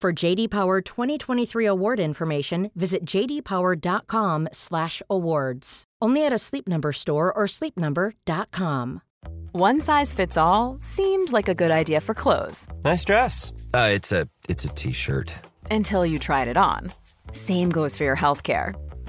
For 0.00 0.14
JD 0.14 0.48
Power 0.48 0.80
2023 0.80 1.66
award 1.66 2.00
information, 2.00 2.70
visit 2.74 3.04
jdpower.com/awards. 3.04 5.84
Only 6.00 6.24
at 6.24 6.32
a 6.32 6.38
Sleep 6.38 6.66
Number 6.66 6.92
store 6.92 7.30
or 7.30 7.44
sleepnumber.com. 7.44 9.02
One 9.52 9.82
size 9.82 10.14
fits 10.14 10.38
all 10.38 10.78
seemed 10.80 11.34
like 11.34 11.48
a 11.48 11.54
good 11.54 11.70
idea 11.70 12.00
for 12.00 12.14
clothes. 12.14 12.66
Nice 12.82 13.04
dress. 13.04 13.52
Uh, 13.74 13.90
it's 13.92 14.10
a 14.10 14.26
it's 14.48 14.64
a 14.64 14.68
t-shirt. 14.68 15.34
Until 15.70 16.06
you 16.06 16.18
tried 16.18 16.48
it 16.48 16.56
on. 16.56 16.90
Same 17.32 17.68
goes 17.68 17.94
for 17.94 18.04
your 18.04 18.16
healthcare. 18.16 18.72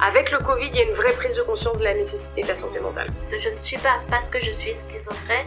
Avec 0.00 0.30
le 0.30 0.38
Covid, 0.38 0.66
il 0.66 0.76
y 0.76 0.80
a 0.80 0.82
une 0.82 0.94
vraie 0.94 1.12
prise 1.12 1.34
de 1.34 1.42
conscience 1.42 1.78
de 1.78 1.84
la 1.84 1.94
nécessité 1.94 2.42
de 2.42 2.48
la 2.48 2.54
santé 2.56 2.80
mentale. 2.80 3.08
Je 3.30 3.48
ne 3.48 3.56
suis 3.64 3.78
pas, 3.78 3.98
parce 4.10 4.28
que 4.28 4.38
je 4.40 4.52
suis 4.52 4.74
schizophrène, 4.76 5.46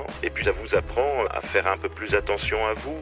Et 0.23 0.29
puis 0.29 0.45
ça 0.45 0.51
vous 0.51 0.75
apprend 0.75 1.25
à 1.31 1.41
faire 1.41 1.67
un 1.67 1.77
peu 1.77 1.89
plus 1.89 2.13
attention 2.15 2.57
à 2.65 2.73
vous. 2.73 2.97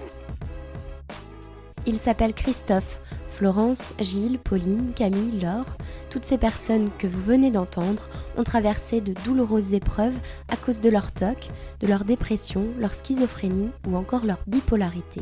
Il 1.86 1.98
s'appelle 1.98 2.34
Christophe. 2.34 3.00
Florence, 3.40 3.94
Gilles, 4.00 4.38
Pauline, 4.38 4.92
Camille, 4.94 5.40
Laure, 5.40 5.78
toutes 6.10 6.26
ces 6.26 6.38
personnes 6.38 6.90
que 6.98 7.08
vous 7.08 7.22
venez 7.22 7.52
d'entendre 7.52 8.10
ont 8.38 8.44
traversé 8.44 9.00
de 9.00 9.14
douloureuses 9.24 9.74
épreuves 9.74 10.18
à 10.50 10.58
cause 10.58 10.82
de 10.82 10.90
leur 10.90 11.14
TOC, 11.14 11.48
de 11.80 11.88
leur 11.88 12.04
dépression, 12.04 12.66
leur 12.80 12.94
schizophrénie 12.94 13.70
ou 13.88 13.96
encore 13.96 14.26
leur 14.26 14.40
bipolarité. 14.46 15.22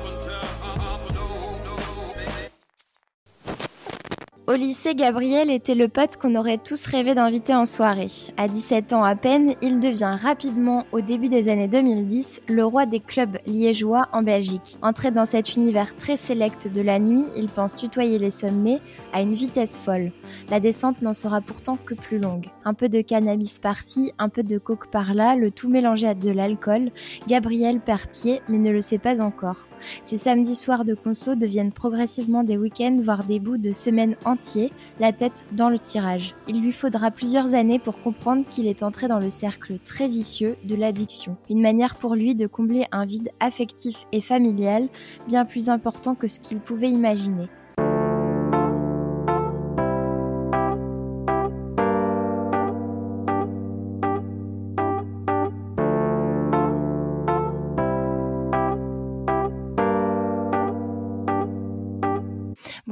Au 4.51 4.55
lycée, 4.55 4.95
Gabriel 4.95 5.49
était 5.49 5.75
le 5.75 5.87
pote 5.87 6.17
qu'on 6.17 6.35
aurait 6.35 6.57
tous 6.57 6.85
rêvé 6.85 7.15
d'inviter 7.15 7.55
en 7.55 7.65
soirée. 7.65 8.09
À 8.35 8.49
17 8.49 8.91
ans 8.91 9.05
à 9.05 9.15
peine, 9.15 9.53
il 9.61 9.79
devient 9.79 10.17
rapidement, 10.21 10.85
au 10.91 10.99
début 10.99 11.29
des 11.29 11.47
années 11.47 11.69
2010, 11.69 12.41
le 12.49 12.65
roi 12.65 12.85
des 12.85 12.99
clubs 12.99 13.37
liégeois 13.47 14.09
en 14.11 14.23
Belgique. 14.23 14.77
Entré 14.81 15.09
dans 15.09 15.25
cet 15.25 15.55
univers 15.55 15.95
très 15.95 16.17
sélect 16.17 16.67
de 16.67 16.81
la 16.81 16.99
nuit, 16.99 17.23
il 17.37 17.45
pense 17.45 17.75
tutoyer 17.75 18.19
les 18.19 18.29
sommets 18.29 18.81
à 19.13 19.21
une 19.21 19.33
vitesse 19.33 19.77
folle. 19.77 20.11
La 20.49 20.59
descente 20.59 21.01
n'en 21.01 21.13
sera 21.13 21.41
pourtant 21.41 21.77
que 21.77 21.93
plus 21.93 22.19
longue. 22.19 22.47
Un 22.65 22.73
peu 22.73 22.89
de 22.89 23.01
cannabis 23.01 23.59
par-ci, 23.59 24.13
un 24.17 24.29
peu 24.29 24.43
de 24.43 24.57
coke 24.57 24.87
par-là, 24.87 25.35
le 25.35 25.51
tout 25.51 25.69
mélangé 25.69 26.07
à 26.07 26.13
de 26.13 26.29
l'alcool, 26.29 26.91
Gabriel 27.27 27.79
perd 27.79 28.07
pied 28.11 28.41
mais 28.47 28.57
ne 28.57 28.71
le 28.71 28.81
sait 28.81 28.97
pas 28.97 29.21
encore. 29.21 29.67
Ces 30.03 30.17
samedis 30.17 30.55
soirs 30.55 30.85
de 30.85 30.93
conso 30.93 31.35
deviennent 31.35 31.71
progressivement 31.71 32.43
des 32.43 32.57
week-ends, 32.57 32.97
voire 33.01 33.23
des 33.23 33.39
bouts 33.39 33.57
de 33.57 33.71
semaines 33.71 34.15
entiers, 34.25 34.71
la 34.99 35.11
tête 35.11 35.45
dans 35.53 35.69
le 35.69 35.77
cirage. 35.77 36.35
Il 36.47 36.61
lui 36.61 36.71
faudra 36.71 37.11
plusieurs 37.11 37.53
années 37.53 37.79
pour 37.79 38.01
comprendre 38.01 38.45
qu'il 38.47 38.67
est 38.67 38.83
entré 38.83 39.07
dans 39.07 39.19
le 39.19 39.29
cercle 39.29 39.79
très 39.79 40.07
vicieux 40.07 40.55
de 40.63 40.75
l'addiction. 40.75 41.37
Une 41.49 41.61
manière 41.61 41.95
pour 41.95 42.15
lui 42.15 42.35
de 42.35 42.47
combler 42.47 42.85
un 42.91 43.05
vide 43.05 43.29
affectif 43.39 44.05
et 44.11 44.21
familial 44.21 44.87
bien 45.27 45.45
plus 45.45 45.69
important 45.69 46.15
que 46.15 46.27
ce 46.27 46.39
qu'il 46.39 46.59
pouvait 46.59 46.89
imaginer. 46.89 47.47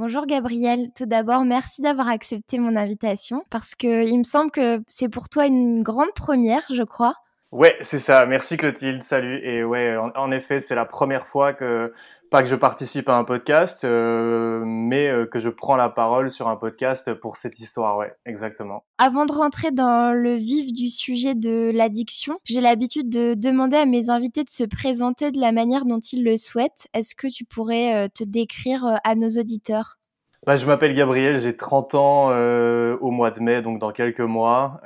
Bonjour 0.00 0.24
Gabriel, 0.24 0.88
tout 0.96 1.04
d'abord 1.04 1.44
merci 1.44 1.82
d'avoir 1.82 2.08
accepté 2.08 2.58
mon 2.58 2.74
invitation 2.74 3.44
parce 3.50 3.74
que 3.74 4.06
il 4.06 4.16
me 4.16 4.24
semble 4.24 4.50
que 4.50 4.80
c'est 4.86 5.10
pour 5.10 5.28
toi 5.28 5.44
une 5.44 5.82
grande 5.82 6.14
première, 6.16 6.62
je 6.72 6.82
crois. 6.84 7.12
Ouais, 7.52 7.76
c'est 7.82 7.98
ça. 7.98 8.24
Merci 8.24 8.56
Clotilde. 8.56 9.02
Salut. 9.02 9.40
Et 9.44 9.62
ouais, 9.62 9.98
en, 9.98 10.30
effet, 10.30 10.58
c'est 10.58 10.74
la 10.74 10.86
première 10.86 11.26
fois 11.26 11.52
que 11.52 11.92
pas 12.30 12.44
que 12.44 12.48
je 12.48 12.54
participe 12.54 13.08
à 13.08 13.16
un 13.16 13.24
podcast, 13.24 13.84
euh, 13.84 14.62
mais 14.64 15.08
euh, 15.08 15.26
que 15.26 15.40
je 15.40 15.48
prends 15.48 15.74
la 15.74 15.88
parole 15.88 16.30
sur 16.30 16.46
un 16.46 16.54
podcast 16.54 17.12
pour 17.14 17.36
cette 17.36 17.58
histoire. 17.58 17.98
Ouais, 17.98 18.14
exactement. 18.24 18.84
Avant 18.98 19.26
de 19.26 19.32
rentrer 19.32 19.72
dans 19.72 20.12
le 20.14 20.34
vif 20.36 20.72
du 20.72 20.88
sujet 20.88 21.34
de 21.34 21.72
l'addiction, 21.74 22.38
j'ai 22.44 22.60
l'habitude 22.60 23.10
de 23.10 23.34
demander 23.34 23.76
à 23.76 23.84
mes 23.84 24.10
invités 24.10 24.44
de 24.44 24.50
se 24.50 24.62
présenter 24.62 25.32
de 25.32 25.40
la 25.40 25.50
manière 25.50 25.84
dont 25.84 25.98
ils 25.98 26.22
le 26.22 26.36
souhaitent. 26.36 26.86
Est-ce 26.94 27.16
que 27.16 27.26
tu 27.26 27.44
pourrais 27.44 28.06
euh, 28.06 28.08
te 28.08 28.22
décrire 28.22 29.00
à 29.02 29.14
nos 29.16 29.28
auditeurs? 29.30 29.98
Bah, 30.46 30.56
je 30.56 30.66
m'appelle 30.66 30.94
Gabriel, 30.94 31.40
j'ai 31.40 31.56
30 31.56 31.94
ans 31.96 32.28
au 32.28 33.10
mois 33.10 33.30
de 33.30 33.40
mai, 33.40 33.60
donc 33.60 33.78
dans 33.78 33.90
quelques 33.90 34.20
mois. 34.20 34.80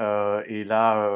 et 0.48 0.64
là, 0.64 1.08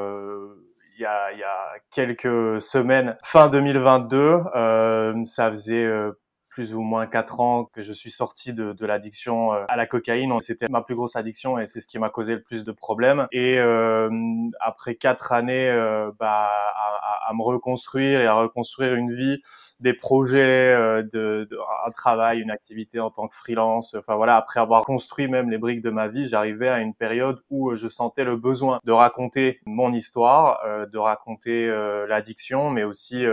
il 0.98 1.02
y, 1.02 1.06
a, 1.06 1.32
y 1.32 1.42
a 1.44 1.78
quelques 1.92 2.60
semaines, 2.60 3.16
fin 3.22 3.48
2022, 3.48 4.40
euh, 4.54 5.24
ça 5.24 5.48
faisait 5.50 5.84
euh, 5.84 6.12
plus 6.58 6.75
ou 6.75 6.81
moins 6.81 7.06
quatre 7.06 7.38
ans 7.38 7.66
que 7.66 7.82
je 7.82 7.93
suis 7.93 8.10
sorti 8.10 8.52
de, 8.52 8.72
de 8.72 8.84
l'addiction 8.84 9.52
euh, 9.52 9.64
à 9.69 9.76
la 9.76 9.87
cocaïne. 9.87 10.40
C'était 10.40 10.69
ma 10.69 10.82
plus 10.82 10.96
grosse 10.96 11.14
addiction 11.14 11.56
et 11.56 11.69
c'est 11.69 11.78
ce 11.78 11.87
qui 11.87 12.00
m'a 12.00 12.10
causé 12.10 12.34
le 12.34 12.43
plus 12.43 12.64
de 12.64 12.72
problèmes. 12.72 13.28
Et 13.31 13.60
euh, 13.60 14.10
après 14.58 14.96
quatre 14.96 15.31
années 15.31 15.69
euh, 15.69 16.10
bah, 16.19 16.49
à, 16.50 17.28
à, 17.28 17.32
me 17.32 17.43
reconstruire 17.44 18.20
et 18.20 18.26
à 18.26 18.34
reconstruire 18.34 18.94
une 18.94 19.14
vie, 19.14 19.40
des 19.78 19.93
projets, 19.93 20.75
de, 21.05 21.46
de, 21.49 21.58
un 21.87 21.90
travail, 21.93 22.40
une 22.40 22.50
activité 22.50 22.99
en 22.99 23.12
tant 23.12 23.28
que 23.28 23.37
freelance. 23.37 23.94
Enfin 23.94 24.16
voilà, 24.16 24.34
après 24.34 24.58
avoir 24.58 24.82
construit 24.82 25.28
même 25.28 25.50
les 25.50 25.58
briques 25.58 25.82
de 25.82 25.90
ma 25.90 26.08
vie, 26.08 26.26
j'arrivais 26.26 26.69
à 26.69 26.81
une 26.81 26.94
période 26.94 27.40
où 27.50 27.76
je 27.76 27.87
sentais 27.87 28.25
le 28.25 28.34
besoin 28.34 28.81
de 28.82 28.90
raconter 28.90 29.61
mon 29.66 29.93
histoire, 29.93 30.61
de 30.93 30.99
raconter 30.99 31.69
l'addiction, 32.08 32.70
mais 32.70 32.82
aussi 32.82 33.25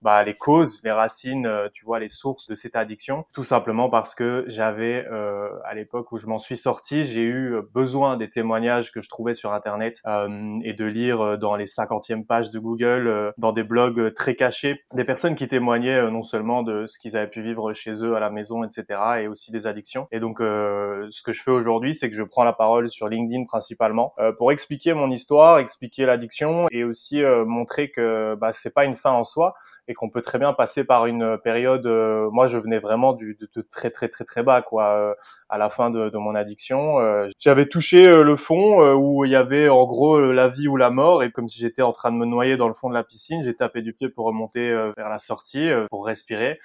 bah, 0.00 0.22
les 0.22 0.34
causes, 0.34 0.80
les 0.84 0.92
racines, 0.92 1.50
tu 1.74 1.84
vois, 1.84 1.98
les 1.98 2.10
sources 2.10 2.46
de 2.46 2.54
ces 2.54 2.67
addiction, 2.76 3.24
tout 3.32 3.44
simplement 3.44 3.88
parce 3.90 4.14
que 4.14 4.44
j'avais, 4.46 5.06
euh, 5.10 5.50
à 5.64 5.74
l'époque 5.74 6.12
où 6.12 6.16
je 6.18 6.26
m'en 6.26 6.38
suis 6.38 6.56
sorti, 6.56 7.04
j'ai 7.04 7.24
eu 7.24 7.56
besoin 7.72 8.16
des 8.16 8.30
témoignages 8.30 8.92
que 8.92 9.00
je 9.00 9.08
trouvais 9.08 9.34
sur 9.34 9.52
Internet 9.52 10.00
euh, 10.06 10.58
et 10.62 10.72
de 10.72 10.84
lire 10.84 11.20
euh, 11.20 11.36
dans 11.36 11.56
les 11.56 11.66
50e 11.66 12.24
pages 12.24 12.50
de 12.50 12.58
Google, 12.58 13.32
dans 13.38 13.52
des 13.52 13.62
blogs 13.62 14.14
très 14.14 14.34
cachés, 14.34 14.82
des 14.94 15.04
personnes 15.04 15.34
qui 15.34 15.48
témoignaient 15.48 16.10
non 16.10 16.22
seulement 16.22 16.62
de 16.62 16.86
ce 16.86 16.98
qu'ils 16.98 17.16
avaient 17.16 17.30
pu 17.30 17.42
vivre 17.42 17.72
chez 17.72 18.04
eux 18.04 18.16
à 18.16 18.20
la 18.20 18.30
maison, 18.30 18.64
etc., 18.64 19.00
et 19.20 19.28
aussi 19.28 19.50
des 19.52 19.66
addictions. 19.66 20.08
Et 20.12 20.20
donc, 20.20 20.38
ce 20.40 21.22
que 21.22 21.32
je 21.32 21.42
fais 21.42 21.50
aujourd'hui, 21.50 21.94
c'est 21.94 22.10
que 22.10 22.16
je 22.16 22.22
prends 22.22 22.44
la 22.44 22.52
parole 22.52 22.88
sur 22.88 23.08
LinkedIn 23.08 23.44
principalement 23.44 24.14
pour 24.38 24.52
expliquer 24.52 24.94
mon 24.94 25.10
histoire, 25.10 25.58
expliquer 25.58 26.06
l'addiction 26.06 26.66
et 26.70 26.84
aussi 26.84 27.22
montrer 27.46 27.90
que 27.90 28.34
bah, 28.34 28.52
c'est 28.52 28.74
pas 28.74 28.84
une 28.84 28.96
fin 28.96 29.12
en 29.12 29.24
soi 29.24 29.54
et 29.88 29.94
qu'on 29.94 30.10
peut 30.10 30.22
très 30.22 30.38
bien 30.38 30.52
passer 30.52 30.84
par 30.84 31.06
une 31.06 31.38
période. 31.38 31.86
moi, 32.32 32.46
je 32.46 32.57
venais 32.58 32.78
vraiment 32.78 33.12
de, 33.12 33.36
très 33.70 33.90
très 33.90 34.08
très 34.08 34.24
très 34.24 34.42
bas 34.42 34.62
quoi. 34.62 34.84
Euh, 34.94 35.14
à 35.48 35.58
la 35.58 35.70
fin 35.70 35.90
de, 35.90 36.10
de 36.10 36.18
mon 36.18 36.34
addiction, 36.34 37.00
euh, 37.00 37.28
j'avais 37.38 37.66
touché 37.66 38.06
euh, 38.06 38.22
le 38.22 38.36
fond 38.36 38.94
où 38.94 39.24
il 39.24 39.30
y 39.30 39.36
avait 39.36 39.68
en 39.68 39.86
gros 39.86 40.20
la 40.32 40.48
vie 40.48 40.68
ou 40.68 40.76
la 40.76 40.90
mort 40.90 41.22
et 41.22 41.30
comme 41.30 41.48
si 41.48 41.58
j'étais 41.60 41.82
en 41.82 41.92
train 41.92 42.10
de 42.12 42.16
me 42.16 42.26
noyer 42.26 42.56
dans 42.56 42.68
le 42.68 42.74
fond 42.74 42.88
de 42.88 42.94
la 42.94 43.04
piscine, 43.04 43.42
j'ai 43.44 43.54
tapé 43.54 43.82
du 43.82 43.92
pied 43.92 44.08
pour 44.08 44.26
remonter 44.26 44.70
vers 44.96 45.08
la 45.08 45.18
sortie 45.18 45.68
pour 45.90 46.06
respirer. 46.06 46.60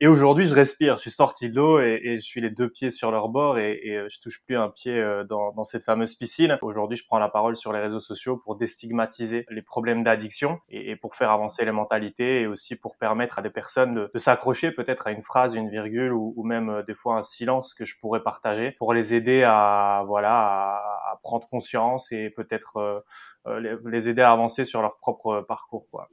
Et 0.00 0.08
aujourd'hui, 0.08 0.44
je 0.46 0.54
respire. 0.56 0.96
Je 0.96 1.02
suis 1.02 1.10
sorti 1.12 1.48
de 1.48 1.54
l'eau 1.54 1.78
et, 1.78 2.16
je 2.16 2.20
suis 2.20 2.40
les 2.40 2.50
deux 2.50 2.68
pieds 2.68 2.90
sur 2.90 3.12
leur 3.12 3.28
bord 3.28 3.58
et, 3.58 3.78
et 3.84 3.96
euh, 3.96 4.08
je 4.10 4.18
touche 4.18 4.42
plus 4.44 4.56
un 4.56 4.68
pied 4.68 4.98
euh, 4.98 5.22
dans, 5.22 5.64
cette 5.64 5.84
fameuse 5.84 6.16
piscine. 6.16 6.58
Aujourd'hui, 6.62 6.96
je 6.96 7.06
prends 7.06 7.20
la 7.20 7.28
parole 7.28 7.56
sur 7.56 7.72
les 7.72 7.78
réseaux 7.78 8.00
sociaux 8.00 8.36
pour 8.36 8.56
déstigmatiser 8.56 9.46
les 9.50 9.62
problèmes 9.62 10.02
d'addiction 10.02 10.58
et, 10.68 10.96
pour 10.96 11.14
faire 11.14 11.30
avancer 11.30 11.64
les 11.64 11.70
mentalités 11.70 12.42
et 12.42 12.46
aussi 12.48 12.74
pour 12.74 12.96
permettre 12.96 13.38
à 13.38 13.42
des 13.42 13.50
personnes 13.50 14.08
de, 14.12 14.18
s'accrocher 14.18 14.72
peut-être 14.72 15.06
à 15.06 15.12
une 15.12 15.22
phrase, 15.22 15.54
une 15.54 15.70
virgule 15.70 16.12
ou, 16.12 16.42
même 16.42 16.70
euh, 16.70 16.82
des 16.82 16.94
fois 16.94 17.16
un 17.16 17.22
silence 17.22 17.72
que 17.72 17.84
je 17.84 17.96
pourrais 18.00 18.22
partager 18.22 18.72
pour 18.72 18.94
les 18.94 19.14
aider 19.14 19.44
à 19.46 20.02
voilà 20.08 20.74
à, 20.74 21.20
prendre 21.22 21.46
conscience 21.48 22.10
et 22.10 22.30
peut-être 22.30 23.04
euh, 23.46 23.78
les 23.86 24.08
aider 24.08 24.22
à 24.22 24.32
avancer 24.32 24.64
sur 24.64 24.82
leur 24.82 24.98
propre 24.98 25.40
parcours. 25.42 25.86
Quoi. 25.90 26.08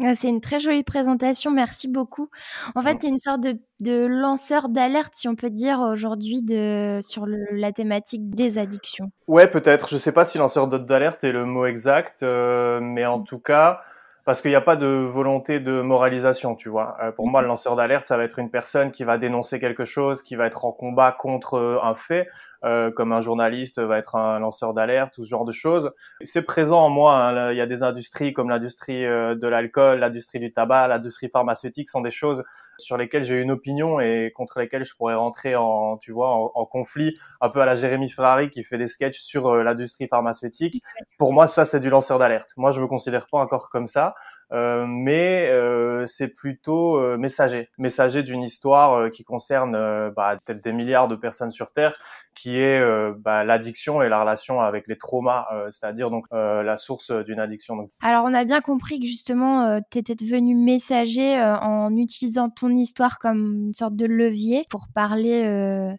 Ah, 0.00 0.14
c'est 0.14 0.28
une 0.28 0.40
très 0.40 0.60
jolie 0.60 0.84
présentation, 0.84 1.50
merci 1.50 1.88
beaucoup. 1.88 2.30
En 2.76 2.82
fait, 2.82 3.02
y 3.02 3.06
a 3.06 3.08
une 3.08 3.18
sorte 3.18 3.40
de, 3.40 3.58
de 3.80 4.06
lanceur 4.06 4.68
d'alerte, 4.68 5.14
si 5.16 5.26
on 5.26 5.34
peut 5.34 5.50
dire, 5.50 5.80
aujourd'hui 5.80 6.42
de, 6.42 7.00
sur 7.02 7.26
le, 7.26 7.38
la 7.50 7.72
thématique 7.72 8.30
des 8.30 8.58
addictions. 8.58 9.10
Ouais, 9.26 9.48
peut-être. 9.48 9.88
Je 9.88 9.96
sais 9.96 10.12
pas 10.12 10.24
si 10.24 10.38
lanceur 10.38 10.68
d'alerte 10.68 11.24
est 11.24 11.32
le 11.32 11.44
mot 11.44 11.66
exact, 11.66 12.22
euh, 12.22 12.78
mais 12.80 13.06
en 13.06 13.20
tout 13.20 13.40
cas, 13.40 13.80
parce 14.28 14.42
qu'il 14.42 14.50
n'y 14.50 14.56
a 14.56 14.60
pas 14.60 14.76
de 14.76 14.86
volonté 14.86 15.58
de 15.58 15.80
moralisation, 15.80 16.54
tu 16.54 16.68
vois. 16.68 16.98
Euh, 17.02 17.12
pour 17.12 17.26
moi, 17.30 17.40
le 17.40 17.48
lanceur 17.48 17.76
d'alerte, 17.76 18.04
ça 18.04 18.18
va 18.18 18.24
être 18.24 18.38
une 18.38 18.50
personne 18.50 18.92
qui 18.92 19.02
va 19.02 19.16
dénoncer 19.16 19.58
quelque 19.58 19.86
chose, 19.86 20.22
qui 20.22 20.36
va 20.36 20.44
être 20.44 20.66
en 20.66 20.72
combat 20.72 21.12
contre 21.12 21.54
euh, 21.54 21.78
un 21.82 21.94
fait, 21.94 22.28
euh, 22.62 22.90
comme 22.90 23.12
un 23.12 23.22
journaliste 23.22 23.80
va 23.80 23.96
être 23.96 24.16
un 24.16 24.38
lanceur 24.40 24.74
d'alerte, 24.74 25.14
tout 25.14 25.24
ce 25.24 25.28
genre 25.30 25.46
de 25.46 25.52
choses. 25.52 25.92
C'est 26.20 26.42
présent 26.42 26.80
en 26.80 26.90
moi. 26.90 27.14
Hein. 27.16 27.52
Il 27.52 27.56
y 27.56 27.62
a 27.62 27.66
des 27.66 27.82
industries 27.82 28.34
comme 28.34 28.50
l'industrie 28.50 29.06
euh, 29.06 29.34
de 29.34 29.48
l'alcool, 29.48 30.00
l'industrie 30.00 30.40
du 30.40 30.52
tabac, 30.52 30.88
l'industrie 30.88 31.30
pharmaceutique 31.30 31.88
sont 31.88 32.02
des 32.02 32.10
choses 32.10 32.44
sur 32.78 32.96
lesquelles 32.96 33.24
j'ai 33.24 33.40
une 33.40 33.50
opinion 33.50 34.00
et 34.00 34.32
contre 34.34 34.60
lesquelles 34.60 34.84
je 34.84 34.94
pourrais 34.94 35.14
rentrer 35.14 35.56
en, 35.56 35.98
tu 35.98 36.12
vois, 36.12 36.30
en, 36.30 36.52
en 36.54 36.66
conflit, 36.66 37.14
un 37.40 37.48
peu 37.48 37.60
à 37.60 37.66
la 37.66 37.74
Jérémy 37.74 38.08
Ferrari 38.08 38.50
qui 38.50 38.64
fait 38.64 38.78
des 38.78 38.88
sketchs 38.88 39.20
sur 39.20 39.48
euh, 39.48 39.62
l'industrie 39.62 40.08
pharmaceutique. 40.08 40.82
Pour 41.18 41.32
moi, 41.32 41.46
ça, 41.46 41.64
c'est 41.64 41.80
du 41.80 41.90
lanceur 41.90 42.18
d'alerte. 42.18 42.50
Moi, 42.56 42.72
je 42.72 42.80
me 42.80 42.86
considère 42.86 43.26
pas 43.26 43.38
encore 43.38 43.70
comme 43.70 43.88
ça. 43.88 44.14
Euh, 44.52 44.86
mais 44.86 45.48
euh, 45.50 46.06
c'est 46.06 46.32
plutôt 46.32 46.96
euh, 46.96 47.18
messager, 47.18 47.68
messager 47.76 48.22
d'une 48.22 48.42
histoire 48.42 49.10
qui 49.10 49.24
concerne 49.24 49.72
bah, 50.16 50.38
peut-être 50.44 50.64
des 50.64 50.72
milliards 50.72 51.08
de 51.08 51.16
personnes 51.16 51.50
sur 51.50 51.72
Terre, 51.72 51.96
qui 52.34 52.58
est 52.58 52.82
bah, 53.18 53.44
l'addiction 53.44 54.00
et 54.02 54.08
la 54.08 54.20
relation 54.20 54.60
avec 54.60 54.86
les 54.86 54.96
traumas, 54.96 55.46
c'est-à-dire 55.70 56.10
donc 56.10 56.26
la 56.32 56.76
source 56.76 57.10
d'une 57.10 57.40
addiction. 57.40 57.90
Alors 58.00 58.24
on 58.24 58.34
a 58.34 58.44
bien 58.44 58.60
compris 58.60 59.00
que 59.00 59.06
justement 59.06 59.80
tu 59.90 59.98
étais 59.98 60.14
devenu 60.14 60.54
messager 60.54 61.40
en 61.40 61.94
utilisant 61.96 62.48
ton 62.48 62.70
histoire 62.70 63.18
comme 63.18 63.66
une 63.66 63.74
sorte 63.74 63.96
de 63.96 64.06
levier 64.06 64.64
pour 64.70 64.88
parler 64.94 65.44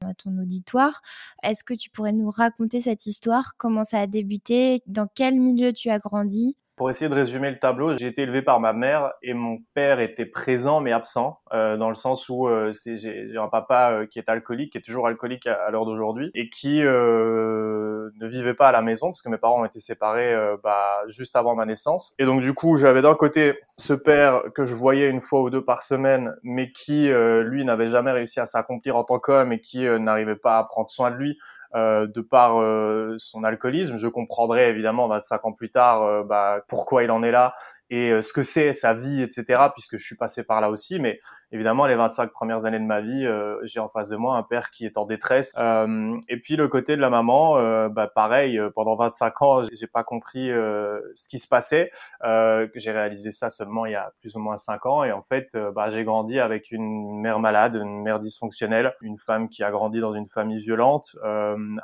à 0.01 0.13
ton 0.15 0.37
auditoire. 0.39 1.01
Est-ce 1.43 1.63
que 1.63 1.73
tu 1.73 1.89
pourrais 1.89 2.13
nous 2.13 2.29
raconter 2.29 2.81
cette 2.81 3.05
histoire? 3.05 3.53
Comment 3.57 3.83
ça 3.83 3.99
a 3.99 4.07
débuté? 4.07 4.81
Dans 4.87 5.07
quel 5.13 5.39
milieu 5.39 5.73
tu 5.73 5.89
as 5.89 5.99
grandi? 5.99 6.55
Pour 6.79 6.89
essayer 6.89 7.09
de 7.09 7.13
résumer 7.13 7.51
le 7.51 7.59
tableau, 7.59 7.97
j'ai 7.97 8.07
été 8.07 8.21
élevé 8.21 8.41
par 8.41 8.61
ma 8.61 8.71
mère 8.71 9.11
et 9.21 9.33
mon 9.33 9.57
père 9.73 9.99
était 9.99 10.25
présent 10.25 10.79
mais 10.79 10.93
absent, 10.93 11.41
euh, 11.53 11.75
dans 11.75 11.89
le 11.89 11.95
sens 11.95 12.29
où 12.29 12.47
euh, 12.47 12.71
j'ai 12.85 13.35
un 13.35 13.49
papa 13.49 13.91
euh, 13.91 14.05
qui 14.05 14.17
est 14.17 14.29
alcoolique, 14.29 14.71
qui 14.71 14.77
est 14.77 14.81
toujours 14.81 15.05
alcoolique 15.05 15.45
à, 15.45 15.69
l'heure 15.71 15.85
d'aujourd'hui, 15.85 16.31
et 16.35 16.47
qui 16.49 16.79
ne 16.79 18.27
vivait 18.27 18.53
pas 18.53 18.69
à 18.69 18.71
la 18.71 18.81
maison 18.81 19.07
parce 19.07 19.21
que 19.21 19.27
mes 19.27 19.37
parents 19.37 19.59
ont 19.59 19.65
été 19.65 19.81
séparés 19.81 20.33
bah, 20.63 21.03
juste 21.09 21.35
avant 21.35 21.53
ma 21.53 21.65
naissance. 21.65 22.13
Et 22.17 22.23
donc 22.23 22.39
du 22.39 22.53
coup, 22.53 22.77
j'avais 22.77 23.01
d'un 23.01 23.13
côté 23.13 23.59
ce 23.75 23.91
père 23.91 24.43
que 24.55 24.63
je 24.65 24.73
voyais 24.73 25.09
une 25.09 25.19
fois 25.19 25.41
ou 25.41 25.49
deux 25.49 25.65
par 25.65 25.83
semaine, 25.83 26.33
mais 26.43 26.71
qui 26.71 27.09
lui 27.09 27.65
n'avait 27.65 27.89
jamais 27.89 28.13
réussi 28.13 28.39
à 28.39 28.45
s'accomplir 28.45 28.95
en 28.95 29.03
tant 29.03 29.19
qu'homme 29.19 29.51
et 29.51 29.59
qui 29.59 29.85
n'arrivait 29.99 30.37
pas 30.37 30.59
à 30.59 30.63
prendre 30.63 30.89
soin 30.89 31.11
de 31.11 31.17
lui 31.17 31.37
euh, 31.75 32.07
de 32.07 32.21
par 32.21 32.59
euh, 32.59 33.15
son 33.19 33.43
alcoolisme. 33.43 33.95
Je 33.95 34.07
comprendrai 34.07 34.69
évidemment 34.69 35.07
25 35.07 35.45
ans 35.45 35.51
plus 35.53 35.69
tard 35.69 36.01
euh, 36.01 36.23
bah, 36.23 36.63
pourquoi 36.67 37.03
il 37.03 37.11
en 37.11 37.21
est 37.21 37.31
là 37.31 37.53
et 37.91 38.21
ce 38.21 38.33
que 38.33 38.43
c'est 38.43 38.73
sa 38.73 38.93
vie, 38.93 39.23
etc. 39.23 39.63
Puisque 39.73 39.97
je 39.97 40.05
suis 40.05 40.15
passé 40.15 40.43
par 40.43 40.61
là 40.61 40.69
aussi, 40.69 40.99
mais 40.99 41.19
évidemment, 41.51 41.87
les 41.87 41.95
25 41.95 42.31
premières 42.31 42.65
années 42.65 42.79
de 42.79 42.85
ma 42.85 43.01
vie, 43.01 43.25
euh, 43.25 43.57
j'ai 43.63 43.79
en 43.79 43.89
face 43.89 44.09
de 44.09 44.15
moi 44.15 44.37
un 44.37 44.43
père 44.43 44.71
qui 44.71 44.85
est 44.85 44.97
en 44.97 45.05
détresse. 45.05 45.53
Euh, 45.57 46.17
et 46.27 46.37
puis 46.37 46.55
le 46.55 46.67
côté 46.67 46.95
de 46.95 47.01
la 47.01 47.09
maman, 47.09 47.57
euh, 47.57 47.89
bah, 47.89 48.07
pareil, 48.07 48.59
euh, 48.59 48.69
pendant 48.69 48.95
25 48.95 49.41
ans, 49.41 49.63
j'ai 49.71 49.87
pas 49.87 50.03
compris 50.03 50.51
euh, 50.51 50.99
ce 51.15 51.27
qui 51.27 51.39
se 51.39 51.47
passait. 51.47 51.91
que 52.21 52.69
j'ai 52.75 52.91
réalisé 52.91 53.31
ça 53.31 53.49
seulement 53.49 53.85
il 53.85 53.93
y 53.93 53.95
a 53.95 54.11
plus 54.21 54.35
ou 54.35 54.39
moins 54.39 54.57
5 54.57 54.85
ans. 54.85 55.03
Et 55.03 55.11
en 55.11 55.23
fait, 55.23 55.49
bah, 55.75 55.89
j'ai 55.89 56.03
grandi 56.03 56.39
avec 56.39 56.71
une 56.71 57.19
mère 57.19 57.39
malade, 57.39 57.75
une 57.75 58.01
mère 58.01 58.19
dysfonctionnelle, 58.19 58.93
une 59.01 59.17
femme 59.17 59.49
qui 59.49 59.63
a 59.63 59.71
grandi 59.71 59.99
dans 59.99 60.13
une 60.13 60.27
famille 60.27 60.59
violente, 60.59 61.15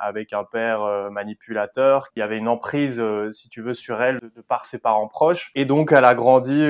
avec 0.00 0.32
un 0.32 0.44
père 0.44 1.10
manipulateur, 1.10 2.10
qui 2.10 2.22
avait 2.22 2.38
une 2.38 2.48
emprise, 2.48 3.02
si 3.30 3.48
tu 3.48 3.62
veux, 3.62 3.74
sur 3.74 4.02
elle 4.02 4.20
de, 4.20 4.28
de 4.34 4.40
par 4.40 4.64
ses 4.64 4.78
parents 4.78 5.08
proches. 5.08 5.50
Et 5.54 5.64
donc, 5.64 5.92
elle 5.92 6.04
a 6.04 6.14
grandi, 6.14 6.68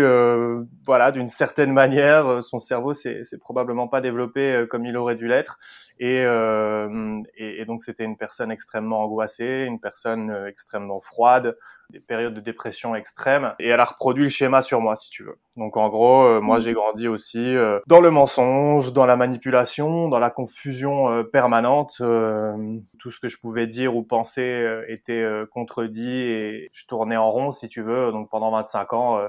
voilà, 0.85 1.13
d'une 1.13 1.29
certaine 1.29 1.73
manière, 1.73 2.43
son 2.43 2.59
cerveau 2.59 2.86
cerveau 2.95 3.23
c'est 3.27 3.39
probablement 3.39 3.89
pas 3.89 4.01
développé 4.01 4.65
comme 4.71 4.85
il 4.85 4.97
aurait 4.97 5.17
dû 5.17 5.27
l'être. 5.27 5.59
Et, 5.99 6.23
et, 6.23 7.61
et, 7.61 7.65
donc 7.65 7.83
c'était 7.83 8.05
une 8.05 8.17
personne 8.17 8.51
extrêmement 8.51 9.01
angoissée, 9.01 9.65
une 9.67 9.81
personne 9.81 10.45
extrêmement 10.47 11.01
froide, 11.01 11.57
des 11.91 12.01
périodes 12.01 12.35
de 12.35 12.41
dépression 12.41 12.95
extrêmes. 12.95 13.55
Et 13.59 13.69
elle 13.69 13.81
a 13.81 13.85
reproduit 13.85 14.25
le 14.25 14.29
schéma 14.29 14.61
sur 14.61 14.81
moi, 14.81 14.95
si 14.97 15.09
tu 15.09 15.25
veux. 15.25 15.39
Donc 15.57 15.79
en 15.79 15.89
gros, 15.89 16.41
moi 16.43 16.59
mmh. 16.59 16.61
j'ai 16.61 16.73
grandi 16.75 17.09
aussi 17.09 17.55
dans 17.87 18.01
le 18.01 18.11
mensonge, 18.11 18.93
dans 18.93 19.07
la 19.07 19.17
manipulation, 19.17 20.09
dans 20.09 20.19
la 20.19 20.31
confusion 20.31 21.25
permanente. 21.25 21.97
tout 21.97 23.11
ce 23.11 23.21
que 23.21 23.29
je 23.29 23.39
pouvais 23.39 23.67
dire 23.67 23.97
ou 23.97 24.03
penser 24.03 24.67
était 24.89 25.27
contredit 25.51 26.13
et 26.13 26.71
je 26.73 26.87
tournais 26.87 27.17
en 27.17 27.31
rond, 27.31 27.53
si 27.53 27.69
tu 27.69 27.83
veux. 27.83 28.13
Donc 28.13 28.31
pendant 28.31 28.51
25 28.51 28.93
ans, 28.93 29.19
euh, 29.19 29.29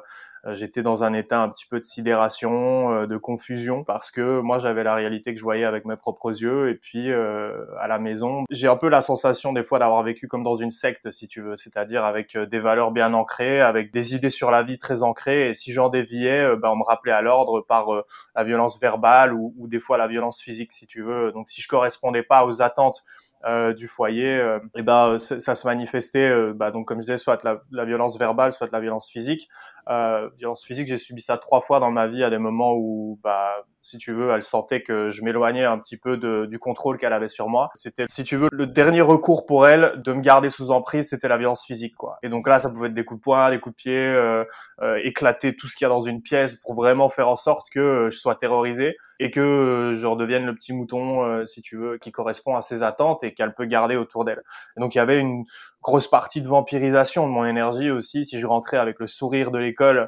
j'étais 0.56 0.82
dans 0.82 1.04
un 1.04 1.14
état 1.14 1.42
un 1.42 1.50
petit 1.50 1.66
peu 1.66 1.80
de 1.80 1.86
sidération, 1.86 2.92
euh, 2.94 3.08
de 3.08 3.18
confusion, 3.18 3.84
parce 3.84 4.12
que 4.12 4.40
moi 4.40 4.60
j'avais 4.60 4.84
la 4.84 4.96
réalité 4.96 5.34
que 5.34 5.38
je 5.38 5.44
voyais 5.44 5.66
avec 5.66 5.86
mes 5.86 5.96
propres 5.96 6.30
yeux, 6.30 6.70
et 6.70 6.76
puis 6.76 7.12
euh, 7.12 7.66
à 7.80 7.88
la 7.88 8.00
maison, 8.00 8.44
j'ai 8.50 8.68
un 8.68 8.78
peu 8.78 8.90
la 8.90 9.02
sensation 9.02 9.54
des 9.54 9.64
fois 9.64 9.80
d'avoir 9.80 10.04
vécu 10.04 10.28
comme 10.28 10.44
dans 10.44 10.56
une 10.56 10.72
secte, 10.72 11.12
si 11.12 11.28
tu 11.28 11.42
veux, 11.42 11.58
c'est-à-dire 11.58 12.06
avec 12.06 12.38
des 12.38 12.60
valeurs 12.60 12.92
bien 12.92 13.14
ancrées, 13.14 13.62
avec 13.62 13.92
des 13.92 14.16
idées 14.16 14.30
sur 14.30 14.52
la 14.52 14.64
vie 14.64 14.80
très 14.80 15.04
ancrées, 15.04 15.50
et 15.50 15.54
si 15.54 15.74
j'en 15.74 15.90
déviais, 15.90 16.56
ben, 16.56 16.70
on 16.70 16.78
me 16.78 16.84
rappelait 16.84 17.12
à 17.12 17.22
l'ordre 17.22 17.62
par 17.62 17.88
la 18.36 18.44
violence 18.44 18.80
verbale 18.80 19.34
ou, 19.34 19.54
ou, 19.58 19.68
des 19.68 19.80
fois 19.80 19.98
la 19.98 20.08
violence 20.08 20.42
physique, 20.42 20.74
si 20.74 20.88
tu 20.88 21.02
veux. 21.02 21.32
Donc 21.32 21.50
si 21.50 21.62
je 21.62 21.68
correspondais 21.68 22.24
pas 22.24 22.46
aux 22.46 22.62
attentes 22.62 23.04
euh, 23.46 23.74
du 23.74 23.88
foyer, 23.88 24.36
euh, 24.36 24.60
et 24.76 24.82
ben 24.82 25.20
ça 25.20 25.56
se 25.56 25.68
manifestait, 25.68 26.30
euh, 26.30 26.54
bah, 26.56 26.72
donc 26.72 26.88
comme 26.88 26.98
je 26.98 27.06
disais, 27.06 27.18
soit 27.18 27.44
la, 27.44 27.62
la, 27.72 27.86
violence 27.86 28.18
verbale, 28.18 28.52
soit 28.52 28.72
la 28.72 28.80
violence 28.80 29.10
physique. 29.10 29.48
Euh, 29.90 30.30
violence 30.38 30.66
physique, 30.66 30.88
j'ai 30.88 30.98
subi 30.98 31.22
ça 31.22 31.38
trois 31.38 31.62
fois 31.62 31.80
dans 31.80 31.92
ma 31.92 32.08
vie 32.08 32.24
à 32.24 32.30
des 32.30 32.40
moments 32.40 32.74
où, 32.74 33.20
bah, 33.24 33.64
si 33.88 33.98
tu 33.98 34.12
veux, 34.12 34.32
elle 34.32 34.44
sentait 34.44 34.82
que 34.82 35.10
je 35.10 35.22
m'éloignais 35.22 35.64
un 35.64 35.78
petit 35.78 35.96
peu 35.96 36.18
de, 36.18 36.46
du 36.46 36.60
contrôle 36.60 36.98
qu'elle 36.98 37.14
avait 37.14 37.30
sur 37.30 37.48
moi. 37.48 37.70
C'était, 37.74 38.06
si 38.10 38.26
tu 38.26 38.36
veux, 38.36 38.50
le 38.52 38.68
dernier 38.68 39.00
recours 39.00 39.46
pour 39.46 39.66
elle 39.66 40.02
de 40.04 40.12
me 40.12 40.20
garder 40.20 40.50
sous 40.50 40.72
emprise, 40.72 41.08
c'était 41.08 41.30
la 41.30 41.38
violence 41.38 41.64
physique, 41.66 41.96
quoi. 41.96 42.18
Et 42.22 42.28
donc 42.28 42.50
là, 42.50 42.60
ça 42.60 42.70
pouvait 42.70 42.88
être 42.90 42.94
des 42.94 43.06
coups 43.06 43.22
de 43.22 43.24
poing, 43.24 43.50
des 43.50 43.60
coups 43.60 43.74
de 43.76 43.78
pied, 43.78 43.98
euh, 43.98 44.44
euh, 44.82 45.00
éclater 45.04 45.56
tout 45.56 45.68
ce 45.68 45.78
qu'il 45.78 45.86
y 45.86 45.88
a 45.88 45.90
dans 45.90 46.02
une 46.02 46.22
pièce 46.22 46.56
pour 46.56 46.76
vraiment 46.76 47.08
faire 47.08 47.30
en 47.30 47.38
sorte 47.38 47.70
que 47.70 47.80
euh, 47.80 48.10
je 48.10 48.18
sois 48.18 48.36
terrorisé 48.36 48.98
et 49.22 49.32
que 49.32 49.40
euh, 49.40 49.94
je 49.94 50.06
redevienne 50.06 50.46
le 50.46 50.54
petit 50.54 50.74
mouton, 50.74 51.46
si 51.48 51.62
tu 51.62 51.78
veux, 51.78 51.98
qui 51.98 52.12
correspond 52.12 52.58
à 52.58 52.62
ses 52.62 52.84
attentes 52.84 53.24
et 53.24 53.34
qu'elle 53.34 53.54
peut 53.54 53.66
garder 53.66 53.96
autour 53.96 54.26
d'elle. 54.26 54.44
donc 54.76 54.96
il 54.96 54.98
y 54.98 55.02
avait 55.02 55.20
une 55.20 55.46
grosse 55.82 56.10
partie 56.10 56.42
de 56.42 56.48
vampirisation 56.48 57.26
de 57.28 57.32
mon 57.32 57.46
énergie 57.46 57.90
aussi. 57.90 58.26
Si 58.26 58.40
je 58.40 58.46
rentrais 58.46 58.78
avec 58.78 59.00
le 59.00 59.08
sourire 59.08 59.52
de 59.52 59.58
l'école, 59.58 59.98
euh, 60.00 60.08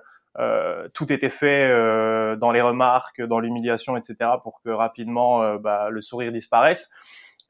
tout 0.94 1.12
était 1.12 1.30
fait 1.30 1.70
euh, 1.70 2.36
dans 2.36 2.52
les 2.52 2.62
remarques, 2.62 3.22
dans 3.22 3.40
l'humiliation, 3.40 3.98
etc., 3.98 4.32
pour 4.44 4.62
que 4.62 4.70
rapidement 4.70 5.44
euh, 5.44 5.58
bah, 5.58 5.90
le 5.90 6.02
sourire 6.02 6.32
disparaisse. 6.32 6.90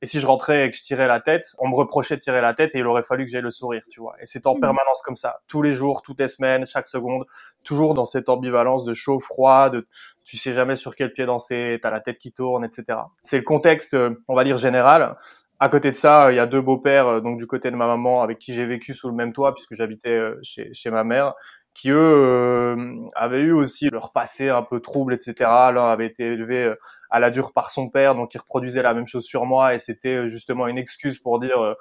Et 0.01 0.05
si 0.05 0.21
je 0.21 0.25
rentrais 0.25 0.65
et 0.65 0.71
que 0.71 0.77
je 0.77 0.81
tirais 0.81 1.07
la 1.07 1.19
tête, 1.19 1.45
on 1.59 1.67
me 1.67 1.75
reprochait 1.75 2.15
de 2.15 2.21
tirer 2.21 2.39
la 2.39 2.53
tête 2.53 2.73
et 2.73 2.79
il 2.79 2.87
aurait 2.87 3.03
fallu 3.03 3.25
que 3.25 3.31
j'aie 3.31 3.41
le 3.41 3.51
sourire, 3.51 3.83
tu 3.91 3.99
vois. 3.99 4.15
Et 4.21 4.25
c'est 4.25 4.47
en 4.47 4.55
mmh. 4.55 4.61
permanence 4.61 5.01
comme 5.03 5.17
ça, 5.17 5.41
tous 5.47 5.61
les 5.61 5.73
jours, 5.73 6.01
toutes 6.01 6.19
les 6.19 6.29
semaines, 6.29 6.65
chaque 6.65 6.87
seconde, 6.87 7.25
toujours 7.63 7.93
dans 7.93 8.05
cette 8.05 8.29
ambivalence 8.29 8.85
de 8.85 8.93
chaud, 8.93 9.19
froid, 9.19 9.69
de 9.69 9.85
tu 10.23 10.37
sais 10.37 10.53
jamais 10.53 10.77
sur 10.77 10.95
quel 10.95 11.11
pied 11.11 11.25
danser, 11.25 11.79
t'as 11.81 11.91
la 11.91 11.99
tête 11.99 12.17
qui 12.17 12.31
tourne, 12.31 12.63
etc. 12.63 12.99
C'est 13.21 13.37
le 13.37 13.43
contexte, 13.43 13.95
on 14.27 14.35
va 14.35 14.43
dire 14.43 14.57
général. 14.57 15.17
À 15.59 15.67
côté 15.67 15.91
de 15.91 15.95
ça, 15.95 16.31
il 16.31 16.35
y 16.35 16.39
a 16.39 16.45
deux 16.45 16.61
beaux-pères, 16.61 17.21
donc 17.21 17.37
du 17.37 17.45
côté 17.45 17.69
de 17.69 17.75
ma 17.75 17.87
maman, 17.87 18.21
avec 18.21 18.39
qui 18.39 18.53
j'ai 18.53 18.65
vécu 18.65 18.93
sous 18.93 19.09
le 19.09 19.15
même 19.15 19.33
toit, 19.33 19.53
puisque 19.53 19.75
j'habitais 19.75 20.31
chez, 20.41 20.73
chez 20.73 20.89
ma 20.89 21.03
mère, 21.03 21.33
qui 21.79 21.91
eux 21.91 21.95
euh, 21.95 23.07
avaient 23.15 23.41
eu 23.41 23.53
aussi 23.53 23.89
leur 23.89 24.11
passé 24.11 24.49
un 24.49 24.63
peu 24.63 24.81
trouble, 24.81 25.13
etc. 25.13 25.33
L'un 25.39 25.89
avait 25.89 26.07
été 26.07 26.33
élevé 26.33 26.65
euh, 26.65 26.75
à 27.09 27.21
la 27.21 27.31
dure 27.31 27.53
par 27.53 27.71
son 27.71 27.89
père, 27.89 28.15
donc 28.15 28.33
il 28.33 28.37
reproduisait 28.37 28.81
la 28.81 28.93
même 28.93 29.07
chose 29.07 29.23
sur 29.23 29.45
moi, 29.45 29.73
et 29.73 29.79
c'était 29.79 30.25
euh, 30.25 30.27
justement 30.27 30.67
une 30.67 30.77
excuse 30.77 31.19
pour 31.19 31.39
dire 31.39 31.75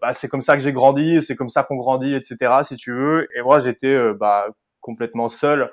bah, 0.00 0.12
c'est 0.12 0.26
comme 0.26 0.40
ça 0.40 0.56
que 0.56 0.62
j'ai 0.62 0.72
grandi, 0.72 1.22
c'est 1.22 1.36
comme 1.36 1.48
ça 1.48 1.62
qu'on 1.62 1.76
grandit, 1.76 2.14
etc. 2.14 2.52
Si 2.64 2.76
tu 2.76 2.92
veux. 2.92 3.28
Et 3.36 3.42
moi 3.42 3.60
j'étais 3.60 4.12
bah, 4.14 4.48
complètement 4.80 5.28
seul 5.28 5.70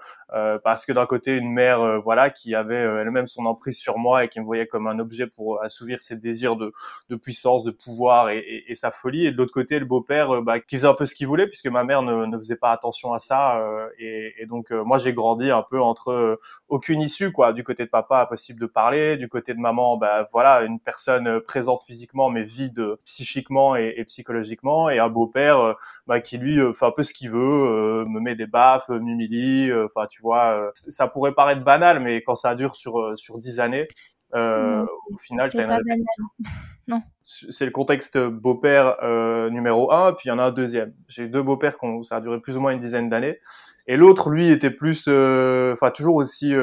parce 0.63 0.85
que 0.85 0.91
d'un 0.91 1.05
côté 1.05 1.35
une 1.37 1.51
mère 1.51 1.81
euh, 1.81 1.99
voilà 1.99 2.29
qui 2.29 2.53
avait 2.53 2.75
euh, 2.75 3.01
elle-même 3.01 3.27
son 3.27 3.45
emprise 3.45 3.77
sur 3.77 3.97
moi 3.97 4.23
et 4.23 4.27
qui 4.29 4.39
me 4.39 4.45
voyait 4.45 4.67
comme 4.67 4.87
un 4.87 4.99
objet 4.99 5.27
pour 5.27 5.61
assouvir 5.61 6.03
ses 6.03 6.17
désirs 6.17 6.55
de, 6.55 6.71
de 7.09 7.15
puissance, 7.15 7.63
de 7.63 7.71
pouvoir 7.71 8.29
et, 8.29 8.63
et, 8.67 8.75
sa 8.75 8.91
folie, 8.91 9.25
et 9.25 9.31
de 9.31 9.37
l'autre 9.37 9.53
côté 9.53 9.79
le 9.79 9.85
beau-père 9.85 10.41
bah, 10.41 10.59
qui 10.59 10.75
faisait 10.75 10.87
un 10.87 10.93
peu 10.93 11.05
ce 11.05 11.15
qu'il 11.15 11.27
voulait 11.27 11.47
puisque 11.47 11.67
ma 11.67 11.83
mère 11.83 12.01
ne, 12.01 12.25
ne 12.25 12.37
faisait 12.37 12.55
pas 12.55 12.71
attention 12.71 13.13
à 13.13 13.19
ça 13.19 13.59
et, 13.97 14.33
et, 14.37 14.45
donc 14.45 14.71
moi 14.71 14.97
j'ai 14.99 15.13
grandi 15.13 15.49
un 15.49 15.63
peu 15.63 15.81
entre 15.81 16.39
aucune 16.67 17.01
issue 17.01 17.31
quoi, 17.31 17.53
du 17.53 17.63
côté 17.63 17.85
de 17.85 17.89
papa 17.89 18.21
impossible 18.21 18.59
de 18.59 18.65
parler, 18.67 19.17
du 19.17 19.29
côté 19.29 19.53
de 19.53 19.59
maman 19.59 19.97
bah 19.97 20.27
voilà 20.31 20.61
une 20.63 20.79
personne 20.79 21.39
présente 21.41 21.81
physiquement 21.83 22.29
mais 22.29 22.43
vide 22.43 22.95
psychiquement 23.05 23.75
et, 23.75 23.93
et 23.97 24.05
psychologiquement. 24.05 24.89
Et 24.89 24.99
un 24.99 25.09
beau-père 25.09 25.75
bah, 26.07 26.19
qui 26.19 26.37
lui 26.37 26.57
fait 26.73 26.85
un 26.85 26.91
peu 26.91 27.03
ce 27.03 27.13
qu'il 27.13 27.29
veut, 27.29 28.05
me 28.05 28.19
met 28.19 28.35
des 28.35 28.47
baffes, 28.47 28.89
m'humilie, 28.89 29.71
enfin 29.73 30.07
tu 30.19 30.23
vois. 30.23 30.67
Euh, 30.67 30.71
ça 30.73 31.07
pourrait 31.07 31.31
paraître 31.31 31.63
banal, 31.63 32.01
mais 32.01 32.21
quand 32.21 32.35
ça 32.35 32.53
dure 32.55 32.75
sur 32.75 32.99
euh, 32.99 33.15
sur 33.15 33.39
dix 33.39 33.61
années, 33.61 33.87
euh, 34.35 34.85
au 35.11 35.17
final, 35.17 35.49
c'est 35.49 35.65
pas 35.65 35.79
banal. 35.79 35.81
non. 36.87 37.01
C'est 37.25 37.65
le 37.65 37.71
contexte 37.71 38.17
beau-père 38.17 38.97
numéro 39.51 39.91
un, 39.91 40.13
puis 40.13 40.27
il 40.27 40.29
y 40.29 40.31
en 40.31 40.39
a 40.39 40.45
un 40.45 40.51
deuxième. 40.51 40.93
J'ai 41.07 41.27
deux 41.27 41.43
beaux-pères 41.43 41.77
qui 41.77 41.87
ça 42.03 42.17
a 42.17 42.21
duré 42.21 42.41
plus 42.41 42.57
ou 42.57 42.59
moins 42.59 42.71
une 42.71 42.79
dizaine 42.79 43.07
d'années. 43.07 43.39
Et 43.91 43.97
l'autre, 43.97 44.29
lui, 44.29 44.51
était 44.51 44.69
plus, 44.69 45.07
enfin 45.07 45.89
toujours 45.89 46.15
aussi 46.15 46.53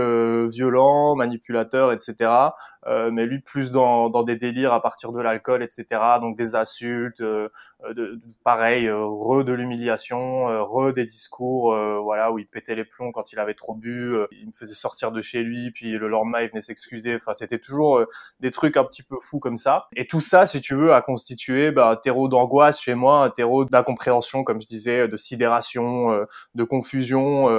violent, 0.48 1.16
manipulateur, 1.16 1.90
etc. 1.90 2.52
Euh, 2.88 3.10
mais 3.10 3.26
lui 3.26 3.40
plus 3.40 3.72
dans, 3.72 4.10
dans 4.10 4.22
des 4.22 4.36
délires 4.36 4.72
à 4.72 4.80
partir 4.80 5.10
de 5.10 5.20
l'alcool, 5.20 5.62
etc. 5.62 5.86
Donc 6.20 6.36
des 6.36 6.54
insultes, 6.54 7.20
euh, 7.20 7.48
de, 7.90 8.20
pareil, 8.44 8.86
euh, 8.86 9.04
re 9.04 9.44
de 9.44 9.52
l'humiliation, 9.52 10.46
re 10.64 10.92
des 10.92 11.04
discours, 11.04 11.76
voilà, 12.02 12.30
où 12.30 12.38
il 12.38 12.46
pétait 12.46 12.74
les 12.74 12.84
plombs 12.84 13.10
quand 13.12 13.32
il 13.32 13.38
avait 13.38 13.54
trop 13.54 13.74
bu, 13.74 14.16
il 14.32 14.46
me 14.46 14.52
faisait 14.52 14.74
sortir 14.74 15.10
de 15.10 15.20
chez 15.20 15.42
lui, 15.42 15.70
puis 15.72 15.92
le 15.92 16.08
lendemain 16.08 16.42
il 16.42 16.48
venait 16.48 16.60
s'excuser. 16.60 17.16
Enfin, 17.16 17.34
c'était 17.34 17.58
toujours 17.58 18.04
des 18.40 18.50
trucs 18.50 18.76
un 18.76 18.84
petit 18.84 19.02
peu 19.02 19.16
fous 19.20 19.40
comme 19.40 19.58
ça. 19.58 19.88
Et 19.96 20.06
tout 20.06 20.20
ça, 20.20 20.46
si 20.46 20.60
tu 20.60 20.74
veux, 20.74 20.92
a 20.92 21.02
constitué 21.02 21.70
bah, 21.72 21.90
un 21.90 21.96
terreau 21.96 22.28
d'angoisse 22.28 22.80
chez 22.80 22.94
moi, 22.94 23.24
un 23.24 23.30
terreau 23.30 23.64
d'incompréhension, 23.64 24.44
comme 24.44 24.60
je 24.60 24.66
disais, 24.66 25.08
de 25.08 25.16
sidération, 25.16 26.26
de 26.54 26.64
confusion 26.64 27.15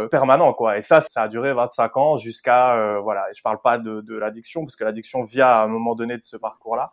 permanent, 0.09 0.53
quoi. 0.53 0.77
Et 0.77 0.81
ça, 0.81 1.01
ça 1.01 1.23
a 1.23 1.27
duré 1.27 1.53
25 1.53 1.97
ans 1.97 2.17
jusqu'à, 2.17 2.99
voilà. 3.01 3.29
Et 3.29 3.33
je 3.33 3.41
parle 3.41 3.61
pas 3.61 3.77
de, 3.77 4.01
de 4.01 4.15
l'addiction 4.15 4.61
parce 4.61 4.75
que 4.75 4.83
l'addiction 4.83 5.21
via 5.21 5.59
à 5.59 5.63
un 5.63 5.67
moment 5.67 5.95
donné 5.95 6.17
de 6.17 6.23
ce 6.23 6.37
parcours-là. 6.37 6.91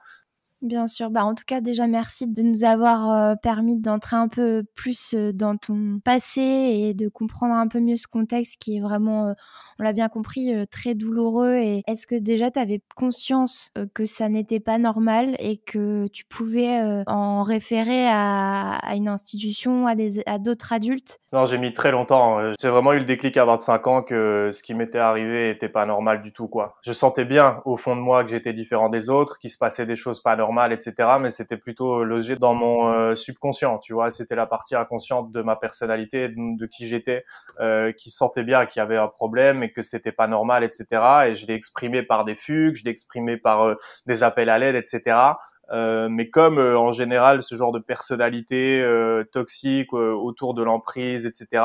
Bien 0.64 0.86
sûr. 0.86 1.10
Bah, 1.10 1.26
en 1.26 1.34
tout 1.34 1.44
cas, 1.46 1.60
déjà, 1.60 1.86
merci 1.86 2.26
de 2.26 2.40
nous 2.40 2.64
avoir 2.64 3.10
euh, 3.10 3.34
permis 3.34 3.76
d'entrer 3.76 4.16
un 4.16 4.28
peu 4.28 4.64
plus 4.74 5.12
euh, 5.12 5.30
dans 5.30 5.58
ton 5.58 6.00
passé 6.02 6.40
et 6.40 6.94
de 6.94 7.10
comprendre 7.10 7.52
un 7.52 7.68
peu 7.68 7.80
mieux 7.80 7.96
ce 7.96 8.06
contexte 8.06 8.56
qui 8.58 8.78
est 8.78 8.80
vraiment, 8.80 9.28
euh, 9.28 9.32
on 9.78 9.82
l'a 9.82 9.92
bien 9.92 10.08
compris, 10.08 10.54
très 10.70 10.94
douloureux. 10.94 11.56
Et 11.56 11.82
est-ce 11.86 12.06
que 12.06 12.14
déjà, 12.14 12.50
tu 12.50 12.58
avais 12.60 12.80
conscience 12.96 13.72
que 13.92 14.06
ça 14.06 14.30
n'était 14.30 14.58
pas 14.58 14.78
normal 14.78 15.36
et 15.38 15.58
que 15.58 16.06
tu 16.06 16.24
pouvais 16.24 17.02
en 17.06 17.42
référer 17.42 18.06
à, 18.08 18.94
une 18.94 19.08
institution, 19.08 19.86
à, 19.86 19.94
à 20.26 20.38
d'autres 20.38 20.72
adultes? 20.72 21.18
Non, 21.32 21.44
j'ai 21.44 21.58
mis 21.58 21.74
très 21.74 21.90
longtemps. 21.90 22.38
Hein. 22.38 22.52
J'ai 22.58 22.70
vraiment 22.70 22.92
eu 22.92 23.00
le 23.00 23.04
déclic 23.04 23.36
à 23.36 23.44
25 23.44 23.86
ans 23.88 24.02
que 24.02 24.50
ce 24.52 24.62
qui 24.62 24.72
m'était 24.72 24.98
arrivé 24.98 25.48
n'était 25.48 25.68
pas 25.68 25.84
normal 25.84 26.22
du 26.22 26.32
tout. 26.32 26.46
quoi. 26.46 26.76
Je 26.82 26.92
sentais 26.92 27.24
bien 27.24 27.60
au 27.64 27.76
fond 27.76 27.96
de 27.96 28.00
moi 28.00 28.22
que 28.24 28.30
j'étais 28.30 28.52
différent 28.52 28.88
des 28.88 29.10
autres, 29.10 29.38
qu'il 29.40 29.50
se 29.50 29.58
passait 29.58 29.84
des 29.84 29.96
choses 29.96 30.22
pas 30.22 30.36
normales 30.36 30.53
etc. 30.72 30.94
Mais 31.20 31.30
c'était 31.30 31.56
plutôt 31.56 32.04
logé 32.04 32.36
dans 32.36 32.54
mon 32.54 32.88
euh, 32.88 33.14
subconscient, 33.16 33.78
tu 33.78 33.92
vois. 33.92 34.10
C'était 34.10 34.34
la 34.34 34.46
partie 34.46 34.74
inconsciente 34.74 35.32
de 35.32 35.42
ma 35.42 35.56
personnalité, 35.56 36.28
de, 36.28 36.66
qui 36.66 36.86
j'étais, 36.86 37.24
euh, 37.60 37.92
qui 37.92 38.10
sentait 38.10 38.44
bien 38.44 38.66
qu'il 38.66 38.80
y 38.80 38.82
avait 38.82 38.96
un 38.96 39.08
problème 39.08 39.62
et 39.62 39.72
que 39.72 39.82
c'était 39.82 40.12
pas 40.12 40.26
normal, 40.26 40.64
etc. 40.64 40.86
Et 41.28 41.34
je 41.34 41.46
l'ai 41.46 41.54
exprimé 41.54 42.02
par 42.02 42.24
des 42.24 42.34
fugues, 42.34 42.76
je 42.76 42.84
l'ai 42.84 42.90
exprimé 42.90 43.36
par 43.36 43.62
euh, 43.62 43.74
des 44.06 44.22
appels 44.22 44.48
à 44.48 44.58
l'aide, 44.58 44.76
etc. 44.76 45.34
Euh, 45.72 46.08
mais 46.10 46.28
comme 46.28 46.58
euh, 46.58 46.78
en 46.78 46.92
général 46.92 47.42
ce 47.42 47.54
genre 47.54 47.72
de 47.72 47.78
personnalité 47.78 48.82
euh, 48.82 49.24
toxique 49.24 49.94
autour 49.94 50.54
de 50.54 50.62
l'emprise, 50.62 51.24
etc., 51.26 51.62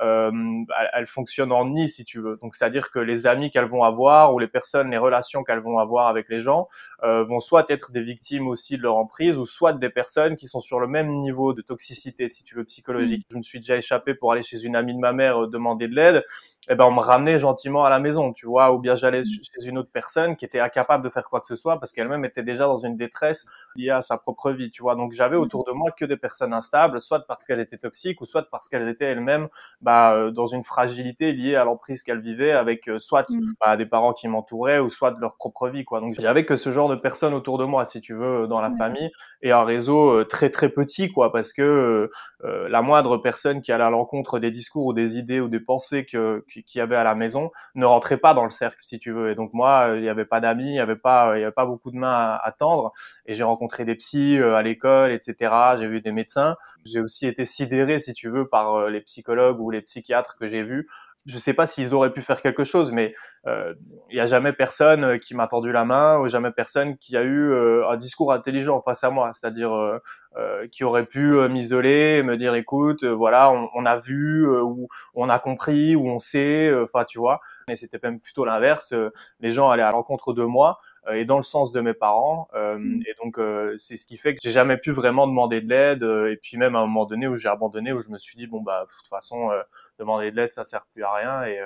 elle, 0.00 0.90
elle, 0.92 1.06
fonctionne 1.06 1.52
en 1.52 1.66
nid 1.66 1.88
si 1.88 2.04
tu 2.04 2.20
veux. 2.20 2.36
Donc 2.40 2.54
c'est-à-dire 2.54 2.90
que 2.90 2.98
les 2.98 3.26
amis 3.26 3.50
qu'elles 3.50 3.68
vont 3.68 3.82
avoir 3.82 4.34
ou 4.34 4.38
les 4.38 4.48
personnes, 4.48 4.90
les 4.90 4.98
relations 4.98 5.44
qu'elles 5.44 5.60
vont 5.60 5.78
avoir 5.78 6.06
avec 6.08 6.28
les 6.28 6.40
gens 6.40 6.68
vont 7.02 7.40
soit 7.40 7.70
être 7.70 7.92
des 7.92 8.02
victimes 8.02 8.48
aussi 8.48 8.76
de 8.76 8.82
leur 8.82 8.96
emprise 8.96 9.38
ou 9.38 9.46
soit 9.46 9.72
des 9.72 9.90
personnes 9.90 10.36
qui 10.36 10.46
sont 10.46 10.60
sur 10.60 10.80
le 10.80 10.86
même 10.86 11.08
niveau 11.20 11.52
de 11.52 11.62
toxicité 11.62 12.28
si 12.28 12.44
tu 12.44 12.54
veux 12.54 12.64
psychologique. 12.64 13.26
Mmh. 13.28 13.32
Je 13.32 13.36
me 13.38 13.42
suis 13.42 13.60
déjà 13.60 13.76
échappé 13.76 14.14
pour 14.14 14.32
aller 14.32 14.42
chez 14.42 14.62
une 14.64 14.76
amie 14.76 14.94
de 14.94 15.00
ma 15.00 15.12
mère 15.12 15.48
demander 15.48 15.88
de 15.88 15.94
l'aide 15.94 16.24
eh 16.68 16.74
ben 16.74 16.84
on 16.84 16.92
me 16.92 17.00
ramenait 17.00 17.38
gentiment 17.38 17.84
à 17.84 17.90
la 17.90 17.98
maison, 17.98 18.32
tu 18.32 18.46
vois, 18.46 18.72
ou 18.72 18.78
bien 18.78 18.94
j'allais 18.94 19.22
mmh. 19.22 19.24
chez 19.24 19.66
une 19.66 19.78
autre 19.78 19.90
personne 19.90 20.36
qui 20.36 20.44
était 20.44 20.60
incapable 20.60 21.02
de 21.02 21.08
faire 21.08 21.28
quoi 21.28 21.40
que 21.40 21.46
ce 21.46 21.56
soit 21.56 21.80
parce 21.80 21.90
qu'elle-même 21.90 22.24
était 22.24 22.42
déjà 22.42 22.66
dans 22.66 22.78
une 22.78 22.96
détresse 22.96 23.46
liée 23.74 23.90
à 23.90 24.02
sa 24.02 24.18
propre 24.18 24.52
vie, 24.52 24.70
tu 24.70 24.82
vois. 24.82 24.94
Donc 24.94 25.12
j'avais 25.12 25.36
mmh. 25.36 25.40
autour 25.40 25.64
de 25.64 25.72
moi 25.72 25.90
que 25.90 26.04
des 26.04 26.16
personnes 26.16 26.52
instables, 26.52 27.00
soit 27.00 27.26
parce 27.26 27.46
qu'elles 27.46 27.60
étaient 27.60 27.78
toxiques 27.78 28.20
ou 28.20 28.26
soit 28.26 28.48
parce 28.50 28.68
qu'elles 28.68 28.88
étaient 28.88 29.06
elles-mêmes 29.06 29.48
bah, 29.80 29.89
bah, 29.90 30.30
dans 30.30 30.46
une 30.46 30.62
fragilité 30.62 31.32
liée 31.32 31.56
à 31.56 31.64
l'emprise 31.64 32.04
qu'elle 32.04 32.20
vivait 32.20 32.52
avec 32.52 32.88
soit 32.98 33.28
mmh. 33.28 33.54
bah, 33.60 33.76
des 33.76 33.86
parents 33.86 34.12
qui 34.12 34.28
m'entouraient 34.28 34.78
ou 34.78 34.88
soit 34.88 35.10
de 35.10 35.20
leur 35.20 35.34
propre 35.34 35.68
vie 35.68 35.84
quoi. 35.84 36.00
Donc 36.00 36.14
j'avais 36.18 36.44
que 36.44 36.54
ce 36.54 36.70
genre 36.70 36.88
de 36.88 36.94
personnes 36.94 37.34
autour 37.34 37.58
de 37.58 37.64
moi 37.64 37.84
si 37.84 38.00
tu 38.00 38.14
veux 38.14 38.46
dans 38.46 38.60
la 38.60 38.70
famille 38.76 39.10
et 39.42 39.50
un 39.50 39.64
réseau 39.64 40.22
très 40.24 40.50
très 40.50 40.68
petit 40.68 41.10
quoi 41.10 41.32
parce 41.32 41.52
que 41.52 42.08
la 42.42 42.82
moindre 42.82 43.16
personne 43.16 43.60
qui 43.62 43.72
allait 43.72 43.84
à 43.84 43.90
l'encontre 43.90 44.38
des 44.38 44.50
discours 44.50 44.86
ou 44.86 44.92
des 44.92 45.16
idées 45.16 45.40
ou 45.40 45.48
des 45.48 45.60
pensées 45.60 46.06
que 46.06 46.44
qu'il 46.48 46.78
y 46.78 46.80
avait 46.80 46.96
à 46.96 47.04
la 47.04 47.16
maison 47.16 47.50
ne 47.74 47.84
rentrait 47.84 48.18
pas 48.18 48.32
dans 48.32 48.44
le 48.44 48.50
cercle 48.50 48.78
si 48.82 48.98
tu 49.00 49.10
veux. 49.12 49.30
Et 49.30 49.34
donc 49.34 49.52
moi 49.54 49.92
il 49.96 50.02
n'y 50.02 50.08
avait 50.08 50.24
pas 50.24 50.40
d'amis 50.40 50.68
il 50.68 50.74
y 50.74 50.80
avait 50.80 50.96
pas 50.96 51.36
il 51.36 51.40
y 51.40 51.42
avait 51.42 51.52
pas 51.52 51.66
beaucoup 51.66 51.90
de 51.90 51.96
mains 51.96 52.12
à, 52.12 52.40
à 52.44 52.52
tendre. 52.52 52.92
Et 53.26 53.34
j'ai 53.34 53.44
rencontré 53.44 53.84
des 53.84 53.96
psys 53.96 54.38
à 54.38 54.62
l'école 54.62 55.10
etc 55.10 55.76
j'ai 55.78 55.88
vu 55.88 56.00
des 56.00 56.12
médecins. 56.12 56.56
J'ai 56.84 57.00
aussi 57.00 57.26
été 57.26 57.44
sidéré 57.44 57.98
si 58.00 58.12
tu 58.12 58.28
veux 58.28 58.48
par 58.48 58.88
les 58.88 59.00
psychologues 59.00 59.60
ou 59.60 59.70
les 59.70 59.79
psychiatres 59.82 60.36
que 60.36 60.46
j'ai 60.46 60.62
vus 60.62 60.88
je 61.26 61.38
sais 61.38 61.52
pas 61.52 61.66
s'ils 61.66 61.94
auraient 61.94 62.12
pu 62.12 62.22
faire 62.22 62.40
quelque 62.40 62.64
chose, 62.64 62.92
mais 62.92 63.14
euh, 63.46 63.74
il 64.10 64.14
n'y 64.14 64.20
a 64.20 64.26
jamais 64.26 64.52
personne 64.52 65.04
euh, 65.04 65.18
qui 65.18 65.34
m'a 65.34 65.46
tendu 65.46 65.70
la 65.72 65.84
main 65.84 66.18
ou 66.18 66.28
jamais 66.28 66.50
personne 66.50 66.96
qui 66.96 67.16
a 67.16 67.22
eu 67.22 67.50
euh, 67.50 67.88
un 67.88 67.96
discours 67.96 68.32
intelligent 68.32 68.80
face 68.82 69.04
à 69.04 69.10
moi, 69.10 69.30
c'est-à-dire 69.34 69.72
euh, 69.72 70.66
qui 70.72 70.84
aurait 70.84 71.04
pu 71.04 71.32
m'isoler, 71.48 72.22
me 72.22 72.36
dire 72.36 72.54
écoute, 72.54 73.04
voilà, 73.04 73.50
on, 73.50 73.68
on, 73.74 73.84
a 73.84 73.96
vu 73.98 74.46
ou 74.48 74.88
on 75.14 75.28
a 75.28 75.38
compris 75.38 75.96
ou 75.96 76.06
on 76.08 76.18
sait, 76.18 76.72
enfin 76.82 77.04
tu 77.04 77.18
vois. 77.18 77.40
Mais 77.68 77.76
c'était 77.76 77.98
même 78.02 78.20
plutôt 78.20 78.44
l'inverse. 78.44 78.94
les 79.40 79.52
gens 79.52 79.70
allaient 79.70 79.82
à 79.82 79.90
l'encontre 79.90 80.32
de 80.32 80.44
moi 80.44 80.78
et 81.12 81.24
dans 81.24 81.36
le 81.36 81.42
sens 81.42 81.72
de 81.72 81.80
mes 81.80 81.94
parents. 81.94 82.48
Mmh. 82.54 83.02
Et 83.06 83.14
donc 83.22 83.38
c'est 83.78 83.96
ce 83.96 84.06
qui 84.06 84.16
fait 84.16 84.34
que 84.34 84.40
j'ai 84.42 84.52
jamais 84.52 84.76
pu 84.76 84.90
vraiment 84.90 85.26
demander 85.26 85.60
de 85.60 85.68
l'aide. 85.68 86.02
et 86.02 86.36
puis 86.36 86.56
même 86.56 86.76
à 86.76 86.80
un 86.80 86.86
moment 86.86 87.06
donné 87.06 87.26
où 87.26 87.36
j'ai 87.36 87.48
abandonné, 87.48 87.92
où 87.92 88.00
je 88.00 88.10
me 88.10 88.18
suis 88.18 88.36
dit 88.36 88.46
bon 88.46 88.60
bah 88.60 88.84
de 88.86 88.92
toute 88.92 89.08
façon 89.08 89.50
demander 89.98 90.30
de 90.30 90.36
l'aide 90.36 90.52
ça 90.52 90.64
sert 90.64 90.86
plus 90.92 91.02
à 91.02 91.12
rien. 91.12 91.44
Et 91.44 91.58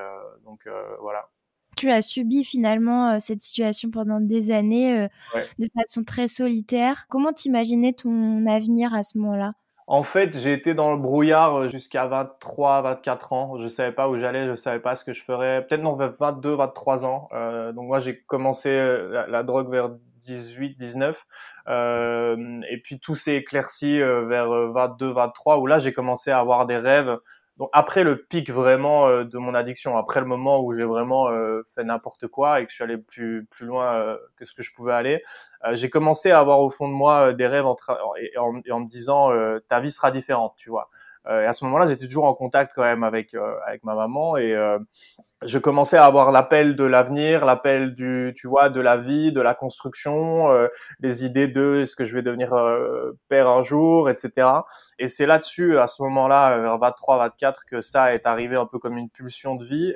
donc 0.45 0.69
voilà 1.01 1.29
tu 1.77 1.91
as 1.91 2.03
subi 2.03 2.45
finalement 2.45 3.11
euh, 3.11 3.17
cette 3.21 3.41
situation 3.41 3.91
pendant 3.91 4.21
des 4.21 4.51
années 4.51 4.99
euh, 4.99 5.09
de 5.59 5.69
façon 5.75 6.05
très 6.05 6.29
solitaire. 6.29 7.07
Comment 7.09 7.33
t'imaginais 7.33 7.93
ton 7.93 8.47
avenir 8.47 8.95
à 8.95 9.03
ce 9.03 9.19
moment-là? 9.19 9.55
En 9.87 10.03
fait, 10.03 10.39
j'ai 10.39 10.53
été 10.53 10.75
dans 10.75 10.93
le 10.93 10.99
brouillard 10.99 11.55
euh, 11.57 11.69
jusqu'à 11.69 12.07
23, 12.07 12.83
24 12.83 13.33
ans. 13.33 13.59
Je 13.61 13.67
savais 13.67 13.93
pas 13.93 14.09
où 14.09 14.19
j'allais, 14.19 14.47
je 14.47 14.55
savais 14.55 14.81
pas 14.81 14.95
ce 14.95 15.05
que 15.05 15.13
je 15.13 15.23
ferais. 15.23 15.67
Peut-être 15.67 15.83
non, 15.83 15.95
22, 15.95 16.55
23 16.55 17.05
ans. 17.05 17.29
donc 17.75 17.87
moi, 17.87 18.01
j'ai 18.01 18.17
commencé 18.17 18.71
la, 19.29 19.43
drogue 19.43 19.71
vers 19.71 19.91
18, 20.27 20.79
19. 20.79 21.27
et 21.69 22.81
puis 22.83 22.99
tout 22.99 23.15
s'est 23.15 23.37
éclairci 23.37 23.99
vers 23.99 24.49
22, 24.49 25.13
23, 25.13 25.59
où 25.59 25.67
là, 25.67 25.79
j'ai 25.79 25.93
commencé 25.93 26.31
à 26.31 26.39
avoir 26.39 26.67
des 26.67 26.79
rêves 26.79 27.19
donc 27.59 27.69
après 27.73 28.03
le 28.03 28.17
pic 28.25 28.51
vraiment 28.51 29.07
euh, 29.07 29.25
de 29.25 29.39
mon 29.39 29.55
addiction, 29.55 29.97
après 29.97 30.21
le 30.21 30.27
moment 30.27 30.61
où 30.61 30.75
j'ai 30.75 30.85
vraiment 30.85 31.29
euh, 31.29 31.63
fait 31.75 31.85
n'importe 31.85 32.27
quoi 32.27 32.61
et 32.61 32.65
que 32.67 32.71
je 32.71 32.75
suis 32.75 32.85
allé 32.85 32.99
plus 32.99 33.47
plus 33.47 33.67
loin 33.67 33.95
euh, 33.95 34.19
que 34.37 34.45
ce 34.45 34.55
que 34.55 34.63
je 34.63 34.73
pouvais 34.75 34.93
aller, 34.93 35.23
j'ai 35.73 35.89
commencé 35.89 36.31
à 36.31 36.41
avoir 36.41 36.61
au 36.61 36.69
fond 36.69 36.89
de 36.89 36.93
moi 36.93 37.33
des 37.33 37.47
rêves 37.47 37.65
en, 37.67 37.77
en, 37.89 38.61
en, 38.71 38.81
me 38.81 38.87
disant 38.87 39.31
ta 39.69 39.81
vie 39.81 39.91
sera 39.91 40.11
différente, 40.11 40.55
tu 40.59 40.69
vois. 40.69 40.91
Euh, 41.27 41.43
et 41.43 41.47
à 41.47 41.53
ce 41.53 41.65
moment-là, 41.65 41.87
j'étais 41.87 42.07
toujours 42.07 42.25
en 42.25 42.35
contact 42.35 42.73
quand 42.75 42.83
même 42.83 43.03
avec 43.03 43.35
euh, 43.35 43.55
avec 43.67 43.83
ma 43.85 43.95
maman 43.95 44.37
et 44.37 44.55
euh, 44.55 44.79
je 45.43 45.59
commençais 45.59 45.97
à 45.97 46.05
avoir 46.05 46.33
l'appel 46.33 46.77
de 46.77 46.85
l'avenir, 46.85 47.45
l'appel 47.45 47.95
du 47.95 48.33
tu 48.37 48.47
vois 48.47 48.69
de 48.69 48.81
la 48.81 48.97
vie, 48.99 49.33
de 49.33 49.41
la 49.41 49.55
construction, 49.55 50.49
les 51.01 51.25
idées 51.25 51.49
de 51.49 51.81
est-ce 51.83 51.97
que 51.97 52.05
je 52.05 52.15
vais 52.15 52.23
devenir 52.23 52.55
père 53.29 53.49
un 53.49 53.63
jour, 53.63 54.09
etc. 54.09 54.49
Et 54.99 55.09
c'est 55.09 55.27
là-dessus, 55.27 55.79
à 55.79 55.87
ce 55.87 56.03
moment-là, 56.03 56.59
vers 56.59 56.79
23, 56.79 57.19
24, 57.19 57.65
que 57.67 57.81
ça 57.81 58.15
est 58.15 58.27
arrivé 58.27 58.57
un 58.57 58.67
peu 58.67 58.79
comme 58.79 58.97
une 58.97 59.11
pulsion 59.11 59.55
de 59.55 59.65
vie 59.65 59.95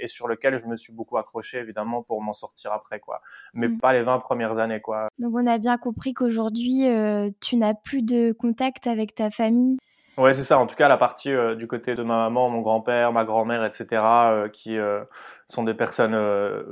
et 0.00 0.08
sur 0.08 0.28
lequel 0.28 0.58
je 0.58 0.66
me 0.66 0.76
suis 0.76 0.92
beaucoup 0.92 1.18
accroché 1.18 1.58
évidemment 1.58 2.02
pour 2.02 2.22
m'en 2.22 2.34
sortir 2.34 2.72
après 2.72 3.00
quoi. 3.00 3.20
Mais 3.54 3.68
mmh. 3.68 3.78
pas 3.78 3.92
les 3.92 4.02
20 4.02 4.18
premières 4.20 4.58
années 4.58 4.80
quoi. 4.80 5.08
Donc 5.18 5.32
on 5.34 5.46
a 5.46 5.58
bien 5.58 5.78
compris 5.78 6.14
qu'aujourd'hui 6.14 6.88
tu 7.40 7.56
n'as 7.56 7.74
plus 7.74 8.02
de 8.02 8.32
contact 8.32 8.86
avec 8.86 9.14
ta 9.14 9.30
famille. 9.30 9.76
Ouais, 10.18 10.32
c'est 10.32 10.42
ça. 10.44 10.58
En 10.58 10.66
tout 10.66 10.76
cas, 10.76 10.88
la 10.88 10.96
partie 10.96 11.30
euh, 11.30 11.54
du 11.54 11.66
côté 11.66 11.94
de 11.94 12.02
ma 12.02 12.16
maman, 12.16 12.48
mon 12.48 12.62
grand-père, 12.62 13.12
ma 13.12 13.26
grand-mère, 13.26 13.62
etc., 13.64 13.86
euh, 13.92 14.48
qui 14.48 14.78
euh, 14.78 15.04
sont 15.46 15.62
des 15.62 15.74
personnes 15.74 16.16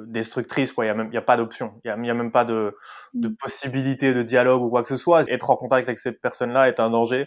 destructrices. 0.06 0.72
Quoi. 0.72 0.86
Il 0.86 0.94
n'y 1.10 1.16
a, 1.16 1.20
a 1.20 1.22
pas 1.22 1.36
d'option. 1.36 1.74
Il 1.84 1.94
n'y 2.00 2.08
a, 2.08 2.12
a, 2.12 2.16
même 2.16 2.32
pas 2.32 2.46
de, 2.46 2.74
de, 3.12 3.28
mmh. 3.28 3.36
possibilité 3.36 4.14
de 4.14 4.22
dialogue 4.22 4.62
ou 4.62 4.70
quoi 4.70 4.82
que 4.82 4.88
ce 4.88 4.96
soit. 4.96 5.28
Être 5.28 5.50
en 5.50 5.56
contact 5.56 5.88
avec 5.88 5.98
ces 5.98 6.12
personnes-là 6.12 6.68
est 6.68 6.80
un 6.80 6.88
danger 6.90 7.26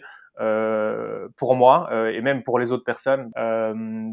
pour 1.36 1.56
moi 1.56 1.90
et 2.12 2.20
même 2.20 2.44
pour 2.44 2.60
les 2.60 2.70
autres 2.70 2.84
personnes. 2.84 3.32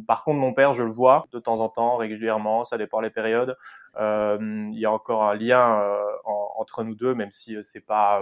par 0.07 0.23
contre, 0.23 0.39
mon 0.39 0.53
père, 0.53 0.73
je 0.73 0.81
le 0.81 0.91
vois 0.91 1.25
de 1.31 1.37
temps 1.37 1.59
en 1.59 1.69
temps, 1.69 1.97
régulièrement. 1.97 2.63
Ça 2.63 2.79
dépend 2.79 2.99
les 2.99 3.11
périodes. 3.11 3.57
Il 3.99 4.73
y 4.73 4.85
a 4.85 4.91
encore 4.91 5.23
un 5.23 5.35
lien 5.35 5.83
entre 6.23 6.83
nous 6.83 6.95
deux, 6.95 7.13
même 7.13 7.31
si 7.31 7.57
c'est 7.61 7.85
pas 7.85 8.21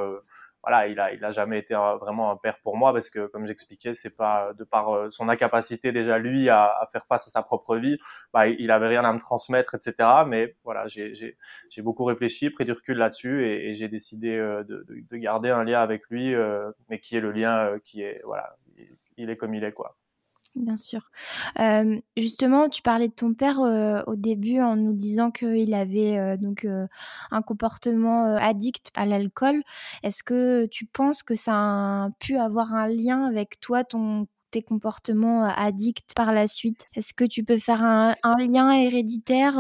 voilà, 0.64 0.88
il 0.88 1.00
a, 1.00 1.14
il 1.14 1.24
a 1.26 1.32
jamais 1.32 1.60
été 1.60 1.76
vraiment 1.76 2.32
un 2.32 2.38
père 2.38 2.60
pour 2.62 2.78
moi 2.78 2.94
parce 2.94 3.10
que, 3.10 3.28
comme 3.28 3.46
j'expliquais, 3.46 3.94
c'est 3.94 4.16
pas 4.16 4.54
de 4.54 4.64
par 4.64 4.90
euh, 4.96 5.12
son 5.12 5.28
incapacité 5.28 5.92
déjà 5.92 6.18
lui 6.18 6.50
à, 6.50 6.66
à, 6.66 6.88
faire 6.92 7.06
face 7.06 7.28
à 7.28 7.32
sa 7.32 7.44
propre 7.44 7.76
vie, 7.78 7.98
bah, 8.32 8.48
il 8.48 8.72
avait 8.72 8.88
rien 8.88 9.04
à 9.04 9.12
me 9.12 9.20
transmettre, 9.20 9.76
etc. 9.76 10.24
Mais 10.26 10.56
voilà, 10.64 10.88
j'ai 10.88 11.36
beaucoup 11.80 12.06
réfléchi, 12.06 12.50
pris 12.50 12.64
du 12.66 12.72
recul 12.72 12.98
là-dessus 12.98 13.46
et, 13.46 13.70
et 13.70 13.74
j'ai 13.74 13.90
décidé 13.90 14.38
euh, 14.38 14.64
de, 14.64 14.86
de, 14.88 14.96
de, 15.10 15.18
garder 15.18 15.50
un 15.50 15.66
lien 15.66 15.82
avec 15.82 16.08
lui, 16.10 16.34
euh, 16.34 16.72
mais 16.90 17.00
qui 17.00 17.18
est 17.18 17.22
le 17.22 17.32
lien 17.32 17.78
qui 17.84 18.02
est, 18.02 18.22
voilà, 18.24 18.56
il 19.18 19.30
est 19.30 19.38
comme 19.38 19.54
il 19.54 19.64
est, 19.66 19.74
quoi. 19.74 19.98
Bien 20.56 20.78
sûr. 20.78 21.10
Euh, 21.60 22.00
justement, 22.16 22.70
tu 22.70 22.84
parlais 22.84 23.08
de 23.08 23.14
ton 23.14 23.34
père 23.34 23.60
euh, 23.62 24.04
au 24.06 24.16
début 24.16 24.62
en 24.62 24.76
nous 24.76 24.94
disant 24.94 25.32
qu'il 25.32 25.74
avait 25.74 26.18
euh, 26.20 26.38
donc 26.38 26.68
un 27.32 27.42
comportement 27.42 28.36
addict 28.36 28.92
à 28.96 29.06
l'alcool. 29.08 29.64
Est-ce 30.04 30.22
que 30.22 30.68
tu 30.68 30.86
penses 30.86 31.24
que 31.24 31.36
ça 31.36 31.54
a 31.56 32.10
pu 32.20 32.38
avoir 32.38 32.76
un 32.76 32.88
lien 32.88 33.26
avec 33.26 33.60
toi, 33.62 33.84
ton 33.84 34.28
tes 34.52 34.62
comportements 34.62 35.44
addicts 35.46 36.14
par 36.16 36.32
la 36.32 36.46
suite? 36.46 36.86
Est-ce 36.96 37.16
que 37.16 37.24
tu 37.26 37.44
peux 37.44 37.58
faire 37.58 37.82
un 37.84 38.16
lien 38.38 38.72
héréditaire 38.72 39.58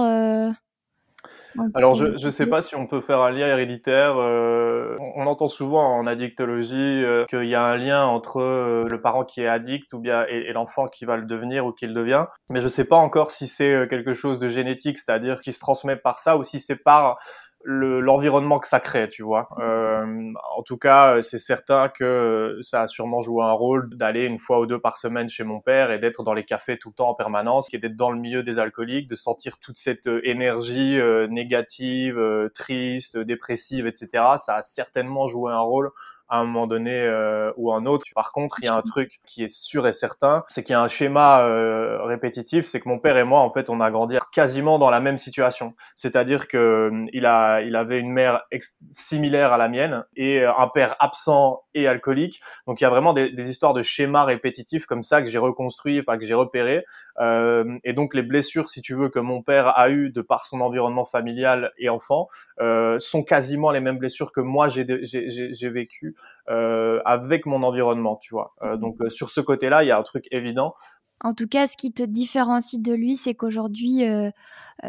alors, 1.75 1.95
je 1.95 2.05
ne 2.05 2.29
sais 2.29 2.47
pas 2.47 2.61
si 2.61 2.75
on 2.75 2.87
peut 2.87 3.01
faire 3.01 3.21
un 3.21 3.31
lien 3.31 3.47
héréditaire. 3.47 4.15
Euh, 4.17 4.97
on, 5.15 5.27
entend 5.27 5.47
souvent 5.47 5.97
en 5.97 6.07
addictologie 6.07 6.75
euh, 6.75 7.25
qu'il 7.25 7.45
y 7.45 7.55
a 7.55 7.63
un 7.63 7.77
lien 7.77 8.05
entre 8.05 8.41
euh, 8.41 8.87
le 8.89 9.01
parent 9.01 9.23
qui 9.23 9.41
est 9.41 9.47
addict 9.47 9.93
ou 9.93 9.99
bien 9.99 10.25
et, 10.27 10.51
l'enfant 10.53 10.87
qui 10.87 11.05
va 11.05 11.15
le 11.15 11.23
devenir 11.23 11.65
ou 11.65 11.71
qui 11.71 11.85
le 11.85 11.93
devient. 11.93 12.25
Mais 12.49 12.59
je 12.59 12.65
ne 12.65 12.69
sais 12.69 12.85
pas 12.85 12.95
encore 12.95 13.31
si 13.31 13.47
c'est 13.47 13.87
quelque 13.87 14.13
chose 14.13 14.39
de 14.39 14.47
génétique, 14.47 14.97
c'est-à-dire 14.97 15.41
qui 15.41 15.53
se 15.53 15.59
transmet 15.59 15.95
par 15.95 16.19
ça, 16.19 16.37
ou 16.37 16.43
si 16.43 16.59
c'est 16.59 16.75
par 16.75 17.17
l'environnement 17.65 18.59
que 18.59 18.67
ça 18.67 18.79
crée, 18.79 19.09
tu 19.09 19.23
vois. 19.23 19.49
Euh, 19.59 20.31
en 20.55 20.63
tout 20.63 20.77
cas, 20.77 21.21
c'est 21.21 21.39
certain 21.39 21.89
que 21.89 22.59
ça 22.61 22.81
a 22.81 22.87
sûrement 22.87 23.21
joué 23.21 23.43
un 23.43 23.51
rôle 23.51 23.89
d'aller 23.95 24.25
une 24.25 24.39
fois 24.39 24.59
ou 24.59 24.65
deux 24.65 24.79
par 24.79 24.97
semaine 24.97 25.29
chez 25.29 25.43
mon 25.43 25.59
père 25.59 25.91
et 25.91 25.99
d'être 25.99 26.23
dans 26.23 26.33
les 26.33 26.45
cafés 26.45 26.77
tout 26.77 26.89
le 26.89 26.95
temps 26.95 27.09
en 27.09 27.15
permanence, 27.15 27.69
et 27.73 27.77
d'être 27.77 27.95
dans 27.95 28.11
le 28.11 28.19
milieu 28.19 28.43
des 28.43 28.59
alcooliques, 28.59 29.07
de 29.07 29.15
sentir 29.15 29.57
toute 29.59 29.77
cette 29.77 30.07
euh, 30.07 30.21
énergie 30.23 30.99
euh, 30.99 31.27
négative, 31.27 32.17
euh, 32.17 32.49
triste, 32.49 33.17
dépressive, 33.17 33.87
etc. 33.87 34.09
Ça 34.37 34.55
a 34.55 34.63
certainement 34.63 35.27
joué 35.27 35.51
un 35.51 35.59
rôle 35.59 35.91
à 36.33 36.39
un 36.39 36.45
moment 36.45 36.65
donné 36.65 36.99
euh, 36.99 37.53
ou 37.57 37.71
un 37.73 37.85
autre. 37.85 38.07
Par 38.15 38.31
contre, 38.31 38.57
il 38.61 38.65
y 38.65 38.67
a 38.67 38.73
un 38.73 38.81
truc 38.81 39.19
qui 39.27 39.43
est 39.43 39.53
sûr 39.53 39.85
et 39.85 39.93
certain, 39.93 40.43
c'est 40.47 40.63
qu'il 40.63 40.73
y 40.73 40.75
a 40.75 40.81
un 40.81 40.87
schéma 40.87 41.41
euh, 41.41 42.01
répétitif, 42.01 42.65
c'est 42.65 42.79
que 42.79 42.89
mon 42.89 42.97
père 42.97 43.17
et 43.17 43.23
moi, 43.23 43.41
en 43.41 43.51
fait, 43.51 43.69
on 43.69 43.79
a 43.79 43.91
grandi 43.91 44.17
quasiment 44.31 44.79
dans 44.79 44.89
la 44.89 44.99
même 44.99 45.19
situation. 45.19 45.75
C'est-à-dire 45.95 46.47
que 46.47 46.57
euh, 46.57 47.05
il 47.13 47.27
a, 47.27 47.61
il 47.61 47.75
avait 47.75 47.99
une 47.99 48.11
mère 48.11 48.41
similaire 48.89 49.53
à 49.53 49.59
la 49.59 49.69
mienne 49.69 50.05
et 50.15 50.43
un 50.43 50.67
père 50.69 50.95
absent 50.99 51.62
et 51.73 51.87
alcoolique. 51.87 52.41
Donc, 52.67 52.81
il 52.81 52.83
y 52.83 52.87
a 52.87 52.89
vraiment 52.89 53.13
des, 53.13 53.29
des 53.29 53.49
histoires 53.49 53.73
de 53.73 53.83
schémas 53.83 54.25
répétitifs 54.25 54.85
comme 54.85 55.03
ça 55.03 55.21
que 55.21 55.29
j'ai 55.29 55.37
reconstruit, 55.37 55.99
enfin 55.99 56.17
que 56.17 56.25
j'ai 56.25 56.33
repéré. 56.33 56.85
Euh, 57.19 57.77
et 57.83 57.93
donc, 57.93 58.13
les 58.15 58.23
blessures, 58.23 58.69
si 58.69 58.81
tu 58.81 58.95
veux, 58.95 59.09
que 59.09 59.19
mon 59.19 59.41
père 59.41 59.77
a 59.77 59.89
eu 59.89 60.09
de 60.09 60.21
par 60.21 60.45
son 60.45 60.61
environnement 60.61 61.05
familial 61.05 61.71
et 61.77 61.89
enfant, 61.89 62.27
euh, 62.59 62.99
sont 62.99 63.23
quasiment 63.23 63.71
les 63.71 63.79
mêmes 63.79 63.97
blessures 63.97 64.31
que 64.31 64.41
moi 64.41 64.67
j'ai 64.67 64.85
j'ai 65.03 65.69
vécu 65.69 66.15
euh, 66.49 67.01
avec 67.05 67.45
mon 67.45 67.63
environnement, 67.63 68.17
tu 68.17 68.33
vois. 68.33 68.53
Euh, 68.63 68.77
donc 68.77 68.97
euh, 69.01 69.09
sur 69.09 69.29
ce 69.29 69.41
côté-là, 69.41 69.83
il 69.83 69.87
y 69.87 69.91
a 69.91 69.97
un 69.97 70.03
truc 70.03 70.25
évident. 70.31 70.75
En 71.23 71.33
tout 71.33 71.47
cas, 71.47 71.67
ce 71.67 71.77
qui 71.77 71.91
te 71.93 72.03
différencie 72.03 72.81
de 72.81 72.93
lui, 72.93 73.15
c'est 73.15 73.33
qu'aujourd'hui, 73.33 74.03
euh, 74.03 74.29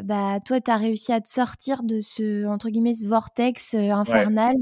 bah, 0.03 0.41
toi, 0.45 0.61
tu 0.61 0.71
as 0.71 0.77
réussi 0.77 1.13
à 1.13 1.21
te 1.21 1.29
sortir 1.29 1.85
de 1.85 2.01
ce, 2.01 2.47
entre 2.47 2.71
guillemets, 2.71 2.95
ce 2.95 3.07
vortex 3.07 3.75
infernal 3.75 4.57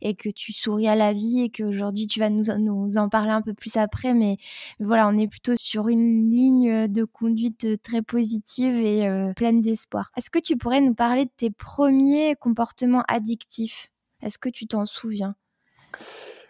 et 0.00 0.14
que 0.14 0.30
tu 0.30 0.52
souris 0.52 0.88
à 0.88 0.94
la 0.94 1.12
vie 1.12 1.42
et 1.42 1.50
qu'aujourd'hui, 1.50 2.06
tu 2.06 2.18
vas 2.18 2.30
nous, 2.30 2.44
nous 2.58 2.96
en 2.96 3.08
parler 3.08 3.30
un 3.30 3.42
peu 3.42 3.52
plus 3.52 3.76
après. 3.76 4.14
Mais, 4.14 4.38
voilà, 4.80 5.06
on 5.06 5.18
est 5.18 5.28
plutôt 5.28 5.54
sur 5.56 5.88
une 5.88 6.30
ligne 6.30 6.88
de 6.88 7.04
conduite 7.04 7.82
très 7.82 8.00
positive 8.02 8.76
et 8.76 9.06
pleine 9.36 9.60
d'espoir. 9.60 10.10
Est-ce 10.16 10.30
que 10.30 10.38
tu 10.38 10.56
pourrais 10.56 10.80
nous 10.80 10.94
parler 10.94 11.26
de 11.26 11.32
tes 11.36 11.50
premiers 11.50 12.36
comportements 12.36 13.04
addictifs? 13.06 13.90
Est-ce 14.22 14.38
que 14.38 14.48
tu 14.48 14.66
t'en 14.66 14.86
souviens? 14.86 15.34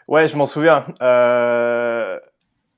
Ouais, 0.06 0.26
je 0.26 0.36
m'en 0.36 0.46
souviens. 0.46 0.86
Euh, 1.02 2.18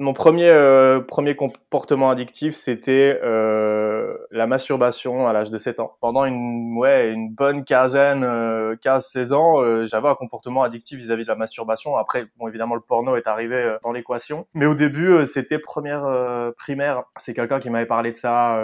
Mon 0.02 0.14
premier 0.14 0.48
euh, 0.48 1.02
premier 1.02 1.36
comportement 1.36 2.08
addictif, 2.08 2.54
c'était 2.54 3.20
euh, 3.22 4.16
la 4.30 4.46
masturbation 4.46 5.28
à 5.28 5.34
l'âge 5.34 5.50
de 5.50 5.58
7 5.58 5.78
ans. 5.78 5.90
Pendant 6.00 6.24
une 6.24 6.74
ouais 6.78 7.12
une 7.12 7.34
bonne 7.34 7.64
quinzaine, 7.64 8.24
euh, 8.24 8.76
15-16 8.76 9.34
ans, 9.34 9.60
euh, 9.60 9.86
j'avais 9.86 10.08
un 10.08 10.14
comportement 10.14 10.62
addictif 10.62 10.98
vis-à-vis 10.98 11.24
de 11.24 11.28
la 11.28 11.34
masturbation. 11.34 11.98
Après, 11.98 12.24
bon 12.38 12.48
évidemment 12.48 12.76
le 12.76 12.80
porno 12.80 13.14
est 13.14 13.26
arrivé 13.26 13.56
euh, 13.56 13.76
dans 13.84 13.92
l'équation, 13.92 14.46
mais 14.54 14.64
au 14.64 14.74
début 14.74 15.26
c'était 15.26 15.58
première 15.58 16.06
primaire. 16.56 17.02
C'est 17.18 17.34
quelqu'un 17.34 17.60
qui 17.60 17.68
m'avait 17.68 17.84
parlé 17.84 18.10
de 18.10 18.16
ça 18.16 18.56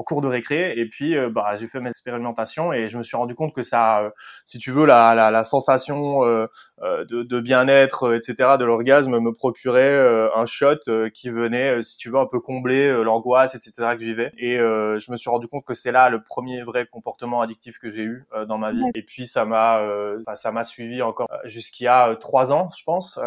en 0.00 0.02
cours 0.02 0.22
de 0.22 0.28
récré 0.28 0.72
et 0.78 0.86
puis 0.86 1.14
euh, 1.14 1.28
bah 1.28 1.56
j'ai 1.56 1.68
fait 1.68 1.78
mes 1.78 1.90
expérimentations 1.90 2.72
et 2.72 2.88
je 2.88 2.96
me 2.96 3.02
suis 3.02 3.18
rendu 3.18 3.34
compte 3.34 3.54
que 3.54 3.62
ça 3.62 4.00
euh, 4.00 4.10
si 4.46 4.58
tu 4.58 4.70
veux 4.70 4.86
la, 4.86 5.14
la, 5.14 5.30
la 5.30 5.44
sensation 5.44 6.24
euh, 6.24 6.46
de, 6.80 7.22
de 7.22 7.40
bien-être 7.40 8.14
etc 8.14 8.56
de 8.58 8.64
l'orgasme 8.64 9.18
me 9.18 9.32
procurait 9.34 10.30
un 10.34 10.46
shot 10.46 11.10
qui 11.12 11.28
venait 11.28 11.82
si 11.82 11.98
tu 11.98 12.08
veux 12.08 12.16
un 12.16 12.24
peu 12.24 12.40
combler 12.40 13.04
l'angoisse 13.04 13.54
etc 13.54 13.72
que 13.94 14.00
je 14.00 14.06
vivais. 14.06 14.32
Et 14.38 14.56
je 14.56 15.12
me 15.12 15.16
suis 15.16 15.28
rendu 15.28 15.46
compte 15.46 15.66
que 15.66 15.74
c'est 15.74 15.92
là 15.92 16.08
le 16.08 16.22
premier 16.22 16.62
vrai 16.62 16.86
comportement 16.86 17.42
addictif 17.42 17.78
que 17.78 17.90
j'ai 17.90 18.02
eu 18.02 18.24
dans 18.48 18.56
ma 18.56 18.72
vie. 18.72 18.82
Et 18.94 19.02
puis 19.02 19.26
ça 19.26 19.44
m'a 19.44 19.82
bah, 20.24 20.36
ça 20.36 20.52
m'a 20.52 20.64
suivi 20.64 21.02
encore 21.02 21.28
jusqu'il 21.44 21.84
y 21.84 21.88
a 21.88 22.16
trois 22.16 22.50
ans 22.50 22.70
je 22.74 22.82
pense. 22.84 23.20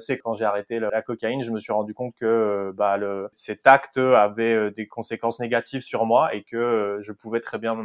C'est 0.00 0.18
quand 0.18 0.34
j'ai 0.34 0.44
arrêté 0.44 0.80
la 0.80 1.02
cocaïne 1.02 1.44
je 1.44 1.52
me 1.52 1.60
suis 1.60 1.72
rendu 1.72 1.94
compte 1.94 2.14
que 2.16 2.72
bah 2.76 2.96
le 2.96 3.28
cet 3.32 3.68
acte 3.68 3.98
avait 3.98 4.72
des 4.72 4.88
conséquences 4.88 5.38
négatives 5.38 5.82
sur 5.82 6.06
moi 6.06 6.15
et 6.32 6.42
que 6.42 6.56
euh, 6.56 7.00
je 7.00 7.12
pouvais 7.12 7.40
très 7.40 7.58
bien 7.58 7.76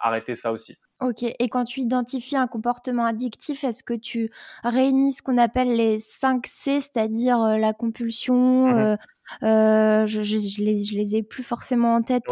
arrêter 0.00 0.34
ça 0.34 0.52
aussi. 0.52 0.78
Ok, 1.00 1.22
et 1.22 1.48
quand 1.48 1.64
tu 1.64 1.80
identifies 1.80 2.36
un 2.36 2.48
comportement 2.48 3.04
addictif, 3.04 3.62
est-ce 3.62 3.84
que 3.84 3.94
tu 3.94 4.32
réunis 4.64 5.12
ce 5.12 5.22
qu'on 5.22 5.38
appelle 5.38 5.76
les 5.76 6.00
5 6.00 6.46
C, 6.46 6.80
c'est-à-dire 6.80 7.40
euh, 7.40 7.56
la 7.56 7.72
compulsion 7.72 8.68
mmh 8.68 8.96
euh, 9.42 10.06
je, 10.06 10.22
je, 10.22 10.62
les, 10.62 10.80
je 10.82 10.94
les 10.94 11.16
ai 11.16 11.22
plus 11.22 11.42
forcément 11.42 11.96
en 11.96 12.02
tête. 12.02 12.24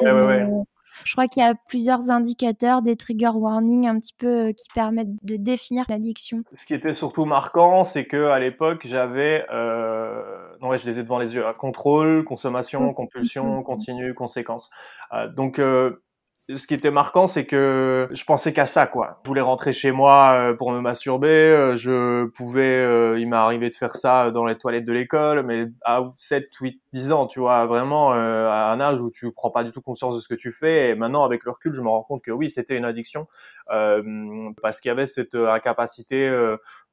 Je 1.04 1.12
crois 1.12 1.28
qu'il 1.28 1.42
y 1.42 1.46
a 1.46 1.54
plusieurs 1.68 2.10
indicateurs, 2.10 2.82
des 2.82 2.96
trigger 2.96 3.30
warnings 3.34 3.86
un 3.86 3.98
petit 3.98 4.14
peu 4.16 4.52
qui 4.52 4.68
permettent 4.74 5.22
de 5.22 5.36
définir 5.36 5.84
l'addiction. 5.88 6.42
Ce 6.54 6.66
qui 6.66 6.74
était 6.74 6.94
surtout 6.94 7.24
marquant, 7.24 7.84
c'est 7.84 8.06
que 8.06 8.26
à 8.26 8.38
l'époque, 8.38 8.86
j'avais, 8.86 9.46
euh... 9.52 10.22
non 10.60 10.68
ouais, 10.68 10.78
je 10.78 10.86
les 10.86 11.00
ai 11.00 11.02
devant 11.02 11.18
les 11.18 11.34
yeux, 11.34 11.46
hein. 11.46 11.54
contrôle, 11.56 12.24
consommation, 12.24 12.92
compulsion, 12.92 13.62
continue, 13.64 14.14
conséquence. 14.14 14.70
Euh, 15.12 15.28
donc 15.28 15.58
euh, 15.58 16.02
ce 16.54 16.68
qui 16.68 16.74
était 16.74 16.92
marquant, 16.92 17.26
c'est 17.26 17.44
que 17.44 18.08
je 18.12 18.24
pensais 18.24 18.52
qu'à 18.52 18.66
ça, 18.66 18.86
quoi. 18.86 19.18
Je 19.24 19.28
voulais 19.28 19.40
rentrer 19.40 19.72
chez 19.72 19.90
moi 19.90 20.32
euh, 20.34 20.54
pour 20.54 20.70
me 20.70 20.80
masturber. 20.80 21.26
Euh, 21.26 21.76
je 21.76 22.26
pouvais, 22.26 22.84
euh, 22.84 23.18
il 23.18 23.28
m'est 23.28 23.36
arrivé 23.36 23.68
de 23.68 23.74
faire 23.74 23.96
ça 23.96 24.30
dans 24.30 24.44
les 24.44 24.56
toilettes 24.56 24.84
de 24.84 24.92
l'école, 24.92 25.42
mais 25.42 25.66
à 25.84 26.04
7, 26.18 26.54
8, 26.54 26.80
10 26.92 27.10
ans, 27.10 27.26
tu 27.26 27.40
vois, 27.40 27.66
vraiment 27.66 28.12
à 28.12 28.70
un 28.72 28.80
âge 28.80 29.00
où 29.00 29.10
tu 29.10 29.32
prends 29.32 29.50
pas 29.50 29.64
du 29.64 29.72
tout 29.72 29.80
conscience 29.80 30.14
de 30.14 30.20
ce 30.20 30.28
que 30.28 30.36
tu 30.36 30.52
fais. 30.52 30.90
Et 30.90 30.94
maintenant, 30.94 31.24
avec 31.24 31.44
le 31.44 31.50
recul, 31.50 31.74
je 31.74 31.80
me 31.80 31.88
rends 31.88 32.04
compte 32.04 32.22
que 32.22 32.30
oui, 32.30 32.48
c'était 32.48 32.76
une 32.76 32.84
addiction 32.84 33.26
parce 33.66 34.80
qu'il 34.80 34.88
y 34.88 34.92
avait 34.92 35.06
cette 35.06 35.34
incapacité 35.34 36.30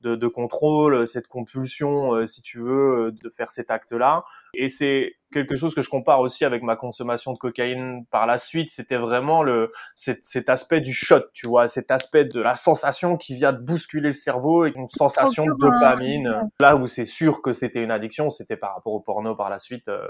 de, 0.03 0.15
de, 0.15 0.27
contrôle, 0.27 1.07
cette 1.07 1.27
compulsion, 1.27 2.27
si 2.27 2.41
tu 2.41 2.59
veux, 2.59 3.11
de 3.11 3.29
faire 3.29 3.51
cet 3.51 3.71
acte-là. 3.71 4.25
Et 4.55 4.69
c'est 4.69 5.15
quelque 5.31 5.55
chose 5.55 5.73
que 5.73 5.81
je 5.81 5.89
compare 5.89 6.19
aussi 6.21 6.45
avec 6.45 6.61
ma 6.61 6.75
consommation 6.75 7.33
de 7.33 7.37
cocaïne 7.37 8.05
par 8.11 8.27
la 8.27 8.37
suite. 8.37 8.69
C'était 8.69 8.97
vraiment 8.97 9.41
le 9.41 9.71
cet, 9.95 10.23
cet, 10.23 10.47
aspect 10.47 10.79
du 10.79 10.93
shot, 10.93 11.21
tu 11.33 11.47
vois, 11.47 11.67
cet 11.67 11.89
aspect 11.89 12.25
de 12.25 12.39
la 12.39 12.55
sensation 12.55 13.17
qui 13.17 13.33
vient 13.35 13.51
de 13.51 13.57
bousculer 13.57 14.09
le 14.09 14.13
cerveau 14.13 14.65
et 14.65 14.73
une 14.75 14.89
sensation 14.89 15.45
de 15.45 15.55
dopamine. 15.59 16.49
Là 16.59 16.75
où 16.75 16.85
c'est 16.85 17.05
sûr 17.05 17.41
que 17.41 17.51
c'était 17.51 17.83
une 17.83 17.91
addiction, 17.91 18.29
c'était 18.29 18.57
par 18.57 18.75
rapport 18.75 18.93
au 18.93 18.99
porno 18.99 19.35
par 19.35 19.49
la 19.49 19.57
suite. 19.57 19.87
Euh, 19.87 20.07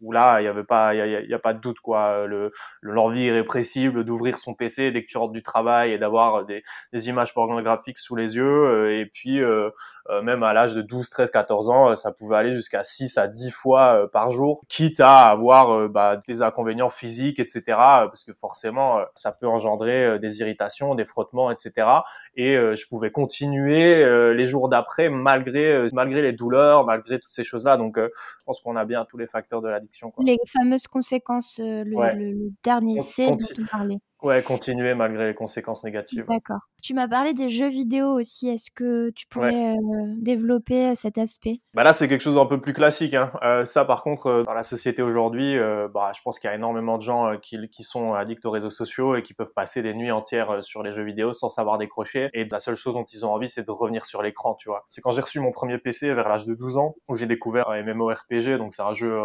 où 0.00 0.12
là, 0.12 0.40
il 0.40 0.44
y 0.44 0.48
avait 0.48 0.64
pas, 0.64 0.94
il 0.94 1.28
y, 1.28 1.34
a, 1.34 1.38
pas 1.38 1.54
de 1.54 1.60
doute 1.60 1.80
quoi. 1.80 2.26
Le 2.26 2.52
l'envie 2.82 3.22
irrépressible 3.22 4.04
d'ouvrir 4.04 4.38
son 4.38 4.54
PC 4.54 4.90
dès 4.90 5.02
que 5.02 5.08
tu 5.08 5.18
rentres 5.18 5.32
du 5.32 5.42
travail 5.42 5.92
et 5.92 5.98
d'avoir 5.98 6.44
des, 6.44 6.62
des, 6.92 7.08
images 7.08 7.34
pornographiques 7.34 7.98
sous 7.98 8.16
les 8.16 8.36
yeux. 8.36 8.66
Euh, 8.66 8.98
et 9.00 9.06
puis 9.06 9.40
euh, 9.40 9.70
euh, 10.10 10.22
même 10.22 10.42
à 10.42 10.52
l'âge 10.52 10.74
de 10.74 10.82
12, 10.82 11.10
13, 11.10 11.30
14 11.30 11.68
ans, 11.68 11.96
ça 11.96 12.12
pouvait 12.12 12.36
aller 12.36 12.54
jusqu'à 12.54 12.84
6 12.84 13.18
à 13.18 13.28
10 13.28 13.50
fois 13.50 14.10
par 14.12 14.30
jour, 14.30 14.64
quitte 14.68 15.00
à 15.00 15.28
avoir 15.28 15.88
bah, 15.88 16.20
des 16.26 16.42
inconvénients 16.42 16.90
physiques, 16.90 17.38
etc. 17.38 17.62
Parce 17.68 18.24
que 18.24 18.32
forcément, 18.32 19.00
ça 19.14 19.32
peut 19.32 19.46
engendrer 19.46 20.18
des 20.18 20.40
irritations, 20.40 20.94
des 20.94 21.04
frottements, 21.04 21.50
etc. 21.50 21.88
Et 22.36 22.54
je 22.54 22.88
pouvais 22.88 23.10
continuer 23.10 24.34
les 24.34 24.48
jours 24.48 24.68
d'après 24.68 25.10
malgré 25.10 25.88
malgré 25.92 26.22
les 26.22 26.32
douleurs, 26.32 26.84
malgré 26.86 27.18
toutes 27.18 27.32
ces 27.32 27.44
choses-là. 27.44 27.76
Donc, 27.76 27.98
je 27.98 28.44
pense 28.46 28.60
qu'on 28.60 28.76
a 28.76 28.84
bien 28.84 29.04
tous 29.04 29.18
les 29.18 29.26
facteurs 29.26 29.60
de 29.60 29.68
la 29.68 29.80
les 30.24 30.38
fameuses 30.46 30.86
conséquences, 30.86 31.58
euh, 31.60 31.84
le, 31.84 32.50
dernier 32.62 33.00
C 33.00 33.26
dont 33.28 33.62
on 33.62 33.66
parlait. 33.66 33.98
Ouais, 34.20 34.42
continuer 34.42 34.94
malgré 34.94 35.28
les 35.28 35.34
conséquences 35.34 35.84
négatives. 35.84 36.24
D'accord. 36.28 36.58
Tu 36.82 36.92
m'as 36.92 37.06
parlé 37.06 37.34
des 37.34 37.48
jeux 37.48 37.68
vidéo 37.68 38.08
aussi. 38.08 38.48
Est-ce 38.48 38.70
que 38.72 39.10
tu 39.10 39.26
pourrais 39.28 39.72
euh, 39.72 40.14
développer 40.16 40.88
euh, 40.88 40.94
cet 40.96 41.18
aspect? 41.18 41.60
Bah 41.74 41.84
là, 41.84 41.92
c'est 41.92 42.08
quelque 42.08 42.20
chose 42.20 42.34
d'un 42.34 42.46
peu 42.46 42.60
plus 42.60 42.72
classique. 42.72 43.14
Hein. 43.14 43.30
Euh, 43.42 43.64
ça, 43.64 43.84
par 43.84 44.02
contre, 44.02 44.26
euh, 44.26 44.42
dans 44.42 44.54
la 44.54 44.64
société 44.64 45.02
aujourd'hui, 45.02 45.56
bah, 45.94 46.12
je 46.16 46.20
pense 46.22 46.40
qu'il 46.40 46.48
y 46.48 46.52
a 46.52 46.56
énormément 46.56 46.98
de 46.98 47.02
gens 47.02 47.36
qui, 47.40 47.68
qui, 47.68 47.84
sont 47.84 48.12
addicts 48.12 48.44
aux 48.44 48.50
réseaux 48.50 48.70
sociaux 48.70 49.14
et 49.14 49.22
qui 49.22 49.34
peuvent 49.34 49.52
passer 49.54 49.82
des 49.82 49.94
nuits 49.94 50.10
entières 50.10 50.64
sur 50.64 50.82
les 50.82 50.90
jeux 50.90 51.04
vidéo 51.04 51.32
sans 51.32 51.48
savoir 51.48 51.78
décrocher. 51.78 52.28
Et 52.32 52.44
la 52.44 52.60
seule 52.60 52.76
chose 52.76 52.94
dont 52.94 53.04
ils 53.04 53.24
ont 53.24 53.32
envie, 53.32 53.48
c'est 53.48 53.64
de 53.64 53.70
revenir 53.70 54.04
sur 54.04 54.22
l'écran, 54.22 54.54
tu 54.54 54.68
vois. 54.68 54.84
C'est 54.88 55.00
quand 55.00 55.12
j'ai 55.12 55.20
reçu 55.20 55.38
mon 55.38 55.52
premier 55.52 55.78
PC 55.78 56.12
vers 56.14 56.28
l'âge 56.28 56.46
de 56.46 56.54
12 56.54 56.76
ans 56.76 56.94
où 57.08 57.16
j'ai 57.16 57.26
découvert 57.26 57.70
un 57.70 57.82
MMORPG, 57.82 58.58
donc 58.58 58.74
c'est 58.74 58.82
un 58.82 58.94
jeu 58.94 59.16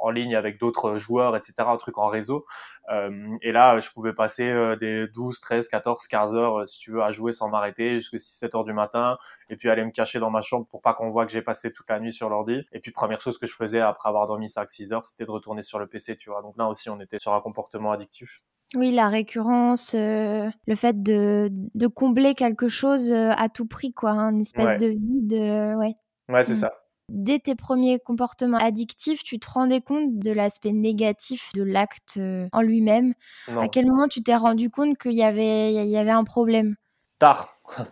en 0.00 0.10
ligne 0.10 0.36
avec 0.36 0.58
d'autres 0.58 0.96
joueurs, 0.96 1.36
etc., 1.36 1.54
un 1.66 1.76
truc 1.76 1.96
en 1.98 2.08
réseau. 2.08 2.44
Et 2.90 3.52
là, 3.52 3.80
je 3.80 3.90
pouvais 3.90 4.12
passer 4.12 4.50
euh, 4.50 4.76
des 4.76 5.06
12, 5.08 5.40
13, 5.40 5.68
14, 5.68 6.06
15 6.06 6.36
heures, 6.36 6.60
euh, 6.60 6.66
si 6.66 6.78
tu 6.80 6.90
veux, 6.92 7.02
à 7.02 7.12
jouer 7.12 7.32
sans 7.32 7.48
m'arrêter 7.48 7.94
jusqu'à 7.94 8.18
6, 8.18 8.38
7 8.38 8.54
heures 8.54 8.64
du 8.64 8.72
matin. 8.72 9.16
Et 9.48 9.56
puis 9.56 9.70
aller 9.70 9.84
me 9.84 9.90
cacher 9.90 10.18
dans 10.18 10.30
ma 10.30 10.42
chambre 10.42 10.66
pour 10.66 10.82
pas 10.82 10.94
qu'on 10.94 11.10
voit 11.10 11.24
que 11.24 11.32
j'ai 11.32 11.42
passé 11.42 11.72
toute 11.72 11.88
la 11.88 11.98
nuit 11.98 12.12
sur 12.12 12.28
l'ordi. 12.28 12.66
Et 12.72 12.80
puis 12.80 12.90
première 12.90 13.20
chose 13.20 13.38
que 13.38 13.46
je 13.46 13.54
faisais 13.54 13.80
après 13.80 14.08
avoir 14.08 14.26
dormi 14.26 14.50
5, 14.50 14.68
6 14.68 14.92
heures, 14.92 15.04
c'était 15.04 15.24
de 15.24 15.30
retourner 15.30 15.62
sur 15.62 15.78
le 15.78 15.86
PC, 15.86 16.16
tu 16.16 16.30
vois. 16.30 16.42
Donc 16.42 16.56
là 16.58 16.68
aussi, 16.68 16.90
on 16.90 17.00
était 17.00 17.18
sur 17.18 17.32
un 17.32 17.40
comportement 17.40 17.92
addictif. 17.92 18.40
Oui, 18.76 18.90
la 18.90 19.08
récurrence, 19.08 19.94
euh, 19.94 20.50
le 20.66 20.74
fait 20.74 21.02
de, 21.02 21.48
de, 21.50 21.86
combler 21.86 22.34
quelque 22.34 22.68
chose 22.68 23.12
à 23.12 23.48
tout 23.48 23.66
prix, 23.66 23.92
quoi, 23.92 24.10
hein, 24.10 24.32
une 24.32 24.40
espèce 24.40 24.78
de 24.78 24.88
vide, 24.88 25.32
ouais. 25.78 25.94
Ouais, 26.28 26.44
c'est 26.44 26.52
mmh. 26.52 26.56
ça 26.56 26.83
dès 27.08 27.38
tes 27.38 27.54
premiers 27.54 27.98
comportements 27.98 28.58
addictifs, 28.58 29.22
tu 29.22 29.38
te 29.38 29.50
rendais 29.50 29.80
compte 29.80 30.18
de 30.18 30.30
l'aspect 30.30 30.72
négatif 30.72 31.52
de 31.54 31.62
l'acte 31.62 32.16
euh, 32.16 32.48
en 32.52 32.62
lui-même? 32.62 33.14
À 33.48 33.68
quel 33.68 33.86
moment 33.86 34.08
tu 34.08 34.22
t'es 34.22 34.36
rendu 34.36 34.70
compte 34.70 34.98
qu'il 34.98 35.12
y 35.12 35.22
avait, 35.22 35.72
il 35.74 35.86
y 35.86 35.96
avait 35.96 36.10
un 36.10 36.24
problème? 36.24 36.76
Tard. 37.18 37.58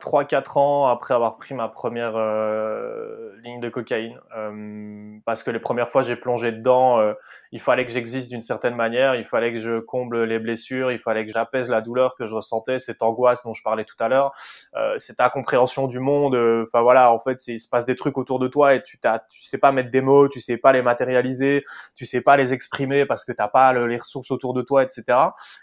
3-4 0.00 0.58
ans 0.58 0.86
après 0.86 1.14
avoir 1.14 1.36
pris 1.36 1.54
ma 1.54 1.68
première 1.68 2.16
euh, 2.16 3.32
ligne 3.42 3.60
de 3.60 3.68
cocaïne. 3.68 4.18
Euh, 4.36 5.18
parce 5.24 5.42
que 5.42 5.50
les 5.50 5.58
premières 5.58 5.90
fois 5.90 6.02
j'ai 6.02 6.16
plongé 6.16 6.52
dedans, 6.52 7.00
euh, 7.00 7.14
il 7.52 7.60
fallait 7.60 7.86
que 7.86 7.92
j'existe 7.92 8.28
d'une 8.28 8.42
certaine 8.42 8.74
manière, 8.74 9.14
il 9.14 9.24
fallait 9.24 9.52
que 9.52 9.58
je 9.58 9.80
comble 9.80 10.24
les 10.24 10.38
blessures, 10.38 10.92
il 10.92 10.98
fallait 10.98 11.24
que 11.24 11.32
j'apaise 11.32 11.68
la 11.68 11.80
douleur 11.80 12.16
que 12.16 12.26
je 12.26 12.34
ressentais, 12.34 12.78
cette 12.78 13.02
angoisse 13.02 13.44
dont 13.44 13.54
je 13.54 13.62
parlais 13.62 13.84
tout 13.84 13.96
à 13.98 14.08
l'heure, 14.08 14.32
euh, 14.76 14.96
cette 14.98 15.20
incompréhension 15.20 15.86
du 15.86 15.98
monde. 15.98 16.34
Euh, 16.34 16.64
enfin 16.66 16.82
voilà, 16.82 17.12
en 17.12 17.20
fait, 17.20 17.46
il 17.48 17.58
se 17.58 17.68
passe 17.68 17.86
des 17.86 17.96
trucs 17.96 18.18
autour 18.18 18.38
de 18.38 18.48
toi 18.48 18.74
et 18.74 18.82
tu 18.82 18.98
t'as, 18.98 19.20
tu 19.30 19.42
sais 19.42 19.58
pas 19.58 19.72
mettre 19.72 19.90
des 19.90 20.00
mots, 20.00 20.28
tu 20.28 20.40
sais 20.40 20.56
pas 20.56 20.72
les 20.72 20.82
matérialiser, 20.82 21.64
tu 21.94 22.06
sais 22.06 22.20
pas 22.20 22.36
les 22.36 22.52
exprimer 22.52 23.06
parce 23.06 23.24
que 23.24 23.32
t'as 23.32 23.48
pas 23.48 23.72
les 23.72 23.98
ressources 23.98 24.30
autour 24.30 24.54
de 24.54 24.62
toi, 24.62 24.82
etc. 24.82 25.04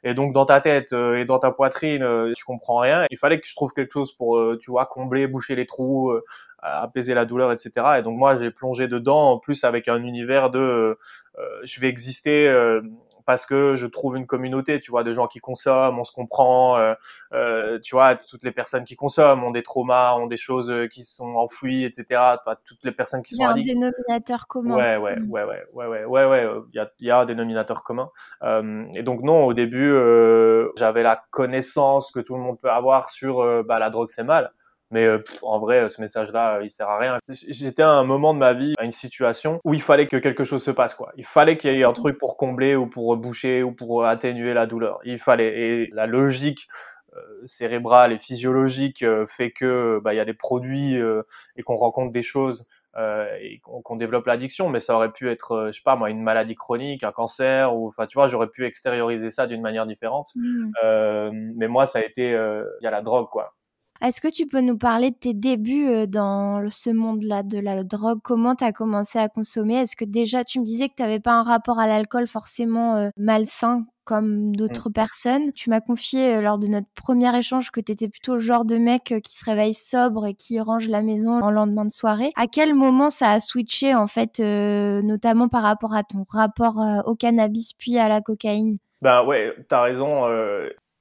Et 0.03 0.13
donc 0.13 0.33
dans 0.33 0.45
ta 0.45 0.61
tête 0.61 0.93
euh, 0.93 1.17
et 1.17 1.25
dans 1.25 1.39
ta 1.39 1.51
poitrine, 1.51 2.03
euh, 2.03 2.33
tu 2.35 2.43
comprends 2.45 2.79
rien. 2.79 3.05
Il 3.11 3.17
fallait 3.17 3.39
que 3.39 3.47
je 3.47 3.55
trouve 3.55 3.73
quelque 3.73 3.93
chose 3.93 4.13
pour, 4.13 4.41
tu 4.59 4.71
vois, 4.71 4.85
combler, 4.85 5.27
boucher 5.27 5.55
les 5.55 5.65
trous 5.65 6.13
apaiser 6.65 7.13
la 7.13 7.25
douleur, 7.25 7.51
etc. 7.51 7.71
Et 7.99 8.01
donc 8.01 8.17
moi, 8.17 8.37
j'ai 8.37 8.51
plongé 8.51 8.87
dedans, 8.87 9.31
en 9.31 9.39
plus 9.39 9.63
avec 9.63 9.87
un 9.87 10.03
univers 10.03 10.49
de, 10.49 10.97
euh, 11.37 11.59
je 11.63 11.79
vais 11.79 11.87
exister 11.87 12.47
euh, 12.47 12.81
parce 13.25 13.45
que 13.45 13.75
je 13.75 13.87
trouve 13.87 14.17
une 14.17 14.27
communauté, 14.27 14.79
tu 14.79 14.91
vois, 14.91 15.03
de 15.03 15.11
gens 15.11 15.27
qui 15.27 15.39
consomment, 15.39 15.99
on 15.99 16.03
se 16.03 16.11
comprend, 16.11 16.77
euh, 16.77 16.93
euh, 17.33 17.79
tu 17.79 17.95
vois, 17.95 18.15
toutes 18.15 18.43
les 18.43 18.51
personnes 18.51 18.85
qui 18.85 18.95
consomment 18.95 19.43
ont 19.43 19.51
des 19.51 19.63
traumas, 19.63 20.13
ont 20.15 20.27
des 20.27 20.37
choses 20.37 20.71
qui 20.91 21.03
sont 21.03 21.35
enfouies, 21.35 21.83
etc. 21.83 22.05
Enfin, 22.39 22.55
toutes 22.65 22.83
les 22.83 22.91
personnes 22.91 23.23
qui 23.23 23.35
sont 23.35 23.45
addictes. 23.45 23.67
Il 23.67 23.79
y 23.79 23.83
a 23.83 23.87
un 23.87 23.91
dénominateur 23.91 24.47
commun. 24.47 24.75
Ouais, 24.75 24.97
ouais, 24.97 25.17
ouais, 25.27 25.43
ouais, 25.43 25.65
ouais, 25.73 25.87
ouais, 25.87 26.05
ouais, 26.05 26.25
ouais, 26.25 26.49
il 26.71 26.77
y 26.77 26.79
a, 26.79 26.91
il 26.99 27.07
y 27.07 27.11
a 27.11 27.19
un 27.19 27.25
dénominateur 27.25 27.83
commun. 27.83 28.09
Euh, 28.43 28.85
et 28.93 29.01
donc 29.01 29.21
non, 29.23 29.45
au 29.45 29.53
début, 29.53 29.91
j'avais 30.77 31.03
la 31.03 31.23
connaissance 31.31 32.11
que 32.11 32.19
tout 32.19 32.35
le 32.35 32.41
monde 32.41 32.59
peut 32.59 32.71
avoir 32.71 33.09
sur 33.09 33.63
bah, 33.63 33.79
la 33.79 33.89
drogue 33.89 34.09
c'est 34.09 34.23
mal. 34.23 34.51
Mais 34.91 35.05
euh, 35.05 35.23
en 35.41 35.59
vrai, 35.59 35.89
ce 35.89 35.99
message-là, 35.99 36.61
il 36.61 36.69
sert 36.69 36.89
à 36.89 36.99
rien. 36.99 37.17
J'étais 37.27 37.83
à 37.83 37.91
un 37.91 38.03
moment 38.03 38.33
de 38.33 38.39
ma 38.39 38.53
vie, 38.53 38.73
à 38.77 38.85
une 38.85 38.91
situation 38.91 39.59
où 39.63 39.73
il 39.73 39.81
fallait 39.81 40.07
que 40.07 40.17
quelque 40.17 40.43
chose 40.43 40.63
se 40.63 40.71
passe, 40.71 40.93
quoi. 40.93 41.11
Il 41.17 41.25
fallait 41.25 41.57
qu'il 41.57 41.73
y 41.73 41.79
ait 41.79 41.83
un 41.83 41.93
truc 41.93 42.17
pour 42.17 42.37
combler 42.37 42.75
ou 42.75 42.87
pour 42.87 43.15
boucher 43.17 43.63
ou 43.63 43.71
pour 43.71 44.05
atténuer 44.05 44.53
la 44.53 44.65
douleur. 44.65 44.99
Il 45.03 45.19
fallait. 45.19 45.59
Et 45.59 45.89
la 45.91 46.05
logique 46.05 46.67
cérébrale 47.45 48.11
et 48.11 48.17
physiologique 48.17 49.05
fait 49.27 49.51
que 49.51 50.01
bah 50.03 50.13
il 50.13 50.17
y 50.17 50.19
a 50.19 50.25
des 50.25 50.33
produits 50.33 50.95
et 51.55 51.63
qu'on 51.63 51.77
rencontre 51.77 52.11
des 52.11 52.21
choses 52.21 52.67
et 52.97 53.61
qu'on 53.61 53.95
développe 53.95 54.25
l'addiction, 54.25 54.67
mais 54.69 54.81
ça 54.81 54.95
aurait 54.95 55.13
pu 55.13 55.29
être, 55.29 55.67
je 55.67 55.77
sais 55.77 55.83
pas 55.83 55.95
moi, 55.95 56.09
une 56.09 56.21
maladie 56.21 56.55
chronique, 56.55 57.03
un 57.03 57.13
cancer, 57.13 57.75
ou 57.75 57.87
enfin 57.87 58.05
tu 58.05 58.17
vois, 58.17 58.27
j'aurais 58.27 58.49
pu 58.49 58.65
extérioriser 58.65 59.29
ça 59.29 59.47
d'une 59.47 59.61
manière 59.61 59.85
différente. 59.85 60.27
Mmh. 60.35 60.71
mais 61.55 61.69
moi, 61.69 61.85
ça 61.85 61.99
a 61.99 62.01
été, 62.01 62.31
il 62.31 62.83
y 62.83 62.87
a 62.87 62.91
la 62.91 63.01
drogue 63.01 63.29
quoi. 63.31 63.53
Est-ce 64.01 64.21
que 64.21 64.27
tu 64.27 64.45
peux 64.45 64.61
nous 64.61 64.77
parler 64.77 65.11
de 65.11 65.15
tes 65.15 65.33
débuts 65.33 66.05
dans 66.07 66.69
ce 66.69 66.89
monde-là 66.89 67.43
de 67.43 67.57
la 67.57 67.83
drogue? 67.83 68.19
Comment 68.21 68.55
tu 68.55 68.63
as 68.63 68.73
commencé 68.73 69.17
à 69.17 69.29
consommer? 69.29 69.75
Est-ce 69.75 69.95
que 69.95 70.05
déjà 70.05 70.43
tu 70.43 70.59
me 70.59 70.65
disais 70.65 70.89
que 70.89 70.95
tu 70.95 71.01
n'avais 71.01 71.19
pas 71.19 71.33
un 71.33 71.43
rapport 71.43 71.79
à 71.79 71.87
l'alcool 71.87 72.27
forcément 72.27 73.09
malsain 73.17 73.85
comme 74.03 74.49
mmh. 74.49 74.55
d'autres 74.57 74.89
personnes? 74.89 75.53
Tu 75.53 75.69
m'as 75.69 75.79
confié 75.79 76.41
lors 76.41 76.59
de 76.59 76.67
notre 76.67 76.87
premier 76.93 77.35
échange 77.35 77.71
que 77.71 77.79
tu 77.79 77.93
étais 77.93 78.09
plutôt 78.09 78.33
le 78.33 78.39
genre 78.39 78.65
de 78.65 78.77
mec 78.77 79.15
qui 79.23 79.35
se 79.35 79.45
réveille 79.45 79.73
sobre 79.73 80.25
et 80.27 80.33
qui 80.35 80.59
range 80.59 80.87
la 80.87 81.01
maison 81.01 81.41
en 81.41 81.49
lendemain 81.49 81.85
de 81.85 81.91
soirée. 81.91 82.31
À 82.35 82.47
quel 82.47 82.75
moment 82.75 83.09
ça 83.09 83.31
a 83.31 83.39
switché 83.39 83.95
en 83.95 84.07
fait, 84.07 84.39
notamment 84.39 85.47
par 85.47 85.63
rapport 85.63 85.95
à 85.95 86.03
ton 86.03 86.25
rapport 86.27 86.79
au 87.05 87.15
cannabis 87.15 87.73
puis 87.73 87.97
à 87.97 88.07
la 88.09 88.21
cocaïne? 88.21 88.75
Bah 89.01 89.25
ouais, 89.25 89.55
t'as 89.67 89.81
raison 89.81 90.25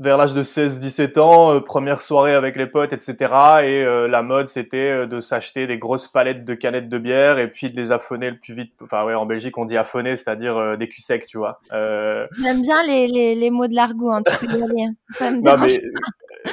vers 0.00 0.16
l'âge 0.16 0.34
de 0.34 0.42
16-17 0.42 1.20
ans, 1.20 1.54
euh, 1.54 1.60
première 1.60 2.02
soirée 2.02 2.34
avec 2.34 2.56
les 2.56 2.66
potes, 2.66 2.92
etc. 2.92 3.14
Et 3.62 3.82
euh, 3.82 4.08
la 4.08 4.22
mode, 4.22 4.48
c'était 4.48 4.90
euh, 4.90 5.06
de 5.06 5.20
s'acheter 5.20 5.66
des 5.66 5.78
grosses 5.78 6.08
palettes 6.08 6.44
de 6.44 6.54
canettes 6.54 6.88
de 6.88 6.98
bière 6.98 7.38
et 7.38 7.48
puis 7.50 7.70
de 7.70 7.80
les 7.80 7.92
affonner 7.92 8.30
le 8.30 8.38
plus 8.38 8.54
vite. 8.54 8.72
Enfin 8.82 9.04
ouais, 9.04 9.14
en 9.14 9.26
Belgique, 9.26 9.56
on 9.56 9.64
dit 9.64 9.76
affonner, 9.76 10.16
c'est-à-dire 10.16 10.76
des 10.76 10.88
culs 10.88 11.02
secs, 11.02 11.26
tu 11.26 11.38
vois. 11.38 11.60
J'aime 11.70 12.60
bien 12.60 12.82
les, 12.84 13.06
les, 13.06 13.34
les, 13.34 13.50
mots 13.50 13.68
de 13.68 13.74
l'argot, 13.74 14.10
hein, 14.10 14.22
tu 14.22 14.46
peux 14.46 14.58
y 14.58 14.62
aller. 14.62 14.82
Hein. 14.82 14.94
Ça 15.10 15.30
me 15.30 15.40
non, 15.40 15.56
mais, 15.58 15.78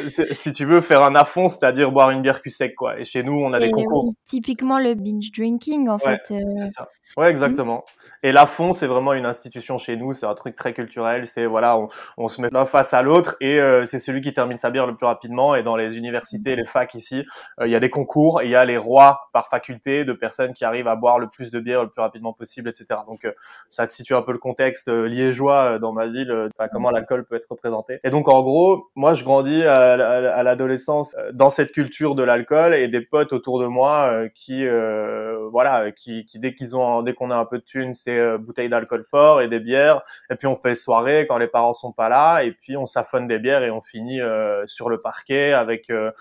si 0.10 0.52
tu 0.52 0.66
veux 0.66 0.82
faire 0.82 1.04
un 1.04 1.16
affond, 1.16 1.48
c'est-à-dire 1.48 1.92
boire 1.92 2.12
une 2.12 2.22
bière 2.22 2.42
cul 2.42 2.50
sec, 2.50 2.76
quoi. 2.76 3.00
Et 3.00 3.06
chez 3.06 3.24
nous, 3.24 3.40
on 3.44 3.54
a 3.54 3.60
des 3.60 3.72
concours. 3.72 4.14
typiquement 4.26 4.80
le 4.80 4.94
binge 4.94 5.32
drinking, 5.32 5.90
en 5.90 5.98
fait. 5.98 6.22
C'est 6.26 6.68
ça. 6.68 6.88
Ouais, 7.18 7.30
exactement. 7.30 7.86
Et 8.24 8.32
la 8.32 8.46
fond, 8.46 8.72
c'est 8.72 8.88
vraiment 8.88 9.14
une 9.14 9.26
institution 9.26 9.78
chez 9.80 9.98
nous, 9.98 10.14
c'est 10.14 10.28
un 10.28 10.36
truc 10.36 10.56
très 10.56 10.74
culturel, 10.74 11.26
c'est 11.26 11.46
voilà, 11.48 11.78
on, 11.78 11.90
on, 12.18 12.28
se 12.28 12.40
met 12.40 12.50
l'un 12.52 12.66
face 12.66 12.94
à 12.94 13.02
l'autre 13.02 13.36
et 13.42 13.60
euh, 13.60 13.86
c'est 13.88 13.98
celui 13.98 14.22
qui 14.22 14.32
termine 14.32 14.58
sa 14.58 14.70
bière 14.70 14.86
le 14.86 14.96
plus 14.96 15.08
rapidement. 15.08 15.56
Et 15.56 15.64
dans 15.64 15.76
les 15.76 15.98
universités, 15.98 16.56
les 16.56 16.68
facs 16.68 16.94
ici, 16.94 17.26
euh, 17.60 17.68
il 17.68 17.72
y 17.72 17.76
a 17.76 17.80
des 17.80 17.90
concours 17.90 18.42
et 18.42 18.46
il 18.46 18.52
y 18.52 18.56
a 18.56 18.64
les 18.64 18.78
rois 18.78 19.30
par 19.34 19.50
faculté 19.50 20.06
de 20.06 20.14
personnes 20.14 20.54
qui 20.54 20.64
arrivent 20.66 20.88
à 20.88 20.96
boire 20.96 21.18
le 21.18 21.28
plus 21.30 21.50
de 21.50 21.60
bière 21.60 21.82
le 21.82 21.90
plus 21.90 22.02
rapidement 22.02 22.32
possible, 22.32 22.70
etc. 22.70 23.02
Donc 23.08 23.26
euh, 23.26 23.32
ça 23.70 23.88
te 23.88 23.92
situe 23.92 24.14
un 24.14 24.22
peu 24.22 24.34
le 24.34 24.38
contexte 24.38 24.88
liégeois 24.88 25.80
dans 25.80 25.92
ma 25.92 26.06
ville, 26.06 26.50
comment 26.72 26.92
l'alcool 26.92 27.26
peut 27.26 27.36
être 27.36 27.48
représenté. 27.50 28.00
Et 28.04 28.12
donc 28.12 28.28
en 28.28 28.44
gros, 28.44 28.90
moi 28.96 29.16
je 29.16 29.24
grandis 29.24 29.64
à, 29.64 29.94
à 29.94 30.44
l'adolescence 30.44 31.16
dans 31.34 31.50
cette 31.50 31.72
culture 31.72 32.14
de 32.14 32.24
l'alcool 32.24 32.74
et 32.76 32.88
des 32.88 33.02
potes 33.02 33.34
autour 33.34 33.60
de 33.60 33.66
moi 33.66 34.28
qui 34.36 34.66
voilà, 35.52 35.92
qui, 35.92 36.26
qui 36.26 36.40
dès 36.40 36.54
qu'ils 36.54 36.76
ont 36.76 37.01
dès 37.04 37.14
qu'on 37.14 37.32
a 37.32 37.36
un 37.36 37.46
peu 37.46 37.60
de 37.60 37.64
thunes, 37.64 37.94
c'est 37.94 38.18
euh, 38.18 38.38
bouteilles 38.38 38.70
d'alcool 38.70 39.04
fort 39.04 39.42
et 39.42 39.48
des 39.48 39.60
bières. 39.60 40.02
Et 40.30 40.36
puis 40.36 40.48
on 40.48 40.56
fait 40.56 40.76
soirée 40.76 41.26
quand 41.28 41.38
les 41.38 41.48
parents 41.48 41.74
sont 41.74 41.92
pas 41.92 42.10
là. 42.10 42.44
Et 42.44 42.52
puis 42.52 42.78
on 42.78 42.86
s'affonne 42.86 43.28
des 43.28 43.40
bières 43.40 43.64
et 43.64 43.72
on 43.72 43.82
finit 43.82 44.22
euh, 44.22 44.66
sur 44.68 44.90
le 44.90 45.02
parquet 45.02 45.54
avec 45.54 45.90
euh, 45.90 46.12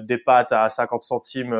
des 0.00 0.18
pâtes 0.18 0.52
à 0.52 0.68
50 0.68 1.02
centimes 1.02 1.56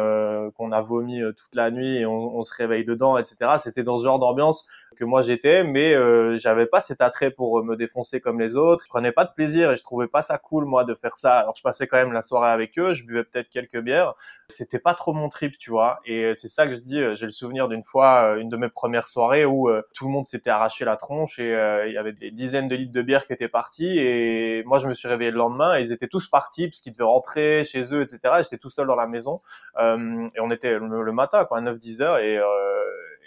qu'on 0.56 0.72
a 0.72 0.80
vomi 0.80 1.20
toute 1.36 1.54
la 1.54 1.70
nuit 1.70 1.98
et 1.98 2.06
on, 2.06 2.36
on 2.36 2.42
se 2.42 2.54
réveille 2.54 2.84
dedans, 2.84 3.18
etc. 3.18 3.56
C'était 3.58 3.82
dans 3.82 3.98
ce 3.98 4.04
genre 4.04 4.18
d'ambiance 4.18 4.68
que 4.96 5.04
moi 5.04 5.22
j'étais, 5.22 5.62
mais 5.62 5.94
euh, 5.94 6.36
j'avais 6.38 6.66
pas 6.66 6.80
cet 6.80 7.00
attrait 7.00 7.30
pour 7.30 7.62
me 7.62 7.76
défoncer 7.76 8.20
comme 8.20 8.40
les 8.40 8.56
autres. 8.56 8.82
Je 8.84 8.88
prenais 8.88 9.12
pas 9.12 9.24
de 9.24 9.32
plaisir 9.32 9.70
et 9.70 9.76
je 9.76 9.82
trouvais 9.84 10.08
pas 10.08 10.22
ça 10.22 10.38
cool 10.38 10.64
moi 10.64 10.82
de 10.84 10.94
faire 10.94 11.16
ça. 11.16 11.38
Alors 11.38 11.54
je 11.56 11.62
passais 11.62 11.86
quand 11.86 11.98
même 11.98 12.12
la 12.12 12.22
soirée 12.22 12.50
avec 12.50 12.78
eux, 12.78 12.94
je 12.94 13.04
buvais 13.04 13.22
peut-être 13.22 13.48
quelques 13.50 13.80
bières. 13.80 14.14
C'était 14.48 14.78
pas 14.78 14.94
trop 14.94 15.12
mon 15.12 15.28
trip, 15.28 15.58
tu 15.58 15.70
vois. 15.70 16.00
Et 16.04 16.32
c'est 16.36 16.48
ça 16.48 16.66
que 16.66 16.74
je 16.74 16.80
dis. 16.80 17.00
J'ai 17.14 17.26
le 17.26 17.32
souvenir 17.32 17.68
d'une 17.68 17.82
fois, 17.82 18.34
euh, 18.34 18.36
une 18.36 18.48
de 18.48 18.56
mes 18.56 18.68
premières 18.68 19.08
soirées 19.08 19.44
où 19.44 19.68
euh, 19.68 19.82
tout 19.94 20.06
le 20.06 20.10
monde 20.10 20.26
s'était 20.26 20.50
arraché 20.50 20.84
la 20.84 20.96
tronche 20.96 21.38
et 21.38 21.54
euh, 21.54 21.86
il 21.88 21.94
y 21.94 21.98
avait 21.98 22.12
des 22.12 22.30
dizaines 22.30 22.68
de 22.68 22.76
litres 22.76 22.92
de 22.92 23.02
bière 23.02 23.26
qui 23.26 23.32
étaient 23.32 23.48
partis. 23.48 23.98
Et 23.98 24.62
moi 24.64 24.78
je 24.78 24.86
me 24.86 24.94
suis 24.94 25.08
réveillé 25.08 25.30
le 25.30 25.38
lendemain 25.38 25.76
et 25.76 25.82
ils 25.82 25.92
étaient 25.92 26.08
tous 26.08 26.28
partis 26.28 26.68
parce 26.68 26.80
qu'ils 26.80 26.92
devaient 26.92 27.04
rentrer 27.04 27.64
chez 27.64 27.92
eux, 27.94 28.02
etc. 28.02 28.20
J'étais 28.38 28.58
tout 28.58 28.70
seul 28.70 28.86
dans 28.86 28.94
la 28.94 29.06
maison 29.06 29.38
et 29.78 30.40
on 30.40 30.50
était 30.50 30.78
le, 30.78 31.12
matin, 31.12 31.44
quoi, 31.44 31.60
9-10 31.60 32.02
heures 32.02 32.18
et 32.18 32.40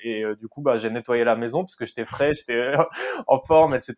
et 0.03 0.23
euh, 0.23 0.35
du 0.35 0.47
coup 0.47 0.62
bah 0.62 0.77
j'ai 0.77 0.89
nettoyé 0.89 1.23
la 1.23 1.35
maison 1.35 1.63
parce 1.63 1.75
que 1.75 1.85
j'étais 1.85 2.05
frais, 2.05 2.33
j'étais 2.33 2.73
en 3.27 3.39
forme, 3.39 3.75
etc. 3.75 3.95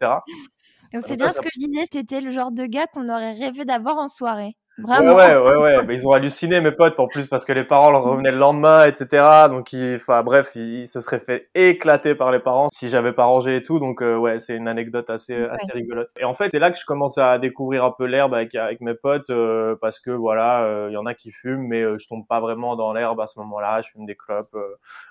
C'est 1.00 1.16
bien 1.16 1.32
ce 1.32 1.40
que 1.40 1.48
je 1.54 1.68
disais, 1.68 1.88
tu 1.88 1.98
étais 1.98 2.22
le 2.22 2.32
genre 2.32 2.52
de 2.52 2.66
gars 2.66 2.86
qu'on 2.88 3.08
aurait 3.10 3.32
rêvé 3.32 3.64
d'avoir 3.66 3.98
en 3.98 4.08
soirée. 4.08 4.58
Vraiment. 4.84 5.15
Ouais, 5.15 5.36
ouais, 5.36 5.56
ouais, 5.58 5.86
Mais 5.86 5.96
ils 5.96 6.08
ont 6.08 6.12
halluciné, 6.12 6.62
mes 6.62 6.72
potes, 6.72 7.00
en 7.00 7.08
plus, 7.08 7.28
parce 7.28 7.46
que 7.46 7.54
les 7.54 7.63
parents 7.63 7.91
leur 7.91 8.04
revenaient 8.04 8.32
le 8.32 8.38
lendemain, 8.38 8.86
etc. 8.86 9.48
Donc, 9.50 9.76
enfin, 9.96 10.24
bref, 10.24 10.52
ils, 10.56 10.88
se 10.88 11.00
seraient 11.00 11.20
fait 11.20 11.50
éclater 11.56 12.15
par 12.15 12.32
les 12.32 12.39
parents 12.39 12.70
si 12.72 12.89
j'avais 12.89 13.13
pas 13.13 13.26
rangé 13.26 13.58
et 13.58 13.63
tout. 13.63 13.80
Donc, 13.80 14.02
euh, 14.02 14.17
ouais, 14.17 14.39
c'est 14.39 14.56
une 14.56 14.67
anecdote 14.67 15.10
assez, 15.10 15.36
assez 15.36 15.72
rigolote. 15.74 16.10
Et 16.20 16.24
en 16.24 16.34
fait, 16.34 16.50
c'est 16.52 16.60
là 16.60 16.72
que 16.72 16.78
je 16.78 16.86
commence 16.86 17.17
à 17.17 17.38
découvrir 17.38 17.84
un 17.84 17.91
peu 17.91 18.06
l'herbe 18.06 18.34
avec, 18.34 18.56
avec 18.56 18.82
mes 18.82 18.96
potes, 18.96 19.30
euh, 19.30 19.76
parce 19.80 20.00
que 20.00 20.12
voilà, 20.12 20.63
euh, 20.63 20.88
il 20.89 20.94
y 20.94 20.98
en 20.98 21.06
a 21.06 21.13
qui 21.13 21.32
fument, 21.32 21.67
mais 21.67 21.82
je 22.00 22.08
tombe 22.08 22.26
pas 22.28 22.39
vraiment 22.39 22.76
dans 22.76 22.94
l'herbe 22.94 23.20
à 23.22 23.28
ce 23.28 23.39
moment-là. 23.39 23.82
Je 23.82 23.89
fume 23.91 24.06
des 24.06 24.15
clopes, 24.15 24.56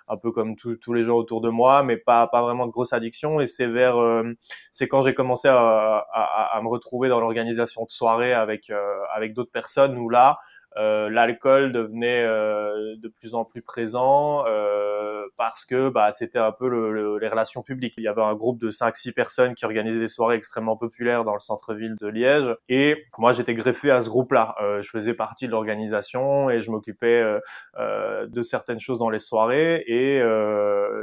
un 0.08 0.16
peu 0.16 0.32
comme 0.32 0.56
tous 0.56 0.92
les 0.92 1.04
gens 1.04 1.16
autour 1.16 1.40
de 1.40 1.48
moi, 1.48 1.82
mais 1.82 1.96
pas, 1.96 2.26
pas 2.26 2.42
vraiment 2.42 2.66
de 2.66 2.72
grosse 2.72 2.92
addiction. 2.92 3.40
Et 3.40 3.46
c'est 3.46 3.68
vers, 3.68 3.96
c'est 4.70 4.88
quand 4.88 5.02
j'ai 5.02 5.14
commencé 5.14 5.48
à, 5.48 6.06
à, 6.12 6.56
à, 6.56 6.62
me 6.62 6.68
retrouver 6.68 7.08
dans 7.08 7.20
l'organisation 7.20 7.84
de 7.84 7.90
soirées 7.90 8.32
avec, 8.32 8.70
avec 9.14 9.32
d'autres 9.32 9.52
personnes 9.52 9.59
où 9.98 10.08
là, 10.10 10.38
l'alcool 10.76 11.72
devenait 11.72 12.22
euh, 12.24 12.96
de 12.96 13.08
plus 13.08 13.34
en 13.34 13.44
plus 13.44 13.62
présent 13.62 14.44
euh, 14.46 15.24
parce 15.36 15.64
que 15.64 15.88
bah, 15.88 16.12
c'était 16.12 16.38
un 16.38 16.52
peu 16.52 16.68
le, 16.68 17.18
les 17.18 17.28
relations 17.28 17.62
publiques. 17.62 17.94
Il 17.96 18.04
y 18.04 18.08
avait 18.08 18.22
un 18.22 18.34
groupe 18.34 18.60
de 18.60 18.70
5-6 18.70 19.12
personnes 19.12 19.54
qui 19.54 19.64
organisaient 19.64 19.98
des 19.98 20.08
soirées 20.08 20.36
extrêmement 20.36 20.76
populaires 20.76 21.24
dans 21.24 21.34
le 21.34 21.40
centre-ville 21.40 21.96
de 21.96 22.06
Liège 22.06 22.54
et 22.68 23.04
moi 23.18 23.32
j'étais 23.32 23.54
greffé 23.54 23.90
à 23.90 24.00
ce 24.00 24.08
groupe-là. 24.08 24.54
je 24.80 24.88
faisais 24.88 25.14
partie 25.14 25.46
de 25.46 25.52
l'organisation 25.52 26.50
et 26.50 26.62
je 26.62 26.70
m'occupais 26.70 27.24
de 27.78 28.42
certaines 28.42 28.80
choses 28.80 28.98
dans 28.98 29.10
les 29.10 29.18
soirées 29.18 29.82
et 29.86 30.22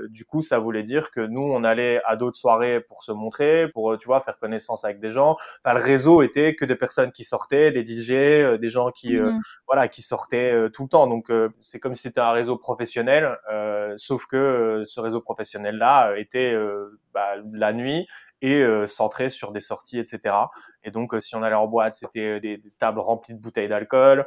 du 0.09 0.25
coup 0.25 0.41
ça 0.41 0.59
voulait 0.59 0.83
dire 0.83 1.11
que 1.11 1.21
nous 1.21 1.43
on 1.43 1.63
allait 1.63 2.01
à 2.05 2.15
d'autres 2.15 2.37
soirées 2.37 2.81
pour 2.81 3.03
se 3.03 3.11
montrer, 3.11 3.67
pour 3.69 3.97
tu 3.97 4.07
vois 4.07 4.21
faire 4.21 4.37
connaissance 4.37 4.85
avec 4.85 4.99
des 4.99 5.11
gens. 5.11 5.35
Enfin, 5.63 5.75
le 5.75 5.83
réseau 5.83 6.21
était 6.21 6.55
que 6.55 6.65
des 6.65 6.75
personnes 6.75 7.11
qui 7.11 7.23
sortaient, 7.23 7.71
des 7.71 7.85
DJ, 7.85 8.59
des 8.59 8.69
gens 8.69 8.91
qui 8.91 9.17
mmh 9.17 9.41
voilà, 9.67 9.89
qui 9.89 10.01
sortait 10.01 10.51
euh, 10.51 10.69
tout 10.69 10.83
le 10.83 10.89
temps. 10.89 11.07
Donc 11.07 11.29
euh, 11.29 11.49
c'est 11.61 11.79
comme 11.79 11.93
si 11.93 12.03
c'était 12.03 12.21
un 12.21 12.31
réseau 12.31 12.57
professionnel, 12.57 13.37
euh, 13.51 13.93
sauf 13.97 14.25
que 14.25 14.83
ce 14.87 14.99
réseau 14.99 15.21
professionnel-là 15.21 16.17
était 16.17 16.55
bah, 17.13 17.35
la 17.51 17.73
nuit 17.73 18.07
et 18.41 18.65
centré 18.87 19.29
sur 19.29 19.51
des 19.51 19.61
sorties, 19.61 19.99
etc. 19.99 20.35
Et 20.83 20.91
donc, 20.91 21.15
si 21.21 21.35
on 21.35 21.43
allait 21.43 21.55
en 21.55 21.67
boîte, 21.67 21.95
c'était 21.95 22.39
des, 22.39 22.61
tables 22.79 22.99
remplies 22.99 23.33
de 23.33 23.39
bouteilles 23.39 23.67
d'alcool. 23.67 24.25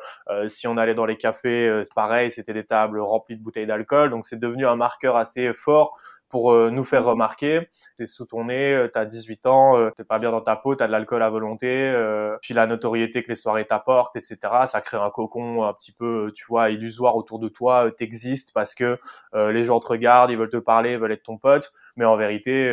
si 0.49 0.66
on 0.66 0.77
allait 0.77 0.94
dans 0.94 1.07
les 1.07 1.16
cafés, 1.16 1.83
pareil, 1.94 2.33
c'était 2.33 2.53
des 2.55 2.64
tables 2.64 3.01
remplies 3.01 3.37
de 3.37 3.42
bouteilles 3.42 3.66
d'alcool. 3.66 4.11
Donc, 4.11 4.27
c'est 4.27 4.38
devenu 4.38 4.66
un 4.66 4.77
marqueur 4.77 5.16
assez 5.16 5.53
fort 5.53 5.99
pour 6.31 6.53
euh, 6.53 6.70
nous 6.70 6.85
faire 6.85 7.05
remarquer. 7.05 7.68
C'est 7.96 8.07
sous 8.07 8.25
ton 8.25 8.44
nez, 8.44 8.73
euh, 8.73 8.88
t'as 8.88 9.05
18 9.05 9.46
ans, 9.46 9.77
euh, 9.77 9.90
t'es 9.90 10.05
pas 10.05 10.18
bien 10.18 10.31
dans 10.31 10.40
ta 10.40 10.57
peau, 10.57 10.75
t'as 10.75 10.87
de 10.87 10.92
l'alcool 10.92 11.23
à 11.23 11.29
volonté, 11.29 11.92
puis 12.40 12.55
la 12.55 12.66
notoriété 12.66 13.23
que 13.23 13.29
les 13.29 13.35
soirées 13.35 13.66
t'apportent, 13.66 14.16
etc. 14.16 14.38
Ça 14.66 14.81
crée 14.81 14.96
un 14.96 15.11
cocon 15.11 15.64
un 15.64 15.75
petit 15.75 15.92
peu, 15.92 16.33
tu 16.35 16.46
vois, 16.46 16.70
illusoire 16.70 17.16
autour 17.16 17.38
de 17.40 17.49
toi. 17.49 17.90
T'existes 17.90 18.53
parce 18.55 18.75
que 18.75 18.99
les 19.35 19.64
gens 19.64 19.81
te 19.81 19.88
regardent, 19.88 20.31
ils 20.31 20.38
veulent 20.38 20.49
te 20.49 20.57
parler, 20.57 20.92
ils 20.92 20.99
veulent 20.99 21.12
être 21.12 21.25
ton 21.25 21.37
pote, 21.37 21.73
mais 22.01 22.07
en 22.07 22.17
vérité, 22.17 22.73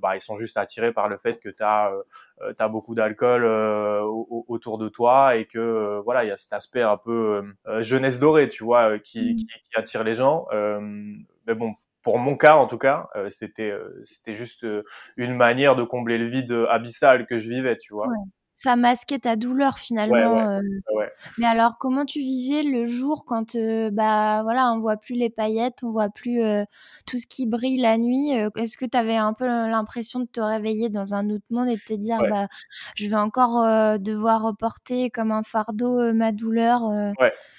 bah 0.00 0.16
ils 0.16 0.20
sont 0.20 0.38
juste 0.38 0.56
attirés 0.56 0.92
par 0.92 1.08
le 1.08 1.18
fait 1.18 1.40
que 1.40 1.48
t'as 1.48 1.90
as 2.58 2.68
beaucoup 2.68 2.94
d'alcool 2.94 3.44
autour 3.44 4.78
de 4.78 4.88
toi 4.88 5.36
et 5.36 5.46
que 5.46 6.00
voilà, 6.04 6.24
il 6.24 6.28
y 6.28 6.30
a 6.30 6.36
cet 6.36 6.52
aspect 6.52 6.82
un 6.82 6.96
peu 6.96 7.42
jeunesse 7.80 8.18
dorée, 8.18 8.48
tu 8.48 8.64
vois, 8.64 8.98
qui, 8.98 9.34
mmh. 9.34 9.36
qui, 9.36 9.46
qui, 9.46 9.76
attire 9.76 10.04
les 10.04 10.14
gens. 10.14 10.46
mais 11.46 11.54
bon, 11.54 11.74
pour 12.02 12.18
mon 12.18 12.36
cas 12.36 12.56
en 12.56 12.66
tout 12.66 12.78
cas, 12.78 13.08
euh, 13.16 13.30
c'était 13.30 13.70
euh, 13.70 14.02
c'était 14.04 14.34
juste 14.34 14.64
euh, 14.64 14.84
une 15.16 15.34
manière 15.34 15.76
de 15.76 15.84
combler 15.84 16.18
le 16.18 16.26
vide 16.26 16.52
abyssal 16.68 17.26
que 17.26 17.38
je 17.38 17.48
vivais, 17.48 17.78
tu 17.78 17.94
vois. 17.94 18.08
Ça 18.62 18.76
masquait 18.76 19.18
ta 19.18 19.36
douleur 19.36 19.78
finalement. 19.78 20.60
Mais 21.38 21.46
alors, 21.46 21.78
comment 21.78 22.04
tu 22.04 22.20
vivais 22.20 22.62
le 22.62 22.86
jour 22.86 23.24
quand 23.26 23.56
bah 23.92 24.42
voilà, 24.42 24.72
on 24.72 24.80
voit 24.80 24.96
plus 24.96 25.14
les 25.14 25.30
paillettes, 25.30 25.82
on 25.82 25.90
voit 25.90 26.10
plus 26.10 26.40
tout 27.06 27.18
ce 27.18 27.26
qui 27.26 27.46
brille 27.46 27.80
la 27.80 27.98
nuit 27.98 28.30
Est-ce 28.56 28.76
que 28.76 28.84
tu 28.84 28.96
avais 28.96 29.16
un 29.16 29.32
peu 29.32 29.46
l'impression 29.46 30.20
de 30.20 30.26
te 30.26 30.40
réveiller 30.40 30.90
dans 30.90 31.14
un 31.14 31.28
autre 31.30 31.44
monde 31.50 31.68
et 31.68 31.76
de 31.76 31.82
te 31.84 31.94
dire 31.94 32.18
bah 32.30 32.46
je 32.94 33.08
vais 33.08 33.16
encore 33.16 33.64
devoir 33.98 34.52
porter 34.58 35.10
comme 35.10 35.32
un 35.32 35.42
fardeau 35.42 36.12
ma 36.12 36.32
douleur 36.32 36.82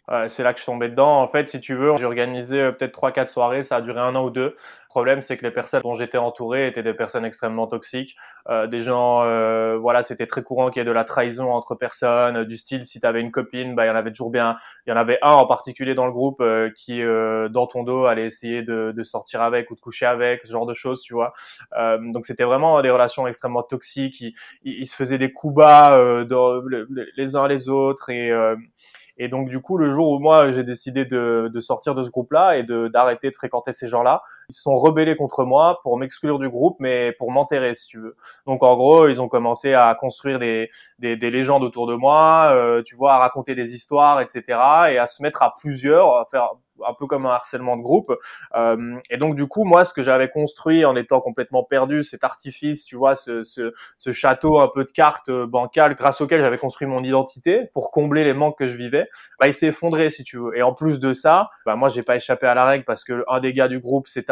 Ouais. 0.10 0.30
c'est 0.30 0.44
là 0.44 0.54
que 0.54 0.60
je 0.60 0.63
suis 0.63 0.72
tombé 0.72 0.89
dedans. 0.89 1.22
En 1.22 1.28
fait, 1.28 1.50
si 1.50 1.60
tu 1.60 1.76
veux, 1.76 1.96
j'ai 1.98 2.06
organisé 2.06 2.60
euh, 2.60 2.72
peut-être 2.72 2.92
trois, 2.92 3.12
quatre 3.12 3.30
soirées. 3.30 3.63
Ça 3.63 3.78
a 3.78 3.82
duré 3.82 4.00
un 4.00 4.16
an 4.16 4.26
ou 4.26 4.30
deux. 4.30 4.56
Problème, 4.93 5.21
c'est 5.21 5.38
que 5.38 5.43
les 5.43 5.49
personnes 5.49 5.82
dont 5.82 5.95
j'étais 5.95 6.19
entouré 6.19 6.67
étaient 6.67 6.84
des 6.84 6.93
personnes 6.93 7.25
extrêmement 7.25 7.65
toxiques. 7.65 8.15
Euh, 8.47 8.67
des 8.67 8.84
gens, 8.84 9.23
euh, 9.23 9.75
voilà, 9.75 10.03
c'était 10.03 10.27
très 10.27 10.43
courant 10.43 10.69
qu'il 10.69 10.82
y 10.82 10.84
ait 10.84 10.86
de 10.86 10.91
la 10.91 11.03
trahison 11.03 11.51
entre 11.51 11.73
personnes. 11.73 12.43
Du 12.43 12.58
style, 12.58 12.86
si 12.86 12.99
tu 12.99 13.08
avais 13.08 13.19
une 13.19 13.32
copine, 13.32 13.73
bah, 13.73 13.86
il 13.86 13.88
y 13.88 13.91
en 13.91 13.95
avait 13.95 14.12
toujours 14.12 14.29
bien. 14.29 14.56
Il 14.86 14.91
y 14.91 14.93
en 14.93 14.95
avait 14.95 15.17
un 15.23 15.32
en 15.32 15.47
particulier 15.47 15.95
dans 15.95 16.06
le 16.06 16.12
groupe 16.12 16.41
euh, 16.41 16.69
qui, 16.77 17.01
dans 17.01 17.65
ton 17.65 17.82
dos, 17.82 18.06
allait 18.06 18.27
essayer 18.27 18.62
de, 18.62 18.93
de, 18.95 19.03
sortir 19.03 19.41
avec 19.41 19.71
ou 19.71 19.75
de 19.75 19.82
coucher 19.82 20.06
avec, 20.06 20.45
ce 20.45 20.51
genre 20.51 20.67
de 20.67 20.75
choses, 20.75 21.01
tu 21.01 21.15
vois. 21.15 21.34
donc, 21.99 22.27
c'était 22.27 22.43
vraiment 22.43 22.79
des 22.84 22.91
relations 22.91 23.25
extrêmement 23.25 23.63
toxiques. 23.63 24.21
Ils, 24.21 24.36
ils, 24.62 24.86
se 24.86 24.95
faisaient 24.95 25.17
des 25.17 25.34
coups 25.34 25.56
bas 25.56 26.23
dans, 26.25 26.62
les 27.17 27.36
uns 27.36 27.47
les 27.47 27.67
autres 27.67 28.12
et 28.12 28.32
et 29.17 29.27
donc 29.27 29.49
du 29.49 29.62
coup, 29.62 29.77
le 29.77 29.93
jour 29.93 30.10
où 30.12 30.19
moi 30.19 30.51
j'ai 30.51 30.63
décidé 30.63 31.06
de, 31.06 31.49
de, 31.53 31.60
sortir 31.60 31.93
de 31.93 32.01
ce 32.01 32.10
groupe-là 32.10 32.58
et 32.58 32.63
d'arrêter 32.63 33.29
de 33.29 33.36
fréquenter 33.36 33.71
ces 33.71 33.88
gens-là, 33.88 34.23
ils 34.49 34.53
se 34.53 34.62
sont 34.62 34.77
rebellés 34.77 35.15
contre 35.15 35.45
moi 35.45 35.79
pour 35.84 35.97
m'exclure 35.97 36.39
du 36.39 36.49
groupe, 36.49 36.77
mais 36.79 37.12
pour 37.13 37.32
m'enterrer, 37.32 37.75
si 37.75 37.88
tu 37.88 37.99
veux. 37.99 38.15
Donc 38.45 38.63
en 38.63 38.75
gros, 38.75 39.08
ils 39.08 39.21
ont 39.21 39.27
commencé 39.27 39.73
à 39.73 39.95
construire 39.95 40.39
des, 40.39 40.69
des, 40.99 41.17
des 41.17 41.32
légendes 41.32 41.63
autour 41.63 41.88
de 41.88 41.95
moi, 41.95 42.49
euh, 42.51 42.82
tu 42.84 42.95
vois, 42.95 43.13
à 43.13 43.17
raconter 43.19 43.56
des 43.56 43.73
histoires, 43.75 44.21
etc., 44.21 44.43
et 44.91 44.97
à 44.97 45.08
se 45.08 45.21
mettre 45.21 45.41
à 45.41 45.53
plusieurs, 45.53 46.15
à 46.15 46.27
faire 46.29 46.49
un 46.86 46.93
peu 46.93 47.06
comme 47.06 47.25
un 47.25 47.32
harcèlement 47.32 47.77
de 47.77 47.82
groupe. 47.82 48.13
Euh, 48.56 48.97
et 49.10 49.17
donc 49.17 49.36
du 49.36 49.47
coup, 49.47 49.63
moi, 49.63 49.86
ce 49.86 49.93
que 49.93 50.03
j'avais 50.03 50.29
construit 50.29 50.86
en 50.86 50.95
étant 50.95 51.21
complètement 51.21 51.63
perdu, 51.63 52.03
cet 52.03 52.23
artifice, 52.23 52.86
tu 52.86 52.95
vois, 52.95 53.15
ce, 53.15 53.43
ce, 53.43 53.73
ce 53.97 54.12
château 54.12 54.60
un 54.60 54.69
peu 54.73 54.84
de 54.84 54.91
cartes 54.91 55.29
euh, 55.29 55.45
bancales, 55.45 55.95
grâce 55.95 56.21
auquel 56.21 56.41
j'avais 56.41 56.58
construit 56.58 56.88
mon 56.88 57.03
identité 57.03 57.69
pour 57.73 57.91
combler 57.91 58.23
les 58.23 58.34
manques 58.34 58.58
que 58.58 58.67
je 58.67 58.75
vivais, 58.75 59.08
bah, 59.39 59.47
il 59.47 59.53
s'est 59.53 59.67
effondré, 59.67 60.10
si 60.10 60.23
tu 60.23 60.38
veux. 60.38 60.58
Et 60.58 60.62
en 60.62 60.73
plus 60.73 60.99
de 60.99 61.13
ça, 61.13 61.49
bah, 61.65 61.75
moi, 61.75 61.89
j'ai 61.89 62.03
pas 62.03 62.15
échappé 62.15 62.47
à 62.47 62.56
la 62.56 62.65
règle 62.65 62.86
parce 62.86 63.03
que 63.03 63.23
un 63.27 63.39
des 63.39 63.53
gars 63.53 63.67
du 63.67 63.79
groupe 63.79 64.08
s'est 64.08 64.29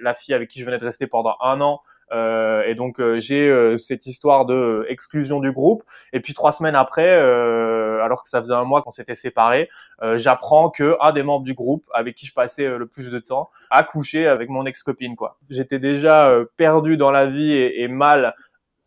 la 0.00 0.14
fille 0.14 0.34
avec 0.34 0.48
qui 0.48 0.60
je 0.60 0.64
venais 0.64 0.78
de 0.78 0.84
rester 0.84 1.06
pendant 1.06 1.36
un 1.40 1.60
an 1.60 1.80
euh, 2.12 2.62
et 2.66 2.74
donc 2.74 3.00
euh, 3.00 3.18
j'ai 3.18 3.48
euh, 3.48 3.78
cette 3.78 4.06
histoire 4.06 4.46
de 4.46 4.86
exclusion 4.88 5.40
du 5.40 5.52
groupe. 5.52 5.82
Et 6.12 6.20
puis 6.20 6.34
trois 6.34 6.52
semaines 6.52 6.76
après, 6.76 7.14
alors 7.14 8.22
que 8.22 8.28
ça 8.28 8.40
faisait 8.40 8.54
un 8.54 8.64
mois 8.64 8.82
qu'on 8.82 8.90
s'était 8.90 9.14
séparés, 9.14 9.68
j'apprends 10.16 10.70
que 10.70 10.96
un 11.00 11.12
des 11.12 11.22
membres 11.22 11.44
du 11.44 11.54
groupe 11.54 11.84
avec 11.92 12.14
qui 12.14 12.26
je 12.26 12.34
passais 12.34 12.78
le 12.78 12.86
plus 12.86 13.10
de 13.10 13.18
temps 13.18 13.50
a 13.70 13.82
couché 13.82 14.26
avec 14.26 14.48
mon 14.48 14.66
ex-copine. 14.66 15.16
Quoi. 15.16 15.38
J'étais 15.50 15.78
déjà 15.78 16.30
perdu 16.56 16.96
dans 16.96 17.10
la 17.10 17.26
vie 17.26 17.52
et 17.54 17.88
mal 17.88 18.34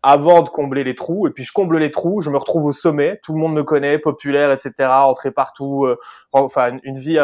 avant 0.03 0.41
de 0.41 0.49
combler 0.49 0.83
les 0.83 0.95
trous. 0.95 1.27
Et 1.27 1.31
puis 1.31 1.43
je 1.43 1.51
comble 1.51 1.77
les 1.77 1.91
trous, 1.91 2.21
je 2.21 2.29
me 2.29 2.37
retrouve 2.37 2.65
au 2.65 2.73
sommet, 2.73 3.19
tout 3.23 3.33
le 3.33 3.39
monde 3.39 3.53
me 3.53 3.63
connaît, 3.63 3.97
populaire, 3.97 4.51
etc. 4.51 4.73
Entré 4.79 5.31
partout, 5.31 5.87
enfin 6.31 6.77
une 6.83 6.97
vie 6.97 7.19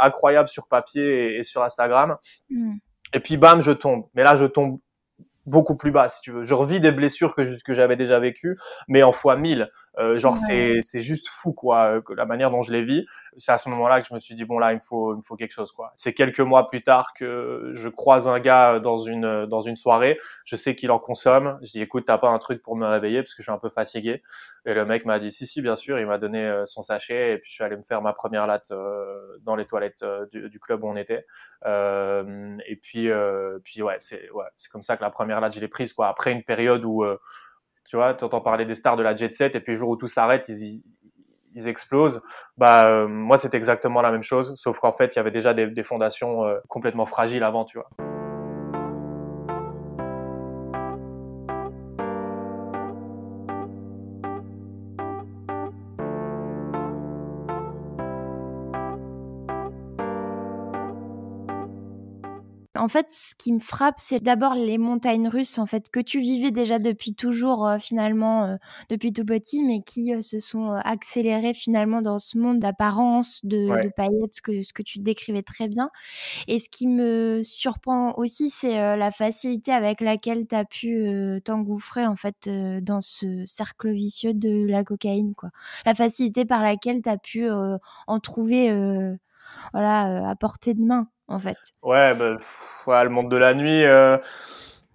incroyable 0.00 0.48
sur 0.48 0.68
papier 0.68 1.38
et, 1.38 1.44
sur 1.44 1.62
Instagram. 1.62 2.16
Mm. 2.50 2.76
Et 3.14 3.20
puis 3.20 3.36
bam, 3.36 3.60
je 3.60 3.72
tombe. 3.72 4.04
Mais 4.14 4.22
là, 4.22 4.36
je 4.36 4.46
tombe 4.46 4.78
beaucoup 5.46 5.76
plus 5.76 5.90
bas, 5.90 6.08
si 6.08 6.20
tu 6.20 6.32
veux. 6.32 6.44
Je 6.44 6.54
revis 6.54 6.80
des 6.80 6.92
blessures 6.92 7.34
que, 7.34 7.62
que 7.62 7.74
j'avais 7.74 7.96
déjà 7.96 8.18
vécues, 8.18 8.58
mais 8.88 9.02
en 9.02 9.12
fois 9.12 9.36
mille. 9.36 9.70
Euh, 9.98 10.18
genre 10.18 10.38
c'est 10.38 10.80
c'est 10.80 11.02
juste 11.02 11.28
fou 11.28 11.52
quoi, 11.52 11.96
euh, 11.96 12.14
la 12.16 12.24
manière 12.24 12.50
dont 12.50 12.62
je 12.62 12.72
les 12.72 12.82
vis. 12.82 13.06
C'est 13.36 13.52
à 13.52 13.58
ce 13.58 13.68
moment-là 13.68 14.00
que 14.00 14.06
je 14.08 14.14
me 14.14 14.20
suis 14.20 14.34
dit 14.34 14.44
bon 14.44 14.58
là 14.58 14.72
il 14.72 14.76
me 14.76 14.80
faut 14.80 15.12
il 15.14 15.18
me 15.18 15.22
faut 15.22 15.36
quelque 15.36 15.52
chose 15.52 15.70
quoi. 15.72 15.92
C'est 15.96 16.14
quelques 16.14 16.40
mois 16.40 16.70
plus 16.70 16.82
tard 16.82 17.12
que 17.12 17.70
je 17.72 17.88
croise 17.90 18.26
un 18.26 18.40
gars 18.40 18.80
dans 18.80 18.96
une 18.96 19.44
dans 19.46 19.60
une 19.60 19.76
soirée. 19.76 20.18
Je 20.46 20.56
sais 20.56 20.74
qu'il 20.74 20.90
en 20.90 20.98
consomme. 20.98 21.58
Je 21.62 21.72
dis 21.72 21.82
écoute 21.82 22.04
t'as 22.06 22.16
pas 22.16 22.30
un 22.30 22.38
truc 22.38 22.62
pour 22.62 22.74
me 22.74 22.86
réveiller 22.86 23.22
parce 23.22 23.34
que 23.34 23.42
je 23.42 23.44
suis 23.44 23.52
un 23.52 23.58
peu 23.58 23.68
fatigué. 23.68 24.22
Et 24.64 24.74
le 24.74 24.86
mec 24.86 25.04
m'a 25.04 25.18
dit 25.18 25.30
si 25.30 25.46
si 25.46 25.60
bien 25.60 25.76
sûr. 25.76 25.98
Il 25.98 26.06
m'a 26.06 26.18
donné 26.18 26.42
euh, 26.42 26.64
son 26.64 26.82
sachet 26.82 27.34
et 27.34 27.38
puis 27.38 27.50
je 27.50 27.56
suis 27.56 27.64
allé 27.64 27.76
me 27.76 27.82
faire 27.82 28.00
ma 28.00 28.14
première 28.14 28.46
latte 28.46 28.72
dans 29.42 29.56
les 29.56 29.66
toilettes 29.66 30.04
du, 30.30 30.48
du, 30.48 30.58
club 30.58 30.84
où 30.84 30.88
on 30.88 30.96
était. 30.96 31.26
et 31.66 32.76
puis 32.76 33.10
puis 33.62 33.82
ouais 33.82 33.96
c'est 33.98 34.30
ouais 34.30 34.46
c'est 34.54 34.70
comme 34.70 34.82
ça 34.82 34.96
que 34.96 35.02
la 35.02 35.10
première 35.10 35.31
latte 35.40 35.54
je 35.54 35.60
l'ai 35.60 35.68
prise 35.68 35.92
quoi. 35.92 36.08
Après 36.08 36.32
une 36.32 36.42
période 36.42 36.84
où 36.84 37.04
tu 37.92 37.96
vois, 37.96 38.14
tu 38.14 38.24
entends 38.24 38.40
parler 38.40 38.64
des 38.64 38.74
stars 38.74 38.96
de 38.96 39.02
la 39.02 39.14
jet 39.14 39.34
set 39.34 39.54
et 39.54 39.60
puis 39.60 39.74
le 39.74 39.78
jour 39.78 39.90
où 39.90 39.96
tout 39.96 40.08
s'arrête, 40.08 40.48
ils, 40.48 40.80
ils, 41.54 41.68
explosent. 41.68 42.22
Bah, 42.56 42.86
euh, 42.86 43.06
moi, 43.06 43.36
c'est 43.36 43.54
exactement 43.54 44.00
la 44.00 44.10
même 44.10 44.22
chose, 44.22 44.54
sauf 44.56 44.78
qu'en 44.78 44.94
fait, 44.94 45.14
il 45.14 45.16
y 45.16 45.18
avait 45.18 45.30
déjà 45.30 45.52
des, 45.52 45.66
des 45.66 45.82
fondations 45.82 46.42
euh, 46.46 46.58
complètement 46.68 47.04
fragiles 47.04 47.42
avant, 47.42 47.66
tu 47.66 47.76
vois. 47.76 47.90
En 62.82 62.88
fait, 62.88 63.06
ce 63.12 63.36
qui 63.36 63.52
me 63.52 63.60
frappe, 63.60 63.94
c'est 63.98 64.20
d'abord 64.20 64.56
les 64.56 64.76
montagnes 64.76 65.28
russes, 65.28 65.58
en 65.58 65.66
fait, 65.66 65.88
que 65.88 66.00
tu 66.00 66.18
vivais 66.18 66.50
déjà 66.50 66.80
depuis 66.80 67.14
toujours, 67.14 67.64
euh, 67.64 67.78
finalement, 67.78 68.44
euh, 68.44 68.56
depuis 68.88 69.12
tout 69.12 69.24
petit, 69.24 69.62
mais 69.62 69.82
qui 69.82 70.12
euh, 70.12 70.20
se 70.20 70.40
sont 70.40 70.72
accélérées 70.72 71.54
finalement 71.54 72.02
dans 72.02 72.18
ce 72.18 72.36
monde 72.38 72.58
d'apparence, 72.58 73.38
de, 73.44 73.88
paillettes, 73.96 74.34
ce 74.34 74.42
que, 74.42 74.62
ce 74.64 74.72
que 74.72 74.82
tu 74.82 74.98
décrivais 74.98 75.44
très 75.44 75.68
bien. 75.68 75.90
Et 76.48 76.58
ce 76.58 76.68
qui 76.68 76.88
me 76.88 77.42
surprend 77.44 78.14
aussi, 78.16 78.50
c'est 78.50 78.74
la 78.96 79.12
facilité 79.12 79.70
avec 79.70 80.00
laquelle 80.00 80.48
tu 80.48 80.54
as 80.56 80.64
pu 80.64 81.40
t'engouffrer, 81.44 82.04
en 82.04 82.16
fait, 82.16 82.50
dans 82.82 83.00
ce 83.00 83.44
cercle 83.46 83.92
vicieux 83.92 84.34
de 84.34 84.66
la 84.66 84.82
cocaïne, 84.82 85.34
quoi. 85.36 85.50
La 85.86 85.94
facilité 85.94 86.44
par 86.44 86.62
laquelle 86.62 87.00
tu 87.00 87.08
as 87.08 87.18
pu 87.18 87.48
en 87.48 88.18
trouver, 88.18 88.70
voilà, 89.72 90.30
à 90.30 90.34
portée 90.34 90.74
de 90.74 90.82
main 90.82 91.06
en 91.32 91.38
fait. 91.38 91.56
Ouais, 91.82 92.14
bah, 92.14 93.04
le 93.04 93.10
monde 93.10 93.30
de 93.30 93.36
la 93.36 93.54
nuit, 93.54 93.84
euh, 93.84 94.18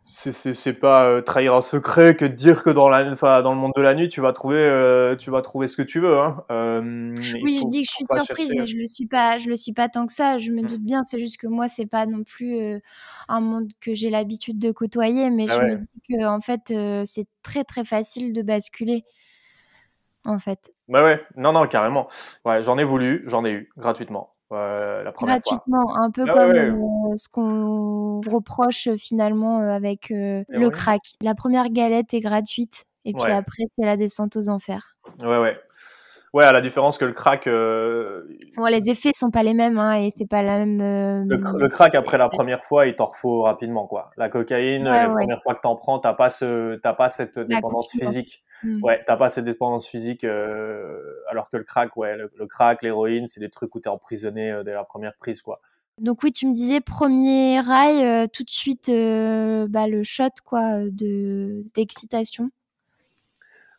c'est 0.06 0.80
pas 0.80 1.06
euh, 1.06 1.22
trahir 1.22 1.56
un 1.56 1.62
secret 1.62 2.16
que 2.16 2.26
de 2.26 2.34
dire 2.34 2.64
que 2.64 2.70
dans, 2.70 2.90
la, 2.90 3.04
dans 3.42 3.54
le 3.54 3.60
monde 3.60 3.74
de 3.76 3.82
la 3.82 3.96
nuit, 3.96 4.08
tu 4.08 4.22
vas 4.22 4.34
trouver, 4.34 4.60
euh, 4.60 5.16
tu 5.16 5.32
vas 5.32 5.42
trouver 5.42 5.68
ce 5.68 5.76
que 5.76 5.82
tu 5.82 6.00
veux. 6.00 6.18
Hein. 6.18 6.46
oui, 7.44 7.60
je 7.60 7.68
dis 7.68 7.82
que 7.82 7.88
je 7.90 7.92
suis 7.92 8.06
surprise, 8.06 8.54
mais 8.56 8.68
je 8.68 8.78
le 8.78 8.88
suis 8.88 9.08
pas, 9.08 9.38
je 9.38 9.50
le 9.50 9.56
suis 9.56 9.74
pas 9.74 9.90
tant 9.90 10.06
que 10.06 10.14
ça. 10.14 10.38
Je 10.38 10.52
me 10.52 10.62
mmh. 10.62 10.68
doute 10.68 10.84
bien. 10.84 11.04
C'est 11.04 11.20
juste 11.20 11.38
que 11.38 11.48
moi, 11.48 11.68
c'est 11.68 11.88
pas 11.88 12.06
non 12.06 12.24
plus 12.24 12.80
un 13.28 13.42
monde 13.42 13.72
que 13.82 13.96
j'ai 13.96 14.10
l'habitude 14.10 14.60
de 14.60 14.72
côtoyer, 14.72 15.30
mais 15.30 15.48
ah 15.50 15.56
je 15.56 15.62
me 15.62 15.76
dis 15.78 16.02
que 16.10 16.26
en 16.26 16.42
fait, 16.42 16.74
c'est 17.06 17.28
très 17.42 17.64
très 17.64 17.84
facile 17.84 18.34
de 18.34 18.42
basculer. 18.44 19.04
En 20.26 20.40
fait. 20.40 20.74
Bah 20.90 21.04
ouais, 21.04 21.22
non, 21.38 21.54
non, 21.54 21.66
carrément. 21.68 22.10
Ouais, 22.44 22.62
j'en 22.62 22.78
ai 22.78 22.84
voulu, 22.84 23.24
j'en 23.28 23.46
ai 23.46 23.52
eu 23.52 23.70
gratuitement 23.78 24.37
la 24.52 25.12
première 25.14 25.40
Gratuitement, 25.40 25.98
un 25.98 26.12
peu 26.12 26.26
ah 26.28 26.34
comme 26.34 26.52
euh, 26.52 27.18
ce 27.18 27.28
qu'on 27.30 28.22
reproche 28.22 28.88
euh, 28.88 28.98
finalement 28.98 29.60
euh, 29.60 29.70
avec 29.70 30.10
le 30.10 30.70
crack. 30.70 31.02
La 31.22 31.36
première 31.36 31.70
galette 31.70 32.14
est 32.14 32.22
gratuite 32.22 32.86
et 33.06 33.14
puis 33.14 33.32
après 33.32 33.64
c'est 33.76 33.86
la 33.86 33.98
descente 33.98 34.36
aux 34.36 34.50
enfers. 34.50 34.96
Ouais 35.22 35.38
ouais. 35.40 35.58
Ouais, 36.38 36.46
à 36.46 36.52
la 36.52 36.62
différence 36.62 36.98
que 36.98 37.06
le 37.06 37.14
crack. 37.14 37.46
Bon, 37.48 38.66
les 38.66 38.90
effets 38.90 39.12
sont 39.16 39.32
pas 39.32 39.44
les 39.44 39.54
mêmes 39.54 39.78
hein, 39.78 39.96
et 39.96 40.10
c'est 40.16 40.28
pas 40.28 40.44
la 40.44 40.60
même. 40.60 41.28
Le, 41.28 41.68
crack 41.68 41.96
après 41.96 42.18
la 42.18 42.30
première 42.30 42.64
fois, 42.66 42.86
il 42.86 42.96
t'en 42.96 43.12
faut 43.12 43.42
rapidement 43.42 43.88
quoi. 43.88 44.12
La 44.18 44.30
cocaïne, 44.30 44.84
la 44.84 45.10
première 45.10 45.42
fois 45.42 45.56
que 45.56 45.62
t'en 45.62 45.76
prends, 45.76 46.00
t'as 46.00 46.14
pas 46.14 46.30
ce, 46.30 46.76
t'as 46.76 46.94
pas 46.94 47.10
cette 47.10 47.40
dépendance 47.40 47.92
physique. 47.92 48.44
Mmh. 48.64 48.84
Ouais, 48.84 49.04
t'as 49.06 49.18
pas 49.18 49.30
cette 49.30 49.46
dépendance 49.46 49.88
physique, 49.88 50.24
euh, 50.24 51.00
alors 51.30 51.50
que 51.50 51.58
le 51.58 51.64
crack, 51.64 51.96
ouais, 51.96 52.18
le, 52.18 52.48
crack, 52.48 52.82
l'héroïne, 52.82 53.28
c'est 53.28 53.40
des 53.40 53.50
trucs 53.50 53.74
où 53.76 53.80
t'es 53.80 53.90
emprisonné 53.90 54.52
euh, 54.52 54.64
dès 54.64 54.74
la 54.74 54.84
première 54.84 55.16
prise, 55.16 55.42
quoi. 55.42 55.62
Donc 56.02 56.24
oui, 56.24 56.32
tu 56.32 56.48
me 56.48 56.54
disais 56.54 56.80
premier 56.80 57.60
rail, 57.60 58.04
euh, 58.04 58.28
tout 58.32 58.44
de 58.44 58.50
suite, 58.50 58.88
bah, 58.88 59.88
le 59.88 60.02
shot, 60.04 60.30
quoi, 60.46 60.80
de 60.84 61.64
d'excitation. 61.76 62.50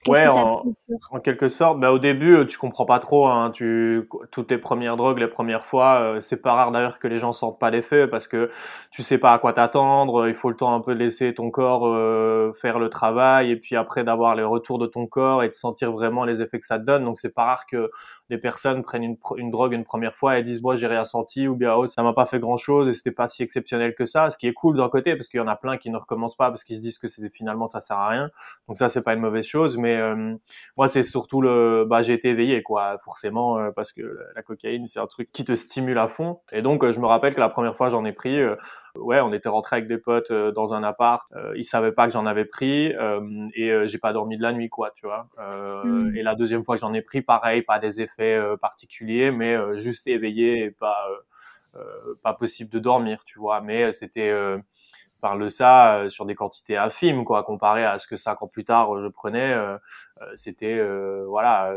Ouais, 0.07 0.27
en, 0.29 0.63
en, 1.11 1.21
quelque 1.21 1.49
sorte. 1.49 1.81
Bah, 1.81 1.93
au 1.93 1.99
début, 1.99 2.37
euh, 2.37 2.45
tu 2.47 2.57
comprends 2.57 2.87
pas 2.87 3.01
trop. 3.01 3.27
Hein, 3.27 3.51
tu, 3.51 4.09
toutes 4.31 4.51
les 4.51 4.57
premières 4.57 4.97
drogues, 4.97 5.19
les 5.19 5.27
premières 5.27 5.67
fois, 5.67 6.01
euh, 6.01 6.21
c'est 6.21 6.41
pas 6.41 6.55
rare 6.55 6.71
d'ailleurs 6.71 6.99
que 6.99 7.09
les 7.09 7.19
gens 7.19 7.33
sentent 7.33 7.59
pas 7.59 7.71
l'effet 7.71 8.07
parce 8.07 8.29
que 8.29 8.51
tu 8.93 9.03
sais 9.03 9.19
pas 9.19 9.33
à 9.33 9.39
quoi 9.39 9.53
t'attendre. 9.53 10.29
Il 10.29 10.35
faut 10.35 10.51
le 10.51 10.57
temps 10.57 10.73
un 10.73 10.81
peu 10.81 10.95
de 10.95 11.01
laisser 11.01 11.35
ton 11.35 11.51
corps 11.51 11.87
euh, 11.89 12.53
faire 12.55 12.79
le 12.79 12.89
travail 12.89 13.51
et 13.51 13.57
puis 13.57 13.75
après 13.77 14.05
d'avoir 14.05 14.37
les 14.37 14.45
retours 14.45 14.79
de 14.79 14.87
ton 14.87 15.07
corps 15.07 15.43
et 15.43 15.49
de 15.49 15.53
sentir 15.55 15.91
vraiment 15.93 16.25
les 16.25 16.41
effets 16.43 16.61
que 16.61 16.67
ça 16.67 16.79
te 16.79 16.85
donne. 16.85 17.05
Donc 17.05 17.19
c'est 17.19 17.35
pas 17.35 17.45
rare 17.45 17.67
que 17.67 17.91
des 18.31 18.39
personnes 18.39 18.83
prennent 18.83 19.17
une, 19.37 19.51
drogue 19.51 19.73
une 19.73 19.85
première 19.85 20.15
fois 20.15 20.39
et 20.39 20.45
disent 20.45 20.63
moi 20.63 20.77
j'ai 20.77 20.87
rien 20.87 21.05
senti 21.05 21.49
ou 21.49 21.57
bien 21.57 21.75
oh, 21.75 21.89
ça 21.89 22.03
m'a 22.03 22.13
pas 22.13 22.27
fait 22.27 22.39
grand 22.39 22.57
chose 22.57 22.89
et 22.89 22.93
c'était 22.93 23.11
pas 23.11 23.29
si 23.29 23.43
exceptionnel 23.43 23.95
que 23.95 24.05
ça 24.05 24.31
ce 24.31 24.39
qui 24.39 24.47
est 24.47 24.53
cool 24.53 24.77
d'un 24.77 24.89
côté 24.89 25.17
parce 25.17 25.29
qu'il 25.29 25.39
y 25.39 25.43
en 25.43 25.49
a 25.49 25.57
plein 25.57 25.77
qui 25.77 25.91
ne 25.91 25.97
recommencent 25.97 26.37
pas 26.37 26.51
parce 26.51 26.63
qu'ils 26.63 26.77
se 26.77 26.83
disent 26.83 26.99
que 26.99 27.09
finalement 27.29 27.67
ça 27.67 27.81
sert 27.81 27.97
à 27.97 28.09
rien 28.09 28.31
donc 28.69 28.79
ça 28.79 28.89
c'est 28.89 29.03
pas 29.03 29.15
une 29.15 29.21
mauvaise 29.21 29.47
chose 29.47 29.77
mais 29.77 29.89
mais 29.89 30.37
moi 30.77 30.89
c'est 30.89 31.03
surtout 31.03 31.41
le, 31.41 31.85
bah 31.89 32.03
j'ai 32.03 32.13
été 32.13 32.31
éveillé 32.31 32.63
quoi, 32.63 32.99
forcément 32.99 33.59
parce 33.75 33.93
que 33.93 34.19
la 34.35 34.43
cocaïne 34.43 34.87
c'est 34.87 35.01
un 35.01 35.07
truc 35.07 35.31
qui 35.33 35.45
te 35.45 35.55
stimule 35.55 35.99
à 35.99 36.09
fond. 36.09 36.41
Et 36.53 36.63
donc 36.63 36.89
je 36.89 37.01
me 37.01 37.07
rappelle 37.07 37.35
que 37.35 37.41
la 37.41 37.49
première 37.49 37.77
fois 37.77 37.89
j'en 37.91 38.05
ai 38.05 38.13
pris, 38.13 38.39
ouais, 38.99 39.21
on 39.21 39.33
était 39.33 39.49
rentré 39.49 39.77
avec 39.77 39.89
des 39.89 39.99
potes 39.99 40.33
dans 40.33 40.75
un 40.75 40.83
appart, 40.83 41.31
ils 41.57 41.65
savaient 41.65 41.93
pas 41.93 42.07
que 42.07 42.13
j'en 42.13 42.27
avais 42.27 42.45
pris 42.45 42.93
et 43.55 43.87
j'ai 43.87 43.99
pas 43.99 44.13
dormi 44.13 44.37
de 44.37 44.43
la 44.43 44.53
nuit 44.53 44.69
quoi, 44.69 44.93
tu 44.95 45.07
vois. 45.07 45.29
Mmh. 45.85 46.17
Et 46.17 46.23
la 46.23 46.35
deuxième 46.35 46.65
fois 46.65 46.77
que 46.77 46.81
j'en 46.81 46.93
ai 46.93 47.03
pris, 47.03 47.23
pareil, 47.23 47.63
pas 47.63 47.79
des 47.79 48.01
effets 48.01 48.41
particuliers, 48.61 49.31
mais 49.31 49.57
juste 49.77 50.07
éveillé 50.07 50.65
et 50.65 50.71
pas 50.71 51.07
pas 52.23 52.35
possible 52.35 52.71
de 52.71 52.79
dormir, 52.79 53.23
tu 53.25 53.39
vois. 53.39 53.61
Mais 53.61 53.93
c'était 53.93 54.33
parle 55.21 55.43
de 55.43 55.49
ça 55.49 55.97
euh, 55.97 56.09
sur 56.09 56.27
des 56.27 56.35
quantités 56.35 56.77
infimes, 56.77 57.25
quoi, 57.25 57.43
comparé 57.43 57.85
à 57.85 57.99
ce 57.99 58.07
que 58.07 58.17
cinq 58.17 58.43
ans 58.43 58.49
plus 58.49 58.65
tard 58.65 59.01
je 59.01 59.09
prenais. 59.09 59.53
Euh, 59.53 59.77
euh, 60.23 60.33
c'était 60.35 60.81
voilà, 61.27 61.73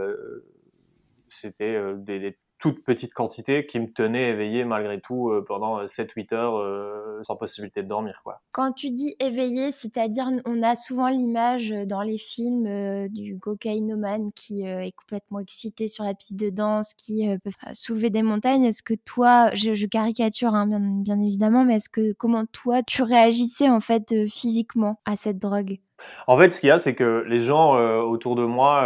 c'était 1.29 1.79
des, 1.95 2.19
des, 2.19 2.37
toute 2.61 2.83
petite 2.83 3.13
quantité 3.13 3.65
qui 3.65 3.79
me 3.79 3.91
tenait 3.91 4.29
éveillé 4.29 4.65
malgré 4.65 5.01
tout 5.01 5.31
euh, 5.31 5.43
pendant 5.45 5.83
7-8 5.83 6.27
euh, 6.31 6.35
heures 6.35 6.57
euh, 6.57 7.23
sans 7.23 7.35
possibilité 7.35 7.81
de 7.81 7.87
dormir. 7.87 8.21
Quoi. 8.23 8.39
Quand 8.51 8.71
tu 8.71 8.91
dis 8.91 9.15
éveillé, 9.19 9.71
c'est-à-dire 9.71 10.29
on 10.45 10.61
a 10.61 10.75
souvent 10.75 11.07
l'image 11.09 11.71
dans 11.87 12.03
les 12.03 12.19
films 12.19 13.07
du 13.09 13.39
cocaïnomane 13.39 14.31
qui 14.33 14.61
est 14.61 14.95
complètement 14.95 15.39
excité 15.39 15.87
sur 15.87 16.03
la 16.03 16.13
piste 16.13 16.39
de 16.39 16.51
danse, 16.51 16.93
qui 16.93 17.27
peut 17.43 17.51
soulever 17.73 18.11
des 18.11 18.21
montagnes. 18.21 18.63
Est-ce 18.65 18.83
que 18.83 18.93
toi, 18.93 19.49
je, 19.55 19.85
caricature 19.87 20.53
hein, 20.53 20.67
bien, 20.67 20.79
bien, 20.79 21.19
évidemment, 21.19 21.65
mais 21.65 21.77
est-ce 21.77 21.89
que 21.89 22.13
comment 22.13 22.45
toi 22.45 22.83
tu 22.83 23.01
réagissais 23.01 23.69
en 23.69 23.79
fait 23.79 24.27
physiquement 24.27 24.99
à 25.05 25.15
cette 25.17 25.39
drogue? 25.39 25.79
En 26.27 26.37
fait, 26.37 26.51
ce 26.51 26.59
qu'il 26.59 26.67
y 26.67 26.71
a, 26.71 26.79
c'est 26.79 26.95
que 26.95 27.23
les 27.27 27.41
gens 27.41 27.75
autour 28.03 28.35
de 28.35 28.43
moi 28.43 28.83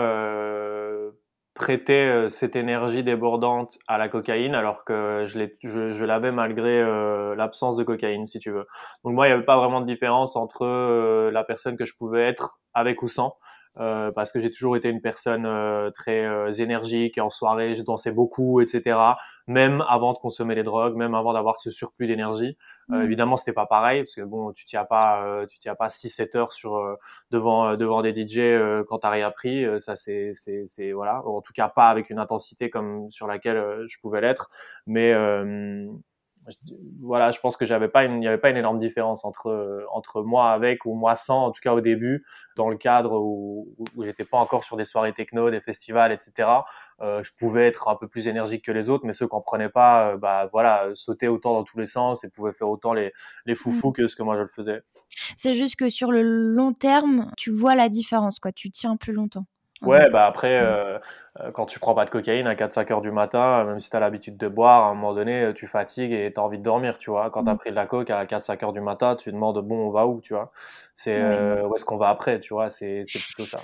prêter 1.55 2.05
euh, 2.05 2.29
cette 2.29 2.55
énergie 2.55 3.01
débordante 3.01 3.79
à 3.87 3.97
la 3.97 4.09
cocaïne 4.09 4.53
alors 4.53 4.83
que 4.83 5.23
je, 5.25 5.39
je, 5.63 5.93
je 5.93 6.05
l'avais 6.05 6.31
malgré 6.31 6.81
euh, 6.81 7.33
l'absence 7.35 7.77
de 7.77 7.83
cocaïne 7.83 8.25
si 8.25 8.39
tu 8.39 8.51
veux. 8.51 8.67
Donc 9.03 9.13
moi 9.15 9.25
il 9.25 9.29
n'y 9.29 9.35
avait 9.35 9.45
pas 9.45 9.57
vraiment 9.57 9.81
de 9.81 9.87
différence 9.87 10.35
entre 10.35 10.65
euh, 10.65 11.31
la 11.31 11.43
personne 11.45 11.77
que 11.77 11.85
je 11.85 11.95
pouvais 11.97 12.23
être 12.23 12.59
avec 12.73 13.01
ou 13.01 13.07
sans. 13.07 13.37
Euh, 13.77 14.09
parce 14.11 14.31
que 14.31 14.39
j'ai 14.39 14.51
toujours 14.51 14.77
été 14.77 14.87
une 14.87 15.01
personne 15.01 15.45
euh, 15.45 15.91
très 15.91 16.23
euh, 16.23 16.49
énergique 16.53 17.17
et 17.17 17.21
en 17.21 17.29
soirée 17.29 17.75
je 17.75 17.83
dansais 17.83 18.13
beaucoup 18.13 18.61
etc 18.61 18.97
même 19.47 19.83
avant 19.89 20.13
de 20.13 20.17
consommer 20.17 20.55
les 20.55 20.63
drogues 20.63 20.95
même 20.95 21.13
avant 21.13 21.33
d'avoir 21.33 21.59
ce 21.59 21.69
surplus 21.69 22.07
d'énergie. 22.07 22.57
Mmh. 22.87 23.01
évidemment 23.01 23.35
c'était 23.35 23.51
pas 23.51 23.65
pareil 23.65 24.03
parce 24.03 24.15
que 24.15 24.21
bon 24.21 24.53
tu 24.53 24.63
tiens 24.65 24.85
pas 24.85 25.45
tu 25.49 25.59
tiens 25.59 25.75
pas 25.75 25.89
6 25.89 26.09
7 26.09 26.35
heures 26.35 26.53
sur 26.53 26.97
devant 27.31 27.75
devant 27.75 28.01
des 28.01 28.13
DJ 28.15 28.85
quand 28.87 28.99
t'as 28.99 29.09
rien 29.09 29.29
pris 29.29 29.65
ça 29.81 29.97
c'est 29.97 30.31
c'est 30.35 30.65
c'est 30.67 30.93
voilà. 30.93 31.21
En 31.25 31.41
tout 31.41 31.53
cas 31.53 31.67
pas 31.67 31.89
avec 31.89 32.09
une 32.09 32.19
intensité 32.19 32.69
comme 32.69 33.11
sur 33.11 33.27
laquelle 33.27 33.83
je 33.87 33.99
pouvais 33.99 34.21
l'être. 34.21 34.49
Mais 34.87 35.13
voilà, 37.01 37.31
je 37.31 37.39
pense 37.39 37.57
que 37.57 37.65
j'avais 37.65 37.87
pas 37.87 38.05
il 38.05 38.19
n'y 38.19 38.27
avait 38.27 38.37
pas 38.37 38.49
une 38.49 38.57
énorme 38.57 38.79
différence 38.79 39.25
entre 39.25 39.85
entre 39.91 40.21
moi 40.21 40.51
avec 40.51 40.85
ou 40.85 40.93
moi 40.93 41.15
sans, 41.15 41.45
en 41.45 41.51
tout 41.51 41.61
cas 41.61 41.73
au 41.73 41.81
début, 41.81 42.25
dans 42.55 42.69
le 42.69 42.77
cadre 42.77 43.19
où, 43.19 43.75
où 43.95 44.03
j'étais 44.03 44.25
pas 44.25 44.37
encore 44.37 44.63
sur 44.63 44.77
des 44.77 44.83
soirées 44.83 45.13
techno, 45.13 45.49
des 45.51 45.61
festivals, 45.61 46.11
etc. 46.11 46.49
Euh, 47.01 47.23
je 47.23 47.31
pouvais 47.37 47.67
être 47.67 47.87
un 47.87 47.95
peu 47.95 48.07
plus 48.07 48.27
énergique 48.27 48.65
que 48.65 48.71
les 48.71 48.89
autres, 48.89 49.05
mais 49.05 49.13
ceux 49.13 49.27
qui 49.27 49.35
en 49.35 49.41
prenaient 49.41 49.69
pas, 49.69 50.11
euh, 50.11 50.17
bah 50.17 50.49
voilà, 50.51 50.89
sautaient 50.93 51.27
autant 51.27 51.53
dans 51.53 51.63
tous 51.63 51.77
les 51.77 51.87
sens 51.87 52.23
et 52.23 52.29
pouvaient 52.29 52.53
faire 52.53 52.69
autant 52.69 52.93
les 52.93 53.11
les 53.45 53.55
foufous 53.55 53.89
mmh. 53.89 53.93
que 53.93 54.07
ce 54.07 54.15
que 54.15 54.23
moi 54.23 54.35
je 54.35 54.41
le 54.41 54.47
faisais. 54.47 54.81
C'est 55.35 55.53
juste 55.53 55.75
que 55.75 55.89
sur 55.89 56.11
le 56.11 56.21
long 56.21 56.73
terme, 56.73 57.31
tu 57.37 57.51
vois 57.51 57.75
la 57.75 57.89
différence, 57.89 58.39
quoi. 58.39 58.51
Tu 58.51 58.71
tiens 58.71 58.97
plus 58.97 59.13
longtemps. 59.13 59.45
Ouais, 59.81 60.09
bah 60.09 60.25
après, 60.25 60.59
euh, 60.61 60.97
euh, 61.39 61.51
quand 61.51 61.65
tu 61.65 61.79
prends 61.79 61.93
pas 61.93 62.05
de 62.05 62.09
cocaïne 62.09 62.47
à 62.47 62.55
4-5 62.55 62.91
heures 62.91 63.01
du 63.01 63.11
matin, 63.11 63.65
même 63.65 63.79
si 63.79 63.89
tu 63.89 63.97
as 63.97 63.99
l'habitude 63.99 64.37
de 64.37 64.47
boire, 64.47 64.85
à 64.85 64.89
un 64.89 64.93
moment 64.93 65.13
donné, 65.13 65.43
euh, 65.43 65.53
tu 65.53 65.67
fatigues 65.67 66.13
et 66.13 66.31
tu 66.33 66.39
as 66.39 66.43
envie 66.43 66.57
de 66.57 66.63
dormir, 66.63 66.97
tu 66.97 67.09
vois. 67.09 67.29
Quand 67.29 67.43
tu 67.43 67.49
as 67.49 67.53
mmh. 67.53 67.57
pris 67.57 67.69
de 67.71 67.75
la 67.75 67.85
coke 67.85 68.09
à 68.09 68.25
4-5 68.25 68.63
heures 68.63 68.73
du 68.73 68.81
matin, 68.81 69.15
tu 69.15 69.25
te 69.25 69.35
demandes, 69.35 69.59
bon, 69.59 69.87
on 69.87 69.91
va 69.91 70.07
où, 70.07 70.21
tu 70.21 70.33
vois? 70.33 70.51
C'est 70.95 71.21
où 71.63 71.75
est-ce 71.75 71.85
qu'on 71.85 71.97
va 71.97 72.09
après, 72.09 72.39
tu 72.39 72.53
vois? 72.53 72.69
C'est 72.69 73.03
plutôt 73.03 73.45
ça. 73.45 73.59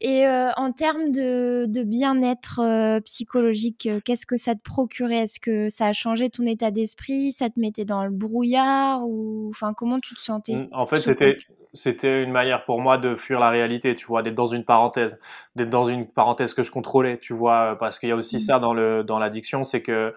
Et 0.00 0.26
euh, 0.26 0.50
en 0.56 0.72
termes 0.72 1.10
de, 1.10 1.66
de 1.66 1.82
bien-être 1.82 2.60
euh, 2.60 3.00
psychologique, 3.00 3.86
euh, 3.86 4.00
qu'est-ce 4.04 4.26
que 4.26 4.36
ça 4.36 4.54
te 4.54 4.60
procurait? 4.62 5.24
Est-ce 5.24 5.40
que 5.40 5.68
ça 5.68 5.86
a 5.86 5.92
changé 5.92 6.30
ton 6.30 6.46
état 6.46 6.70
d'esprit? 6.70 7.32
Ça 7.32 7.50
te 7.50 7.58
mettait 7.58 7.84
dans 7.84 8.04
le 8.04 8.10
brouillard 8.10 9.02
ou 9.08 9.48
enfin 9.48 9.74
comment 9.74 9.98
tu 9.98 10.14
te 10.14 10.20
sentais 10.20 10.54
mmh, 10.54 10.68
En 10.70 10.86
fait, 10.86 10.98
c'était 10.98 11.36
c'était 11.78 12.22
une 12.22 12.32
manière 12.32 12.64
pour 12.64 12.80
moi 12.80 12.98
de 12.98 13.16
fuir 13.16 13.40
la 13.40 13.50
réalité, 13.50 13.96
tu 13.96 14.06
vois, 14.06 14.22
d'être 14.22 14.34
dans 14.34 14.46
une 14.46 14.64
parenthèse, 14.64 15.20
d'être 15.56 15.70
dans 15.70 15.86
une 15.86 16.06
parenthèse 16.06 16.54
que 16.54 16.62
je 16.62 16.70
contrôlais, 16.70 17.18
tu 17.18 17.32
vois, 17.32 17.76
parce 17.78 17.98
qu'il 17.98 18.08
y 18.08 18.12
a 18.12 18.16
aussi 18.16 18.36
mmh. 18.36 18.40
ça 18.40 18.58
dans 18.58 18.74
le 18.74 19.04
dans 19.04 19.18
l'addiction, 19.18 19.64
c'est 19.64 19.82
que 19.82 20.14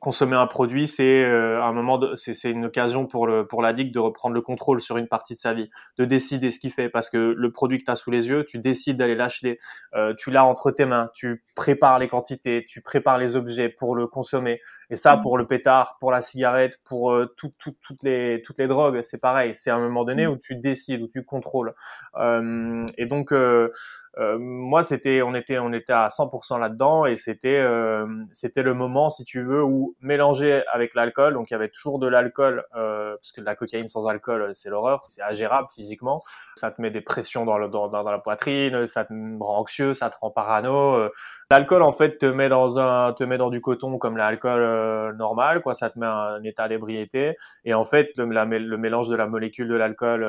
consommer 0.00 0.36
un 0.36 0.46
produit, 0.46 0.88
c'est 0.88 1.24
euh, 1.24 1.62
un 1.62 1.72
moment, 1.72 2.00
c'est 2.16 2.50
une 2.50 2.66
occasion 2.66 3.06
pour 3.06 3.26
le 3.26 3.46
pour 3.46 3.62
l'addict 3.62 3.94
de 3.94 4.00
reprendre 4.00 4.34
le 4.34 4.40
contrôle 4.40 4.80
sur 4.80 4.96
une 4.96 5.06
partie 5.06 5.34
de 5.34 5.38
sa 5.38 5.54
vie, 5.54 5.70
de 5.98 6.04
décider 6.04 6.50
ce 6.50 6.58
qu'il 6.58 6.72
fait, 6.72 6.88
parce 6.88 7.08
que 7.08 7.34
le 7.36 7.52
produit 7.52 7.78
que 7.78 7.84
tu 7.84 7.90
as 7.90 7.96
sous 7.96 8.10
les 8.10 8.28
yeux, 8.28 8.44
tu 8.44 8.58
décides 8.58 8.96
d'aller 8.96 9.14
l'acheter, 9.14 9.58
euh, 9.94 10.12
tu 10.18 10.30
l'as 10.30 10.44
entre 10.44 10.70
tes 10.72 10.84
mains, 10.84 11.10
tu 11.14 11.44
prépares 11.54 11.98
les 11.98 12.08
quantités, 12.08 12.64
tu 12.68 12.82
prépares 12.82 13.18
les 13.18 13.36
objets 13.36 13.68
pour 13.68 13.94
le 13.94 14.06
consommer, 14.06 14.60
et 14.90 14.96
ça, 14.96 15.16
mmh. 15.16 15.22
pour 15.22 15.38
le 15.38 15.46
pétard, 15.46 15.96
pour 16.00 16.10
la 16.10 16.20
cigarette, 16.20 16.78
pour 16.86 17.12
euh, 17.12 17.26
tout, 17.36 17.52
tout, 17.58 17.74
toutes 17.80 18.02
les 18.02 18.42
toutes 18.44 18.58
les 18.58 18.68
drogues, 18.68 19.00
c'est 19.02 19.20
pareil. 19.20 19.54
C'est 19.54 19.70
un 19.70 19.78
moment 19.78 20.04
donné 20.04 20.26
mmh. 20.26 20.30
où 20.30 20.36
tu 20.36 20.56
décides, 20.56 21.02
où 21.02 21.08
tu 21.08 21.24
contrôles. 21.24 21.74
Euh, 22.16 22.86
et 22.98 23.06
donc 23.06 23.32
euh, 23.32 23.70
euh, 24.18 24.38
moi, 24.38 24.84
c'était, 24.84 25.22
on 25.22 25.34
était, 25.34 25.58
on 25.58 25.72
était 25.72 25.92
à 25.92 26.08
100% 26.08 26.60
là-dedans 26.60 27.04
et 27.04 27.16
c'était, 27.16 27.58
euh, 27.58 28.06
c'était 28.32 28.62
le 28.62 28.74
moment, 28.74 29.10
si 29.10 29.24
tu 29.24 29.42
veux, 29.42 29.62
où 29.62 29.96
mélanger 30.00 30.62
avec 30.72 30.94
l'alcool, 30.94 31.34
donc 31.34 31.50
il 31.50 31.54
y 31.54 31.56
avait 31.56 31.68
toujours 31.68 31.98
de 31.98 32.06
l'alcool, 32.06 32.64
euh, 32.76 33.16
parce 33.16 33.32
que 33.32 33.40
de 33.40 33.46
la 33.46 33.56
cocaïne 33.56 33.88
sans 33.88 34.06
alcool, 34.06 34.50
c'est 34.54 34.70
l'horreur, 34.70 35.04
c'est 35.08 35.22
ingérable 35.22 35.68
physiquement. 35.74 36.22
Ça 36.56 36.70
te 36.70 36.80
met 36.80 36.90
des 36.90 37.00
pressions 37.00 37.44
dans, 37.44 37.58
le, 37.58 37.68
dans, 37.68 37.88
dans, 37.88 38.02
la 38.04 38.18
poitrine, 38.18 38.86
ça 38.86 39.04
te 39.04 39.12
rend 39.12 39.58
anxieux, 39.58 39.94
ça 39.94 40.10
te 40.10 40.16
rend 40.20 40.30
parano. 40.30 41.08
L'alcool, 41.50 41.82
en 41.82 41.92
fait, 41.92 42.18
te 42.18 42.26
met 42.26 42.48
dans 42.48 42.78
un, 42.78 43.12
te 43.12 43.24
met 43.24 43.38
dans 43.38 43.50
du 43.50 43.60
coton 43.60 43.98
comme 43.98 44.16
l'alcool 44.16 45.16
normal, 45.16 45.60
quoi. 45.60 45.74
Ça 45.74 45.90
te 45.90 45.98
met 45.98 46.06
un, 46.06 46.42
état 46.44 46.68
d'ébriété. 46.68 47.36
Et 47.64 47.74
en 47.74 47.84
fait, 47.84 48.12
le, 48.16 48.76
mélange 48.76 49.08
de 49.08 49.16
la 49.16 49.26
molécule 49.26 49.68
de 49.68 49.74
l'alcool 49.74 50.24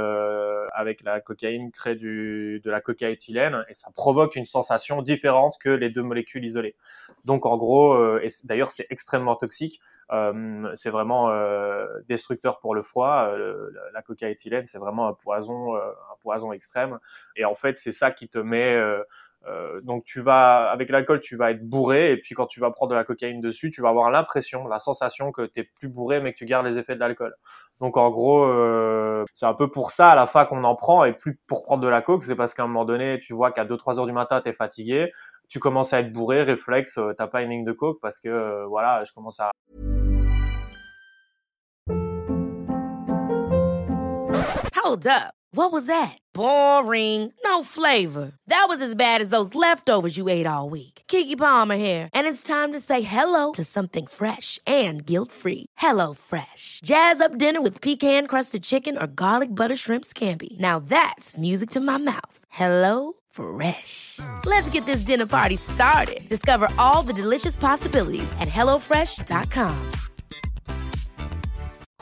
avec 0.73 1.03
la 1.03 1.21
cocaïne 1.21 1.71
crée 1.71 1.95
du, 1.95 2.61
de 2.63 2.71
la 2.71 2.81
cocaïthylène 2.81 3.63
ça 3.75 3.91
provoque 3.91 4.35
une 4.35 4.45
sensation 4.45 5.01
différente 5.01 5.57
que 5.59 5.69
les 5.69 5.89
deux 5.89 6.01
molécules 6.01 6.43
isolées. 6.43 6.75
Donc 7.25 7.45
en 7.45 7.57
gros, 7.57 7.93
euh, 7.93 8.21
et 8.23 8.29
d'ailleurs 8.45 8.71
c'est 8.71 8.87
extrêmement 8.89 9.35
toxique, 9.35 9.81
euh, 10.11 10.69
c'est 10.73 10.89
vraiment 10.89 11.29
euh, 11.29 11.85
destructeur 12.07 12.59
pour 12.59 12.73
le 12.73 12.81
foie. 12.81 13.35
la 13.93 14.01
cocaïthylène, 14.01 14.65
c'est 14.65 14.77
vraiment 14.77 15.07
un 15.07 15.13
poison, 15.13 15.75
un 15.75 16.17
poison 16.21 16.51
extrême. 16.51 16.99
Et 17.35 17.45
en 17.45 17.55
fait, 17.55 17.77
c'est 17.77 17.91
ça 17.91 18.11
qui 18.11 18.27
te 18.27 18.37
met 18.37 18.75
donc 19.83 20.03
tu 20.05 20.21
vas 20.21 20.69
avec 20.71 20.89
l'alcool 20.89 21.19
tu 21.19 21.35
vas 21.35 21.51
être 21.51 21.63
bourré 21.63 22.11
et 22.11 22.17
puis 22.17 22.33
quand 22.33 22.47
tu 22.47 22.59
vas 22.59 22.71
prendre 22.71 22.91
de 22.91 22.95
la 22.95 23.03
cocaïne 23.03 23.41
dessus 23.41 23.69
tu 23.69 23.81
vas 23.81 23.89
avoir 23.89 24.09
l'impression 24.09 24.67
la 24.67 24.79
sensation 24.79 25.31
que 25.31 25.43
tu 25.43 25.59
es 25.59 25.63
plus 25.63 25.87
bourré 25.87 26.19
mais 26.19 26.33
que 26.33 26.37
tu 26.37 26.45
gardes 26.45 26.65
les 26.65 26.77
effets 26.77 26.95
de 26.95 26.99
l'alcool 26.99 27.35
donc 27.81 27.97
en 27.97 28.09
gros, 28.09 28.45
euh, 28.45 29.25
c'est 29.33 29.45
un 29.45 29.53
peu 29.53 29.69
pour 29.69 29.91
ça 29.91 30.11
à 30.11 30.15
la 30.15 30.27
fin 30.27 30.45
qu'on 30.45 30.63
en 30.63 30.75
prend 30.75 31.03
et 31.03 31.11
plus 31.11 31.37
pour 31.45 31.63
prendre 31.63 31.83
de 31.83 31.89
la 31.89 32.01
coke, 32.01 32.23
c'est 32.23 32.35
parce 32.35 32.53
qu'à 32.53 32.63
un 32.63 32.67
moment 32.67 32.85
donné, 32.85 33.19
tu 33.19 33.33
vois 33.33 33.51
qu'à 33.51 33.65
2-3 33.65 33.99
heures 33.99 34.05
du 34.05 34.13
matin, 34.13 34.41
tu 34.41 34.49
es 34.49 34.53
fatigué, 34.53 35.11
tu 35.49 35.59
commences 35.59 35.91
à 35.91 35.99
être 35.99 36.13
bourré, 36.13 36.43
réflexe, 36.43 36.97
euh, 36.97 37.13
t'as 37.17 37.27
pas 37.27 37.41
une 37.41 37.49
ligne 37.49 37.65
de 37.65 37.73
coke 37.73 37.99
parce 38.01 38.19
que 38.19 38.29
euh, 38.29 38.65
voilà, 38.67 39.03
je 39.03 39.11
commence 39.11 39.41
à... 39.41 39.51
Hold 44.85 45.07
up. 45.07 45.44
What 45.55 45.71
was 45.71 45.85
that? 45.85 46.17
Boring. 46.33 47.31
No 47.45 47.63
flavor. 47.63 48.33
That 48.47 48.65
was 48.67 48.81
as 48.81 48.93
bad 48.93 49.21
as 49.21 49.29
those 49.29 49.55
leftovers 49.55 50.17
you 50.17 50.27
ate 50.27 50.45
all 50.45 50.69
week. 50.69 51.03
Kiki 51.07 51.37
Palmer 51.37 51.77
here, 51.77 52.09
and 52.13 52.27
it's 52.27 52.43
time 52.43 52.73
to 52.73 52.79
say 52.79 53.01
hello 53.03 53.53
to 53.53 53.63
something 53.63 54.05
fresh 54.05 54.59
and 54.67 55.05
guilt-free. 55.05 55.67
Hello 55.77 56.13
Fresh. 56.13 56.81
Jazz 56.83 57.21
up 57.21 57.37
dinner 57.37 57.61
with 57.61 57.79
pecan-crusted 57.81 58.63
chicken 58.63 58.97
or 58.97 59.07
garlic 59.07 59.49
butter 59.49 59.75
shrimp 59.75 60.03
scampi. 60.03 60.59
Now 60.59 60.79
that's 60.79 61.37
music 61.37 61.69
to 61.71 61.79
my 61.79 61.97
mouth. 61.97 62.37
Hello 62.49 63.13
Fresh. 63.31 64.19
Let's 64.45 64.69
get 64.73 64.85
this 64.85 65.05
dinner 65.05 65.27
party 65.27 65.55
started. 65.55 66.27
Discover 66.29 66.73
all 66.77 67.05
the 67.07 67.21
delicious 67.21 67.55
possibilities 67.55 68.31
at 68.39 68.49
hellofresh.com. 68.49 69.91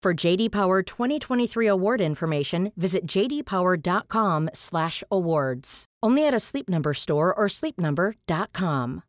For 0.00 0.14
JD 0.14 0.52
Power 0.52 0.80
2023 0.82 1.66
award 1.66 2.00
information, 2.00 2.70
visit 2.76 3.04
jdpower.com/awards. 3.04 5.84
Only 6.04 6.24
at 6.24 6.34
a 6.34 6.38
Sleep 6.38 6.68
Number 6.68 6.94
store 6.94 7.34
or 7.36 7.48
sleepnumber.com. 7.48 9.02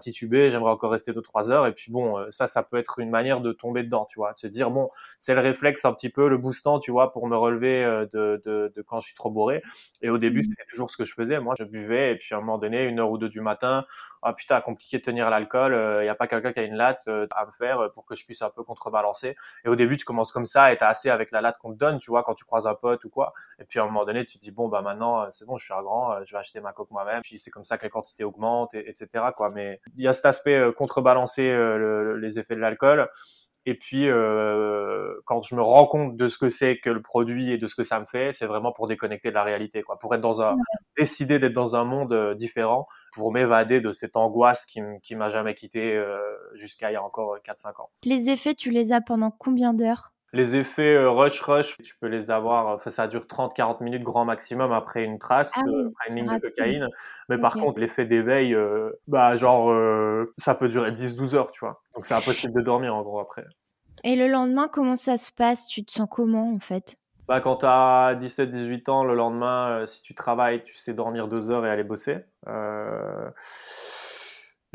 tituber, 0.00 0.50
j'aimerais 0.50 0.70
encore 0.70 0.90
rester 0.90 1.12
2-3 1.12 1.50
heures. 1.50 1.66
Et 1.66 1.72
puis 1.72 1.90
bon, 1.90 2.18
euh, 2.18 2.30
ça, 2.30 2.46
ça 2.46 2.62
peut 2.62 2.76
être 2.76 2.98
une 2.98 3.10
manière 3.10 3.40
de 3.40 3.52
tomber 3.52 3.82
dedans, 3.82 4.06
tu 4.10 4.18
vois, 4.18 4.32
de 4.32 4.38
se 4.38 4.46
dire, 4.46 4.70
bon, 4.70 4.90
c'est 5.18 5.34
le 5.34 5.40
réflexe 5.40 5.84
un 5.84 5.92
petit 5.92 6.08
peu, 6.08 6.28
le 6.28 6.38
boostant, 6.38 6.78
tu 6.78 6.90
vois, 6.90 7.12
pour 7.12 7.26
me 7.26 7.36
relever 7.36 7.84
euh, 7.84 8.06
de, 8.12 8.40
de, 8.44 8.72
de 8.74 8.82
quand 8.82 9.00
je 9.00 9.06
suis 9.06 9.14
trop 9.14 9.30
bourré. 9.30 9.62
Et 10.02 10.10
au 10.10 10.18
début, 10.18 10.42
c'était 10.42 10.64
toujours 10.68 10.90
ce 10.90 10.96
que 10.96 11.04
je 11.04 11.14
faisais. 11.14 11.40
Moi, 11.40 11.54
je 11.58 11.64
buvais 11.64 12.12
et 12.12 12.16
puis 12.16 12.34
à 12.34 12.38
un 12.38 12.40
moment 12.40 12.58
donné, 12.58 12.84
une 12.84 13.00
heure 13.00 13.10
ou 13.10 13.18
deux 13.18 13.28
du 13.28 13.40
matin, 13.40 13.84
ah 14.24 14.32
putain, 14.32 14.60
compliqué 14.62 14.96
de 14.98 15.02
tenir 15.02 15.28
l'alcool, 15.28 15.72
il 15.72 15.74
euh, 15.74 16.02
n'y 16.02 16.08
a 16.08 16.14
pas 16.14 16.26
quelqu'un 16.26 16.52
qui 16.52 16.58
a 16.60 16.62
une 16.62 16.76
latte 16.76 17.02
euh, 17.08 17.26
à 17.36 17.44
me 17.44 17.50
faire 17.50 17.90
pour 17.92 18.06
que 18.06 18.14
je 18.14 18.24
puisse 18.24 18.40
un 18.40 18.48
peu 18.48 18.64
contrebalancer. 18.64 19.36
Et 19.64 19.68
au 19.68 19.76
début, 19.76 19.98
tu 19.98 20.06
commences 20.06 20.32
comme 20.32 20.46
ça 20.46 20.72
et 20.72 20.78
t'as 20.78 20.88
assez 20.88 21.10
avec 21.10 21.30
la 21.30 21.42
latte 21.42 21.58
qu'on 21.58 21.72
te 21.72 21.78
donne, 21.78 21.98
tu 21.98 22.10
vois, 22.10 22.22
quand 22.22 22.34
tu 22.34 22.44
croises 22.44 22.66
un 22.66 22.74
pote 22.74 23.04
ou 23.04 23.10
quoi. 23.10 23.34
Et 23.58 23.64
puis 23.64 23.78
à 23.78 23.82
un 23.82 23.86
moment 23.86 24.06
donné, 24.06 24.24
tu 24.24 24.38
te 24.38 24.42
dis, 24.42 24.50
bon, 24.50 24.66
bah 24.68 24.80
maintenant, 24.80 25.30
c'est 25.30 25.44
bon, 25.44 25.58
je 25.58 25.64
suis 25.64 25.74
un 25.74 25.82
grand, 25.82 26.24
je 26.24 26.32
vais 26.32 26.38
acheter 26.38 26.60
ma 26.60 26.72
coque 26.72 26.90
moi-même. 26.90 27.20
Puis 27.22 27.38
c'est 27.38 27.50
comme 27.50 27.64
ça 27.64 27.76
que 27.76 27.84
les 27.84 27.90
quantités 27.90 28.24
augmentent, 28.24 28.74
et, 28.74 28.88
etc. 28.88 29.26
Quoi. 29.36 29.50
Mais 29.50 29.80
il 29.94 30.02
y 30.02 30.08
a 30.08 30.14
cet 30.14 30.24
aspect 30.24 30.72
contrebalancer 30.76 31.54
les 32.16 32.38
effets 32.38 32.54
de 32.54 32.60
l'alcool. 32.60 33.08
Et 33.66 33.74
puis, 33.74 34.08
euh, 34.08 35.14
quand 35.24 35.42
je 35.42 35.54
me 35.54 35.62
rends 35.62 35.86
compte 35.86 36.16
de 36.16 36.26
ce 36.26 36.36
que 36.36 36.50
c'est 36.50 36.78
que 36.78 36.90
le 36.90 37.00
produit 37.00 37.50
et 37.50 37.58
de 37.58 37.66
ce 37.66 37.74
que 37.74 37.82
ça 37.82 37.98
me 37.98 38.04
fait, 38.04 38.32
c'est 38.32 38.46
vraiment 38.46 38.72
pour 38.72 38.86
déconnecter 38.86 39.30
de 39.30 39.34
la 39.34 39.42
réalité, 39.42 39.82
quoi. 39.82 39.98
Pour 39.98 40.14
être 40.14 40.20
dans 40.20 40.42
un, 40.42 40.56
décider 40.96 41.38
d'être 41.38 41.52
dans 41.52 41.76
un 41.76 41.84
monde 41.84 42.12
euh, 42.12 42.34
différent, 42.34 42.86
pour 43.14 43.32
m'évader 43.32 43.80
de 43.80 43.92
cette 43.92 44.16
angoisse 44.16 44.66
qui, 44.66 44.80
qui 45.02 45.14
m'a 45.16 45.30
jamais 45.30 45.54
quitté 45.54 45.96
euh, 45.96 46.18
jusqu'à 46.54 46.90
il 46.90 46.94
y 46.94 46.96
a 46.96 47.02
encore 47.02 47.38
4-5 47.38 47.66
euh, 47.66 47.82
ans. 47.82 47.90
Les 48.04 48.28
effets, 48.28 48.54
tu 48.54 48.70
les 48.70 48.92
as 48.92 49.00
pendant 49.00 49.30
combien 49.30 49.72
d'heures? 49.72 50.13
Les 50.34 50.56
effets 50.56 50.94
euh, 50.94 51.10
rush 51.10 51.40
rush, 51.40 51.76
tu 51.82 51.94
peux 52.00 52.08
les 52.08 52.30
avoir, 52.30 52.80
ça 52.90 53.06
dure 53.06 53.24
30-40 53.24 53.82
minutes 53.82 54.02
grand 54.02 54.24
maximum 54.24 54.72
après 54.72 55.04
une 55.04 55.18
trace, 55.18 55.52
ah 55.56 55.60
après 55.60 56.10
une 56.10 56.16
ligne 56.16 56.38
de 56.38 56.40
cocaïne. 56.40 56.88
Mais 57.28 57.38
par 57.38 57.54
contre, 57.54 57.80
l'effet 57.80 58.04
d'éveil, 58.04 58.54
euh, 58.54 58.90
bah 59.06 59.36
genre, 59.36 59.70
euh, 59.70 60.34
ça 60.36 60.54
peut 60.54 60.68
durer 60.68 60.90
10-12 60.90 61.34
heures, 61.34 61.52
tu 61.52 61.60
vois. 61.60 61.82
Donc 61.94 62.04
c'est 62.06 62.14
impossible 62.14 62.52
de 62.52 62.60
dormir 62.60 62.94
en 62.94 63.02
gros 63.02 63.20
après. 63.20 63.44
Et 64.02 64.16
le 64.16 64.28
lendemain, 64.28 64.68
comment 64.68 64.96
ça 64.96 65.16
se 65.16 65.32
passe? 65.32 65.66
Tu 65.68 65.84
te 65.84 65.92
sens 65.92 66.08
comment 66.10 66.52
en 66.52 66.58
fait? 66.58 66.96
Bah, 67.26 67.40
quand 67.40 67.56
tu 67.56 67.66
as 67.66 68.14
17-18 68.18 68.90
ans, 68.90 69.04
le 69.04 69.14
lendemain, 69.14 69.86
si 69.86 70.02
tu 70.02 70.14
travailles, 70.14 70.62
tu 70.64 70.76
sais 70.76 70.92
dormir 70.92 71.28
2 71.28 71.50
heures 71.50 71.64
et 71.64 71.70
aller 71.70 71.84
bosser. 71.84 72.18
Euh 72.48 73.30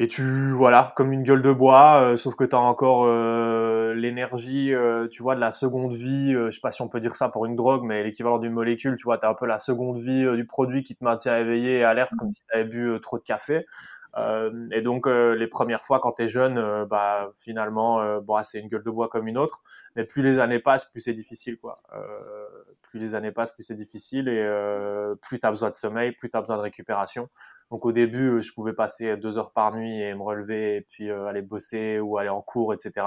et 0.02 0.08
tu 0.08 0.52
voilà 0.52 0.94
comme 0.96 1.12
une 1.12 1.24
gueule 1.24 1.42
de 1.42 1.52
bois 1.52 2.02
euh, 2.02 2.16
sauf 2.18 2.36
que 2.36 2.46
tu 2.46 2.56
as 2.56 2.60
encore 2.60 3.04
euh, 3.06 3.94
l'énergie 3.94 4.74
euh, 4.74 5.10
tu 5.10 5.22
vois 5.22 5.36
de 5.36 5.42
la 5.42 5.52
seconde 5.52 5.92
vie 5.92 6.32
je 6.32 6.52
sais 6.52 6.62
pas 6.62 6.72
si 6.72 6.82
on 6.82 6.88
peut 6.88 7.02
dire 7.02 7.18
ça 7.18 7.28
pour 7.28 7.46
une 7.46 7.58
drogue 7.58 7.84
mais 7.84 8.02
l'équivalent 8.02 8.38
d'une 8.38 8.54
molécule 8.54 8.96
tu 8.96 9.04
vois 9.04 9.18
tu 9.18 9.26
as 9.26 9.30
un 9.30 9.34
peu 9.34 9.46
la 9.46 9.60
seconde 9.60 10.00
vie 10.00 10.26
du 10.38 10.46
produit 10.46 10.84
qui 10.84 10.96
te 10.96 11.04
maintient 11.04 11.38
éveillé 11.38 11.80
et 11.80 11.84
alerte 11.84 12.12
comme 12.18 12.32
si 12.32 12.40
tu 12.40 12.56
avais 12.56 12.64
bu 12.64 12.98
trop 13.02 13.18
de 13.20 13.24
café. 13.24 13.66
Et 14.72 14.82
donc 14.82 15.06
les 15.08 15.48
premières 15.48 15.86
fois 15.86 16.00
quand 16.00 16.14
tu 16.14 16.24
es 16.24 16.28
jeune 16.28 16.86
bah 16.86 17.32
finalement 17.38 18.20
bon 18.20 18.42
c'est 18.44 18.60
une 18.60 18.68
gueule 18.68 18.84
de 18.84 18.90
bois 18.90 19.08
comme 19.08 19.28
une 19.28 19.38
autre. 19.38 19.64
Mais 19.96 20.04
plus 20.04 20.24
les 20.24 20.40
années 20.40 20.60
passent 20.60 20.90
plus 20.92 21.02
c'est 21.02 21.14
difficile 21.14 21.58
quoi. 21.58 21.82
Plus 22.82 23.00
les 23.00 23.16
années 23.16 23.32
passent 23.32 23.54
plus 23.54 23.64
c'est 23.64 23.76
difficile 23.76 24.28
et 24.28 24.44
plus 25.22 25.40
tu 25.40 25.46
as 25.46 25.52
besoin 25.52 25.70
de 25.70 25.76
sommeil 25.76 26.12
plus 26.14 26.30
tu 26.30 26.38
as 26.38 26.42
besoin 26.42 26.58
de 26.58 26.64
récupération 26.64 27.30
donc 27.72 27.86
au 27.86 27.92
début, 27.92 28.32
euh, 28.32 28.42
je 28.42 28.52
pouvais 28.54 28.74
passer 28.74 29.16
deux 29.18 29.38
heures 29.38 29.52
par 29.52 29.74
nuit 29.74 30.02
et 30.02 30.14
me 30.14 30.24
relever 30.24 30.78
et 30.78 30.82
puis 30.82 31.10
euh, 31.10 31.28
aller 31.28 31.42
bosser 31.42 32.00
ou 32.00 32.18
aller 32.18 32.30
en 32.30 32.42
cours, 32.42 32.74
etc. 32.74 33.06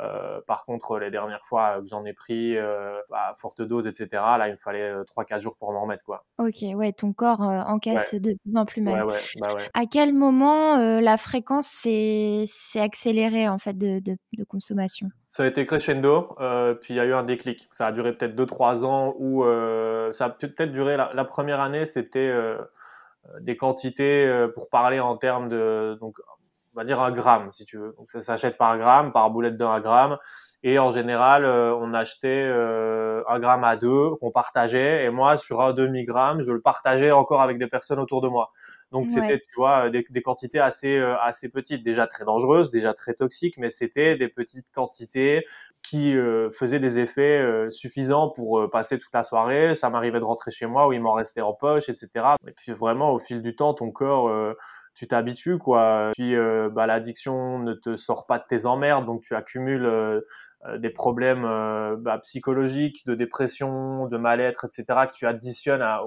Euh, 0.00 0.40
par 0.46 0.64
contre, 0.64 1.00
les 1.00 1.10
dernières 1.10 1.44
fois 1.44 1.80
que 1.80 1.88
j'en 1.88 2.04
ai 2.04 2.12
pris 2.12 2.56
euh, 2.56 3.00
à 3.12 3.34
forte 3.36 3.62
dose, 3.62 3.88
etc., 3.88 4.08
là, 4.12 4.46
il 4.46 4.52
me 4.52 4.56
fallait 4.56 4.94
3-4 5.02 5.40
jours 5.40 5.56
pour 5.56 5.72
m'en 5.72 5.82
remettre. 5.82 6.04
Quoi. 6.04 6.24
Ok, 6.38 6.62
ouais, 6.74 6.92
ton 6.92 7.12
corps 7.12 7.40
encaisse 7.40 8.14
de 8.14 8.36
plus 8.44 8.56
en 8.56 8.64
plus 8.64 8.80
mal. 8.80 9.04
Ouais, 9.04 9.14
ouais, 9.14 9.20
bah 9.40 9.54
ouais. 9.56 9.68
À 9.74 9.86
quel 9.90 10.14
moment 10.14 11.00
la 11.00 11.16
fréquence 11.16 11.66
s'est 11.66 12.46
accélérée 12.76 13.48
en 13.48 13.58
fait 13.58 13.76
de, 13.76 13.98
de, 13.98 14.16
de, 14.34 14.44
consommation? 14.44 15.08
Ça 15.28 15.42
a 15.42 15.46
été 15.46 15.66
crescendo, 15.66 16.36
puis 16.80 16.94
il 16.94 16.96
y 16.96 17.00
a 17.00 17.04
eu 17.04 17.12
un 17.12 17.24
déclic. 17.24 17.68
Ça 17.72 17.88
a 17.88 17.92
duré 17.92 18.12
peut-être 18.12 18.36
2-3 18.36 18.84
ans 18.84 19.14
où 19.18 19.42
ça 20.12 20.26
a 20.26 20.30
peut-être 20.30 20.70
duré 20.70 20.96
la, 20.96 21.10
la, 21.12 21.24
première 21.24 21.60
année, 21.60 21.86
c'était 21.86 22.28
euh, 22.28 22.56
des 23.40 23.56
quantités 23.56 24.26
euh, 24.26 24.48
pour 24.48 24.68
parler 24.70 25.00
en 25.00 25.16
termes 25.16 25.48
de 25.48 25.96
donc 26.00 26.18
on 26.74 26.80
va 26.80 26.84
dire 26.84 27.00
un 27.00 27.10
gramme 27.10 27.52
si 27.52 27.64
tu 27.64 27.78
veux. 27.78 27.94
Donc 27.98 28.10
ça 28.10 28.20
s'achète 28.20 28.56
par 28.56 28.78
gramme, 28.78 29.12
par 29.12 29.30
boulette 29.30 29.56
d'un 29.56 29.80
gramme. 29.80 30.18
Et 30.62 30.78
en 30.78 30.90
général, 30.90 31.44
euh, 31.44 31.74
on 31.74 31.94
achetait 31.94 32.44
un 32.46 33.38
gramme 33.38 33.64
à 33.64 33.76
deux 33.76 34.10
qu'on 34.16 34.30
partageait. 34.30 35.04
Et 35.04 35.10
moi, 35.10 35.36
sur 35.36 35.60
un 35.60 35.72
demi-gramme, 35.72 36.40
je 36.40 36.52
le 36.52 36.60
partageais 36.60 37.12
encore 37.12 37.42
avec 37.42 37.58
des 37.58 37.68
personnes 37.68 37.98
autour 38.00 38.20
de 38.20 38.28
moi. 38.28 38.50
Donc 38.90 39.10
c'était, 39.10 39.38
tu 39.38 39.54
vois, 39.56 39.90
des, 39.90 40.06
des, 40.08 40.22
quantités 40.22 40.60
assez 40.60 40.98
assez 41.20 41.50
petites, 41.50 41.82
déjà 41.82 42.06
très 42.06 42.24
dangereuses, 42.24 42.70
déjà 42.70 42.94
très 42.94 43.12
toxiques, 43.12 43.58
mais 43.58 43.68
c'était 43.68 44.16
des 44.16 44.28
petites 44.28 44.66
quantités 44.72 45.44
qui 45.82 46.16
euh, 46.16 46.50
faisaient 46.50 46.80
des 46.80 46.98
effets 46.98 47.40
euh, 47.40 47.70
suffisants 47.70 48.28
pour 48.28 48.60
euh, 48.60 48.68
passer 48.68 48.98
toute 48.98 49.12
la 49.14 49.22
soirée. 49.22 49.74
Ça 49.74 49.90
m'arrivait 49.90 50.20
de 50.20 50.24
rentrer 50.24 50.50
chez 50.50 50.66
moi 50.66 50.88
où 50.88 50.92
il 50.92 51.00
m'en 51.00 51.12
restait 51.12 51.40
en 51.40 51.54
poche, 51.54 51.88
etc. 51.88 52.36
Et 52.46 52.52
puis 52.52 52.72
vraiment, 52.72 53.12
au 53.12 53.18
fil 53.18 53.42
du 53.42 53.56
temps, 53.56 53.74
ton 53.74 53.90
corps, 53.90 54.30
tu 54.94 55.06
t'habitues, 55.06 55.58
quoi. 55.58 56.10
Puis 56.14 56.34
bah, 56.72 56.86
l'addiction 56.86 57.58
ne 57.60 57.72
te 57.72 57.96
sort 57.96 58.26
pas 58.26 58.38
de 58.38 58.44
tes 58.48 58.66
emmerdes, 58.66 59.06
donc 59.06 59.22
tu 59.22 59.34
accumules 59.34 59.86
euh, 59.86 60.20
des 60.78 60.90
problèmes 60.90 61.44
euh, 61.44 61.96
bah, 61.96 62.18
psychologiques, 62.18 63.06
de 63.06 63.14
dépression, 63.14 64.06
de 64.08 64.16
mal-être, 64.16 64.64
etc., 64.64 65.06
que 65.06 65.12
tu 65.12 65.26
additionnes 65.26 65.82
à, 65.82 66.02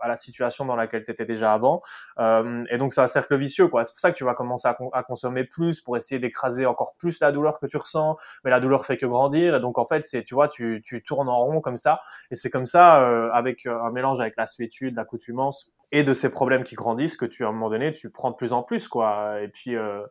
à 0.00 0.08
la 0.08 0.16
situation 0.16 0.64
dans 0.64 0.76
laquelle 0.76 1.04
tu 1.04 1.10
étais 1.10 1.26
déjà 1.26 1.52
avant. 1.52 1.82
Euh, 2.18 2.64
et 2.70 2.78
donc, 2.78 2.92
c'est 2.92 3.00
un 3.00 3.08
cercle 3.08 3.36
vicieux. 3.36 3.66
quoi. 3.66 3.84
C'est 3.84 3.92
pour 3.92 4.00
ça 4.00 4.12
que 4.12 4.16
tu 4.16 4.24
vas 4.24 4.34
commencer 4.34 4.68
à, 4.68 5.02
consommer 5.02 5.44
plus 5.44 5.80
pour 5.80 5.96
essayer 5.96 6.20
d'écraser 6.20 6.66
encore 6.66 6.94
plus 6.98 7.18
la 7.20 7.32
douleur 7.32 7.58
que 7.58 7.66
tu 7.66 7.76
ressens, 7.76 8.16
mais 8.44 8.50
la 8.50 8.60
douleur 8.60 8.86
fait 8.86 8.96
que 8.96 9.06
grandir. 9.06 9.56
Et 9.56 9.60
donc, 9.60 9.76
en 9.76 9.86
fait, 9.86 10.06
c'est, 10.06 10.22
tu 10.22 10.34
vois, 10.34 10.48
tu, 10.48 10.82
tu 10.84 11.02
tournes 11.02 11.28
en 11.28 11.44
rond 11.44 11.60
comme 11.60 11.76
ça. 11.76 12.00
Et 12.30 12.36
c'est 12.36 12.50
comme 12.50 12.66
ça, 12.66 13.02
euh, 13.02 13.28
avec 13.32 13.66
un 13.66 13.90
mélange 13.90 14.20
avec 14.20 14.34
la 14.36 14.46
suétude, 14.46 14.94
l'accoutumance 14.94 15.72
et 15.92 16.04
de 16.04 16.12
ces 16.12 16.30
problèmes 16.30 16.64
qui 16.64 16.74
grandissent, 16.76 17.16
que 17.16 17.26
tu, 17.26 17.44
à 17.44 17.48
un 17.48 17.52
moment 17.52 17.70
donné, 17.70 17.92
tu 17.92 18.10
prends 18.10 18.30
de 18.30 18.36
plus 18.36 18.52
en 18.52 18.62
plus. 18.62 18.86
quoi. 18.86 19.40
Et 19.42 19.48
puis... 19.48 19.74
Euh, 19.74 20.02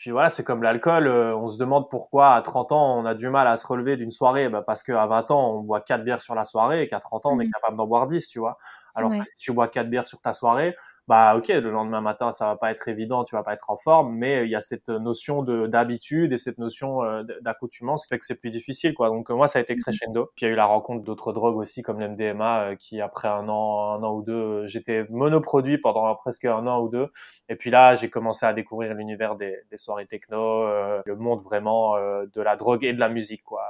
puis 0.00 0.12
voilà, 0.12 0.30
c'est 0.30 0.44
comme 0.44 0.62
l'alcool. 0.62 1.06
Euh, 1.06 1.36
on 1.36 1.48
se 1.48 1.58
demande 1.58 1.90
pourquoi 1.90 2.32
à 2.32 2.40
30 2.40 2.72
ans 2.72 2.98
on 2.98 3.04
a 3.04 3.14
du 3.14 3.28
mal 3.28 3.46
à 3.46 3.58
se 3.58 3.66
relever 3.66 3.98
d'une 3.98 4.10
soirée. 4.10 4.48
Bah 4.48 4.62
parce 4.66 4.82
qu'à 4.82 5.06
20 5.06 5.30
ans 5.30 5.58
on 5.58 5.60
boit 5.60 5.82
4 5.82 6.02
bières 6.04 6.22
sur 6.22 6.34
la 6.34 6.44
soirée 6.44 6.82
et 6.82 6.88
qu'à 6.88 7.00
30 7.00 7.26
ans 7.26 7.32
on 7.34 7.40
est 7.40 7.44
mmh. 7.44 7.50
capable 7.50 7.76
d'en 7.76 7.86
boire 7.86 8.06
10, 8.06 8.26
tu 8.26 8.38
vois. 8.38 8.56
Alors 8.94 9.10
que 9.10 9.22
si 9.22 9.36
tu 9.36 9.52
bois 9.52 9.68
4 9.68 9.90
bières 9.90 10.06
sur 10.06 10.22
ta 10.22 10.32
soirée, 10.32 10.74
bah 11.10 11.34
ok, 11.36 11.48
le 11.48 11.72
lendemain 11.72 12.00
matin 12.00 12.30
ça 12.30 12.46
va 12.46 12.56
pas 12.56 12.70
être 12.70 12.86
évident, 12.86 13.24
tu 13.24 13.34
vas 13.34 13.42
pas 13.42 13.54
être 13.54 13.68
en 13.68 13.76
forme, 13.76 14.14
mais 14.14 14.44
il 14.44 14.50
y 14.50 14.54
a 14.54 14.60
cette 14.60 14.88
notion 14.90 15.42
de 15.42 15.66
d'habitude 15.66 16.32
et 16.32 16.38
cette 16.38 16.58
notion 16.58 17.02
euh, 17.02 17.22
d'accoutumance 17.40 18.04
qui 18.04 18.10
fait 18.10 18.20
que 18.20 18.24
c'est 18.24 18.36
plus 18.36 18.50
difficile 18.50 18.94
quoi. 18.94 19.08
Donc 19.08 19.28
moi 19.30 19.48
ça 19.48 19.58
a 19.58 19.62
été 19.62 19.74
mmh 19.74 19.80
crescendo. 19.80 20.30
Puis 20.36 20.46
il 20.46 20.48
y 20.48 20.50
a 20.50 20.52
eu 20.52 20.56
la 20.56 20.66
rencontre 20.66 21.02
d'autres 21.02 21.32
drogues 21.32 21.56
aussi 21.56 21.82
comme 21.82 21.98
l'MDMA 21.98 22.60
euh, 22.60 22.76
qui 22.76 23.00
après 23.00 23.26
un 23.26 23.48
an, 23.48 23.94
un 23.94 24.04
an 24.04 24.14
ou 24.14 24.22
deux, 24.22 24.68
j'étais 24.68 25.04
monoproduit 25.10 25.78
pendant 25.78 26.14
presque 26.14 26.44
un 26.44 26.64
an 26.68 26.80
ou 26.80 26.88
deux. 26.88 27.08
Et 27.48 27.56
puis 27.56 27.70
là 27.70 27.96
j'ai 27.96 28.08
commencé 28.08 28.46
à 28.46 28.52
découvrir 28.52 28.94
l'univers 28.94 29.34
des, 29.34 29.56
des, 29.68 29.78
soirées 29.78 30.06
techno, 30.06 30.62
euh, 30.62 31.02
le 31.06 31.16
monde 31.16 31.42
vraiment 31.42 31.96
de 31.98 32.40
la 32.40 32.54
drogue 32.54 32.84
et 32.84 32.92
de 32.92 33.00
la 33.00 33.08
musique 33.08 33.42
quoi. 33.42 33.62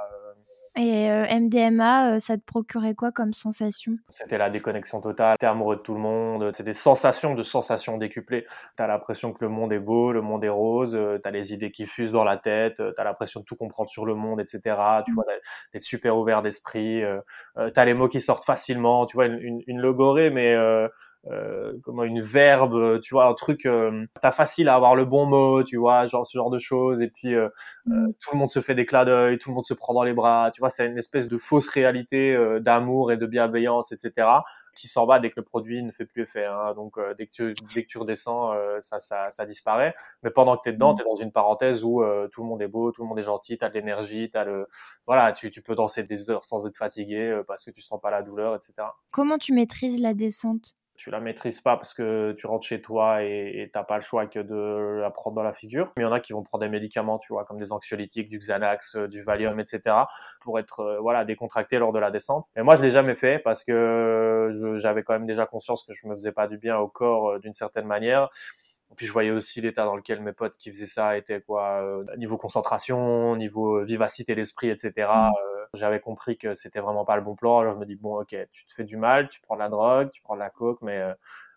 Et 0.77 1.11
euh, 1.11 1.25
MDMA, 1.29 2.13
euh, 2.13 2.19
ça 2.19 2.37
te 2.37 2.43
procurait 2.45 2.95
quoi 2.95 3.11
comme 3.11 3.33
sensation? 3.33 3.97
C'était 4.09 4.37
la 4.37 4.49
déconnexion 4.49 5.01
totale, 5.01 5.35
t'es 5.37 5.45
amoureux 5.45 5.75
de 5.75 5.81
tout 5.81 5.93
le 5.93 5.99
monde, 5.99 6.51
c'est 6.53 6.63
des 6.63 6.71
sensations 6.71 7.35
de 7.35 7.43
sensations 7.43 7.97
décuplées. 7.97 8.45
T'as 8.77 8.87
l'impression 8.87 9.33
que 9.33 9.43
le 9.43 9.49
monde 9.49 9.73
est 9.73 9.79
beau, 9.79 10.13
le 10.13 10.21
monde 10.21 10.45
est 10.45 10.49
rose, 10.49 10.95
euh, 10.95 11.19
t'as 11.21 11.31
les 11.31 11.53
idées 11.53 11.71
qui 11.71 11.87
fusent 11.87 12.13
dans 12.13 12.23
la 12.23 12.37
tête, 12.37 12.81
t'as 12.95 13.03
l'impression 13.03 13.41
de 13.41 13.45
tout 13.45 13.57
comprendre 13.57 13.89
sur 13.89 14.05
le 14.05 14.15
monde, 14.15 14.39
etc. 14.39 14.77
Tu 15.05 15.11
vois, 15.13 15.25
d'être 15.73 15.83
super 15.83 16.17
ouvert 16.17 16.41
d'esprit, 16.41 17.01
t'as 17.73 17.85
les 17.85 17.93
mots 17.93 18.07
qui 18.07 18.21
sortent 18.21 18.45
facilement, 18.45 19.05
tu 19.05 19.17
vois, 19.17 19.25
une, 19.25 19.39
une, 19.39 19.61
une 19.67 19.79
logorée, 19.79 20.29
mais 20.29 20.55
euh, 20.55 20.87
comment 21.83 22.03
une 22.03 22.21
verbe, 22.21 22.99
tu 23.01 23.13
vois, 23.13 23.27
un 23.27 23.33
truc, 23.33 23.65
euh, 23.65 24.05
t'as 24.21 24.31
facile 24.31 24.69
à 24.69 24.75
avoir 24.75 24.95
le 24.95 25.05
bon 25.05 25.25
mot, 25.25 25.63
tu 25.63 25.77
vois, 25.77 26.07
genre 26.07 26.25
ce 26.25 26.37
genre 26.37 26.49
de 26.49 26.59
choses. 26.59 27.01
Et 27.01 27.09
puis 27.09 27.35
euh, 27.35 27.49
euh 27.89 27.91
mm. 27.91 28.13
tout 28.19 28.29
le 28.33 28.39
monde 28.39 28.49
se 28.49 28.59
fait 28.59 28.75
des 28.75 28.85
clins 28.85 29.05
d'œil, 29.05 29.37
tout 29.37 29.49
le 29.49 29.55
monde 29.55 29.65
se 29.65 29.73
prend 29.73 29.93
dans 29.93 30.03
les 30.03 30.13
bras, 30.13 30.51
tu 30.53 30.61
vois, 30.61 30.69
c'est 30.69 30.87
une 30.87 30.97
espèce 30.97 31.27
de 31.27 31.37
fausse 31.37 31.67
réalité 31.67 32.35
euh, 32.35 32.59
d'amour 32.59 33.11
et 33.11 33.17
de 33.17 33.25
bienveillance, 33.25 33.91
etc. 33.91 34.27
qui 34.75 34.87
s'en 34.87 35.05
va 35.05 35.19
dès 35.19 35.29
que 35.29 35.35
le 35.37 35.43
produit 35.43 35.83
ne 35.83 35.91
fait 35.91 36.05
plus 36.05 36.23
effet. 36.23 36.45
Hein. 36.45 36.73
Donc 36.75 36.97
euh, 36.97 37.13
dès, 37.17 37.27
que 37.27 37.31
tu, 37.31 37.53
dès 37.73 37.83
que 37.83 37.87
tu 37.87 37.97
redescends, 37.97 38.53
euh, 38.53 38.79
ça, 38.81 38.99
ça, 38.99 39.29
ça, 39.31 39.45
disparaît. 39.45 39.93
Mais 40.23 40.31
pendant 40.31 40.57
que 40.57 40.63
tu 40.63 40.69
es 40.69 40.73
dedans, 40.73 40.93
mmh. 40.93 40.95
tu 40.95 41.01
es 41.01 41.05
dans 41.05 41.15
une 41.15 41.31
parenthèse 41.31 41.83
où 41.83 42.01
euh, 42.01 42.27
tout 42.29 42.41
le 42.41 42.47
monde 42.47 42.61
est 42.61 42.67
beau, 42.67 42.91
tout 42.91 43.03
le 43.03 43.07
monde 43.07 43.19
est 43.19 43.23
gentil, 43.23 43.57
tu 43.57 43.65
as 43.65 43.69
de 43.69 43.73
l'énergie, 43.73 44.29
tu 44.31 44.45
le 44.45 44.67
voilà, 45.05 45.31
tu, 45.33 45.51
tu 45.51 45.61
peux 45.61 45.75
danser 45.75 46.03
des 46.03 46.29
heures 46.29 46.45
sans 46.45 46.65
être 46.67 46.77
fatigué 46.77 47.41
parce 47.47 47.63
que 47.63 47.71
tu 47.71 47.81
sens 47.81 47.99
pas 48.01 48.11
la 48.11 48.21
douleur, 48.21 48.55
etc. 48.55 48.73
Comment 49.11 49.37
tu 49.37 49.53
maîtrises 49.53 49.99
la 49.99 50.13
descente? 50.13 50.75
Tu 50.95 51.09
la 51.09 51.19
maîtrises 51.19 51.61
pas 51.61 51.77
parce 51.77 51.93
que 51.93 52.33
tu 52.33 52.45
rentres 52.45 52.65
chez 52.65 52.79
toi 52.79 53.23
et 53.23 53.69
t'as 53.73 53.83
pas 53.83 53.95
le 53.95 54.03
choix 54.03 54.27
que 54.27 54.39
de 54.39 54.99
la 55.01 55.09
prendre 55.09 55.35
dans 55.35 55.43
la 55.43 55.53
figure. 55.53 55.91
Mais 55.95 56.03
il 56.03 56.05
y 56.05 56.07
en 56.07 56.11
a 56.11 56.19
qui 56.19 56.33
vont 56.33 56.43
prendre 56.43 56.63
des 56.63 56.69
médicaments, 56.69 57.17
tu 57.17 57.33
vois, 57.33 57.43
comme 57.43 57.57
des 57.57 57.71
anxiolytiques, 57.71 58.29
du 58.29 58.37
Xanax, 58.37 58.95
euh, 58.95 59.07
du 59.07 59.23
Valium, 59.23 59.59
etc., 59.59 59.95
pour 60.41 60.59
être 60.59 60.81
euh, 60.81 60.99
voilà 60.99 61.25
décontracté 61.25 61.79
lors 61.79 61.91
de 61.91 61.99
la 61.99 62.11
descente. 62.11 62.45
Mais 62.55 62.63
moi, 62.63 62.75
je 62.75 62.83
l'ai 62.83 62.91
jamais 62.91 63.15
fait 63.15 63.39
parce 63.39 63.63
que 63.63 64.75
j'avais 64.75 65.03
quand 65.03 65.13
même 65.13 65.25
déjà 65.25 65.45
conscience 65.47 65.83
que 65.83 65.93
je 65.93 66.07
me 66.07 66.13
faisais 66.13 66.31
pas 66.31 66.47
du 66.47 66.57
bien 66.57 66.77
au 66.77 66.87
corps 66.87 67.31
euh, 67.31 67.39
d'une 67.39 67.53
certaine 67.53 67.85
manière. 67.85 68.29
Puis 68.95 69.05
je 69.07 69.11
voyais 69.11 69.31
aussi 69.31 69.61
l'état 69.61 69.85
dans 69.85 69.95
lequel 69.95 70.21
mes 70.21 70.33
potes 70.33 70.55
qui 70.57 70.69
faisaient 70.71 70.85
ça 70.85 71.17
étaient 71.17 71.41
quoi, 71.41 71.81
niveau 72.17 72.37
concentration, 72.37 73.37
niveau 73.37 73.85
vivacité 73.85 74.35
d'esprit, 74.35 74.69
etc. 74.69 75.07
J'avais 75.73 76.01
compris 76.01 76.37
que 76.37 76.53
c'était 76.53 76.81
vraiment 76.81 77.05
pas 77.05 77.15
le 77.15 77.21
bon 77.21 77.35
plan. 77.35 77.59
Alors 77.59 77.73
je 77.73 77.79
me 77.79 77.85
dis 77.85 77.95
bon, 77.95 78.19
ok, 78.19 78.35
tu 78.51 78.65
te 78.65 78.73
fais 78.73 78.83
du 78.83 78.97
mal, 78.97 79.29
tu 79.29 79.39
prends 79.39 79.55
de 79.55 79.61
la 79.61 79.69
drogue, 79.69 80.11
tu 80.11 80.21
prends 80.21 80.35
de 80.35 80.39
la 80.39 80.49
coke, 80.49 80.81
mais 80.81 80.97
euh, 80.97 81.13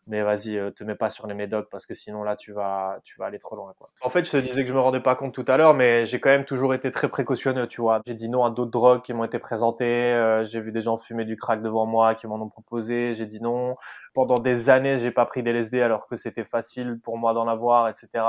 mais 0.07 0.23
vas-y, 0.23 0.57
euh, 0.57 0.71
te 0.71 0.85
mets 0.85 0.95
pas 0.95 1.11
sur 1.11 1.27
les 1.27 1.35
médocs 1.35 1.69
parce 1.71 1.87
que 1.87 1.95
sinon 1.95 2.23
là 2.23 2.37
tu 2.37 2.53
vas 2.53 2.99
tu 3.05 3.19
vas 3.19 3.27
aller 3.27 3.39
trop 3.39 3.57
loin 3.57 3.73
quoi. 3.79 3.91
En 4.03 4.11
fait, 4.11 4.25
je 4.25 4.31
te 4.31 4.37
disais 4.37 4.63
que 4.63 4.69
je 4.69 4.75
me 4.75 4.81
rendais 4.81 5.01
pas 5.01 5.15
compte 5.15 5.35
tout 5.35 5.45
à 5.49 5.57
l'heure, 5.57 5.75
mais 5.75 6.05
j'ai 6.07 6.21
quand 6.21 6.31
même 6.31 6.45
toujours 6.45 6.75
été 6.75 6.91
très 6.93 7.09
précautionneux, 7.09 7.67
tu 7.67 7.81
vois. 7.81 8.01
J'ai 8.07 8.15
dit 8.15 8.29
non 8.29 8.45
à 8.45 8.51
d'autres 8.51 8.71
drogues 8.71 9.03
qui 9.03 9.13
m'ont 9.13 9.25
été 9.25 9.39
présentées, 9.39 10.13
euh, 10.13 10.45
j'ai 10.45 10.61
vu 10.61 10.73
des 10.73 10.83
gens 10.83 10.97
fumer 10.97 11.25
du 11.25 11.37
crack 11.37 11.63
devant 11.63 11.87
moi 11.87 12.15
qui 12.15 12.27
m'en 12.27 12.41
ont 12.41 12.49
proposé, 12.49 13.15
j'ai 13.15 13.27
dit 13.27 13.41
non. 13.41 13.77
Pendant 14.13 14.39
des 14.39 14.71
années, 14.71 14.99
j'ai 14.99 15.11
pas 15.11 15.25
pris 15.25 15.43
d'LSD 15.43 15.81
alors 15.81 16.07
que 16.07 16.17
c'était 16.17 16.45
facile 16.45 17.01
pour 17.03 17.19
moi 17.19 17.35
d'en 17.35 17.49
avoir, 17.49 17.89
etc. 17.89 18.25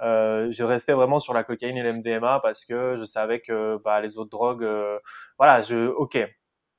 Euh, 0.00 0.48
je 0.50 0.64
restais 0.64 0.92
vraiment 0.92 1.20
sur 1.20 1.34
la 1.34 1.44
cocaïne 1.44 1.76
et 1.76 1.82
l'MDMA 1.82 2.40
parce 2.40 2.64
que 2.64 2.96
je 2.96 3.04
savais 3.04 3.40
que 3.40 3.78
bah, 3.84 4.00
les 4.00 4.18
autres 4.18 4.30
drogues, 4.30 4.64
euh, 4.64 4.98
voilà, 5.38 5.60
je, 5.60 5.88
ok, 5.88 6.18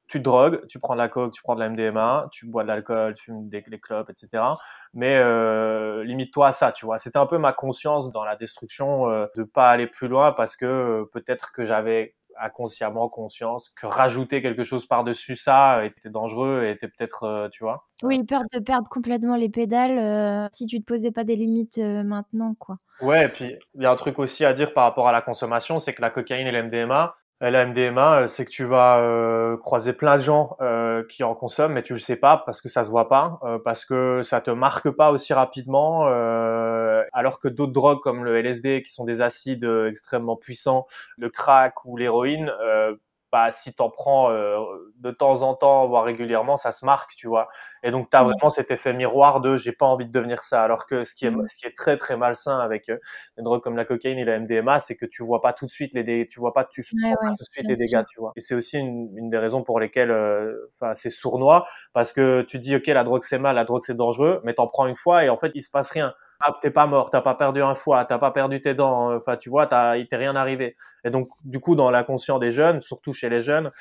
tu 0.07 0.19
te 0.19 0.23
drogues, 0.23 0.65
tu 0.67 0.79
prends 0.79 0.93
de 0.93 0.99
la 0.99 1.09
coke, 1.09 1.33
tu 1.33 1.41
prends 1.41 1.55
de 1.55 1.59
la 1.59 1.69
MDMA, 1.69 2.27
tu 2.31 2.45
bois 2.45 2.63
de 2.63 2.67
l'alcool, 2.67 3.15
tu 3.15 3.25
fumes 3.25 3.49
des, 3.49 3.61
des 3.61 3.79
clopes, 3.79 4.09
etc. 4.09 4.43
Mais 4.93 5.17
euh, 5.17 6.03
limite-toi 6.03 6.47
à 6.47 6.51
ça, 6.51 6.71
tu 6.71 6.85
vois. 6.85 6.97
C'était 6.97 7.17
un 7.17 7.25
peu 7.25 7.37
ma 7.37 7.53
conscience 7.53 8.11
dans 8.11 8.23
la 8.23 8.35
destruction 8.35 9.09
euh, 9.09 9.27
de 9.35 9.43
pas 9.43 9.69
aller 9.69 9.87
plus 9.87 10.07
loin 10.07 10.31
parce 10.31 10.55
que 10.55 10.65
euh, 10.65 11.05
peut-être 11.11 11.51
que 11.51 11.65
j'avais 11.65 12.15
inconsciemment 12.39 13.09
conscience 13.09 13.69
que 13.69 13.87
rajouter 13.87 14.41
quelque 14.41 14.63
chose 14.63 14.85
par-dessus 14.85 15.35
ça 15.35 15.85
était 15.85 16.09
dangereux 16.09 16.63
et 16.63 16.71
était 16.71 16.87
peut-être, 16.87 17.23
euh, 17.23 17.49
tu 17.49 17.63
vois. 17.63 17.87
Oui, 18.03 18.23
peur 18.23 18.41
de 18.53 18.59
perdre 18.59 18.89
complètement 18.89 19.35
les 19.35 19.49
pédales 19.49 19.97
euh, 19.97 20.47
si 20.51 20.67
tu 20.67 20.79
te 20.79 20.85
posais 20.85 21.11
pas 21.11 21.23
des 21.23 21.35
limites 21.35 21.77
euh, 21.77 22.03
maintenant, 22.03 22.55
quoi. 22.55 22.77
Ouais, 23.01 23.25
et 23.25 23.29
puis 23.29 23.55
il 23.75 23.83
y 23.83 23.85
a 23.85 23.91
un 23.91 23.95
truc 23.95 24.19
aussi 24.19 24.45
à 24.45 24.53
dire 24.53 24.73
par 24.73 24.83
rapport 24.83 25.07
à 25.07 25.11
la 25.11 25.21
consommation, 25.21 25.79
c'est 25.79 25.93
que 25.93 26.01
la 26.01 26.09
cocaïne 26.09 26.47
et 26.47 26.51
l'MDMA, 26.51 27.15
la 27.41 27.65
MDMA, 27.65 28.27
c'est 28.27 28.45
que 28.45 28.49
tu 28.49 28.63
vas 28.63 29.57
croiser 29.61 29.93
plein 29.93 30.15
de 30.15 30.21
gens 30.21 30.57
qui 31.09 31.23
en 31.23 31.35
consomment, 31.35 31.73
mais 31.73 31.83
tu 31.83 31.93
le 31.93 31.99
sais 31.99 32.15
pas 32.15 32.43
parce 32.45 32.61
que 32.61 32.69
ça 32.69 32.83
se 32.83 32.89
voit 32.89 33.09
pas, 33.09 33.39
parce 33.63 33.85
que 33.85 34.21
ça 34.23 34.41
te 34.41 34.51
marque 34.51 34.89
pas 34.89 35.11
aussi 35.11 35.33
rapidement 35.33 36.07
alors 37.15 37.39
que 37.39 37.47
d'autres 37.47 37.71
drogues 37.71 38.01
comme 38.01 38.23
le 38.23 38.37
LSD, 38.37 38.83
qui 38.83 38.91
sont 38.91 39.05
des 39.05 39.21
acides 39.21 39.65
euh, 39.65 39.89
extrêmement 39.89 40.35
puissants, 40.35 40.85
le 41.17 41.29
crack 41.29 41.85
ou 41.85 41.97
l'héroïne, 41.97 42.51
euh, 42.61 42.95
bah, 43.35 43.51
si 43.51 43.73
t'en 43.73 43.89
prends 43.89 44.31
euh, 44.31 44.63
de 44.95 45.11
temps 45.11 45.41
en 45.41 45.55
temps, 45.55 45.89
voire 45.89 46.05
régulièrement, 46.05 46.55
ça 46.55 46.71
se 46.71 46.85
marque, 46.85 47.15
tu 47.17 47.27
vois. 47.27 47.49
Et 47.83 47.91
donc, 47.91 48.09
tu 48.09 48.15
as 48.15 48.23
mmh. 48.23 48.27
vraiment 48.29 48.49
cet 48.49 48.71
effet 48.71 48.93
miroir 48.93 49.41
de 49.41 49.57
j'ai 49.57 49.73
pas 49.73 49.85
envie 49.85 50.05
de 50.05 50.11
devenir 50.13 50.45
ça. 50.45 50.63
Alors 50.63 50.87
que 50.87 51.03
ce 51.03 51.13
qui 51.15 51.25
est, 51.25 51.31
mmh. 51.31 51.45
ce 51.49 51.57
qui 51.57 51.65
est 51.65 51.75
très, 51.75 51.97
très 51.97 52.15
malsain 52.15 52.57
avec 52.59 52.87
euh, 52.87 52.97
des 53.35 53.43
drogues 53.43 53.61
comme 53.61 53.75
la 53.75 53.83
cocaïne 53.83 54.17
et 54.19 54.23
la 54.23 54.39
MDMA, 54.39 54.79
c'est 54.79 54.95
que 54.95 55.05
tu 55.05 55.21
vois 55.21 55.41
pas 55.41 55.51
tout 55.51 55.65
de 55.65 55.69
suite 55.69 55.91
les 55.93 56.05
dégâts, 56.05 56.29
tu 56.29 56.39
vois 56.39 56.53
pas, 56.53 56.63
tu 56.63 56.81
sens 56.81 56.97
pas 57.01 57.27
tout 57.27 57.43
de 57.43 57.51
suite 57.51 57.67
les 57.67 57.75
dégâts, 57.75 58.05
tu 58.09 58.21
vois. 58.21 58.31
Et 58.37 58.41
c'est 58.41 58.55
aussi 58.55 58.77
une, 58.77 59.11
une, 59.17 59.29
des 59.29 59.37
raisons 59.37 59.63
pour 59.63 59.81
lesquelles, 59.81 60.13
enfin, 60.79 60.93
c'est 60.93 61.09
sournois, 61.09 61.67
parce 61.91 62.13
que 62.13 62.41
tu 62.43 62.57
dis, 62.57 62.77
OK, 62.77 62.87
la 62.87 63.03
drogue 63.03 63.23
c'est 63.23 63.37
mal, 63.37 63.57
la 63.57 63.65
drogue 63.65 63.83
c'est 63.85 63.97
dangereux, 63.97 64.39
mais 64.45 64.53
t'en 64.53 64.67
prends 64.67 64.87
une 64.87 64.95
fois 64.95 65.25
et 65.25 65.29
en 65.29 65.37
fait, 65.37 65.51
il 65.55 65.61
se 65.61 65.69
passe 65.69 65.91
rien 65.91 66.13
ah, 66.41 66.57
t'es 66.61 66.71
pas 66.71 66.87
mort, 66.87 67.09
t'as 67.11 67.21
pas 67.21 67.35
perdu 67.35 67.61
un 67.61 67.75
foie, 67.75 68.05
t'as 68.05 68.17
pas 68.17 68.31
perdu 68.31 68.61
tes 68.61 68.73
dents, 68.73 69.11
euh, 69.11 69.17
enfin 69.17 69.37
tu 69.37 69.49
vois, 69.49 69.67
t'as, 69.67 69.97
il 69.97 70.07
t'est 70.07 70.15
rien 70.17 70.35
arrivé. 70.35 70.75
Et 71.03 71.09
donc 71.09 71.29
du 71.43 71.59
coup 71.59 71.75
dans 71.75 71.91
l'inconscient 71.91 72.39
des 72.39 72.51
jeunes, 72.51 72.81
surtout 72.81 73.13
chez 73.13 73.29
les 73.29 73.41
jeunes, 73.41 73.71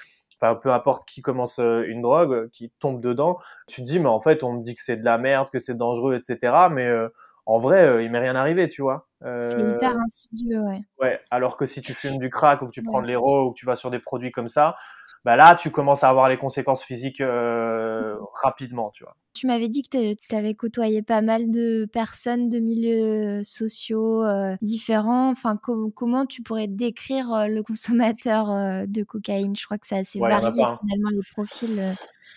enfin 0.40 0.54
peu 0.54 0.72
importe 0.72 1.08
qui 1.08 1.22
commence 1.22 1.58
euh, 1.58 1.84
une 1.86 2.02
drogue, 2.02 2.48
qui 2.50 2.70
tombe 2.80 3.00
dedans, 3.00 3.38
tu 3.66 3.82
te 3.82 3.86
dis 3.86 3.98
mais 3.98 4.08
en 4.08 4.20
fait 4.20 4.42
on 4.42 4.54
me 4.54 4.62
dit 4.62 4.74
que 4.74 4.82
c'est 4.82 4.96
de 4.96 5.04
la 5.04 5.18
merde, 5.18 5.48
que 5.50 5.58
c'est 5.58 5.76
dangereux, 5.76 6.14
etc. 6.14 6.68
Mais 6.70 6.86
euh, 6.86 7.08
en 7.46 7.58
vrai 7.58 8.04
il 8.04 8.10
m'est 8.10 8.20
rien 8.20 8.36
arrivé, 8.36 8.68
tu 8.68 8.82
vois. 8.82 9.08
c'est 9.22 9.60
hyper 9.60 9.96
insidieux, 9.98 10.60
ouais. 10.60 10.80
Ouais, 11.00 11.20
alors 11.30 11.56
que 11.56 11.66
si 11.66 11.82
tu 11.82 11.92
fumes 11.92 12.18
du 12.18 12.30
crack 12.30 12.62
ou 12.62 12.66
que 12.66 12.70
tu 12.70 12.82
prends 12.82 13.02
de 13.02 13.06
l'héro 13.06 13.46
ou 13.46 13.50
que 13.52 13.58
tu 13.58 13.66
vas 13.66 13.76
sur 13.76 13.90
des 13.90 13.98
produits 13.98 14.32
comme 14.32 14.48
ça, 14.48 14.76
bah 15.24 15.36
là, 15.36 15.54
tu 15.54 15.70
commences 15.70 16.04
à 16.04 16.10
avoir 16.10 16.28
les 16.28 16.36
conséquences 16.36 16.84
physiques 16.84 17.22
euh, 17.22 18.16
rapidement, 18.42 18.90
tu 18.90 19.04
vois. 19.04 19.16
Tu 19.32 19.46
m'avais 19.46 19.68
dit 19.68 19.82
que 19.82 20.14
tu 20.14 20.36
avais 20.36 20.54
côtoyé 20.54 21.02
pas 21.02 21.22
mal 21.22 21.50
de 21.50 21.88
personnes 21.90 22.48
de 22.50 22.58
milieux 22.58 23.42
sociaux 23.42 24.22
euh, 24.22 24.54
différents. 24.60 25.30
Enfin, 25.30 25.58
comment 25.94 26.26
tu 26.26 26.42
pourrais 26.42 26.68
décrire 26.68 27.32
euh, 27.32 27.46
le 27.46 27.62
consommateur 27.62 28.46
de 28.86 29.02
cocaïne? 29.02 29.56
Je 29.56 29.64
crois 29.64 29.78
que 29.78 29.86
c'est 29.86 29.98
assez 29.98 30.18
varié 30.20 30.50
finalement 30.50 31.10
les 31.10 31.22
profils. 31.32 31.96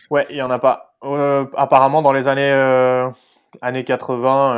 Ouais, 0.10 0.26
il 0.30 0.38
y 0.38 0.42
en 0.42 0.50
a 0.50 0.60
pas. 0.60 0.98
apparemment, 1.56 2.02
dans 2.02 2.14
les 2.14 2.28
années 2.28 2.52
années 3.62 3.84
80 3.84 4.54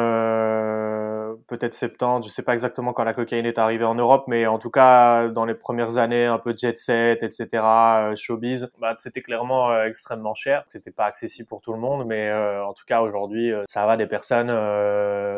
peut-être 1.49 1.73
70, 1.73 2.27
je 2.27 2.31
sais 2.31 2.43
pas 2.43 2.53
exactement 2.53 2.93
quand 2.93 3.03
la 3.03 3.13
cocaïne 3.13 3.45
est 3.45 3.57
arrivée 3.57 3.83
en 3.83 3.95
Europe, 3.95 4.25
mais 4.27 4.47
en 4.47 4.59
tout 4.59 4.69
cas 4.69 5.27
dans 5.29 5.45
les 5.45 5.55
premières 5.55 5.97
années, 5.97 6.25
un 6.25 6.37
peu 6.37 6.53
jet 6.55 6.77
set, 6.77 7.23
etc., 7.23 7.47
euh, 7.53 8.15
showbiz, 8.15 8.71
bah, 8.79 8.93
c'était 8.97 9.21
clairement 9.21 9.71
euh, 9.71 9.85
extrêmement 9.85 10.33
cher. 10.33 10.63
C'était 10.67 10.91
pas 10.91 11.05
accessible 11.05 11.47
pour 11.47 11.61
tout 11.61 11.73
le 11.73 11.79
monde, 11.79 12.05
mais 12.07 12.29
euh, 12.29 12.63
en 12.65 12.73
tout 12.73 12.85
cas 12.87 13.01
aujourd'hui, 13.01 13.51
ça 13.67 13.85
va 13.85 13.97
des 13.97 14.07
personnes 14.07 14.47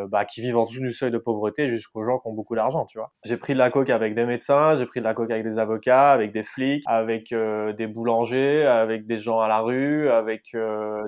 bah, 0.10 0.26
qui 0.26 0.42
vivent 0.42 0.58
en 0.58 0.66
dessous 0.66 0.82
du 0.82 0.94
seuil 0.94 1.12
de 1.12 1.18
pauvreté 1.18 1.70
jusqu'aux 1.70 2.04
gens 2.04 2.20
qui 2.20 2.28
ont 2.28 2.34
beaucoup 2.34 2.56
d'argent, 2.56 2.86
tu 2.86 2.98
vois. 2.98 3.12
J'ai 3.26 3.38
pris 3.38 3.54
de 3.54 3.58
la 3.58 3.70
coke 3.70 3.90
avec 3.90 4.14
des 4.14 4.26
médecins, 4.26 4.78
j'ai 4.78 4.86
pris 4.86 5.00
de 5.00 5.06
la 5.06 5.14
coke 5.14 5.32
avec 5.32 5.44
des 5.44 5.58
avocats, 5.58 6.12
avec 6.12 6.32
des 6.32 6.44
flics, 6.44 6.84
avec 6.88 7.34
des 7.34 7.88
boulangers, 7.88 8.66
avec 8.66 9.08
des 9.08 9.20
gens 9.20 9.40
à 9.40 9.48
la 9.48 9.60
rue, 9.60 10.10
avec 10.10 10.56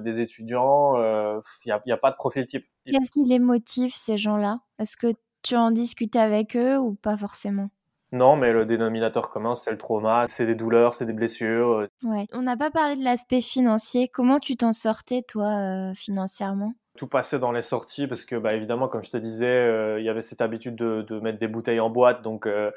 des 0.02 0.20
étudiants. 0.20 0.96
Il 0.96 1.68
n'y 1.68 1.72
a, 1.72 1.82
y 1.86 1.92
a 1.92 1.98
pas 1.98 2.12
de 2.12 2.16
profil 2.16 2.46
type. 2.48 2.66
Qu'est-ce 2.86 3.12
qui 3.12 3.24
les 3.24 3.40
motive, 3.40 3.94
ces 3.96 4.18
gens-là? 4.18 4.60
Est-ce 4.80 4.98
que 4.98 5.14
tu 5.42 5.56
en 5.56 5.72
discutes 5.72 6.16
avec 6.16 6.56
eux 6.56 6.78
ou 6.78 6.96
pas 6.96 7.18
forcément? 7.18 7.70
Non, 8.14 8.36
mais 8.36 8.54
le 8.54 8.66
dénominateur 8.66 9.32
commun, 9.32 9.56
c'est 9.56 9.72
le 9.72 9.78
trauma, 9.78 10.28
c'est 10.28 10.46
des 10.46 10.54
douleurs, 10.54 10.94
c'est 10.94 11.06
des 11.06 11.14
blessures. 11.14 11.88
Ouais. 12.04 12.28
On 12.32 12.44
n'a 12.44 12.56
pas 12.56 12.70
parlé 12.70 12.96
de 12.96 13.04
l'aspect 13.04 13.42
financier. 13.42 14.08
Comment 14.08 14.40
tu 14.40 14.56
t'en 14.56 14.72
sortais, 14.72 15.24
toi, 15.24 15.48
euh, 15.48 15.94
financièrement? 15.96 16.76
Tout 16.96 17.08
passait 17.08 17.40
dans 17.40 17.52
les 17.52 17.64
sorties 17.64 18.06
parce 18.06 18.24
que 18.24 18.36
bah 18.36 18.54
évidemment 18.54 18.88
comme 18.88 19.04
je 19.04 19.10
te 19.10 19.18
disais 19.18 19.48
euh, 19.48 20.00
il 20.00 20.06
y 20.06 20.10
avait 20.10 20.22
cette 20.22 20.42
habitude 20.42 20.76
de, 20.76 21.02
de, 21.02 21.20
mettre 21.20 21.40
des 21.40 21.48
bouteilles 21.48 21.80
en 21.80 21.90
boîte 21.90 22.22
donc 22.22 22.46
euh, 22.46 22.70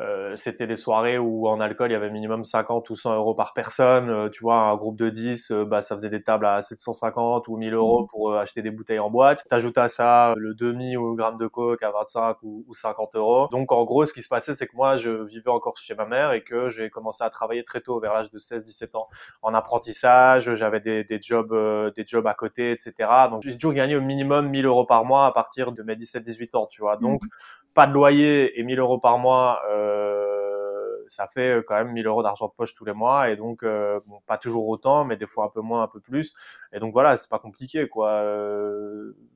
euh, 0.00 0.34
c'était 0.34 0.66
des 0.66 0.76
soirées 0.76 1.18
où 1.18 1.46
en 1.46 1.60
alcool 1.60 1.90
il 1.90 1.92
y 1.92 1.96
avait 1.96 2.10
minimum 2.10 2.44
50 2.44 2.90
ou 2.90 2.96
100 2.96 3.14
euros 3.14 3.34
par 3.34 3.54
personne. 3.54 4.10
Euh, 4.10 4.28
tu 4.28 4.42
vois, 4.42 4.56
un 4.56 4.76
groupe 4.76 4.96
de 4.96 5.08
10, 5.08 5.50
euh, 5.52 5.64
bah, 5.64 5.82
ça 5.82 5.94
faisait 5.94 6.10
des 6.10 6.22
tables 6.22 6.46
à 6.46 6.62
750 6.62 7.46
ou 7.46 7.56
1000 7.56 7.74
euros 7.74 8.02
mmh. 8.02 8.06
pour 8.08 8.34
acheter 8.34 8.62
des 8.62 8.70
bouteilles 8.70 8.98
en 8.98 9.10
boîte. 9.10 9.44
T'ajoutes 9.48 9.78
à 9.78 9.88
ça 9.88 10.34
le 10.36 10.54
demi 10.54 10.96
ou 10.96 11.10
le 11.10 11.16
gramme 11.16 11.38
de 11.38 11.46
coke 11.46 11.82
à 11.82 11.92
25 11.92 12.38
ou, 12.42 12.64
50 12.72 13.14
euros. 13.14 13.48
Donc 13.52 13.70
en 13.70 13.84
gros, 13.84 14.04
ce 14.04 14.12
qui 14.12 14.22
se 14.22 14.28
passait, 14.28 14.54
c'est 14.54 14.66
que 14.66 14.74
moi, 14.74 14.96
je 14.96 15.10
vivais 15.10 15.50
encore 15.50 15.76
chez 15.76 15.94
ma 15.94 16.06
mère 16.06 16.32
et 16.32 16.42
que 16.42 16.68
j'ai 16.68 16.90
commencé 16.90 17.22
à 17.22 17.30
travailler 17.30 17.62
très 17.62 17.80
tôt, 17.80 18.00
vers 18.00 18.14
l'âge 18.14 18.30
de 18.30 18.38
16-17 18.38 18.96
ans, 18.96 19.08
en 19.42 19.54
apprentissage. 19.54 20.52
J'avais 20.54 20.80
des, 20.80 21.04
des 21.04 21.20
jobs, 21.22 21.54
des 21.94 22.04
jobs 22.06 22.26
à 22.26 22.34
côté, 22.34 22.72
etc. 22.72 22.94
Donc 23.30 23.42
j'ai 23.42 23.54
toujours 23.54 23.74
gagné 23.74 23.94
au 23.94 24.00
minimum 24.00 24.48
1000 24.48 24.66
euros 24.66 24.86
par 24.86 25.04
mois 25.04 25.26
à 25.26 25.32
partir 25.32 25.70
de 25.70 25.82
mes 25.84 25.94
17-18 25.94 26.56
ans, 26.56 26.66
tu 26.66 26.82
vois. 26.82 26.96
Donc 26.96 27.22
mmh 27.22 27.28
pas 27.74 27.86
de 27.86 27.92
loyer 27.92 28.58
et 28.58 28.62
1000 28.62 28.78
euros 28.78 28.98
par 28.98 29.18
mois, 29.18 29.62
euh, 29.70 31.04
ça 31.08 31.28
fait 31.28 31.58
euh, 31.58 31.62
quand 31.62 31.74
même 31.74 31.92
1000 31.92 32.06
euros 32.06 32.22
d'argent 32.22 32.46
de 32.46 32.52
poche 32.52 32.74
tous 32.74 32.84
les 32.84 32.92
mois 32.92 33.30
et 33.30 33.36
donc 33.36 33.62
euh, 33.62 34.00
pas 34.26 34.38
toujours 34.38 34.66
autant, 34.68 35.04
mais 35.04 35.16
des 35.16 35.26
fois 35.26 35.46
un 35.46 35.48
peu 35.48 35.60
moins, 35.60 35.82
un 35.82 35.88
peu 35.88 36.00
plus. 36.00 36.34
Et 36.72 36.78
donc 36.80 36.92
voilà, 36.92 37.16
c'est 37.16 37.28
pas 37.28 37.38
compliqué 37.38 37.88
quoi. 37.88 38.22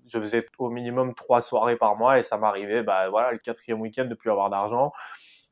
Je 0.06 0.18
faisais 0.18 0.46
au 0.58 0.70
minimum 0.70 1.14
trois 1.14 1.42
soirées 1.42 1.76
par 1.76 1.96
mois 1.96 2.18
et 2.18 2.22
ça 2.22 2.38
m'arrivait, 2.38 2.82
bah 2.82 3.08
voilà, 3.10 3.32
le 3.32 3.38
quatrième 3.38 3.80
week-end 3.80 4.06
de 4.06 4.14
plus 4.14 4.30
avoir 4.30 4.50
d'argent. 4.50 4.92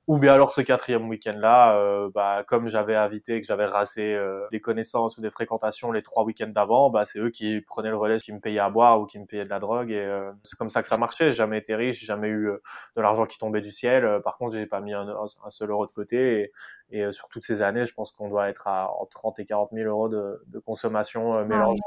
Ou 0.08 0.18
bien 0.18 0.32
alors 0.32 0.52
ce 0.52 0.60
quatrième 0.60 1.08
week-end-là, 1.08 1.76
euh, 1.78 2.08
bah, 2.14 2.44
comme 2.46 2.68
j'avais 2.68 2.94
invité, 2.94 3.40
que 3.40 3.46
j'avais 3.46 3.66
rassé 3.66 4.14
euh, 4.14 4.46
des 4.52 4.60
connaissances 4.60 5.18
ou 5.18 5.20
des 5.20 5.32
fréquentations 5.32 5.90
les 5.90 6.02
trois 6.02 6.22
week-ends 6.22 6.46
d'avant, 6.46 6.90
bah, 6.90 7.04
c'est 7.04 7.18
eux 7.18 7.30
qui 7.30 7.60
prenaient 7.60 7.90
le 7.90 7.96
relais, 7.96 8.18
qui 8.18 8.32
me 8.32 8.38
payaient 8.38 8.60
à 8.60 8.70
boire 8.70 9.00
ou 9.00 9.06
qui 9.06 9.18
me 9.18 9.26
payaient 9.26 9.44
de 9.44 9.50
la 9.50 9.58
drogue. 9.58 9.90
Et 9.90 9.98
euh, 9.98 10.30
c'est 10.44 10.56
comme 10.56 10.68
ça 10.68 10.82
que 10.82 10.86
ça 10.86 10.96
marchait. 10.96 11.32
J'ai 11.32 11.38
jamais 11.38 11.58
été 11.58 11.74
riche, 11.74 11.98
j'ai 11.98 12.06
jamais 12.06 12.28
eu 12.28 12.52
de 12.96 13.02
l'argent 13.02 13.26
qui 13.26 13.36
tombait 13.36 13.60
du 13.60 13.72
ciel. 13.72 14.20
Par 14.22 14.36
contre, 14.36 14.54
j'ai 14.54 14.66
pas 14.66 14.80
mis 14.80 14.94
un, 14.94 15.08
un, 15.08 15.50
seul 15.50 15.70
euro 15.70 15.86
de 15.86 15.92
côté. 15.92 16.52
Et, 16.92 17.00
et 17.00 17.10
sur 17.10 17.28
toutes 17.28 17.44
ces 17.44 17.60
années, 17.60 17.84
je 17.84 17.92
pense 17.92 18.12
qu'on 18.12 18.28
doit 18.28 18.48
être 18.48 18.68
à 18.68 18.92
entre 19.00 19.10
30 19.10 19.40
et 19.40 19.44
40 19.44 19.70
000 19.72 19.88
euros 19.90 20.08
de, 20.08 20.40
de 20.46 20.58
consommation 20.60 21.34
ah 21.34 21.44
mélangée 21.44 21.80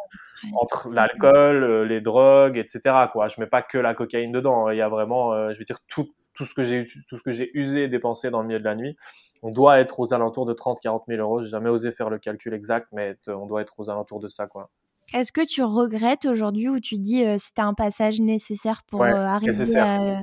entre 0.58 0.90
l'alcool, 0.90 1.84
les 1.84 2.02
drogues, 2.02 2.58
etc. 2.58 2.82
Quoi. 3.14 3.30
Je 3.30 3.40
mets 3.40 3.48
pas 3.48 3.62
que 3.62 3.78
la 3.78 3.94
cocaïne 3.94 4.34
dedans. 4.34 4.70
Il 4.70 4.78
y 4.78 4.82
a 4.82 4.90
vraiment, 4.90 5.54
je 5.54 5.58
veux 5.58 5.66
dire, 5.66 5.80
tout 5.88 6.10
tout 6.40 6.46
ce 6.46 6.54
que 6.54 6.64
j'ai 6.64 6.88
tout 7.10 7.18
ce 7.18 7.22
que 7.22 7.32
j'ai 7.32 7.52
usé 7.54 7.84
et 7.84 7.88
dépensé 7.90 8.32
dans 8.32 8.42
le 8.42 8.48
milieu 8.48 8.60
de 8.60 8.64
la 8.64 8.74
nuit, 8.74 8.96
on 9.44 9.52
doit 9.52 9.78
être 9.80 10.00
aux 10.00 10.14
alentours 10.14 10.46
de 10.46 10.54
30-40 10.54 11.02
000 11.10 11.20
euros. 11.20 11.44
J'ai 11.44 11.50
jamais 11.50 11.70
osé 11.70 11.92
faire 11.92 12.10
le 12.10 12.18
calcul 12.18 12.54
exact, 12.54 12.88
mais 12.94 13.18
on 13.28 13.46
doit 13.46 13.62
être 13.62 13.74
aux 13.78 13.90
alentours 13.90 14.22
de 14.22 14.30
ça, 14.30 14.48
quoi. 14.48 14.70
Est-ce 15.14 15.34
que 15.34 15.46
tu 15.46 15.64
regrettes 15.64 16.26
aujourd'hui 16.26 16.70
ou 16.70 16.80
tu 16.80 16.98
dis 16.98 17.26
euh, 17.26 17.36
c'était 17.38 17.62
un 17.62 17.74
passage 17.74 18.22
nécessaire 18.22 18.84
pour 18.88 19.04
euh, 19.04 19.08
arriver 19.08 19.76
à 19.76 20.22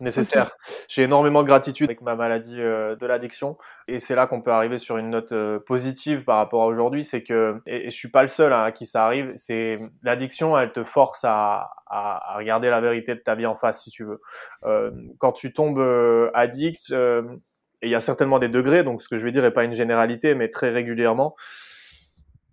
nécessaire. 0.00 0.56
J'ai 0.88 1.02
énormément 1.02 1.42
de 1.42 1.48
gratitude 1.48 1.88
avec 1.88 2.00
ma 2.02 2.14
maladie 2.14 2.60
euh, 2.60 2.96
de 2.96 3.06
l'addiction 3.06 3.56
et 3.86 4.00
c'est 4.00 4.14
là 4.14 4.26
qu'on 4.26 4.40
peut 4.42 4.52
arriver 4.52 4.78
sur 4.78 4.96
une 4.96 5.10
note 5.10 5.32
euh, 5.32 5.58
positive 5.58 6.24
par 6.24 6.36
rapport 6.36 6.62
à 6.62 6.66
aujourd'hui, 6.66 7.04
c'est 7.04 7.22
que 7.22 7.60
et, 7.66 7.90
je 7.90 7.96
suis 7.96 8.10
pas 8.10 8.22
le 8.22 8.28
seul 8.28 8.52
hein, 8.52 8.62
à 8.62 8.72
qui 8.72 8.86
ça 8.86 9.04
arrive, 9.04 9.32
c'est 9.36 9.80
l'addiction, 10.02 10.56
elle 10.56 10.72
te 10.72 10.84
force 10.84 11.24
à, 11.24 11.70
à, 11.86 12.36
regarder 12.36 12.70
la 12.70 12.80
vérité 12.80 13.14
de 13.14 13.20
ta 13.20 13.34
vie 13.34 13.46
en 13.46 13.54
face 13.54 13.82
si 13.82 13.90
tu 13.90 14.04
veux. 14.04 14.20
Euh, 14.64 14.90
quand 15.18 15.32
tu 15.32 15.52
tombes 15.52 15.80
addict 16.34 16.92
et 17.80 17.86
il 17.86 17.90
y 17.90 17.94
a 17.94 18.00
certainement 18.00 18.38
des 18.38 18.48
degrés, 18.48 18.82
donc 18.82 19.02
ce 19.02 19.08
que 19.08 19.16
je 19.16 19.24
vais 19.24 19.32
dire 19.32 19.44
est 19.44 19.52
pas 19.52 19.64
une 19.64 19.74
généralité, 19.74 20.34
mais 20.34 20.48
très 20.48 20.70
régulièrement, 20.70 21.36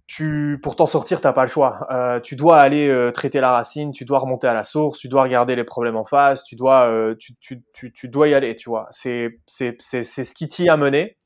tu, 0.07 0.59
pour 0.61 0.75
t'en 0.75 0.85
sortir, 0.85 1.19
t'as 1.19 1.33
pas 1.33 1.43
le 1.43 1.49
choix. 1.49 1.87
Euh, 1.91 2.19
tu 2.19 2.35
dois 2.35 2.59
aller 2.59 2.87
euh, 2.87 3.11
traiter 3.11 3.39
la 3.39 3.51
racine, 3.51 3.91
tu 3.91 4.05
dois 4.05 4.19
remonter 4.19 4.47
à 4.47 4.53
la 4.53 4.63
source, 4.63 4.99
tu 4.99 5.07
dois 5.07 5.23
regarder 5.23 5.55
les 5.55 5.63
problèmes 5.63 5.95
en 5.95 6.05
face, 6.05 6.43
tu 6.43 6.55
dois, 6.55 6.87
euh, 6.87 7.15
tu, 7.15 7.35
tu, 7.39 7.63
tu, 7.73 7.91
tu, 7.91 8.07
dois 8.07 8.27
y 8.27 8.33
aller, 8.35 8.55
tu 8.55 8.69
vois. 8.69 8.87
C'est, 8.91 9.39
c'est, 9.47 9.75
c'est, 9.79 10.03
c'est 10.03 10.23
ce 10.23 10.35
qui 10.35 10.47
t'y 10.47 10.69
a 10.69 10.77
mené. 10.77 11.17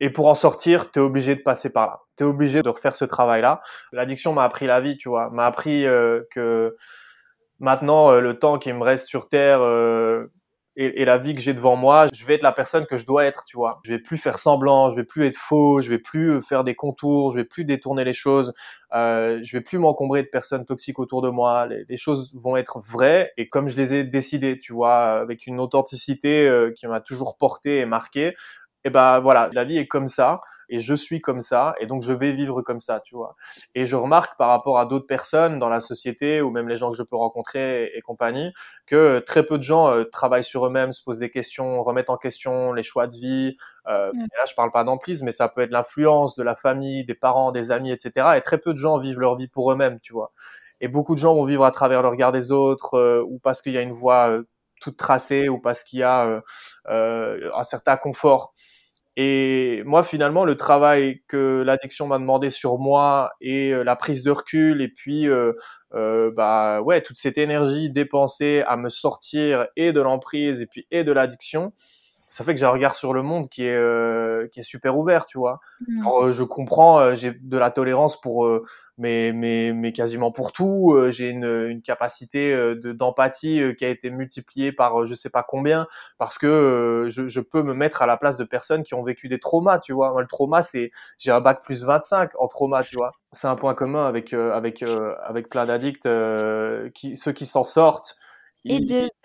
Et 0.00 0.10
pour 0.10 0.26
en 0.26 0.34
sortir, 0.34 0.90
tu 0.90 0.98
es 0.98 1.02
obligé 1.02 1.36
de 1.36 1.42
passer 1.42 1.72
par 1.72 1.86
là. 1.86 2.00
Tu 2.16 2.24
es 2.24 2.26
obligé 2.26 2.62
de 2.62 2.68
refaire 2.68 2.96
ce 2.96 3.04
travail-là. 3.04 3.62
L'addiction 3.92 4.32
m'a 4.32 4.44
appris 4.44 4.66
la 4.66 4.80
vie, 4.80 4.96
tu 4.96 5.08
vois. 5.08 5.30
M'a 5.30 5.46
appris 5.46 5.84
que 6.30 6.76
maintenant, 7.60 8.12
le 8.12 8.38
temps 8.38 8.58
qui 8.58 8.72
me 8.74 8.82
reste 8.82 9.08
sur 9.08 9.28
Terre, 9.28 9.60
et, 10.76 11.02
et, 11.02 11.04
la 11.06 11.16
vie 11.16 11.34
que 11.34 11.40
j'ai 11.40 11.54
devant 11.54 11.74
moi, 11.74 12.06
je 12.12 12.24
vais 12.26 12.34
être 12.34 12.42
la 12.42 12.52
personne 12.52 12.86
que 12.86 12.96
je 12.98 13.06
dois 13.06 13.24
être, 13.24 13.44
tu 13.44 13.56
vois. 13.56 13.80
Je 13.84 13.92
vais 13.92 13.98
plus 13.98 14.18
faire 14.18 14.38
semblant, 14.38 14.90
je 14.90 14.96
vais 14.96 15.04
plus 15.04 15.24
être 15.26 15.38
faux, 15.38 15.80
je 15.80 15.88
vais 15.88 15.98
plus 15.98 16.32
euh, 16.32 16.40
faire 16.42 16.64
des 16.64 16.74
contours, 16.74 17.32
je 17.32 17.38
vais 17.38 17.44
plus 17.44 17.64
détourner 17.64 18.04
les 18.04 18.12
choses, 18.12 18.52
euh, 18.94 19.40
je 19.42 19.56
vais 19.56 19.62
plus 19.62 19.78
m'encombrer 19.78 20.22
de 20.22 20.28
personnes 20.28 20.66
toxiques 20.66 20.98
autour 20.98 21.22
de 21.22 21.30
moi. 21.30 21.66
Les, 21.66 21.96
choses 21.96 22.30
vont 22.34 22.56
être 22.56 22.78
vraies 22.80 23.32
et 23.38 23.48
comme 23.48 23.68
je 23.68 23.76
les 23.76 23.94
ai 23.94 24.04
décidées, 24.04 24.58
tu 24.58 24.74
vois, 24.74 25.20
avec 25.20 25.46
une 25.46 25.60
authenticité 25.60 26.46
euh, 26.46 26.72
qui 26.76 26.86
m'a 26.86 27.00
toujours 27.00 27.38
porté 27.38 27.78
et 27.78 27.86
marqué. 27.86 28.36
Et 28.84 28.90
ben 28.90 29.20
voilà, 29.20 29.48
la 29.54 29.64
vie 29.64 29.78
est 29.78 29.88
comme 29.88 30.08
ça 30.08 30.40
et 30.68 30.80
je 30.80 30.94
suis 30.94 31.20
comme 31.20 31.40
ça 31.40 31.74
et 31.80 31.86
donc 31.86 32.02
je 32.02 32.12
vais 32.12 32.32
vivre 32.32 32.62
comme 32.62 32.80
ça, 32.80 33.00
tu 33.00 33.14
vois. 33.14 33.36
Et 33.74 33.86
je 33.86 33.96
remarque 33.96 34.36
par 34.36 34.48
rapport 34.48 34.78
à 34.78 34.86
d'autres 34.86 35.06
personnes 35.06 35.58
dans 35.58 35.68
la 35.68 35.80
société 35.80 36.40
ou 36.40 36.50
même 36.50 36.68
les 36.68 36.76
gens 36.76 36.90
que 36.90 36.96
je 36.96 37.02
peux 37.02 37.16
rencontrer 37.16 37.90
et, 37.94 38.00
compagnie 38.02 38.52
que 38.86 39.18
très 39.20 39.44
peu 39.44 39.58
de 39.58 39.62
gens 39.62 39.90
euh, 39.90 40.04
travaillent 40.04 40.44
sur 40.44 40.66
eux-mêmes, 40.66 40.92
se 40.92 41.02
posent 41.02 41.18
des 41.18 41.30
questions, 41.30 41.82
remettent 41.82 42.10
en 42.10 42.16
question 42.16 42.72
les 42.72 42.82
choix 42.82 43.06
de 43.06 43.16
vie. 43.16 43.56
Euh, 43.88 44.12
Là, 44.14 44.44
je 44.48 44.54
parle 44.54 44.70
pas 44.72 44.84
d'emprise, 44.84 45.22
mais 45.22 45.32
ça 45.32 45.48
peut 45.48 45.62
être 45.62 45.70
l'influence 45.70 46.36
de 46.36 46.42
la 46.42 46.54
famille, 46.56 47.04
des 47.04 47.14
parents, 47.14 47.52
des 47.52 47.70
amis, 47.70 47.90
etc. 47.90 48.34
Et 48.36 48.40
très 48.40 48.58
peu 48.58 48.72
de 48.72 48.78
gens 48.78 48.98
vivent 48.98 49.20
leur 49.20 49.36
vie 49.36 49.48
pour 49.48 49.72
eux-mêmes, 49.72 49.98
tu 50.00 50.12
vois. 50.12 50.32
Et 50.80 50.88
beaucoup 50.88 51.14
de 51.14 51.20
gens 51.20 51.34
vont 51.34 51.44
vivre 51.44 51.64
à 51.64 51.70
travers 51.70 52.02
le 52.02 52.08
regard 52.08 52.32
des 52.32 52.52
autres 52.52 52.94
euh, 52.94 53.22
ou 53.26 53.38
parce 53.38 53.62
qu'il 53.62 53.72
y 53.72 53.78
a 53.78 53.82
une 53.82 53.92
voie 53.92 54.28
euh, 54.30 54.42
toute 54.80 54.96
tracée 54.96 55.48
ou 55.48 55.58
parce 55.58 55.82
qu'il 55.82 56.00
y 56.00 56.02
a 56.02 56.42
un 56.86 57.64
certain 57.64 57.96
confort. 57.96 58.52
Et 59.18 59.82
moi, 59.86 60.02
finalement, 60.02 60.44
le 60.44 60.56
travail 60.56 61.22
que 61.26 61.62
l'addiction 61.64 62.06
m'a 62.06 62.18
demandé 62.18 62.50
sur 62.50 62.78
moi 62.78 63.30
et 63.40 63.72
euh, 63.72 63.82
la 63.82 63.96
prise 63.96 64.22
de 64.22 64.30
recul 64.30 64.82
et 64.82 64.88
puis, 64.88 65.26
euh, 65.26 65.54
euh, 65.94 66.30
bah 66.36 66.82
ouais, 66.82 67.00
toute 67.00 67.16
cette 67.16 67.38
énergie 67.38 67.88
dépensée 67.88 68.62
à 68.66 68.76
me 68.76 68.90
sortir 68.90 69.68
et 69.74 69.92
de 69.92 70.02
l'emprise 70.02 70.60
et 70.60 70.66
puis 70.66 70.86
et 70.90 71.02
de 71.02 71.12
l'addiction, 71.12 71.72
ça 72.28 72.44
fait 72.44 72.52
que 72.52 72.60
j'ai 72.60 72.66
un 72.66 72.70
regard 72.70 72.94
sur 72.94 73.14
le 73.14 73.22
monde 73.22 73.48
qui 73.48 73.64
est 73.64 73.74
euh, 73.74 74.48
qui 74.48 74.60
est 74.60 74.64
super 74.64 74.98
ouvert, 74.98 75.24
tu 75.24 75.38
vois. 75.38 75.60
Mmh. 75.88 76.00
Alors, 76.00 76.32
je 76.32 76.42
comprends, 76.42 77.14
j'ai 77.14 77.32
de 77.32 77.56
la 77.56 77.70
tolérance 77.70 78.20
pour 78.20 78.46
mais, 78.98 79.32
mais, 79.32 79.72
mais 79.72 79.92
quasiment 79.92 80.30
pour 80.30 80.52
tout. 80.52 80.94
Euh, 80.94 81.10
j'ai 81.10 81.30
une, 81.30 81.44
une 81.44 81.82
capacité 81.82 82.52
euh, 82.52 82.74
de, 82.74 82.92
d'empathie 82.92 83.60
euh, 83.60 83.72
qui 83.72 83.84
a 83.84 83.88
été 83.88 84.10
multipliée 84.10 84.72
par 84.72 85.06
je 85.06 85.14
sais 85.14 85.30
pas 85.30 85.42
combien 85.42 85.86
parce 86.18 86.38
que 86.38 87.06
je, 87.10 87.26
je, 87.26 87.40
peux 87.40 87.62
me 87.62 87.74
mettre 87.74 88.02
à 88.02 88.06
la 88.06 88.16
place 88.16 88.36
de 88.36 88.44
personnes 88.44 88.82
qui 88.82 88.94
ont 88.94 89.02
vécu 89.02 89.28
des 89.28 89.38
traumas, 89.38 89.78
tu 89.78 89.92
vois. 89.92 90.14
Le 90.20 90.26
trauma, 90.26 90.62
c'est 90.62 90.90
j'ai 91.18 91.30
un 91.30 91.40
bac 91.40 91.62
plus 91.62 91.84
25 91.84 92.30
en 92.38 92.48
trauma, 92.48 92.82
tu 92.82 92.96
vois. 92.96 93.12
C'est 93.32 93.48
un 93.48 93.56
point 93.56 93.74
commun 93.74 94.06
avec 94.06 94.32
avec 94.32 94.82
avec 95.22 95.48
plein 95.48 95.64
d'addicts 95.64 96.08
qui 96.94 97.16
ceux 97.16 97.32
qui 97.32 97.46
s'en 97.46 97.64
sortent 97.64 98.16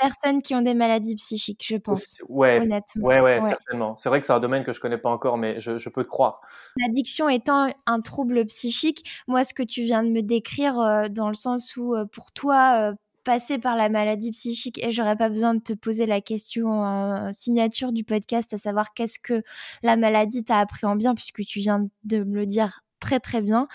personnes 0.02 0.42
qui 0.42 0.56
ont 0.56 0.62
des 0.62 0.74
maladies 0.74 1.16
psychiques, 1.16 1.64
je 1.66 1.78
pense. 1.78 2.18
Ouais, 2.28 2.60
honnêtement. 2.60 3.08
Ouais, 3.08 3.22
ouais, 3.22 3.42
certainement. 3.42 3.96
C'est 3.98 4.10
vrai 4.10 4.20
que 4.20 4.26
c'est 4.26 4.34
un 4.34 4.40
domaine 4.40 4.64
que 4.64 4.74
je 4.74 4.80
connais 4.80 4.98
pas 4.98 5.10
encore, 5.10 5.38
mais 5.38 5.60
je, 5.60 5.78
je 5.78 5.90
peux 5.90 6.04
te 6.04 6.10
croire. 6.10 6.42
L'addiction 6.78 7.30
étant 7.30 7.72
un 7.86 8.02
trouble 8.02 8.46
psychique, 8.48 9.08
moi, 9.28 9.44
ce 9.44 9.54
que 9.54 9.64
tu 9.64 9.84
viens 9.84 10.04
de 10.04 10.10
me 10.10 10.22
décrire, 10.22 10.80
euh, 10.80 11.08
dans 11.08 11.30
le 11.30 11.36
sens 11.36 11.78
où, 11.78 11.96
euh, 11.96 12.06
pour 12.06 12.32
toi, 12.32 12.92
euh, 12.92 12.94
passer 13.24 13.60
par 13.60 13.76
la 13.76 13.90
maladie 13.90 14.32
psychique 14.32 14.84
et 14.84 14.92
j'aurais 14.92 15.16
pas 15.16 15.30
besoin 15.30 15.54
de 15.54 15.62
te 15.62 15.74
poser 15.74 16.08
la 16.08 16.22
question 16.22 17.30
signature 17.32 17.92
du 17.92 18.04
podcast, 18.04 18.52
à 18.52 18.58
savoir 18.58 18.96
qu'est-ce 18.96 19.20
que 19.20 19.44
la 19.84 19.96
maladie 19.96 20.44
t'a 20.44 20.58
appris 20.58 20.88
en 20.88 20.96
bien, 20.96 21.14
puisque 21.14 21.46
tu 21.46 21.60
viens 21.60 21.88
de 22.04 22.24
me 22.24 22.36
le 22.36 22.48
dire 22.48 22.82
très 23.02 23.20
très 23.20 23.42
bien. 23.42 23.68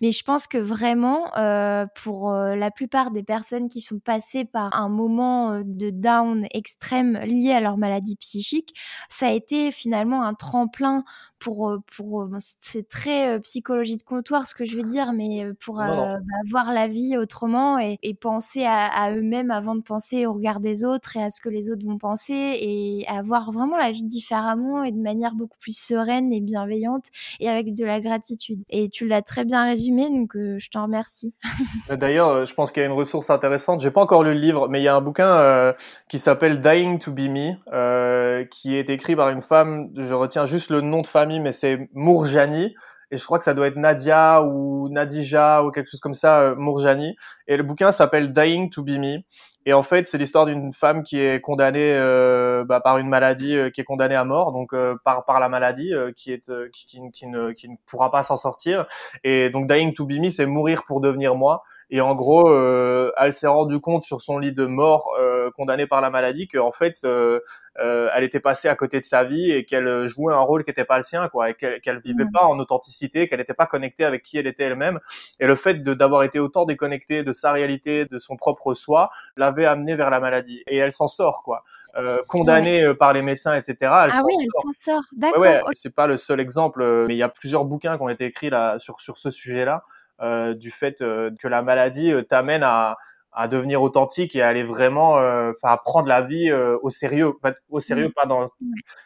Mais 0.00 0.12
je 0.12 0.22
pense 0.24 0.46
que 0.46 0.58
vraiment, 0.58 1.36
euh, 1.36 1.86
pour 2.02 2.32
euh, 2.32 2.56
la 2.56 2.70
plupart 2.70 3.10
des 3.10 3.22
personnes 3.22 3.68
qui 3.68 3.80
sont 3.80 3.98
passées 4.00 4.44
par 4.44 4.74
un 4.80 4.88
moment 4.88 5.52
euh, 5.52 5.62
de 5.64 5.90
down 5.90 6.46
extrême 6.52 7.18
lié 7.24 7.52
à 7.52 7.60
leur 7.60 7.78
maladie 7.78 8.16
psychique, 8.16 8.74
ça 9.10 9.28
a 9.28 9.32
été 9.32 9.70
finalement 9.70 10.22
un 10.22 10.34
tremplin 10.34 11.04
pour, 11.38 11.78
pour 11.96 12.28
c'est 12.60 12.88
très 12.88 13.40
psychologie 13.40 13.96
de 13.96 14.02
comptoir 14.02 14.46
ce 14.46 14.54
que 14.54 14.64
je 14.64 14.76
veux 14.76 14.82
dire, 14.82 15.12
mais 15.12 15.46
pour 15.64 15.76
bah, 15.76 16.18
voir 16.50 16.72
la 16.72 16.88
vie 16.88 17.16
autrement 17.16 17.78
et, 17.78 17.98
et 18.02 18.14
penser 18.14 18.64
à, 18.64 18.86
à 18.86 19.12
eux-mêmes 19.12 19.50
avant 19.50 19.74
de 19.74 19.82
penser 19.82 20.26
au 20.26 20.34
regard 20.34 20.60
des 20.60 20.84
autres 20.84 21.16
et 21.16 21.22
à 21.22 21.30
ce 21.30 21.40
que 21.40 21.48
les 21.48 21.70
autres 21.70 21.84
vont 21.86 21.98
penser 21.98 22.58
et 22.60 23.04
avoir 23.08 23.52
vraiment 23.52 23.76
la 23.76 23.90
vie 23.90 24.04
différemment 24.04 24.84
et 24.84 24.92
de 24.92 25.00
manière 25.00 25.34
beaucoup 25.34 25.58
plus 25.58 25.76
sereine 25.76 26.32
et 26.32 26.40
bienveillante 26.40 27.06
et 27.40 27.48
avec 27.48 27.74
de 27.74 27.84
la 27.84 28.00
gratitude. 28.00 28.62
Et 28.70 28.88
tu 28.88 29.06
l'as 29.06 29.22
très 29.22 29.44
bien 29.44 29.64
résumé, 29.64 30.08
donc 30.08 30.36
euh, 30.36 30.56
je 30.58 30.68
t'en 30.70 30.84
remercie. 30.84 31.34
D'ailleurs, 31.90 32.28
euh, 32.28 32.44
je 32.44 32.54
pense 32.54 32.72
qu'il 32.72 32.82
y 32.82 32.84
a 32.84 32.88
une 32.88 32.94
ressource 32.94 33.30
intéressante. 33.30 33.80
J'ai 33.80 33.90
pas 33.90 34.00
encore 34.00 34.24
lu 34.24 34.34
le 34.34 34.40
livre, 34.40 34.68
mais 34.68 34.80
il 34.80 34.84
y 34.84 34.88
a 34.88 34.96
un 34.96 35.00
bouquin 35.00 35.28
euh, 35.28 35.72
qui 36.08 36.18
s'appelle 36.18 36.60
Dying 36.60 36.98
to 36.98 37.12
Be 37.12 37.28
Me, 37.28 38.44
qui 38.44 38.76
est 38.76 38.90
écrit 38.90 39.16
par 39.16 39.30
une 39.30 39.42
femme. 39.42 39.90
Je 39.96 40.14
retiens 40.14 40.46
juste 40.46 40.70
le 40.70 40.80
nom 40.80 41.02
de 41.02 41.06
mais 41.40 41.52
c'est 41.52 41.88
Mourjani 41.92 42.74
et 43.10 43.16
je 43.16 43.24
crois 43.24 43.38
que 43.38 43.44
ça 43.44 43.54
doit 43.54 43.66
être 43.66 43.76
Nadia 43.76 44.42
ou 44.42 44.88
Nadija 44.90 45.64
ou 45.64 45.70
quelque 45.70 45.88
chose 45.88 46.00
comme 46.00 46.14
ça, 46.14 46.54
Mourjani. 46.56 47.16
Et 47.46 47.56
le 47.56 47.62
bouquin 47.62 47.90
s'appelle 47.90 48.32
Dying 48.32 48.68
to 48.70 48.82
Be 48.82 48.98
Me. 48.98 49.22
Et 49.68 49.74
en 49.74 49.82
fait, 49.82 50.06
c'est 50.06 50.16
l'histoire 50.16 50.46
d'une 50.46 50.72
femme 50.72 51.02
qui 51.02 51.20
est 51.20 51.42
condamnée 51.42 51.92
euh, 51.94 52.64
bah, 52.64 52.80
par 52.80 52.96
une 52.96 53.08
maladie, 53.08 53.54
euh, 53.54 53.68
qui 53.68 53.82
est 53.82 53.84
condamnée 53.84 54.14
à 54.14 54.24
mort, 54.24 54.50
donc 54.50 54.72
euh, 54.72 54.96
par 55.04 55.26
par 55.26 55.40
la 55.40 55.50
maladie, 55.50 55.92
qui 56.16 56.32
est 56.32 56.50
qui, 56.72 56.86
qui, 56.86 57.00
qui, 57.12 57.26
ne, 57.26 57.50
qui 57.52 57.68
ne 57.68 57.76
pourra 57.84 58.10
pas 58.10 58.22
s'en 58.22 58.38
sortir. 58.38 58.86
Et 59.24 59.50
donc, 59.50 59.66
dying 59.66 59.92
to 59.92 60.06
be 60.06 60.12
me, 60.12 60.30
c'est 60.30 60.46
mourir 60.46 60.84
pour 60.86 61.02
devenir 61.02 61.34
moi. 61.34 61.64
Et 61.90 62.00
en 62.02 62.14
gros, 62.14 62.50
euh, 62.50 63.10
elle 63.16 63.32
s'est 63.32 63.46
rendue 63.46 63.80
compte 63.80 64.02
sur 64.02 64.20
son 64.20 64.38
lit 64.38 64.52
de 64.52 64.66
mort, 64.66 65.10
euh, 65.18 65.50
condamnée 65.50 65.86
par 65.86 66.02
la 66.02 66.10
maladie, 66.10 66.46
qu'en 66.46 66.70
fait, 66.70 67.00
euh, 67.04 67.40
euh, 67.80 68.10
elle 68.14 68.24
était 68.24 68.40
passée 68.40 68.68
à 68.68 68.74
côté 68.74 69.00
de 69.00 69.04
sa 69.04 69.24
vie 69.24 69.50
et 69.50 69.64
qu'elle 69.64 70.06
jouait 70.06 70.34
un 70.34 70.40
rôle 70.40 70.64
qui 70.64 70.70
n'était 70.70 70.84
pas 70.84 70.98
le 70.98 71.02
sien, 71.02 71.28
quoi, 71.28 71.48
et 71.48 71.54
qu'elle 71.54 71.80
qu'elle 71.80 72.00
vivait 72.00 72.24
mmh. 72.24 72.32
pas 72.32 72.44
en 72.44 72.58
authenticité, 72.58 73.26
qu'elle 73.26 73.38
n'était 73.38 73.54
pas 73.54 73.66
connectée 73.66 74.04
avec 74.04 74.22
qui 74.22 74.36
elle 74.36 74.46
était 74.46 74.64
elle-même. 74.64 75.00
Et 75.40 75.46
le 75.46 75.56
fait 75.56 75.82
de 75.82 75.94
d'avoir 75.94 76.24
été 76.24 76.38
autant 76.38 76.66
déconnectée 76.66 77.22
de 77.22 77.32
sa 77.32 77.52
réalité, 77.52 78.04
de 78.04 78.18
son 78.18 78.36
propre 78.36 78.74
soi, 78.74 79.10
l'avait 79.36 79.66
amenée 79.66 79.96
vers 79.96 80.10
la 80.10 80.20
maladie. 80.20 80.62
Et 80.66 80.76
elle 80.76 80.92
s'en 80.92 81.08
sort, 81.08 81.42
quoi. 81.42 81.64
Euh, 81.96 82.22
condamnée 82.28 82.84
euh, 82.84 82.94
par 82.94 83.14
les 83.14 83.22
médecins, 83.22 83.56
etc. 83.56 83.76
Elle 83.80 84.10
ah 84.12 84.22
oui, 84.24 84.34
elle 84.38 84.48
s'en 84.62 84.72
sort. 84.72 85.02
D'accord. 85.16 85.40
Ouais, 85.40 85.62
c'est 85.72 85.94
pas 85.94 86.06
le 86.06 86.18
seul 86.18 86.38
exemple, 86.38 86.84
mais 87.06 87.14
il 87.14 87.18
y 87.18 87.22
a 87.22 87.30
plusieurs 87.30 87.64
bouquins 87.64 87.96
qui 87.96 88.02
ont 88.02 88.10
été 88.10 88.26
écrits 88.26 88.50
là 88.50 88.78
sur 88.78 89.00
sur 89.00 89.16
ce 89.16 89.30
sujet-là. 89.30 89.84
Euh, 90.20 90.52
du 90.54 90.72
fait 90.72 91.00
euh, 91.00 91.30
que 91.38 91.46
la 91.46 91.62
maladie 91.62 92.12
euh, 92.12 92.22
t'amène 92.22 92.64
à, 92.64 92.96
à 93.32 93.46
devenir 93.46 93.82
authentique 93.82 94.34
et 94.34 94.42
à 94.42 94.48
aller 94.48 94.64
vraiment, 94.64 95.12
enfin, 95.12 95.68
à 95.70 95.76
prendre 95.76 96.08
la 96.08 96.22
vie 96.22 96.50
au 96.52 96.90
sérieux, 96.90 97.34
au 97.70 97.78
sérieux, 97.78 98.10
pas 98.10 98.26
dans, 98.26 98.48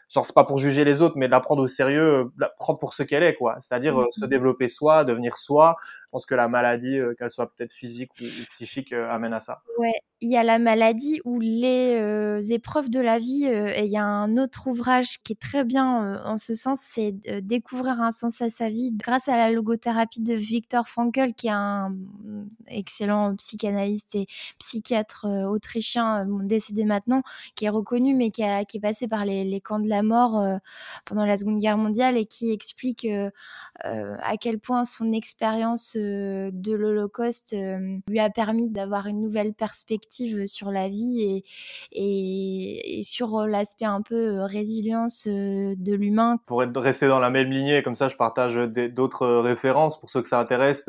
genre 0.08 0.24
c'est 0.24 0.34
pas 0.34 0.44
pour 0.44 0.56
juger 0.56 0.84
les 0.84 1.02
autres, 1.02 1.16
mais 1.18 1.26
de 1.26 1.32
la 1.32 1.40
prendre 1.40 1.62
au 1.62 1.68
sérieux, 1.68 2.30
la 2.38 2.48
prendre 2.48 2.78
pour 2.78 2.94
ce 2.94 3.02
qu'elle 3.02 3.24
est, 3.24 3.34
quoi. 3.34 3.58
C'est-à-dire 3.60 4.06
se 4.10 4.24
développer 4.24 4.68
soi, 4.68 5.04
devenir 5.04 5.36
soi. 5.36 5.76
Pense 6.12 6.26
que 6.26 6.34
la 6.34 6.46
maladie, 6.46 6.98
qu'elle 7.18 7.30
soit 7.30 7.52
peut-être 7.54 7.72
physique 7.72 8.10
ou, 8.20 8.24
psychique, 8.50 8.92
amène 8.92 9.32
à 9.32 9.40
ça. 9.40 9.62
Ouais, 9.78 9.94
il 10.20 10.30
y 10.30 10.36
a 10.36 10.44
la 10.44 10.58
maladie 10.60 11.20
ou 11.24 11.40
les 11.40 12.52
épreuves 12.52 12.90
de 12.90 13.00
la 13.00 13.18
vie. 13.18 13.46
et 13.46 13.84
il 13.84 13.90
y 13.90 13.96
a 13.96 14.04
un 14.04 14.36
autre 14.36 14.68
ouvrage 14.68 15.22
qui 15.22 15.32
est 15.32 15.40
très 15.40 15.64
bien 15.64 16.22
en 16.24 16.38
ce 16.38 16.54
sens, 16.54 16.80
c'est 16.80 17.12
découvrir 17.42 18.00
un 18.00 18.12
sens 18.12 18.40
à 18.40 18.48
sa 18.48 18.68
vie 18.68 18.92
grâce 18.92 19.28
à 19.28 19.36
la 19.36 19.50
logothérapie 19.50 20.20
de 20.20 20.34
Viktor 20.34 20.86
Frankl, 20.86 21.32
qui 21.32 21.48
est 21.48 21.50
un 21.50 21.96
excellent 22.68 23.34
psychanalyste 23.36 24.14
et 24.14 24.26
psychiatre 24.58 25.26
autrichien 25.48 26.26
décédé 26.44 26.84
maintenant, 26.84 27.22
qui 27.54 27.64
est 27.64 27.70
reconnu 27.70 28.14
mais 28.14 28.30
qui, 28.30 28.42
est 28.42 28.80
passé 28.80 29.08
par 29.08 29.24
les, 29.24 29.60
camps 29.60 29.80
de 29.80 29.88
la 29.88 30.02
mort 30.02 30.40
pendant 31.04 31.24
la 31.24 31.36
Seconde 31.36 31.58
Guerre 31.58 31.78
mondiale 31.78 32.16
et 32.16 32.26
qui 32.26 32.52
explique 32.52 33.08
à 33.82 34.36
quel 34.40 34.58
point 34.60 34.84
son 34.84 35.10
expérience 35.12 35.96
de 36.52 36.72
l'Holocauste 36.72 37.54
lui 38.08 38.18
a 38.18 38.30
permis 38.30 38.68
d'avoir 38.68 39.06
une 39.06 39.20
nouvelle 39.20 39.54
perspective 39.54 40.46
sur 40.46 40.70
la 40.70 40.88
vie 40.88 41.42
et, 41.92 42.98
et, 42.98 43.02
sur 43.02 43.46
l'aspect 43.46 43.84
un 43.84 44.02
peu 44.02 44.40
résilience 44.42 45.26
de 45.26 45.94
l'humain. 45.94 46.38
Pour 46.46 46.62
être, 46.62 46.78
rester 46.80 47.08
dans 47.08 47.20
la 47.20 47.30
même 47.30 47.50
lignée, 47.50 47.82
comme 47.82 47.96
ça 47.96 48.08
je 48.08 48.16
partage 48.16 48.54
d'autres 48.54 49.26
références 49.26 49.98
pour 49.98 50.10
ceux 50.10 50.22
que 50.22 50.28
ça 50.28 50.38
intéresse, 50.38 50.88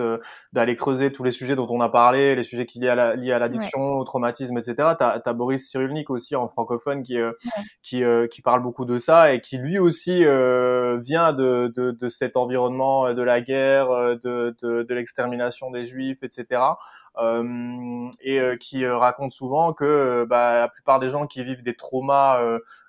d'aller 0.53 0.75
creuser 0.75 1.11
tous 1.11 1.23
les 1.23 1.31
sujets 1.31 1.55
dont 1.55 1.67
on 1.69 1.81
a 1.81 1.89
parlé, 1.89 2.35
les 2.35 2.43
sujets 2.43 2.65
qui 2.65 2.79
liés 2.79 2.89
à 2.89 3.39
l'addiction, 3.39 3.79
au 3.79 4.03
traumatisme, 4.03 4.57
etc. 4.57 4.75
Tu 4.97 5.03
as, 5.03 5.33
Boris 5.33 5.69
Cyrulnik 5.69 6.09
aussi 6.09 6.35
en 6.35 6.47
francophone 6.47 7.03
qui, 7.03 7.17
qui, 7.81 8.03
qui 8.31 8.41
parle 8.41 8.61
beaucoup 8.61 8.85
de 8.85 8.97
ça 8.97 9.33
et 9.33 9.41
qui 9.41 9.57
lui 9.57 9.79
aussi 9.79 10.19
vient 10.19 11.33
de, 11.33 11.71
de, 11.75 11.91
de, 11.91 12.09
cet 12.09 12.37
environnement 12.37 13.13
de 13.13 13.21
la 13.21 13.41
guerre, 13.41 13.89
de, 14.23 14.55
de, 14.61 14.83
de 14.83 14.93
l'extermination 15.03 15.69
des 15.69 15.85
juifs, 15.85 16.23
etc. 16.23 16.61
Euh, 17.17 18.09
et 18.21 18.39
euh, 18.39 18.55
qui 18.55 18.85
euh, 18.85 18.97
raconte 18.97 19.31
souvent 19.31 19.73
que 19.73 20.25
bah, 20.27 20.59
la 20.59 20.67
plupart 20.67 20.99
des 20.99 21.09
gens 21.09 21.27
qui 21.27 21.43
vivent 21.43 21.61
des 21.61 21.75
traumas 21.75 22.39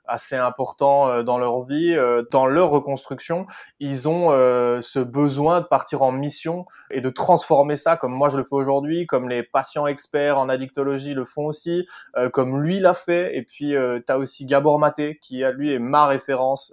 assez 0.07 0.37
important 0.37 1.09
euh, 1.09 1.23
dans 1.23 1.39
leur 1.39 1.65
vie, 1.65 1.95
euh, 1.95 2.23
dans 2.31 2.47
leur 2.47 2.71
reconstruction, 2.71 3.47
ils 3.81 4.09
ont 4.09 4.31
euh, 4.31 4.81
ce 4.83 4.99
besoin 4.99 5.61
de 5.61 5.67
partir 5.67 6.03
en 6.03 6.13
mission 6.13 6.65
et 6.91 7.01
de 7.01 7.11
transformer 7.11 7.77
ça, 7.77 7.97
comme 7.97 8.13
moi 8.13 8.29
je 8.29 8.37
le 8.37 8.45
fais 8.45 8.55
aujourd'hui, 8.55 9.07
comme 9.07 9.29
les 9.29 9.43
patients 9.43 9.87
experts 9.87 10.39
en 10.39 10.49
addictologie 10.49 11.15
le 11.15 11.25
font 11.25 11.47
aussi, 11.47 11.87
comme 12.33 12.61
lui 12.63 12.81
l'a 12.81 12.95
fait. 12.95 13.37
Et 13.37 13.43
puis 13.43 13.71
tu 13.71 14.13
as 14.13 14.19
aussi 14.19 14.47
Gabor 14.47 14.79
Maté 14.79 15.19
qui 15.21 15.43
lui 15.55 15.73
est 15.73 15.79
ma 15.79 16.07
référence. 16.07 16.73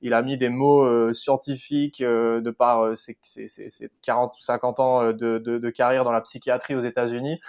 il 0.00 0.14
a 0.14 0.22
mis 0.22 0.36
des 0.36 0.48
mots 0.48 1.12
scientifiques 1.12 2.02
de 2.02 2.50
par 2.50 2.96
ses, 2.96 3.18
ses, 3.22 3.48
ses, 3.48 3.90
40 4.02 4.34
ou 4.36 4.40
50 4.40 4.80
ans 4.80 5.06
de, 5.12 5.12
de, 5.12 5.58
de 5.58 5.70
carrière 5.70 6.04
dans 6.04 6.12
la 6.12 6.20
psychiatrie 6.20 6.74
aux 6.74 6.80
États-Unis 6.80 7.40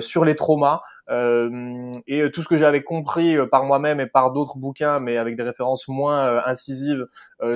sur 0.00 0.24
les 0.24 0.36
traumas. 0.36 0.82
Euh, 1.08 1.92
et 2.06 2.22
euh, 2.22 2.30
tout 2.30 2.42
ce 2.42 2.48
que 2.48 2.56
j'avais 2.56 2.82
compris 2.82 3.36
euh, 3.36 3.46
par 3.46 3.64
moi-même 3.64 4.00
et 4.00 4.06
par 4.06 4.32
d'autres 4.32 4.58
bouquins, 4.58 4.98
mais 4.98 5.16
avec 5.16 5.36
des 5.36 5.42
références 5.42 5.88
moins 5.88 6.42
incisives 6.46 7.06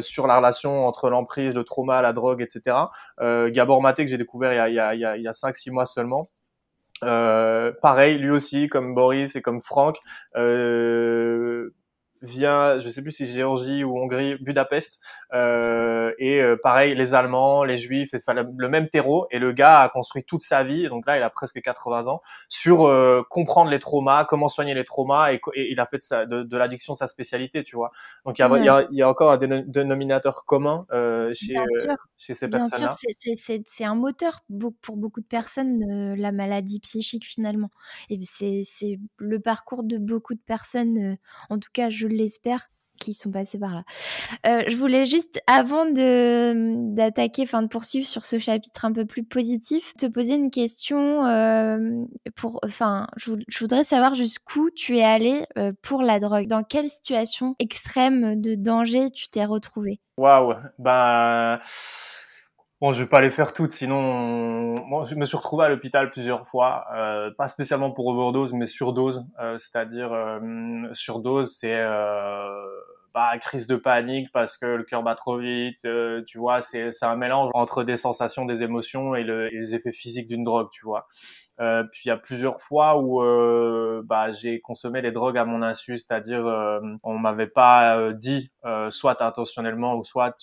sur 0.00 0.26
la 0.26 0.36
relation 0.36 0.86
entre 0.86 1.10
l'emprise, 1.10 1.54
le 1.54 1.64
trauma, 1.64 2.02
la 2.02 2.12
drogue, 2.12 2.42
etc. 2.42 2.76
Gabor 3.20 3.82
Maté 3.82 4.04
que 4.04 4.10
j'ai 4.10 4.18
découvert 4.18 4.52
il 4.52 4.74
y 4.74 4.78
a, 4.78 4.94
il 4.94 5.00
y 5.00 5.04
a, 5.04 5.16
il 5.16 5.22
y 5.22 5.28
a 5.28 5.32
5-6 5.32 5.70
mois 5.70 5.86
seulement. 5.86 6.28
Euh, 7.02 7.72
pareil, 7.80 8.18
lui 8.18 8.30
aussi, 8.30 8.68
comme 8.68 8.94
Boris 8.94 9.36
et 9.36 9.42
comme 9.42 9.60
Franck, 9.60 9.98
euh, 10.36 11.70
vient, 12.22 12.78
je 12.78 12.88
sais 12.88 13.02
plus 13.02 13.12
si 13.12 13.26
Géorgie 13.26 13.84
ou 13.84 13.98
Hongrie, 13.98 14.36
Budapest, 14.36 15.00
euh, 15.32 16.12
et 16.18 16.40
euh, 16.40 16.56
pareil 16.62 16.94
les 16.94 17.14
Allemands, 17.14 17.64
les 17.64 17.78
Juifs, 17.78 18.10
enfin, 18.14 18.34
le, 18.34 18.68
même 18.68 18.88
terreau. 18.88 19.26
Et 19.30 19.38
le 19.38 19.52
gars 19.52 19.80
a 19.80 19.88
construit 19.88 20.24
toute 20.24 20.42
sa 20.42 20.62
vie, 20.62 20.88
donc 20.88 21.06
là 21.06 21.16
il 21.16 21.22
a 21.22 21.30
presque 21.30 21.60
80 21.60 22.06
ans, 22.08 22.20
sur 22.48 22.86
euh, 22.86 23.22
comprendre 23.30 23.70
les 23.70 23.78
traumas, 23.78 24.24
comment 24.24 24.48
soigner 24.48 24.74
les 24.74 24.84
traumas, 24.84 25.32
et, 25.32 25.40
il 25.54 25.80
a 25.80 25.86
fait 25.86 25.98
de, 25.98 26.02
sa, 26.02 26.26
de, 26.26 26.56
l'addiction 26.56 26.94
sa 26.94 27.06
spécialité, 27.06 27.64
tu 27.64 27.76
vois. 27.76 27.90
Donc 28.26 28.38
il 28.38 28.42
y 28.42 28.44
a, 28.44 28.58
il 28.58 28.64
y 28.64 28.68
a, 28.68 28.86
il 28.90 28.98
y 28.98 29.02
a 29.02 29.08
encore 29.08 29.32
un 29.32 29.38
dénominateur 29.38 30.44
commun 30.44 30.84
euh, 30.92 31.32
chez, 31.32 31.54
chez 32.16 32.34
ces 32.34 32.50
personnes-là. 32.50 32.88
Bien 32.88 33.36
sûr, 33.36 33.62
c'est 33.66 33.84
un 33.84 33.94
moteur 33.94 34.42
pour 34.82 34.96
beaucoup 34.96 35.20
de 35.20 35.26
personnes 35.26 36.14
la 36.14 36.32
maladie 36.32 36.80
psychique 36.80 37.24
finalement. 37.24 37.70
Et 38.08 38.18
c'est 38.22 38.98
le 39.18 39.40
parcours 39.40 39.84
de 39.84 39.98
beaucoup 39.98 40.34
de 40.34 40.40
personnes, 40.44 41.16
en 41.48 41.58
tout 41.58 41.70
cas 41.72 41.88
je 41.90 42.09
l'espère, 42.14 42.70
qui 43.00 43.14
sont 43.14 43.30
passés 43.32 43.58
par 43.58 43.74
là. 43.74 43.82
Euh, 44.46 44.62
je 44.68 44.76
voulais 44.76 45.04
juste, 45.04 45.42
avant 45.48 45.86
de 45.86 46.94
d'attaquer, 46.94 47.42
enfin 47.42 47.62
de 47.62 47.66
poursuivre 47.66 48.06
sur 48.06 48.24
ce 48.24 48.38
chapitre 48.38 48.84
un 48.84 48.92
peu 48.92 49.06
plus 49.06 49.24
positif, 49.24 49.92
te 49.98 50.06
poser 50.06 50.34
une 50.34 50.50
question. 50.50 51.26
Euh, 51.26 52.04
pour, 52.36 52.60
enfin, 52.64 53.08
je, 53.16 53.32
voudrais 53.58 53.84
savoir 53.84 54.14
jusqu'où 54.14 54.70
tu 54.70 54.98
es 54.98 55.04
allé 55.04 55.46
euh, 55.58 55.72
pour 55.82 56.02
la 56.02 56.20
drogue. 56.20 56.46
Dans 56.46 56.62
quelle 56.62 56.90
situation 56.90 57.56
extrême 57.58 58.40
de 58.40 58.54
danger 58.54 59.10
tu 59.10 59.28
t'es 59.28 59.44
retrouvé 59.44 59.98
Waouh, 60.16 60.54
ben. 60.78 61.58
Bon, 62.80 62.92
je 62.94 63.02
vais 63.02 63.08
pas 63.08 63.20
les 63.20 63.30
faire 63.30 63.52
toutes, 63.52 63.72
sinon 63.72 64.76
bon, 64.88 65.04
je 65.04 65.14
me 65.14 65.26
suis 65.26 65.36
retrouvé 65.36 65.66
à 65.66 65.68
l'hôpital 65.68 66.10
plusieurs 66.10 66.48
fois, 66.48 66.86
euh, 66.94 67.30
pas 67.36 67.46
spécialement 67.46 67.90
pour 67.90 68.06
overdose, 68.06 68.54
mais 68.54 68.66
surdose. 68.66 69.26
Euh, 69.38 69.58
C'est-à-dire 69.58 70.10
euh, 70.14 70.88
surdose, 70.94 71.54
c'est 71.54 71.74
euh, 71.78 72.48
bah, 73.12 73.36
crise 73.38 73.66
de 73.66 73.76
panique 73.76 74.28
parce 74.32 74.56
que 74.56 74.64
le 74.64 74.84
cœur 74.84 75.02
bat 75.02 75.14
trop 75.14 75.36
vite. 75.36 75.84
Euh, 75.84 76.22
tu 76.26 76.38
vois, 76.38 76.62
c'est 76.62 76.90
un 77.02 77.16
mélange 77.16 77.50
entre 77.52 77.84
des 77.84 77.98
sensations, 77.98 78.46
des 78.46 78.62
émotions 78.62 79.14
et, 79.14 79.24
le, 79.24 79.52
et 79.52 79.58
les 79.58 79.74
effets 79.74 79.92
physiques 79.92 80.28
d'une 80.28 80.44
drogue, 80.44 80.68
tu 80.72 80.86
vois. 80.86 81.06
Euh, 81.60 81.84
puis 81.84 82.02
il 82.06 82.08
y 82.08 82.10
a 82.10 82.16
plusieurs 82.16 82.62
fois 82.62 82.96
où 82.96 83.22
euh, 83.22 84.02
bah, 84.04 84.32
j'ai 84.32 84.60
consommé 84.60 85.02
les 85.02 85.12
drogues 85.12 85.36
à 85.36 85.44
mon 85.44 85.62
insu, 85.62 85.98
c'est-à-dire 85.98 86.46
euh, 86.46 86.80
on 87.02 87.18
m'avait 87.18 87.48
pas 87.48 87.98
euh, 87.98 88.12
dit, 88.14 88.50
soit 88.90 89.22
intentionnellement 89.22 89.96
ou 89.96 90.04
soit 90.04 90.36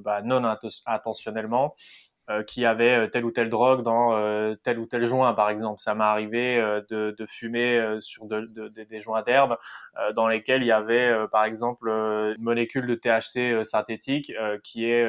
bah, 0.00 0.20
non 0.22 0.42
intentionnellement, 0.86 1.74
qui 2.46 2.64
avait 2.64 3.10
telle 3.10 3.24
ou 3.24 3.30
telle 3.30 3.48
drogue 3.48 3.82
dans 3.82 4.10
tel 4.62 4.78
ou 4.78 4.86
tel 4.86 5.06
joint, 5.06 5.32
par 5.34 5.50
exemple. 5.50 5.80
Ça 5.80 5.94
m'est 5.94 6.04
arrivé 6.04 6.56
de, 6.90 7.14
de, 7.16 7.26
fumer 7.26 7.98
sur 8.00 8.26
de, 8.26 8.42
de, 8.42 8.68
des 8.68 9.00
joints 9.00 9.22
d'herbe 9.22 9.56
dans 10.14 10.28
lesquels 10.28 10.62
il 10.62 10.66
y 10.66 10.72
avait, 10.72 11.12
par 11.32 11.44
exemple, 11.44 11.88
une 11.88 12.42
molécule 12.42 12.86
de 12.86 12.94
THC 12.94 13.64
synthétique 13.64 14.32
qui 14.62 14.84
est 14.84 15.08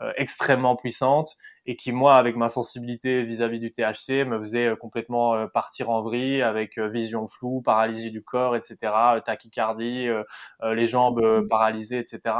euh, 0.00 0.12
extrêmement 0.16 0.74
puissante 0.74 1.36
et 1.66 1.76
qui 1.76 1.92
moi 1.92 2.16
avec 2.16 2.34
ma 2.34 2.48
sensibilité 2.48 3.22
vis-à-vis 3.22 3.60
du 3.60 3.72
THC 3.72 4.24
me 4.26 4.40
faisait 4.40 4.66
euh, 4.66 4.74
complètement 4.74 5.36
euh, 5.36 5.46
partir 5.46 5.88
en 5.88 6.02
vrille 6.02 6.42
avec 6.42 6.80
vision 6.80 7.28
floue, 7.28 7.62
paralysie 7.62 8.10
du 8.10 8.20
corps, 8.20 8.56
etc., 8.56 8.76
tachycardie, 9.24 10.08
les 10.64 10.86
jambes 10.88 11.22
mmh. 11.22 11.48
paralysées, 11.48 11.98
etc. 11.98 12.34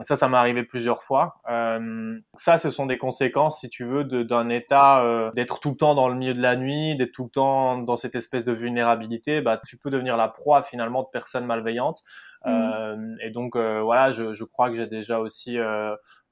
Ça, 0.00 0.16
ça 0.16 0.28
m'est 0.28 0.38
arrivé 0.38 0.62
plusieurs 0.62 1.02
fois. 1.02 1.36
Euh, 1.50 2.18
ça, 2.34 2.56
ce 2.56 2.70
sont 2.70 2.86
des 2.86 2.96
conséquences, 2.96 3.60
si 3.60 3.68
tu 3.68 3.84
veux, 3.84 4.04
d'un 4.04 4.48
état 4.48 5.30
d'être 5.34 5.60
tout 5.60 5.70
le 5.70 5.76
temps 5.76 5.94
dans 5.94 6.08
le 6.08 6.14
milieu 6.14 6.34
de 6.34 6.40
la 6.40 6.56
nuit, 6.56 6.96
d'être 6.96 7.12
tout 7.12 7.24
le 7.24 7.30
temps 7.30 7.78
dans 7.78 7.96
cette 7.96 8.14
espèce 8.14 8.44
de 8.44 8.52
vulnérabilité. 8.52 9.42
Bah, 9.42 9.60
tu 9.66 9.76
peux 9.76 9.90
devenir 9.90 10.16
la 10.16 10.28
proie 10.28 10.62
finalement 10.62 11.02
de 11.02 11.08
personnes 11.12 11.44
malveillantes. 11.44 12.02
Mmh. 12.44 12.50
Euh, 12.50 13.16
et 13.20 13.30
donc, 13.30 13.56
voilà, 13.56 14.12
je, 14.12 14.32
je 14.32 14.44
crois 14.44 14.70
que 14.70 14.76
j'ai 14.76 14.86
déjà 14.86 15.20
aussi 15.20 15.58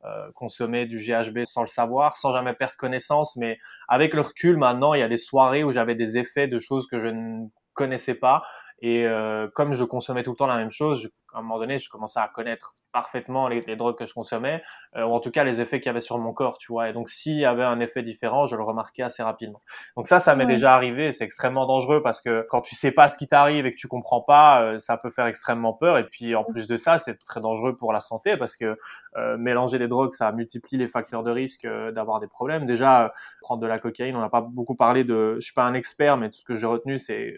euh, 0.07 0.31
consommer 0.33 0.87
du 0.87 0.97
GHB 0.99 1.45
sans 1.45 1.61
le 1.61 1.67
savoir, 1.67 2.17
sans 2.17 2.33
jamais 2.33 2.55
perdre 2.55 2.75
connaissance. 2.79 3.37
Mais 3.37 3.59
avec 3.87 4.15
le 4.15 4.23
recul, 4.23 4.57
maintenant, 4.57 4.95
il 4.95 5.01
y 5.01 5.03
a 5.03 5.09
des 5.09 5.19
soirées 5.19 5.63
où 5.63 5.73
j'avais 5.73 5.95
des 5.95 6.17
effets 6.17 6.49
de 6.49 6.59
choses 6.59 6.87
que 6.87 6.99
je 6.99 7.09
ne 7.09 7.49
connaissais 7.75 8.15
pas. 8.15 8.43
Et 8.81 9.07
euh, 9.07 9.47
comme 9.55 9.75
je 9.75 9.85
consommais 9.85 10.23
tout 10.23 10.31
le 10.31 10.37
temps 10.37 10.47
la 10.47 10.57
même 10.57 10.71
chose, 10.71 11.11
à 11.35 11.41
un 11.41 11.43
moment 11.43 11.59
donné, 11.59 11.79
je 11.79 11.91
commençais 11.91 12.19
à 12.19 12.29
connaître 12.29 12.75
parfaitement 12.93 13.49
les, 13.49 13.61
les, 13.63 13.77
drogues 13.77 13.97
que 13.97 14.07
je 14.07 14.15
consommais, 14.15 14.63
euh, 14.97 15.05
ou 15.05 15.13
en 15.13 15.21
tout 15.21 15.31
cas 15.31 15.45
les 15.45 15.61
effets 15.61 15.81
qu'il 15.81 15.87
y 15.87 15.91
avait 15.91 16.01
sur 16.01 16.19
mon 16.19 16.33
corps, 16.33 16.59
tu 16.59 16.73
vois. 16.73 16.89
Et 16.89 16.93
donc 16.93 17.09
s'il 17.09 17.39
y 17.39 17.45
avait 17.45 17.65
un 17.65 17.81
effet 17.81 18.03
différent, 18.03 18.47
je 18.47 18.57
le 18.57 18.63
remarquais 18.63 19.03
assez 19.03 19.23
rapidement. 19.23 19.61
Donc 19.97 20.07
ça, 20.07 20.21
ça 20.21 20.35
m'est 20.35 20.47
déjà 20.47 20.75
arrivé. 20.75 21.13
C'est 21.13 21.25
extrêmement 21.25 21.67
dangereux 21.67 22.03
parce 22.03 22.21
que 22.21 22.47
quand 22.49 22.61
tu 22.61 22.75
sais 22.75 22.93
pas 22.93 23.09
ce 23.09 23.17
qui 23.17 23.29
t'arrive 23.29 23.67
et 23.67 23.73
que 23.73 23.79
tu 23.79 23.89
comprends 23.89 24.21
pas, 24.21 24.63
euh, 24.63 24.79
ça 24.79 24.97
peut 24.97 25.11
faire 25.11 25.27
extrêmement 25.27 25.73
peur. 25.73 25.99
Et 25.99 26.05
puis 26.05 26.35
en 26.35 26.45
plus 26.45 26.67
de 26.67 26.77
ça, 26.77 26.99
c'est 26.99 27.19
très 27.25 27.41
dangereux 27.41 27.77
pour 27.77 27.93
la 27.93 28.01
santé 28.01 28.37
parce 28.37 28.57
que 28.57 28.79
euh, 29.17 29.37
mélanger 29.37 29.79
des 29.79 29.89
drogues, 29.89 30.13
ça 30.13 30.31
multiplie 30.33 30.79
les 30.79 30.89
facteurs 30.89 31.23
de 31.23 31.31
risque 31.31 31.67
d'avoir 31.93 32.21
des 32.21 32.29
problèmes. 32.29 32.67
Déjà, 32.67 33.13
prendre 33.41 33.63
de 33.63 33.67
la 33.67 33.79
cocaïne, 33.79 34.17
on 34.17 34.21
n'a 34.21 34.29
pas 34.29 34.41
beaucoup 34.41 34.75
parlé 34.75 35.05
de. 35.05 35.37
Je 35.37 35.41
suis 35.41 35.55
pas 35.55 35.65
un 35.65 35.75
expert, 35.75 36.17
mais 36.17 36.31
tout 36.31 36.39
ce 36.39 36.45
que 36.45 36.57
j'ai 36.57 36.67
retenu, 36.67 36.99
c'est 36.99 37.37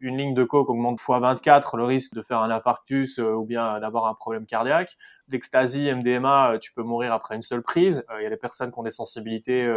une 0.00 0.18
ligne 0.18 0.34
de 0.34 0.44
coke 0.44 0.68
augmente 0.68 1.00
fois 1.00 1.18
24 1.18 1.76
le 1.76 1.84
risque 1.84 2.14
de 2.14 2.22
faire 2.22 2.40
un 2.40 2.50
infarctus 2.50 3.18
ou 3.18 3.44
bien 3.44 3.80
d'avoir 3.80 4.06
un 4.06 4.14
problème 4.14 4.46
cardiaque. 4.46 4.83
right 4.84 4.90
d'ecstasy, 5.28 5.92
MDMA, 5.92 6.58
tu 6.60 6.72
peux 6.72 6.82
mourir 6.82 7.12
après 7.12 7.34
une 7.36 7.42
seule 7.42 7.62
prise. 7.62 8.04
Il 8.18 8.22
y 8.22 8.26
a 8.26 8.30
des 8.30 8.36
personnes 8.36 8.70
qui 8.72 8.78
ont 8.78 8.82
des 8.82 8.90
sensibilités 8.90 9.68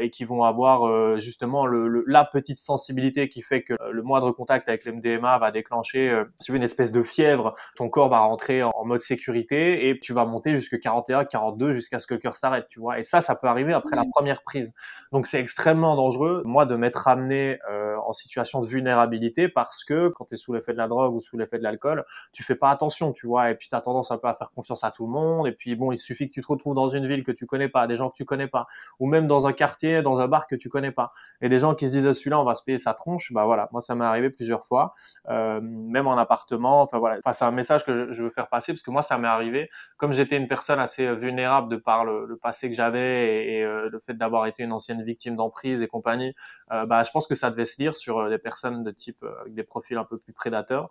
et 0.00 0.10
qui 0.10 0.24
vont 0.24 0.42
avoir 0.42 1.18
justement 1.20 1.66
le, 1.66 2.04
la 2.06 2.24
petite 2.24 2.58
sensibilité 2.58 3.28
qui 3.28 3.42
fait 3.42 3.62
que 3.62 3.74
le 3.90 4.02
moindre 4.02 4.32
contact 4.32 4.68
avec 4.68 4.84
l'MDMA 4.84 5.38
va 5.38 5.50
déclencher 5.50 6.22
si 6.38 6.50
une 6.52 6.62
espèce 6.62 6.92
de 6.92 7.02
fièvre. 7.02 7.54
Ton 7.76 7.88
corps 7.88 8.08
va 8.08 8.18
rentrer 8.18 8.62
en, 8.62 8.84
mode 8.84 9.00
sécurité 9.00 9.88
et 9.88 9.98
tu 10.00 10.12
vas 10.12 10.24
monter 10.24 10.52
jusque 10.52 10.80
41, 10.80 11.24
42 11.24 11.72
jusqu'à 11.72 11.98
ce 11.98 12.06
que 12.06 12.14
le 12.14 12.20
cœur 12.20 12.36
s'arrête, 12.36 12.66
tu 12.68 12.80
vois. 12.80 12.98
Et 12.98 13.04
ça, 13.04 13.20
ça 13.20 13.36
peut 13.36 13.46
arriver 13.46 13.72
après 13.72 13.96
la 13.96 14.04
première 14.10 14.42
prise. 14.42 14.72
Donc 15.12 15.26
c'est 15.26 15.40
extrêmement 15.40 15.96
dangereux, 15.96 16.42
moi, 16.44 16.66
de 16.66 16.76
m'être 16.76 17.08
amené 17.08 17.58
euh, 17.70 17.96
en 18.06 18.12
situation 18.12 18.60
de 18.60 18.66
vulnérabilité 18.66 19.48
parce 19.48 19.84
que 19.84 20.08
quand 20.08 20.26
tu 20.26 20.34
es 20.34 20.36
sous 20.36 20.52
l'effet 20.52 20.72
de 20.72 20.78
la 20.78 20.88
drogue 20.88 21.14
ou 21.14 21.20
sous 21.20 21.36
l'effet 21.36 21.58
de 21.58 21.62
l'alcool, 21.62 22.04
tu 22.32 22.42
fais 22.42 22.54
pas 22.54 22.70
attention, 22.70 23.12
tu 23.12 23.26
vois, 23.26 23.50
et 23.50 23.54
puis 23.54 23.68
tu 23.68 23.74
as 23.74 23.80
tendance 23.80 24.10
un 24.10 24.18
peu 24.18 24.28
à 24.28 24.34
faire 24.40 24.50
confiance 24.50 24.84
à 24.84 24.90
tout 24.90 25.06
le 25.06 25.12
monde. 25.12 25.46
Et 25.46 25.52
puis 25.52 25.76
bon, 25.76 25.92
il 25.92 25.98
suffit 25.98 26.28
que 26.28 26.32
tu 26.32 26.40
te 26.40 26.46
retrouves 26.46 26.74
dans 26.74 26.88
une 26.88 27.06
ville 27.06 27.22
que 27.22 27.32
tu 27.32 27.46
connais 27.46 27.68
pas, 27.68 27.86
des 27.86 27.96
gens 27.96 28.10
que 28.10 28.16
tu 28.16 28.24
connais 28.24 28.48
pas, 28.48 28.66
ou 28.98 29.06
même 29.06 29.26
dans 29.26 29.46
un 29.46 29.52
quartier, 29.52 30.02
dans 30.02 30.18
un 30.18 30.28
bar 30.28 30.46
que 30.46 30.56
tu 30.56 30.68
connais 30.68 30.90
pas, 30.90 31.08
et 31.40 31.48
des 31.48 31.60
gens 31.60 31.74
qui 31.74 31.86
se 31.86 31.92
disent 31.92 32.06
ah, 32.06 32.14
celui-là, 32.14 32.40
on 32.40 32.44
va 32.44 32.54
se 32.54 32.64
payer 32.64 32.78
sa 32.78 32.94
tronche. 32.94 33.32
Bah 33.32 33.44
voilà, 33.44 33.68
moi 33.72 33.80
ça 33.80 33.94
m'est 33.94 34.04
arrivé 34.04 34.30
plusieurs 34.30 34.64
fois, 34.66 34.94
euh, 35.28 35.60
même 35.62 36.06
en 36.06 36.16
appartement. 36.16 36.82
Enfin 36.82 36.98
voilà, 36.98 37.18
enfin, 37.18 37.32
c'est 37.32 37.44
un 37.44 37.50
message 37.50 37.84
que 37.84 38.12
je, 38.12 38.22
veux 38.22 38.30
faire 38.30 38.48
passer 38.48 38.72
parce 38.72 38.82
que 38.82 38.90
moi 38.90 39.02
ça 39.02 39.18
m'est 39.18 39.28
arrivé. 39.28 39.70
Comme 39.96 40.12
j'étais 40.12 40.36
une 40.36 40.48
personne 40.48 40.78
assez 40.78 41.14
vulnérable 41.14 41.68
de 41.68 41.76
par 41.76 42.04
le, 42.04 42.38
passé 42.42 42.70
que 42.70 42.74
j'avais 42.74 43.52
et, 43.52 43.64
euh, 43.64 43.90
le 43.90 43.98
fait 43.98 44.14
d'avoir 44.14 44.46
été 44.46 44.62
une 44.62 44.72
ancienne 44.72 45.02
victime 45.02 45.36
d'emprise 45.36 45.82
et 45.82 45.88
compagnie, 45.88 46.34
euh, 46.72 46.86
bah, 46.86 47.02
je 47.02 47.10
pense 47.10 47.26
que 47.26 47.34
ça 47.34 47.50
devait 47.50 47.64
se 47.64 47.80
lire 47.80 47.96
sur 47.96 48.18
euh, 48.18 48.30
des 48.30 48.38
personnes 48.38 48.84
de 48.84 48.90
type 48.90 49.22
euh, 49.22 49.40
avec 49.40 49.54
des 49.54 49.64
profils 49.64 49.96
un 49.96 50.04
peu 50.04 50.18
plus 50.18 50.32
prédateurs. 50.32 50.88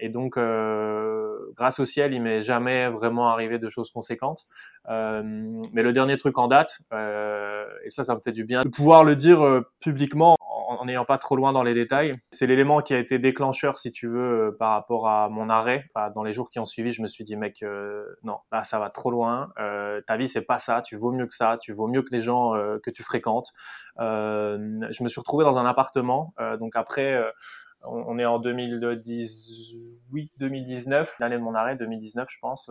et 0.00 0.08
donc, 0.08 0.38
grâce 1.56 1.78
au 1.78 1.84
ciel, 1.84 2.12
il 2.12 2.22
m'est 2.22 2.42
jamais 2.46 2.88
vraiment 2.88 3.28
arrivé 3.28 3.58
de 3.58 3.68
choses 3.68 3.90
conséquentes. 3.90 4.44
mais 4.88 5.82
le 5.82 5.92
dernier 5.92 6.16
truc 6.16 6.38
en 6.38 6.48
date, 6.48 6.78
et 6.92 7.90
ça, 7.90 8.04
ça 8.04 8.14
me 8.14 8.20
fait 8.20 8.32
du 8.32 8.44
bien 8.44 8.62
de 8.62 8.68
pouvoir 8.68 9.04
le 9.04 9.16
dire 9.16 9.62
publiquement 9.80 10.36
en 10.68 10.84
n'ayant 10.84 11.04
pas 11.04 11.18
trop 11.18 11.36
loin 11.36 11.52
dans 11.52 11.62
les 11.62 11.74
détails. 11.74 12.16
C'est 12.30 12.46
l'élément 12.46 12.80
qui 12.80 12.94
a 12.94 12.98
été 12.98 13.18
déclencheur, 13.18 13.78
si 13.78 13.92
tu 13.92 14.08
veux, 14.08 14.56
par 14.58 14.72
rapport 14.72 15.08
à 15.08 15.28
mon 15.28 15.48
arrêt. 15.48 15.86
Dans 16.14 16.24
les 16.24 16.32
jours 16.32 16.50
qui 16.50 16.58
ont 16.58 16.64
suivi, 16.64 16.92
je 16.92 17.02
me 17.02 17.06
suis 17.06 17.24
dit, 17.24 17.36
mec, 17.36 17.64
non, 18.22 18.38
là, 18.50 18.64
ça 18.64 18.78
va 18.78 18.90
trop 18.90 19.10
loin. 19.10 19.52
ta 20.06 20.16
vie, 20.16 20.28
c'est 20.28 20.46
pas 20.46 20.58
ça. 20.58 20.82
Tu 20.82 20.96
vaux 20.96 21.12
mieux 21.12 21.26
que 21.26 21.34
ça. 21.34 21.58
Tu 21.60 21.72
vaux 21.72 21.88
mieux 21.88 22.02
que 22.02 22.12
les 22.12 22.20
gens 22.20 22.52
que 22.82 22.90
tu 22.90 23.02
fréquentes. 23.02 23.52
Euh, 24.00 24.58
je 24.90 25.02
me 25.02 25.08
suis 25.08 25.20
retrouvé 25.20 25.44
dans 25.44 25.58
un 25.58 25.66
appartement. 25.66 26.34
Euh, 26.40 26.56
donc 26.56 26.76
après, 26.76 27.20
euh, 27.84 27.88
on, 27.88 28.18
est 28.18 28.26
en 28.26 28.38
2018, 28.38 30.32
2019, 30.38 31.14
l'année 31.18 31.36
de 31.36 31.42
mon 31.42 31.54
arrêt, 31.54 31.76
2019 31.76 32.28
je 32.30 32.38
pense, 32.40 32.70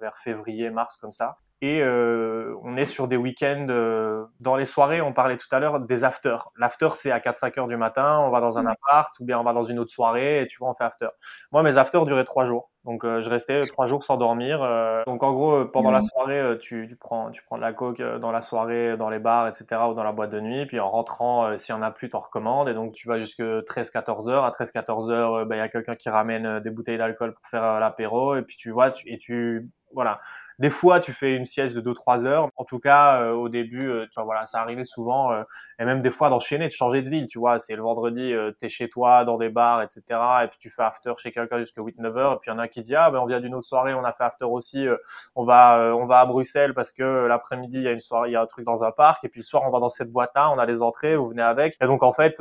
vers 0.00 0.16
février, 0.18 0.70
mars 0.70 0.96
comme 0.98 1.12
ça. 1.12 1.38
Et 1.62 1.80
euh, 1.80 2.56
on 2.64 2.76
est 2.76 2.86
sur 2.86 3.06
des 3.06 3.16
week-ends. 3.16 3.68
Euh, 3.70 4.24
dans 4.40 4.56
les 4.56 4.66
soirées, 4.66 5.00
on 5.00 5.12
parlait 5.12 5.36
tout 5.36 5.46
à 5.52 5.60
l'heure 5.60 5.78
des 5.78 6.02
afters. 6.02 6.50
L'after, 6.56 6.88
c'est 6.96 7.12
à 7.12 7.20
4-5 7.20 7.60
heures 7.60 7.68
du 7.68 7.76
matin, 7.76 8.18
on 8.18 8.30
va 8.30 8.40
dans 8.40 8.58
un 8.58 8.66
appart 8.66 9.14
ou 9.20 9.24
bien 9.24 9.38
on 9.38 9.44
va 9.44 9.52
dans 9.52 9.62
une 9.62 9.78
autre 9.78 9.92
soirée 9.92 10.42
et 10.42 10.48
tu 10.48 10.58
vois, 10.58 10.70
on 10.70 10.74
fait 10.74 10.82
after. 10.82 11.06
Moi, 11.52 11.62
mes 11.62 11.76
afters 11.76 12.04
duraient 12.04 12.24
3 12.24 12.46
jours. 12.46 12.71
Donc, 12.84 13.04
euh, 13.04 13.22
je 13.22 13.30
restais 13.30 13.60
3 13.60 13.86
jours 13.86 14.02
sans 14.02 14.16
dormir. 14.16 14.58
donc, 15.06 15.22
en 15.22 15.32
gros, 15.32 15.64
pendant 15.66 15.90
la 15.90 16.02
soirée, 16.02 16.58
tu, 16.58 16.86
tu, 16.88 16.96
prends, 16.96 17.30
tu 17.30 17.42
prends 17.44 17.56
de 17.56 17.62
la 17.62 17.72
coke 17.72 18.02
dans 18.20 18.32
la 18.32 18.40
soirée, 18.40 18.96
dans 18.96 19.08
les 19.08 19.20
bars, 19.20 19.46
etc. 19.46 19.66
ou 19.88 19.94
dans 19.94 20.04
la 20.04 20.12
boîte 20.12 20.30
de 20.30 20.40
nuit. 20.40 20.66
Puis 20.66 20.80
en 20.80 20.90
rentrant, 20.90 21.56
s'il 21.58 21.74
y 21.74 21.78
en 21.78 21.82
a 21.82 21.90
plus, 21.90 22.10
t'en 22.10 22.20
recommandes. 22.20 22.68
Et 22.68 22.74
donc, 22.74 22.92
tu 22.94 23.06
vas 23.08 23.18
jusque 23.18 23.40
13-14 23.40 24.28
heures. 24.28 24.44
À 24.44 24.50
13-14 24.50 25.10
heures, 25.10 25.46
ben, 25.46 25.56
il 25.56 25.58
y 25.58 25.62
a 25.62 25.68
quelqu'un 25.68 25.94
qui 25.94 26.08
ramène 26.08 26.60
des 26.60 26.70
bouteilles 26.70 26.98
d'alcool 26.98 27.34
pour 27.34 27.46
faire 27.48 27.78
l'apéro. 27.78 28.36
Et 28.36 28.42
puis, 28.42 28.56
tu 28.56 28.70
vois, 28.70 28.90
tu, 28.90 29.08
et 29.08 29.18
tu, 29.18 29.70
voilà 29.94 30.20
des 30.58 30.70
fois, 30.70 31.00
tu 31.00 31.12
fais 31.12 31.34
une 31.34 31.46
sieste 31.46 31.74
de 31.74 31.80
2-3 31.80 32.26
heures. 32.26 32.50
En 32.56 32.64
tout 32.64 32.78
cas, 32.78 33.22
euh, 33.22 33.32
au 33.32 33.48
début, 33.48 33.88
euh, 33.88 34.06
voilà, 34.16 34.46
ça 34.46 34.60
arrivait 34.60 34.84
souvent, 34.84 35.32
euh, 35.32 35.42
et 35.78 35.84
même 35.84 36.02
des 36.02 36.10
fois 36.10 36.30
d'enchaîner, 36.30 36.66
de 36.66 36.72
changer 36.72 37.02
de 37.02 37.08
ville. 37.08 37.26
Tu 37.26 37.38
vois, 37.38 37.58
c'est 37.58 37.76
le 37.76 37.82
vendredi, 37.82 38.32
tu 38.58 38.66
es 38.66 38.68
chez 38.68 38.88
toi, 38.88 39.24
dans 39.24 39.38
des 39.38 39.48
bars, 39.48 39.82
etc. 39.82 40.02
Et 40.44 40.48
puis 40.48 40.58
tu 40.60 40.70
fais 40.70 40.82
after 40.82 41.12
chez 41.18 41.32
quelqu'un 41.32 41.58
jusqu'à 41.58 41.82
8-9 41.82 42.16
heures. 42.16 42.32
Et 42.34 42.36
puis 42.40 42.50
il 42.50 42.54
y 42.54 42.56
en 42.56 42.58
a 42.58 42.68
qui 42.68 42.82
dit 42.82 42.94
ah 42.94 43.10
ben 43.10 43.18
on 43.20 43.26
vient 43.26 43.40
d'une 43.40 43.54
autre 43.54 43.66
soirée, 43.66 43.94
on 43.94 44.04
a 44.04 44.12
fait 44.12 44.24
after 44.24 44.44
aussi. 44.44 44.86
on 45.34 45.44
va 45.44 45.94
on 45.96 46.06
va 46.06 46.20
à 46.20 46.26
Bruxelles 46.26 46.74
parce 46.74 46.92
que 46.92 47.26
l'après-midi 47.26 47.78
il 47.78 47.82
y 47.82 47.88
a 47.88 47.92
une 47.92 48.00
soirée, 48.00 48.30
il 48.30 48.32
y 48.32 48.36
a 48.36 48.42
un 48.42 48.46
truc 48.46 48.64
dans 48.64 48.84
un 48.84 48.92
parc. 48.92 49.24
Et 49.24 49.28
puis 49.28 49.40
le 49.40 49.44
soir 49.44 49.62
on 49.66 49.70
va 49.70 49.80
dans 49.80 49.88
cette 49.88 50.12
boîte-là, 50.12 50.50
on 50.52 50.58
a 50.58 50.66
les 50.66 50.82
entrées, 50.82 51.16
vous 51.16 51.28
venez 51.28 51.42
avec. 51.42 51.76
Et 51.80 51.86
donc 51.86 52.02
en 52.02 52.12
fait, 52.12 52.38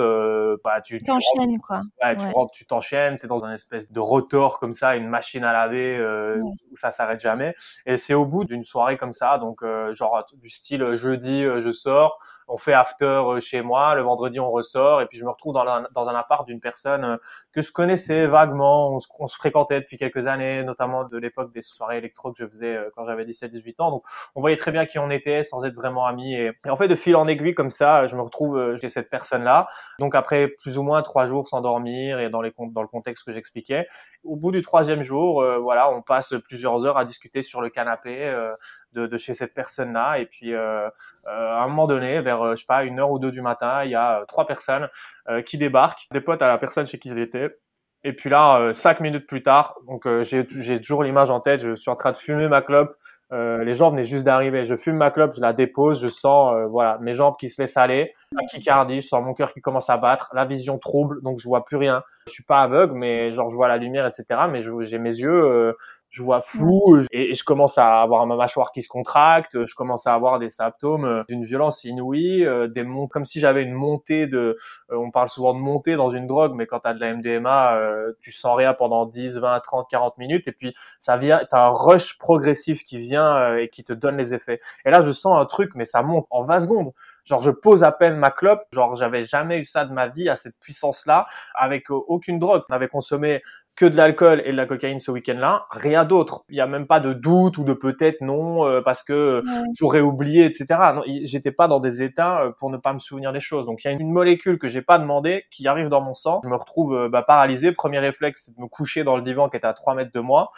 bah 0.64 0.82
tu 0.82 1.02
t'enchaînes 1.02 1.60
quoi. 1.60 1.82
tu 2.02 2.26
rentres, 2.34 2.54
tu 2.54 2.66
t'enchaînes, 2.66 3.18
t'es 3.18 3.28
dans 3.28 3.44
une 3.44 3.54
espèce 3.54 3.92
de 3.92 4.00
rotor 4.00 4.60
comme 4.60 4.74
ça, 4.74 4.96
une 4.96 5.08
machine 5.08 5.44
à 5.44 5.54
laver 5.54 6.00
où 6.42 6.76
ça 6.76 6.92
s'arrête 6.92 7.20
jamais. 7.20 7.56
Et 7.86 7.98
c'est 8.02 8.14
au 8.14 8.26
bout 8.26 8.44
d'une 8.46 8.64
soirée 8.64 8.98
comme 8.98 9.14
ça, 9.14 9.38
donc 9.38 9.64
euh, 9.64 9.94
genre 9.94 10.26
du 10.34 10.50
style 10.50 10.84
euh, 10.84 10.96
jeudi 10.98 11.44
euh, 11.44 11.62
je 11.62 11.72
sors, 11.72 12.20
on 12.52 12.58
fait 12.58 12.74
after 12.74 13.06
euh, 13.06 13.40
chez 13.40 13.62
moi, 13.62 13.96
le 13.96 14.02
vendredi 14.02 14.40
on 14.40 14.52
ressort, 14.52 15.02
et 15.02 15.06
puis 15.06 15.18
je 15.18 15.24
me 15.24 15.30
retrouve 15.30 15.54
dans, 15.54 16.08
un 16.08 16.16
appart 16.16 16.46
d'une 16.46 16.60
personne 16.60 17.06
euh, 17.06 17.18
que 17.54 17.62
je 17.62 17.72
connaissais 17.72 18.28
vaguement, 18.28 18.94
on 18.94 19.00
se, 19.00 19.36
fréquentait 19.36 19.80
depuis 19.80 19.98
quelques 19.98 20.28
années, 20.28 20.64
notamment 20.64 21.06
de 21.06 21.18
l'époque 21.18 21.54
des 21.54 21.62
soirées 21.62 21.98
électro 21.98 22.34
que 22.34 22.44
je 22.44 22.50
faisais 22.50 22.76
euh, 22.76 22.90
quand 22.96 23.06
j'avais 23.06 23.26
17-18 23.26 23.76
ans, 23.80 23.92
donc 23.92 24.04
on 24.36 24.42
voyait 24.42 24.58
très 24.58 24.72
bien 24.72 24.86
qui 24.86 25.00
on 25.00 25.10
était 25.10 25.44
sans 25.44 25.64
être 25.64 25.76
vraiment 25.76 26.06
amis, 26.06 26.34
et, 26.34 26.52
en 26.68 26.78
fait 26.78 26.90
de 26.90 26.96
fil 26.96 27.16
en 27.16 27.28
aiguille 27.28 27.56
comme 27.56 27.72
ça, 27.72 28.08
je 28.08 28.16
me 28.16 28.22
retrouve 28.22 28.76
chez 28.76 28.90
cette 28.90 29.10
personne-là, 29.10 29.70
donc 30.00 30.14
après 30.14 30.50
plus 30.50 30.78
ou 30.78 30.84
moins 30.84 31.02
trois 31.02 31.28
jours 31.28 31.48
sans 31.48 31.62
dormir, 31.62 32.20
et 32.20 32.30
dans, 32.30 32.42
les, 32.42 32.54
dans 32.58 32.82
le 32.82 32.88
contexte 32.88 33.26
que 33.26 33.32
j'expliquais, 33.32 33.88
au 34.24 34.36
bout 34.36 34.52
du 34.52 34.62
troisième 34.62 35.04
jour, 35.04 35.44
voilà, 35.62 35.92
on 35.92 36.02
passe 36.02 36.34
plusieurs 36.44 36.86
heures 36.86 36.98
à 36.98 37.06
discuter 37.06 37.42
sur 37.42 37.62
le 37.62 37.70
canapé, 37.98 38.56
de, 38.94 39.18
chez 39.18 39.34
cette 39.34 39.54
personne-là. 39.54 40.20
Et 40.20 40.26
puis, 40.26 40.54
euh, 40.54 40.90
à 41.26 41.64
un 41.64 41.68
moment 41.68 41.88
donné, 41.88 42.22
vers 42.22 42.42
euh, 42.42 42.56
je 42.56 42.62
sais 42.62 42.66
pas 42.68 42.84
une 42.84 43.00
heure 43.00 43.12
ou 43.12 43.20
deux 43.20 43.32
du 43.32 43.42
matin, 43.42 43.84
il 43.84 43.92
y 43.92 43.96
a 43.96 44.22
euh, 44.22 44.26
trois 44.26 44.48
personnes 44.48 44.90
euh, 45.30 45.42
qui 45.42 45.58
débarquent, 45.58 46.08
des 46.12 46.22
potes 46.22 46.42
à 46.42 46.48
la 46.48 46.58
personne 46.58 46.86
chez 46.86 47.00
qui 47.00 47.10
ils 47.10 47.20
étaient. 47.20 47.58
Et 48.04 48.14
puis 48.14 48.32
là, 48.32 48.74
cinq 48.74 49.00
minutes 49.00 49.28
plus 49.28 49.44
tard, 49.44 49.76
donc 49.88 50.08
j'ai 50.24 50.82
toujours 50.82 51.04
l'image 51.04 51.30
en 51.30 51.40
tête, 51.40 51.62
je 51.62 51.76
suis 51.76 51.92
en 51.92 51.96
train 51.96 52.12
de 52.12 52.18
fumer 52.18 52.48
ma 52.48 52.64
clope. 52.64 52.96
les 53.30 53.76
gens 53.76 53.92
venaient 53.92 54.06
juste 54.06 54.26
d'arriver. 54.26 54.66
Je 54.66 54.76
fume 54.76 54.96
ma 54.96 55.12
clope, 55.12 55.36
je 55.36 55.40
la 55.40 55.54
dépose, 55.54 56.02
je 56.02 56.08
sens 56.08 56.56
voilà 56.72 56.98
mes 57.00 57.14
jambes 57.14 57.36
qui 57.40 57.48
se 57.48 57.62
laissent 57.62 57.78
aller, 57.78 58.16
la 58.32 58.42
tachycardie, 58.42 59.02
je 59.02 59.08
sens 59.08 59.24
mon 59.24 59.36
cœur 59.36 59.54
qui 59.54 59.62
commence 59.62 59.92
à 59.92 59.98
battre, 59.98 60.32
la 60.34 60.46
vision 60.46 60.80
trouble, 60.80 61.22
donc 61.22 61.38
je 61.38 61.48
vois 61.48 61.64
plus 61.64 61.78
rien. 61.78 62.02
Je 62.26 62.32
suis 62.32 62.44
pas 62.44 62.62
aveugle, 62.62 62.96
mais 62.96 63.32
genre 63.34 63.52
je 63.52 63.56
vois 63.56 63.68
la 63.68 63.78
lumière, 63.78 64.08
etc. 64.08 64.26
Mais 64.50 64.64
j'ai 64.64 64.98
mes 64.98 65.16
yeux 65.16 65.76
je 66.12 66.22
vois 66.22 66.42
flou 66.42 67.00
et, 67.12 67.34
je 67.34 67.44
commence 67.44 67.78
à 67.78 68.02
avoir 68.02 68.28
ma 68.28 68.36
mâchoire 68.36 68.72
qui 68.72 68.84
se 68.84 68.90
contracte, 68.90 69.66
je 69.66 69.76
commence 69.76 70.06
à 70.08 70.14
avoir 70.14 70.40
des 70.40 70.50
symptômes 70.50 71.06
euh, 71.06 71.24
d'une 71.30 71.46
violence 71.46 71.86
inouïe, 71.86 72.46
euh, 72.46 72.68
des 72.68 72.86
comme 73.10 73.26
si 73.26 73.40
j'avais 73.40 73.64
une 73.64 73.74
montée 73.74 74.28
de, 74.28 74.58
euh, 74.92 74.98
on 74.98 75.12
parle 75.12 75.30
souvent 75.30 75.54
de 75.54 75.60
montée 75.60 75.96
dans 75.96 76.10
une 76.10 76.28
drogue, 76.28 76.54
mais 76.54 76.68
quand 76.68 76.82
tu 76.82 76.88
as 76.90 76.94
de 76.94 77.00
la 77.00 77.14
MDMA, 77.14 77.78
tu 78.20 78.32
sens 78.32 78.58
rien 78.58 78.74
pendant 78.74 79.06
10, 79.06 79.38
20, 79.38 79.60
30, 79.62 79.88
40 79.90 80.18
minutes 80.18 80.48
et 80.48 80.52
puis 80.52 80.74
ça 81.00 81.16
vient, 81.16 81.40
tu 81.40 81.56
as 81.56 81.66
un 81.66 81.70
rush 81.70 82.18
progressif 82.18 82.84
qui 82.84 83.00
vient 83.00 83.56
et 83.56 83.70
qui 83.70 83.84
te 83.84 83.94
donne 83.94 84.18
les 84.18 84.34
effets. 84.34 84.60
Et 84.84 84.92
là, 84.92 85.02
je 85.02 85.12
sens 85.12 85.40
un 85.40 85.46
truc, 85.46 85.72
mais 85.76 85.86
ça 85.86 86.04
monte 86.04 86.28
en 86.30 86.44
20 86.44 86.60
secondes. 86.60 86.92
Genre, 87.24 87.42
je 87.42 87.52
pose 87.52 87.84
à 87.84 87.92
peine 87.92 88.18
ma 88.18 88.32
clope. 88.32 88.64
Genre, 88.74 88.96
j'avais 88.96 89.24
jamais 89.24 89.60
eu 89.60 89.66
ça 89.66 89.86
de 89.86 89.94
ma 89.94 90.08
vie 90.08 90.28
à 90.28 90.36
cette 90.36 90.58
puissance-là, 90.60 91.28
avec 91.54 91.90
aucune 91.90 92.40
drogue. 92.40 92.64
On 92.70 92.74
avait 92.74 92.88
consommé 92.88 93.44
que 93.82 93.88
de 93.88 93.98
l'alcool 93.98 94.44
et 94.46 94.52
de 94.52 94.58
la 94.58 94.68
cocaïne 94.68 95.00
ce 95.00 95.10
week-end-là, 95.10 95.66
rien 95.72 96.06
d'autre. 96.06 96.46
Il 96.50 96.54
n'y 96.54 96.62
a 96.62 96.68
même 96.68 96.86
pas 96.86 97.00
de 97.00 97.14
doute 97.14 97.58
ou 97.58 97.64
de 97.64 97.74
peut-être 97.74 98.22
non 98.22 98.64
euh, 98.64 98.80
parce 98.80 99.02
que 99.02 99.42
j'aurais 99.74 100.02
oublié, 100.02 100.46
etc. 100.46 100.68
Non, 100.94 101.02
j'étais 101.24 101.52
pas 101.52 101.68
dans 101.68 101.80
des 101.80 102.04
états 102.04 102.44
euh, 102.44 102.52
pour 102.52 102.70
ne 102.70 102.78
pas 102.78 102.94
me 102.94 103.00
souvenir 103.00 103.34
des 103.34 103.40
choses. 103.40 103.66
Donc 103.66 103.84
il 103.84 103.88
y 103.88 103.90
a 103.90 103.94
une 103.94 104.12
molécule 104.12 104.60
que 104.60 104.68
j'ai 104.68 104.84
pas 104.84 105.00
demandé 105.00 105.46
qui 105.50 105.68
arrive 105.68 105.90
dans 105.90 106.00
mon 106.00 106.14
sang. 106.14 106.42
Je 106.44 106.50
me 106.50 106.56
retrouve 106.56 106.94
euh, 106.94 107.10
bah, 107.10 107.24
paralysé. 107.24 107.72
Premier 107.72 107.98
réflexe, 107.98 108.44
c'est 108.46 108.56
de 108.56 108.62
me 108.62 108.68
coucher 108.68 109.04
dans 109.04 109.16
le 109.16 109.24
divan 109.24 109.50
qui 109.50 109.58
était 109.58 109.66
à 109.66 109.74
3 109.74 109.96
mètres 109.96 110.12
de 110.14 110.20
moi 110.20 110.52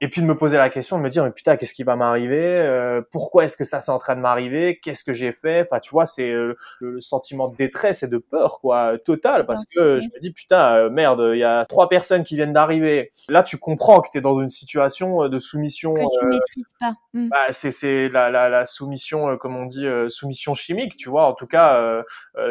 et 0.00 0.08
puis 0.08 0.20
de 0.20 0.26
me 0.26 0.36
poser 0.36 0.58
la 0.58 0.68
question, 0.68 0.98
de 0.98 1.02
me 1.02 1.08
dire 1.08 1.24
mais 1.24 1.30
putain 1.30 1.56
qu'est-ce 1.56 1.72
qui 1.72 1.82
va 1.82 1.96
m'arriver 1.96 2.44
euh, 2.44 3.00
Pourquoi 3.10 3.44
est-ce 3.44 3.56
que 3.56 3.64
ça 3.64 3.80
c'est 3.80 3.90
en 3.90 3.98
train 3.98 4.14
de 4.14 4.20
m'arriver 4.20 4.78
Qu'est-ce 4.78 5.04
que 5.04 5.14
j'ai 5.14 5.32
fait? 5.32 5.66
Enfin 5.66 5.80
tu 5.80 5.90
vois 5.90 6.04
c'est 6.04 6.30
euh, 6.30 6.54
le, 6.80 7.00
sentiment 7.00 7.48
de 7.48 7.56
détresse 7.56 8.02
et 8.02 8.08
de 8.08 8.18
peur 8.18 8.58
quoi 8.60 8.98
total 8.98 9.46
parce 9.46 9.64
que 9.64 10.00
je 10.00 10.08
me 10.14 10.20
dis 10.20 10.32
putain 10.32 10.74
euh, 10.74 10.90
merde 10.90 11.30
il 11.32 11.38
y 11.38 11.44
a 11.44 11.64
trois 11.64 11.88
personnes 11.88 12.24
qui 12.24 12.36
viennent 12.36 12.52
d'arriver. 12.52 13.10
Là 13.28 13.42
tu 13.42 13.56
comprends 13.56 14.02
que 14.02 14.10
tu 14.12 14.18
es 14.18 14.20
dans 14.20 14.38
une 14.40 14.50
situation 14.50 15.28
de 15.28 15.38
soumission. 15.38 15.94
Que 15.94 16.20
tu 16.20 16.26
maîtrises 16.26 16.74
pas. 16.78 16.94
Mmh. 17.14 17.28
Bah, 17.30 17.52
c'est 17.52 17.72
c'est 17.72 18.10
la, 18.10 18.30
la, 18.30 18.50
la 18.50 18.66
soumission 18.66 19.38
comme 19.38 19.56
on 19.56 19.64
dit 19.64 19.86
soumission 20.08 20.52
chimique 20.52 20.96
tu 20.98 21.08
vois 21.08 21.26
en 21.26 21.32
tout 21.32 21.46
cas 21.46 22.02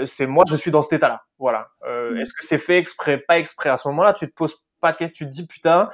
c'est 0.05 0.25
moi 0.25 0.45
je 0.47 0.55
suis 0.55 0.71
dans 0.71 0.81
cet 0.81 0.93
état 0.93 1.09
là 1.09 1.21
voilà. 1.37 1.67
Mmh. 1.83 2.17
Est-ce 2.17 2.33
que 2.33 2.43
c'est 2.43 2.57
fait 2.57 2.77
exprès 2.77 3.19
pas 3.19 3.37
exprès? 3.37 3.69
À 3.69 3.77
ce 3.77 3.87
moment-là 3.89 4.13
tu 4.13 4.27
te 4.27 4.33
poses 4.33 4.55
pas 4.81 4.93
de 4.93 4.97
questions 4.97 5.25
tu 5.25 5.31
te 5.31 5.31
dis 5.31 5.45
putain 5.45 5.89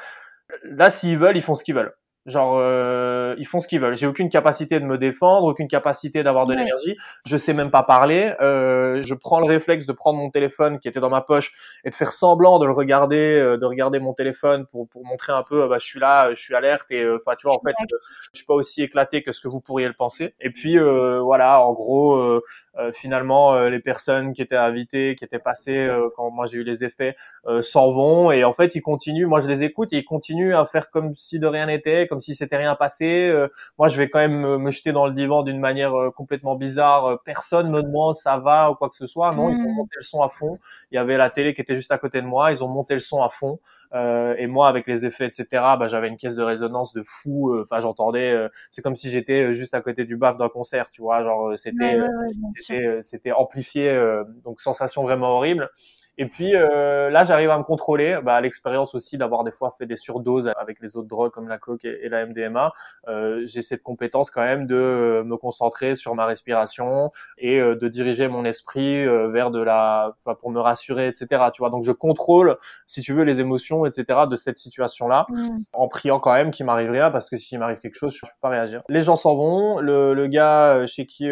là, 0.64 0.90
s'ils 0.90 1.18
veulent, 1.18 1.38
ils 1.38 1.44
font 1.44 1.56
ce 1.56 1.64
qu'ils 1.64 1.76
veulent. 1.76 1.94
Genre, 2.28 2.56
euh, 2.60 3.34
ils 3.40 3.48
font 3.48 3.60
ce 3.60 3.68
qu'ils 3.68 3.80
veulent. 3.82 3.98
J'ai 3.98 4.06
aucune 4.06 4.30
capacité 4.30 4.80
de 4.80 4.86
me 4.86 4.98
défendre, 5.00 5.48
aucune 5.48 5.68
capacité 5.68 6.22
d'avoir 6.22 6.46
de 6.46 6.54
Ouais. 6.54 6.60
l'énergie. 6.60 6.96
Je 7.26 7.36
sais 7.36 7.54
même 7.54 7.72
pas 7.72 7.82
parler. 7.82 8.34
Euh, 8.42 9.02
je 9.02 9.14
prends 9.16 9.40
le 9.40 9.48
réflexe 9.48 9.88
de 9.88 9.92
prendre 9.94 10.20
mon 10.20 10.30
téléphone 10.30 10.80
qui 10.80 10.88
était 10.88 11.00
dans 11.00 11.10
ma 11.10 11.22
poche 11.22 11.52
et 11.84 11.90
de 11.90 11.96
faire 11.96 12.12
semblant 12.12 12.60
de 12.60 12.66
le 12.68 12.74
regarder, 12.74 13.40
euh, 13.40 13.58
de 13.58 13.66
regarder 13.66 14.00
mon 14.00 14.14
téléphone 14.14 14.68
pour, 14.68 14.88
pour 14.88 15.04
montrer 15.04 15.34
un 15.34 15.42
peu, 15.42 15.64
euh, 15.64 15.68
bah, 15.68 15.78
je 15.80 15.86
suis 15.88 16.00
là, 16.00 16.30
je 16.34 16.40
suis 16.40 16.54
alerte 16.54 16.92
et, 16.92 17.02
euh, 17.02 17.18
enfin, 17.26 17.36
tu 17.40 17.48
vois, 17.48 17.56
en 17.56 17.62
fait, 17.66 17.72
euh, 17.82 17.98
je 18.34 18.38
suis 18.38 18.46
pas 18.46 18.54
aussi 18.54 18.84
éclaté 18.84 19.24
que 19.24 19.32
ce 19.32 19.42
que 19.42 19.48
vous 19.48 19.60
pourriez 19.62 19.88
le 19.88 19.94
penser. 19.96 20.36
Et 20.40 20.52
puis, 20.52 20.78
euh, 20.78 21.22
voilà, 21.22 21.62
en 21.66 21.74
gros, 21.74 22.14
euh, 22.18 22.42
euh, 22.78 22.92
finalement, 22.94 23.56
euh, 23.56 23.70
les 23.70 23.80
personnes 23.80 24.34
qui 24.34 24.44
étaient 24.44 24.56
invitées, 24.56 25.16
qui 25.16 25.26
étaient 25.26 25.40
passées 25.40 25.88
euh, 25.88 26.10
quand 26.16 26.30
moi 26.30 26.46
j'ai 26.46 26.60
eu 26.60 26.64
les 26.64 26.84
effets, 26.84 27.16
euh, 27.48 27.64
s'en 27.64 27.92
vont 27.92 28.32
et 28.32 28.44
en 28.44 28.54
fait, 28.54 28.76
ils 28.76 28.82
continuent. 28.82 29.26
Moi, 29.26 29.40
je 29.42 29.48
les 29.48 29.64
écoute 29.64 29.92
et 29.92 29.98
ils 29.98 30.06
continuent 30.06 30.54
à 30.54 30.66
faire 30.68 30.92
comme 30.92 31.16
si 31.16 31.40
de 31.40 31.48
rien 31.48 31.66
n'était, 31.66 32.08
comme 32.12 32.22
si 32.22 32.36
c'était 32.36 32.58
rien 32.58 32.76
passé. 32.76 33.30
Euh, 33.30 33.48
moi, 33.80 33.88
je 33.88 33.98
vais 33.98 34.10
quand 34.10 34.20
même 34.20 34.40
me, 34.40 34.58
me 34.60 34.72
jeter 34.72 34.92
dans 34.92 35.08
le 35.08 35.14
divan 35.14 35.44
d'une 35.44 35.60
manière 35.60 35.96
euh, 35.96 36.12
complètement 36.12 36.56
bizarre. 36.56 37.06
Euh, 37.08 37.16
Personne 37.26 37.72
me 37.72 37.82
demande 37.82 38.16
ça 38.18 38.38
va 38.38 38.70
ou 38.72 38.76
quoi 38.76 38.90
que 38.90 38.96
ce 38.98 39.08
soit. 39.08 39.34
Non, 39.34 39.50
ils 39.50 39.64
ont 39.66 39.72
Mm. 39.72 39.76
monté 39.78 39.96
le 39.98 40.04
son 40.04 40.22
à 40.22 40.30
fond. 40.30 40.60
Il 40.92 40.96
y 40.96 40.98
avait 41.00 41.18
la 41.18 41.30
télé 41.30 41.54
qui 41.54 41.62
était 41.62 41.76
juste 41.76 41.92
à 41.92 41.98
côté 41.98 42.22
de 42.22 42.28
moi. 42.28 42.52
Ils 42.52 42.64
ont 42.64 42.68
monté 42.68 42.94
le 42.94 43.00
son 43.00 43.24
à 43.24 43.30
fond. 43.30 43.60
Euh, 43.94 44.36
et 44.38 44.48
moi, 44.48 44.68
avec 44.70 44.88
les 44.88 45.06
effets, 45.06 45.26
etc., 45.28 45.78
bah, 45.78 45.88
j'avais 45.88 46.08
une 46.10 46.18
caisse 46.18 46.36
de 46.36 46.44
résonance 46.44 46.94
de 46.94 47.04
fou. 47.04 47.52
Euh, 47.54 47.62
Enfin, 47.64 47.80
j'entendais. 47.82 48.32
euh, 48.32 48.50
c'est 48.72 48.82
comme 48.82 48.96
si 48.96 49.10
j'étais 49.10 49.54
juste 49.54 49.74
à 49.74 49.82
côté 49.82 50.06
du 50.06 50.18
baf 50.18 50.38
d'un 50.38 50.50
concert, 50.50 50.92
tu 50.92 51.02
vois. 51.02 51.24
Genre, 51.24 51.58
c'était, 51.58 51.96
Ouais, 51.96 52.08
c'était, 52.56 53.00
c'était 53.04 53.32
amplifié. 53.32 53.90
euh, 53.90 54.24
donc, 54.44 54.62
sensation 54.62 55.04
vraiment 55.04 55.38
horrible. 55.38 55.70
Et 56.18 56.26
puis 56.26 56.56
euh, 56.56 57.10
là, 57.10 57.24
j'arrive 57.24 57.50
à 57.50 57.58
me 57.58 57.64
contrôler. 57.64 58.20
Bah, 58.24 58.40
l'expérience 58.42 58.94
aussi 58.96 59.18
d'avoir 59.18 59.44
des 59.44 59.52
fois 59.52 59.74
fait 59.78 59.86
des 59.86 59.96
surdoses 59.96 60.52
avec 60.58 60.80
les 60.82 60.98
autres 60.98 61.08
drogues 61.08 61.32
comme 61.32 61.48
la 61.48 61.58
coke 61.58 61.86
et, 61.86 62.06
et 62.06 62.10
la 62.10 62.26
MDMA. 62.26 62.72
Euh, 63.08 63.44
j'ai 63.46 63.62
cette 63.62 63.82
compétence 63.82 64.30
quand 64.30 64.42
même 64.42 64.68
de 64.68 64.76
euh, 64.76 65.24
me 65.24 65.38
concentrer 65.38 65.96
sur 65.96 66.16
ma 66.16 66.26
respiration 66.26 67.12
et 67.38 67.60
euh, 67.60 67.76
de 67.76 67.88
diriger 67.88 68.28
mon 68.28 68.46
esprit 68.46 69.06
euh, 69.06 69.30
vers 69.30 69.52
de 69.52 69.62
la, 69.62 70.16
enfin, 70.20 70.36
pour 70.36 70.52
me 70.52 70.60
rassurer, 70.60 71.08
etc. 71.08 71.28
Tu 71.54 71.62
vois. 71.62 71.70
Donc 71.70 71.84
je 71.84 71.92
contrôle, 71.92 72.58
si 72.86 73.02
tu 73.02 73.14
veux, 73.14 73.24
les 73.24 73.40
émotions, 73.40 73.86
etc. 73.86 74.22
de 74.30 74.36
cette 74.36 74.58
situation-là, 74.58 75.28
en 75.74 75.88
priant 75.88 76.20
quand 76.20 76.34
même 76.34 76.52
qu'il 76.52 76.66
m'arrive 76.66 76.92
rien 76.92 77.12
parce 77.12 77.30
que 77.30 77.38
s'il 77.38 77.60
m'arrive 77.60 77.80
quelque 77.80 77.96
chose, 77.96 78.14
je 78.14 78.22
peux 78.22 78.32
pas 78.42 78.50
réagir. 78.50 78.84
Les 78.90 79.04
gens 79.04 79.16
s'en 79.16 79.36
vont. 79.36 79.80
Le, 79.80 80.14
le 80.14 80.28
gars 80.28 80.86
chez 80.88 81.06
qui 81.06 81.32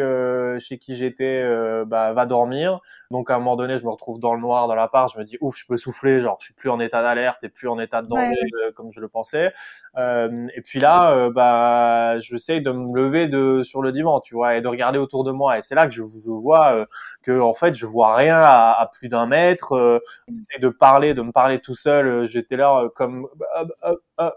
chez 0.59 0.77
qui 0.77 0.95
j'étais 0.95 1.43
bah, 1.85 2.13
va 2.13 2.25
dormir. 2.25 2.79
Donc 3.11 3.29
à 3.29 3.35
un 3.35 3.39
moment 3.39 3.55
donné, 3.55 3.77
je 3.77 3.85
me 3.85 3.89
retrouve 3.89 4.19
dans 4.19 4.33
le 4.33 4.41
noir, 4.41 4.67
dans 4.69 4.75
l'appart. 4.75 5.11
Je 5.13 5.19
me 5.19 5.25
dis 5.25 5.37
ouf, 5.41 5.57
je 5.57 5.65
peux 5.67 5.77
souffler. 5.77 6.21
Genre, 6.21 6.37
je 6.39 6.45
suis 6.45 6.53
plus 6.53 6.69
en 6.69 6.79
état 6.79 7.01
d'alerte 7.01 7.43
et 7.43 7.49
plus 7.49 7.67
en 7.67 7.77
état 7.79 8.01
de 8.01 8.07
danger 8.07 8.29
Ouais. 8.29 8.37
euh, 8.67 8.71
comme 8.73 8.91
je 8.91 9.01
le 9.01 9.09
pensais. 9.09 9.53
Euh, 9.97 10.47
et 10.55 10.61
puis 10.61 10.79
là, 10.79 11.11
euh, 11.13 11.31
bah, 11.31 12.19
j'essaye 12.19 12.61
de 12.61 12.71
me 12.71 12.95
lever 12.95 13.27
de 13.27 13.63
sur 13.63 13.81
le 13.81 13.91
divan, 13.91 14.19
tu 14.21 14.35
vois, 14.35 14.55
et 14.55 14.61
de 14.61 14.67
regarder 14.67 14.99
autour 14.99 15.23
de 15.23 15.31
moi. 15.31 15.57
Et 15.57 15.61
c'est 15.61 15.75
là 15.75 15.87
que 15.87 15.93
je, 15.93 16.03
je 16.03 16.29
vois 16.31 16.73
euh, 16.73 16.85
que 17.23 17.39
en 17.39 17.53
fait, 17.53 17.75
je 17.75 17.85
vois 17.85 18.15
rien 18.15 18.37
à, 18.37 18.71
à 18.79 18.87
plus 18.87 19.09
d'un 19.09 19.25
mètre. 19.25 19.73
Euh, 19.73 19.99
j'essaie 20.27 20.59
de 20.61 20.69
parler, 20.69 21.13
de 21.13 21.21
me 21.21 21.31
parler 21.31 21.59
tout 21.59 21.75
seul. 21.75 22.25
J'étais 22.27 22.57
là 22.57 22.87
comme 22.95 23.27
euh, 23.57 23.65
euh, 23.85 23.95
euh, 24.21 24.31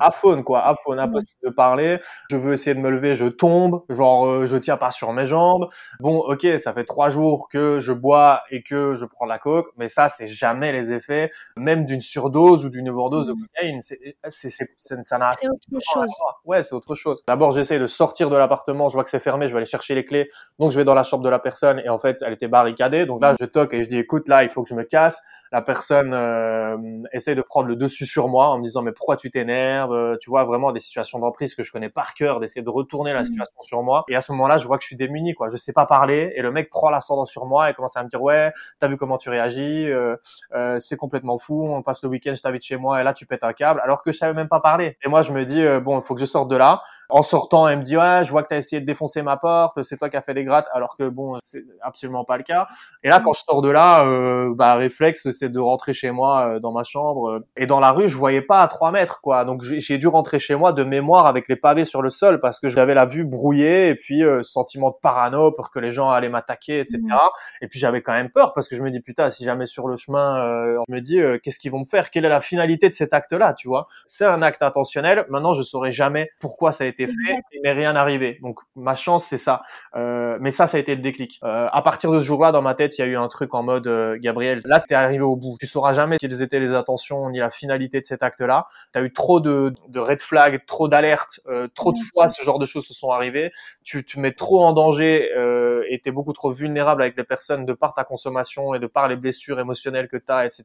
aphone 0.00 0.44
quoi, 0.44 0.60
aphone, 0.66 0.98
impossible 0.98 1.38
de 1.44 1.50
parler. 1.50 1.98
Je 2.30 2.36
veux 2.36 2.52
essayer 2.52 2.74
de 2.74 2.80
me 2.80 2.90
lever, 2.90 3.16
je 3.16 3.26
tombe, 3.26 3.82
genre 3.88 4.26
euh, 4.26 4.46
je 4.46 4.56
tiens 4.56 4.76
pas 4.76 4.90
sur 4.90 5.12
mes 5.12 5.26
jambes. 5.26 5.68
Bon, 6.00 6.18
ok, 6.18 6.46
ça 6.62 6.72
fait 6.72 6.84
trois 6.84 7.10
jours 7.10 7.48
que 7.48 7.80
je 7.80 7.92
bois 7.92 8.42
et 8.50 8.62
que 8.62 8.94
je 8.94 9.04
prends 9.06 9.24
de 9.26 9.30
la 9.30 9.38
coke, 9.38 9.68
mais 9.76 9.88
ça 9.88 10.08
c'est 10.08 10.26
jamais 10.28 10.72
les 10.72 10.92
effets, 10.92 11.30
même 11.56 11.84
d'une 11.84 12.00
surdose 12.00 12.64
ou 12.66 12.70
d'une 12.70 12.88
overdose 12.88 13.26
de 13.26 13.32
cocaïne. 13.34 13.80
C'est, 13.82 13.98
c'est, 14.30 14.50
c'est, 14.50 14.68
c'est- 14.76 15.02
ça 15.02 15.18
n'a 15.18 15.32
C'est 15.36 15.48
autre 15.48 15.60
chose. 15.80 16.06
Ouais, 16.44 16.62
c'est 16.62 16.74
autre 16.74 16.94
chose. 16.94 17.22
D'abord, 17.26 17.52
j'essaie 17.52 17.78
de 17.78 17.86
sortir 17.86 18.30
de 18.30 18.36
l'appartement, 18.36 18.88
je 18.88 18.94
vois 18.94 19.04
que 19.04 19.10
c'est 19.10 19.20
fermé, 19.20 19.46
je 19.48 19.52
vais 19.52 19.58
aller 19.58 19.66
chercher 19.66 19.94
les 19.94 20.04
clés. 20.04 20.28
Donc, 20.58 20.70
je 20.72 20.76
vais 20.76 20.84
dans 20.84 20.94
la 20.94 21.02
chambre 21.02 21.22
de 21.24 21.28
la 21.28 21.38
personne 21.38 21.80
et 21.84 21.88
en 21.88 21.98
fait, 21.98 22.18
elle 22.24 22.32
était 22.32 22.48
barricadée. 22.48 23.06
Donc 23.06 23.22
là, 23.22 23.34
je 23.38 23.44
toque 23.44 23.74
et 23.74 23.84
je 23.84 23.88
dis, 23.88 23.98
écoute, 23.98 24.28
là, 24.28 24.42
il 24.42 24.48
faut 24.48 24.62
que 24.62 24.68
je 24.68 24.74
me 24.74 24.84
casse. 24.84 25.22
La 25.52 25.62
personne 25.62 26.12
euh, 26.14 26.76
essaie 27.12 27.34
de 27.34 27.42
prendre 27.42 27.66
le 27.68 27.76
dessus 27.76 28.06
sur 28.06 28.28
moi 28.28 28.48
en 28.50 28.58
me 28.58 28.62
disant, 28.62 28.82
mais 28.82 28.92
pourquoi 28.92 29.16
tu 29.16 29.30
t'énerves 29.30 29.92
Euh, 29.92 30.16
Tu 30.20 30.30
vois, 30.30 30.44
vraiment 30.44 30.70
des 30.72 30.80
situations 30.80 31.18
d'emprise 31.18 31.54
que 31.54 31.62
je 31.62 31.72
connais 31.72 31.88
par 31.88 32.14
cœur, 32.14 32.38
d'essayer 32.40 32.62
de 32.62 32.70
retourner 32.70 33.12
la 33.12 33.22
Mm. 33.22 33.26
situation 33.26 33.60
sur 33.62 33.82
moi. 33.82 34.04
Et 34.08 34.16
à 34.16 34.20
ce 34.20 34.30
moment-là, 34.32 34.58
je 34.58 34.66
vois 34.66 34.76
que 34.78 34.82
je 34.82 34.88
suis 34.88 34.96
démuni, 34.96 35.34
quoi. 35.34 35.48
Je 35.50 35.56
sais 35.56 35.72
pas 35.72 35.86
parler 35.86 36.32
et 36.36 36.42
le 36.42 36.50
mec 36.52 36.70
prend 36.70 36.90
l'ascendant 36.90 37.24
sur 37.24 37.46
moi 37.46 37.68
et 37.70 37.74
commence 37.74 37.96
à 37.96 38.04
me 38.04 38.08
dire, 38.08 38.22
ouais, 38.22 38.52
t'as 38.78 38.88
vu 38.88 38.96
comment 38.96 39.18
tu 39.18 39.28
réagis 39.30 39.90
euh, 39.90 40.16
euh, 40.54 40.78
C'est 40.80 40.96
complètement 40.96 41.38
fou. 41.38 41.66
On 41.68 41.82
passe 41.82 42.02
le 42.02 42.08
week-end, 42.08 42.32
je 42.34 42.42
t'invite 42.42 42.62
chez 42.64 42.76
moi 42.76 43.00
et 43.00 43.04
là, 43.04 43.12
tu 43.12 43.26
pètes 43.26 43.44
un 43.44 43.52
câble 43.52 43.80
alors 43.82 44.02
que 44.02 44.12
je 44.12 44.18
savais 44.18 44.34
même 44.34 44.48
pas 44.48 44.60
parler. 44.60 44.96
Et 45.04 45.08
moi, 45.08 45.22
je 45.22 45.32
me 45.32 45.44
dis, 45.44 45.60
euh, 45.64 45.80
bon, 45.80 45.98
il 45.98 46.02
faut 46.02 46.14
que 46.14 46.20
je 46.20 46.26
sorte 46.26 46.48
de 46.50 46.56
là. 46.56 46.82
En 47.10 47.22
sortant, 47.22 47.66
elle 47.68 47.78
me 47.78 47.82
dit 47.82 47.96
ouais, 47.96 48.22
je 48.24 48.30
vois 48.30 48.42
que 48.42 48.48
tu 48.48 48.54
as 48.54 48.58
essayé 48.58 48.80
de 48.80 48.86
défoncer 48.86 49.22
ma 49.22 49.36
porte, 49.36 49.82
c'est 49.82 49.96
toi 49.96 50.08
qui 50.08 50.16
as 50.16 50.22
fait 50.22 50.34
les 50.34 50.44
grattes, 50.44 50.68
alors 50.72 50.96
que 50.96 51.08
bon, 51.08 51.38
c'est 51.42 51.64
absolument 51.82 52.24
pas 52.24 52.36
le 52.36 52.42
cas. 52.42 52.66
Et 53.02 53.08
là, 53.08 53.20
quand 53.24 53.32
je 53.32 53.42
sors 53.42 53.62
de 53.62 53.70
là, 53.70 54.04
euh, 54.04 54.52
bah 54.54 54.74
réflexe, 54.74 55.30
c'est 55.30 55.48
de 55.48 55.58
rentrer 55.58 55.94
chez 55.94 56.10
moi 56.10 56.56
euh, 56.56 56.60
dans 56.60 56.72
ma 56.72 56.84
chambre. 56.84 57.30
euh, 57.30 57.46
et 57.56 57.66
dans 57.66 57.80
la 57.80 57.92
rue, 57.92 58.08
je 58.08 58.16
voyais 58.16 58.42
pas 58.42 58.60
à 58.62 58.68
3 58.68 58.92
mètres, 58.92 59.20
quoi. 59.22 59.44
Donc 59.44 59.62
j'ai 59.62 59.98
dû 59.98 60.06
rentrer 60.08 60.38
chez 60.38 60.54
moi 60.56 60.72
de 60.72 60.84
mémoire 60.84 61.26
avec 61.26 61.48
les 61.48 61.56
pavés 61.56 61.84
sur 61.84 62.02
le 62.02 62.10
sol 62.10 62.40
parce 62.40 62.58
que 62.60 62.68
j'avais 62.68 62.94
la 62.94 63.06
vue 63.06 63.24
brouillée 63.24 63.88
et 63.88 63.94
puis 63.94 64.22
euh, 64.24 64.42
sentiment 64.42 64.90
de 64.90 64.96
parano 65.02 65.52
pour 65.52 65.70
que 65.70 65.78
les 65.78 65.92
gens 65.92 66.08
allaient 66.10 66.28
m'attaquer, 66.28 66.80
etc. 66.80 66.98
Mhm. 67.02 67.18
Et 67.62 67.68
puis 67.68 67.78
j'avais 67.78 68.02
quand 68.02 68.12
même 68.12 68.30
peur 68.30 68.54
parce 68.54 68.68
que 68.68 68.76
je 68.76 68.82
me 68.82 68.90
dis 68.90 69.00
putain, 69.00 69.30
si 69.30 69.44
jamais 69.44 69.66
sur 69.66 69.88
le 69.88 69.96
chemin, 69.96 70.38
euh, 70.44 70.78
je 70.88 70.94
me 70.94 71.00
dis 71.00 71.18
qu'est-ce 71.42 71.58
qu'ils 71.58 71.72
vont 71.72 71.80
me 71.80 71.84
faire? 71.84 72.10
Quelle 72.10 72.24
est 72.24 72.28
la 72.28 72.40
finalité 72.40 72.88
de 72.88 72.94
cet 72.94 73.12
acte-là, 73.14 73.54
tu 73.54 73.68
vois? 73.68 73.88
C'est 74.06 74.26
un 74.26 74.42
acte 74.42 74.62
intentionnel. 74.62 75.24
Maintenant, 75.28 75.54
je 75.54 75.62
saurais 75.62 75.92
jamais 75.92 76.30
pourquoi 76.40 76.72
ça 76.72 76.84
a 76.84 76.86
été 76.86 76.99
fait. 77.06 77.12
Exact. 77.30 77.44
Il 77.52 77.60
m'est 77.62 77.72
rien 77.72 77.96
arrivé. 77.96 78.38
Donc 78.42 78.60
ma 78.76 78.94
chance, 78.94 79.24
c'est 79.24 79.38
ça. 79.38 79.62
Euh, 79.96 80.38
mais 80.40 80.50
ça, 80.50 80.66
ça 80.66 80.76
a 80.76 80.80
été 80.80 80.94
le 80.94 81.02
déclic. 81.02 81.38
Euh, 81.44 81.68
à 81.70 81.82
partir 81.82 82.12
de 82.12 82.18
ce 82.18 82.24
jour-là, 82.24 82.52
dans 82.52 82.62
ma 82.62 82.74
tête, 82.74 82.98
il 82.98 83.00
y 83.00 83.04
a 83.04 83.06
eu 83.06 83.16
un 83.16 83.28
truc 83.28 83.54
en 83.54 83.62
mode 83.62 83.86
euh, 83.86 84.18
Gabriel, 84.20 84.60
là, 84.64 84.80
t'es 84.80 84.94
arrivé 84.94 85.22
au 85.22 85.36
bout. 85.36 85.56
Tu 85.60 85.66
sauras 85.66 85.92
jamais 85.94 86.18
quelles 86.18 86.42
étaient 86.42 86.60
les 86.60 86.74
intentions 86.74 87.28
ni 87.30 87.38
la 87.38 87.50
finalité 87.50 88.00
de 88.00 88.04
cet 88.04 88.22
acte-là. 88.22 88.66
T'as 88.92 89.02
eu 89.02 89.12
trop 89.12 89.40
de, 89.40 89.72
de 89.88 90.00
red 90.00 90.22
flags, 90.22 90.64
trop 90.66 90.88
d'alertes, 90.88 91.40
euh, 91.46 91.68
trop 91.74 91.92
de 91.92 91.98
fois 92.12 92.28
ce 92.28 92.42
genre 92.42 92.58
de 92.58 92.66
choses 92.66 92.86
se 92.86 92.94
sont 92.94 93.10
arrivées. 93.10 93.52
Tu 93.82 94.04
te 94.04 94.18
mets 94.18 94.32
trop 94.32 94.62
en 94.64 94.72
danger 94.72 95.30
euh, 95.36 95.84
et 95.88 95.98
t'es 95.98 96.10
beaucoup 96.10 96.32
trop 96.32 96.52
vulnérable 96.52 97.02
avec 97.02 97.16
les 97.16 97.24
personnes 97.24 97.66
de 97.66 97.72
par 97.72 97.94
ta 97.94 98.04
consommation 98.04 98.74
et 98.74 98.78
de 98.78 98.86
par 98.86 99.08
les 99.08 99.16
blessures 99.16 99.58
émotionnelles 99.60 100.08
que 100.08 100.16
t'as, 100.16 100.44
etc. 100.46 100.64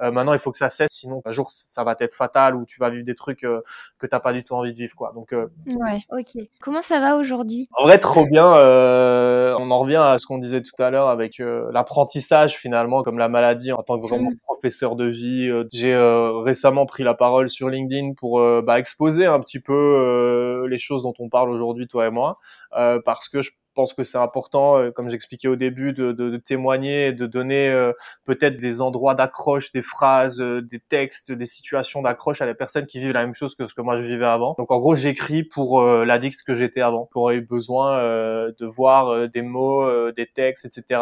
Euh, 0.00 0.10
maintenant, 0.10 0.32
il 0.32 0.38
faut 0.38 0.52
que 0.52 0.58
ça 0.58 0.68
cesse, 0.68 0.92
sinon 0.92 1.22
un 1.24 1.32
jour 1.32 1.50
ça 1.50 1.84
va 1.84 1.96
être 2.00 2.14
fatal 2.14 2.56
ou 2.56 2.64
tu 2.64 2.78
vas 2.78 2.90
vivre 2.90 3.04
des 3.04 3.14
trucs 3.14 3.40
que 3.40 4.06
t'as 4.06 4.20
pas 4.20 4.32
du 4.32 4.44
tout 4.44 4.54
envie 4.54 4.72
de 4.72 4.78
vivre, 4.78 4.94
quoi. 4.94 5.12
Donc 5.14 5.32
euh, 5.32 5.48
Ouais, 5.66 6.00
ok. 6.10 6.42
Comment 6.60 6.82
ça 6.82 7.00
va 7.00 7.16
aujourd'hui? 7.16 7.68
En 7.76 7.84
vrai, 7.84 7.98
trop 7.98 8.26
bien. 8.26 8.54
euh, 8.56 9.54
on 9.58 9.70
en 9.70 9.80
revient 9.80 9.96
à 9.96 10.18
ce 10.18 10.26
qu'on 10.26 10.38
disait 10.38 10.62
tout 10.62 10.80
à 10.82 10.90
l'heure 10.90 11.08
avec 11.08 11.40
euh, 11.40 11.70
l'apprentissage 11.72 12.56
finalement, 12.56 13.02
comme 13.02 13.18
la 13.18 13.28
maladie 13.28 13.72
en 13.72 13.82
tant 13.82 13.98
que 14.00 14.06
vraiment 14.06 14.30
professeur 14.46 14.96
de 14.96 15.04
vie. 15.04 15.48
Euh, 15.48 15.64
J'ai 15.72 15.94
euh, 15.94 16.38
récemment 16.40 16.86
pris 16.86 17.02
la 17.02 17.14
parole 17.14 17.48
sur 17.48 17.68
LinkedIn 17.68 18.14
pour 18.14 18.40
euh, 18.40 18.62
bah, 18.62 18.78
exposer 18.78 19.26
un 19.26 19.40
petit 19.40 19.60
peu 19.60 19.72
euh, 19.74 20.66
les 20.68 20.78
choses 20.78 21.02
dont 21.02 21.14
on 21.18 21.28
parle 21.28 21.50
aujourd'hui, 21.50 21.86
toi 21.86 22.06
et 22.06 22.10
moi, 22.10 22.38
euh, 22.76 22.98
parce 23.04 23.28
que 23.28 23.42
je 23.42 23.50
pense 23.74 23.94
que 23.94 24.04
c'est 24.04 24.18
important, 24.18 24.78
euh, 24.78 24.90
comme 24.90 25.08
j'expliquais 25.08 25.48
au 25.48 25.56
début, 25.56 25.92
de, 25.92 26.12
de, 26.12 26.30
de 26.30 26.36
témoigner, 26.36 27.12
de 27.12 27.26
donner 27.26 27.68
euh, 27.70 27.92
peut-être 28.24 28.58
des 28.58 28.80
endroits 28.80 29.14
d'accroche, 29.14 29.72
des 29.72 29.82
phrases, 29.82 30.40
euh, 30.40 30.62
des 30.62 30.80
textes, 30.80 31.32
des 31.32 31.46
situations 31.46 32.02
d'accroche 32.02 32.40
à 32.42 32.46
des 32.46 32.54
personnes 32.54 32.86
qui 32.86 33.00
vivent 33.00 33.12
la 33.12 33.24
même 33.24 33.34
chose 33.34 33.54
que 33.54 33.66
ce 33.66 33.74
que 33.74 33.80
moi 33.80 33.96
je 33.96 34.02
vivais 34.02 34.26
avant. 34.26 34.54
Donc 34.58 34.70
en 34.70 34.78
gros, 34.78 34.96
j'écris 34.96 35.44
pour 35.44 35.80
euh, 35.80 36.04
l'addict 36.04 36.42
que 36.42 36.54
j'étais 36.54 36.80
avant, 36.80 37.06
qui 37.06 37.18
aurait 37.18 37.36
eu 37.36 37.40
besoin 37.42 37.98
euh, 37.98 38.52
de 38.58 38.66
voir 38.66 39.08
euh, 39.08 39.26
des 39.28 39.42
mots, 39.42 40.10
des 40.12 40.26
textes, 40.26 40.64
etc. 40.64 41.00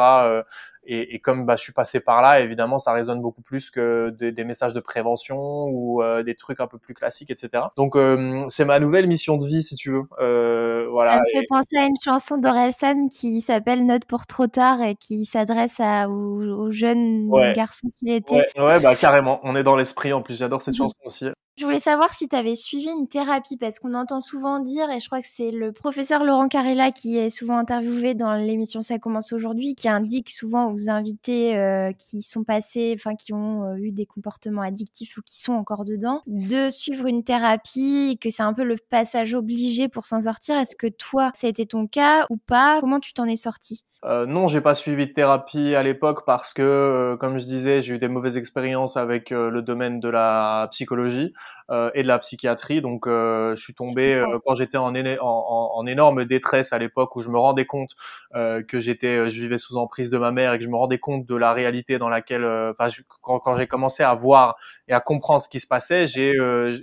et, 0.88 1.14
et 1.14 1.18
comme 1.20 1.46
bah, 1.46 1.56
je 1.56 1.62
suis 1.62 1.72
passé 1.72 2.00
par 2.00 2.22
là, 2.22 2.40
évidemment, 2.40 2.78
ça 2.78 2.92
résonne 2.92 3.20
beaucoup 3.20 3.42
plus 3.42 3.70
que 3.70 4.10
des, 4.10 4.32
des 4.32 4.44
messages 4.44 4.74
de 4.74 4.80
prévention 4.80 5.36
ou 5.68 6.02
euh, 6.02 6.22
des 6.22 6.34
trucs 6.34 6.60
un 6.60 6.66
peu 6.66 6.78
plus 6.78 6.94
classiques, 6.94 7.30
etc. 7.30 7.64
Donc 7.76 7.94
euh, 7.96 8.44
c'est 8.48 8.64
ma 8.64 8.80
nouvelle 8.80 9.06
mission 9.06 9.36
de 9.36 9.46
vie, 9.46 9.62
si 9.62 9.76
tu 9.76 9.90
veux. 9.90 10.02
Euh, 10.20 10.86
voilà. 10.90 11.12
Ça 11.14 11.18
me 11.20 11.24
Et- 11.36 11.40
fait 11.40 11.46
penser 11.48 11.76
à 11.76 11.84
une 11.84 11.96
chanson 12.02 12.38
d'Orelsan 12.38 13.08
qui 13.08 13.40
s'appelle 13.40 13.84
Note 13.86 14.04
pour 14.06 14.26
trop 14.26 14.46
tard 14.46 14.82
et 14.82 14.94
qui 14.96 15.24
s'adresse 15.24 15.76
à- 15.78 16.08
au, 16.08 16.40
au 16.42 16.70
jeune 16.70 17.28
Ouais. 17.28 17.52
garçon 17.54 17.88
qu'il 17.98 18.10
était. 18.12 18.34
Ouais, 18.56 18.62
ouais, 18.64 18.80
bah 18.80 18.96
carrément. 18.96 19.40
On 19.42 19.54
est 19.56 19.62
dans 19.62 19.76
l'esprit 19.76 20.12
en 20.12 20.22
plus. 20.22 20.38
J'adore 20.38 20.62
cette 20.62 20.76
chanson 20.76 20.96
aussi. 21.04 21.28
Je 21.58 21.64
voulais 21.64 21.80
savoir 21.80 22.14
si 22.14 22.28
tu 22.28 22.36
avais 22.36 22.54
suivi 22.54 22.86
une 22.86 23.08
thérapie 23.08 23.56
parce 23.56 23.80
qu'on 23.80 23.94
entend 23.94 24.20
souvent 24.20 24.60
dire, 24.60 24.88
et 24.90 25.00
je 25.00 25.06
crois 25.06 25.20
que 25.20 25.26
c'est 25.28 25.50
le 25.50 25.72
professeur 25.72 26.22
Laurent 26.22 26.46
Carella 26.46 26.92
qui 26.92 27.18
est 27.18 27.30
souvent 27.30 27.58
interviewé 27.58 28.14
dans 28.14 28.34
l'émission 28.34 28.80
Ça 28.80 29.00
commence 29.00 29.32
aujourd'hui, 29.32 29.74
qui 29.74 29.88
indique 29.88 30.30
souvent 30.30 30.72
aux 30.72 30.88
invités 30.88 31.56
euh, 31.56 31.90
qui 31.90 32.22
sont 32.22 32.44
passés, 32.44 32.94
enfin 32.96 33.16
qui 33.16 33.32
ont 33.32 33.64
euh, 33.64 33.74
eu 33.74 33.90
des 33.90 34.06
comportements 34.06 34.62
addictifs 34.62 35.16
ou 35.18 35.22
qui 35.22 35.40
sont 35.42 35.54
encore 35.54 35.84
dedans, 35.84 36.22
de 36.28 36.70
suivre 36.70 37.06
une 37.06 37.24
thérapie, 37.24 38.18
que 38.20 38.30
c'est 38.30 38.44
un 38.44 38.54
peu 38.54 38.62
le 38.62 38.76
passage 38.76 39.34
obligé 39.34 39.88
pour 39.88 40.06
s'en 40.06 40.20
sortir. 40.20 40.56
Est-ce 40.56 40.76
que 40.76 40.86
toi, 40.86 41.32
ça 41.34 41.48
a 41.48 41.50
été 41.50 41.66
ton 41.66 41.88
cas 41.88 42.24
ou 42.30 42.36
pas? 42.36 42.78
Comment 42.80 43.00
tu 43.00 43.12
t'en 43.12 43.24
es 43.24 43.34
sorti 43.34 43.84
euh, 44.04 44.26
non, 44.26 44.46
j'ai 44.46 44.60
pas 44.60 44.74
suivi 44.76 45.06
de 45.08 45.12
thérapie 45.12 45.74
à 45.74 45.82
l'époque 45.82 46.24
parce 46.24 46.52
que, 46.52 46.62
euh, 46.62 47.16
comme 47.16 47.40
je 47.40 47.44
disais, 47.46 47.82
j'ai 47.82 47.94
eu 47.94 47.98
des 47.98 48.06
mauvaises 48.06 48.36
expériences 48.36 48.96
avec 48.96 49.32
euh, 49.32 49.50
le 49.50 49.60
domaine 49.60 49.98
de 49.98 50.08
la 50.08 50.68
psychologie 50.70 51.32
euh, 51.72 51.90
et 51.94 52.04
de 52.04 52.08
la 52.08 52.20
psychiatrie. 52.20 52.80
Donc, 52.80 53.06
je 53.08 53.56
suis 53.56 53.74
tombé 53.74 54.24
quand 54.46 54.54
j'étais 54.54 54.78
en, 54.78 54.94
en, 54.94 55.70
en, 55.74 55.86
énorme 55.86 56.24
détresse 56.26 56.72
à 56.72 56.78
l'époque 56.78 57.16
où 57.16 57.22
je 57.22 57.28
me 57.28 57.38
rendais 57.38 57.66
compte 57.66 57.90
que 58.32 58.80
j'étais, 58.80 59.30
je 59.30 59.40
vivais 59.40 59.58
sous 59.58 59.76
emprise 59.76 60.10
de 60.10 60.18
ma 60.18 60.30
mère 60.30 60.52
et 60.52 60.58
que 60.58 60.64
je 60.64 60.68
me 60.68 60.76
rendais 60.76 60.98
compte 60.98 61.26
de 61.26 61.34
la 61.34 61.52
réalité 61.52 61.98
dans 61.98 62.08
laquelle, 62.08 62.44
enfin, 62.44 62.88
quand, 63.20 63.40
quand 63.40 63.56
j'ai 63.56 63.66
commencé 63.66 64.02
à 64.04 64.14
voir 64.14 64.56
et 64.86 64.92
à 64.92 65.00
comprendre 65.00 65.42
ce 65.42 65.48
qui 65.48 65.60
se 65.60 65.66
passait, 65.66 66.06
j'ai, 66.06 66.34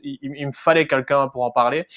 il, 0.03 0.19
il, 0.21 0.47
me 0.47 0.51
fallait 0.51 0.87
quelqu'un 0.87 1.29
pour 1.29 1.43
en 1.43 1.51
parler. 1.51 1.87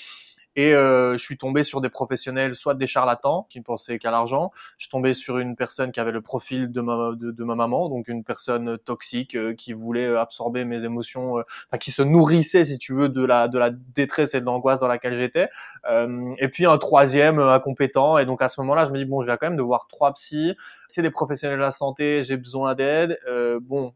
Et 0.58 0.74
euh, 0.74 1.12
je 1.12 1.22
suis 1.22 1.38
tombé 1.38 1.62
sur 1.62 1.80
des 1.80 1.88
professionnels, 1.88 2.56
soit 2.56 2.74
des 2.74 2.88
charlatans 2.88 3.46
qui 3.48 3.60
ne 3.60 3.62
pensaient 3.62 4.00
qu'à 4.00 4.10
l'argent. 4.10 4.50
Je 4.76 4.86
suis 4.86 4.90
tombé 4.90 5.14
sur 5.14 5.38
une 5.38 5.54
personne 5.54 5.92
qui 5.92 6.00
avait 6.00 6.10
le 6.10 6.20
profil 6.20 6.72
de 6.72 6.80
ma, 6.80 7.12
de, 7.14 7.44
ma 7.44 7.54
maman, 7.54 7.88
donc 7.88 8.08
une 8.08 8.24
personne 8.24 8.76
toxique 8.76 9.36
euh, 9.36 9.54
qui 9.54 9.72
voulait 9.72 10.16
absorber 10.16 10.64
mes 10.64 10.82
émotions, 10.82 11.38
euh, 11.38 11.42
enfin 11.68 11.78
qui 11.78 11.92
se 11.92 12.02
nourrissait, 12.02 12.64
si 12.64 12.76
tu 12.76 12.92
veux, 12.92 13.08
de 13.08 13.24
la 13.24 13.46
de 13.46 13.56
la 13.56 13.70
détresse 13.70 14.34
et 14.34 14.40
de 14.40 14.46
l'angoisse 14.46 14.80
dans 14.80 14.88
laquelle 14.88 15.14
j'étais. 15.14 15.48
Euh, 15.88 16.34
et 16.38 16.48
puis 16.48 16.66
un 16.66 16.78
troisième 16.78 17.38
incompétent. 17.38 18.18
Et 18.18 18.26
donc 18.26 18.42
à 18.42 18.48
ce 18.48 18.60
moment-là, 18.62 18.84
je 18.84 18.90
me 18.90 18.98
dis 18.98 19.04
bon, 19.04 19.22
je 19.22 19.28
vais 19.28 19.38
quand 19.38 19.46
même 19.46 19.56
devoir 19.56 19.86
trois 19.86 20.12
psys. 20.14 20.56
C'est 20.88 21.02
des 21.02 21.12
professionnels 21.12 21.58
de 21.58 21.62
la 21.62 21.70
santé, 21.70 22.24
j'ai 22.24 22.36
besoin 22.36 22.74
d'aide. 22.74 23.16
bon, 23.62 23.92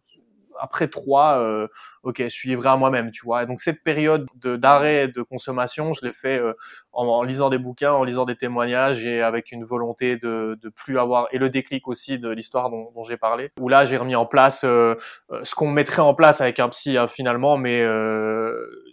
après 0.63 0.87
trois, 0.87 1.39
euh, 1.41 1.67
ok, 2.05 2.23
je 2.23 2.29
suis 2.29 2.49
livré 2.49 2.69
à 2.69 2.77
moi-même, 2.77 3.11
tu 3.11 3.25
vois. 3.25 3.43
Et 3.43 3.47
donc 3.47 3.61
cette 3.61 3.83
période 3.83 4.27
de 4.37 4.57
d'arrêt 4.57 5.09
de 5.09 5.23
consommation, 5.23 5.93
je 5.93 6.05
l'ai 6.07 6.13
fait 6.13 6.39
euh, 6.39 6.55
en, 6.93 7.23
lisant 7.25 7.51
des 7.51 7.59
bouquins, 7.59 7.93
en 7.93 8.05
lisant 8.05 8.25
des 8.25 8.37
témoignages 8.37 9.03
et 9.03 9.23
avec 9.23 9.51
une 9.51 9.65
volonté 9.65 10.17
de 10.17 10.59
de 10.63 10.69
plus 10.69 10.99
avoir 10.99 11.27
et 11.33 11.39
le 11.39 11.51
déclic 11.51 11.89
aussi 11.89 12.19
de 12.19 12.29
l'histoire 12.29 12.71
dont, 12.71 12.91
dont 12.95 13.03
j'ai 13.03 13.17
parlé. 13.17 13.51
Où 13.61 13.69
là, 13.69 13.85
j'ai 13.87 13.97
remis 13.97 14.15
en 14.15 14.27
place 14.27 14.63
euh, 14.65 14.95
euh, 15.33 15.41
ce 15.43 15.55
qu'on 15.55 15.71
mettrait 15.71 16.03
en 16.03 16.15
place 16.15 16.41
avec 16.41 16.61
un 16.61 16.69
psy 16.69 16.97
hein, 16.97 17.09
finalement, 17.09 17.57
mais 17.57 17.83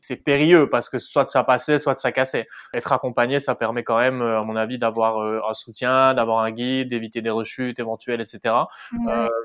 c'est 0.02 0.16
périlleux 0.16 0.70
parce 0.70 0.90
que 0.90 1.00
soit 1.00 1.30
ça 1.30 1.44
passait, 1.44 1.80
soit 1.80 1.96
ça 1.98 2.12
cassait. 2.12 2.48
Être 2.74 2.92
accompagné, 2.92 3.40
ça 3.40 3.56
permet 3.56 3.84
quand 3.84 3.98
même, 3.98 4.22
à 4.22 4.44
mon 4.44 4.56
avis, 4.56 4.78
d'avoir 4.78 5.22
un 5.50 5.54
soutien, 5.54 6.14
d'avoir 6.14 6.40
un 6.40 6.52
guide, 6.52 6.90
d'éviter 6.90 7.22
des 7.22 7.30
rechutes 7.30 7.80
éventuelles, 7.80 8.22
etc. 8.22 8.56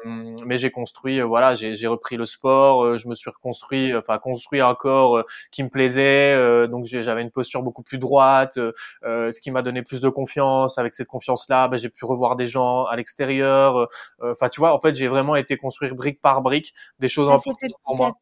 mais 0.05 0.59
j'ai 0.59 0.71
construit, 0.71 1.21
voilà, 1.21 1.55
j'ai 1.55 1.87
repris 1.87 2.17
le 2.17 2.27
sport, 2.27 2.97
je 2.97 3.09
me 3.09 3.15
suis 3.15 3.31
reconstruit, 3.31 3.97
enfin 3.97 4.19
construit 4.19 4.61
un 4.61 4.75
corps 4.75 5.25
qui 5.51 5.63
me 5.63 5.69
plaisait, 5.69 6.69
donc 6.69 6.85
j'avais 6.85 7.23
une 7.23 7.31
posture 7.31 7.63
beaucoup 7.63 7.83
plus 7.83 7.99
droite, 7.99 8.59
ce 9.03 9.41
qui 9.41 9.51
m'a 9.51 9.63
donné 9.63 9.83
plus 9.83 10.01
de 10.01 10.09
confiance. 10.09 10.79
Avec 10.79 10.95
cette 10.95 11.09
confiance-là, 11.09 11.69
ben, 11.69 11.77
j'ai 11.77 11.89
pu 11.89 12.05
revoir 12.05 12.37
des 12.37 12.47
gens 12.47 12.85
à 12.85 12.97
l'extérieur. 12.97 13.89
Enfin, 14.23 14.49
tu 14.49 14.61
vois, 14.61 14.75
en 14.75 14.81
fait, 14.81 14.95
j'ai 14.95 15.09
vraiment 15.09 15.37
été 15.37 15.57
construire 15.57 15.95
brique 15.95 16.21
par 16.21 16.43
brique 16.43 16.75
des 16.99 17.09
choses 17.09 17.31
importantes 17.31 17.73
pour 17.85 17.97
moi. 17.97 18.13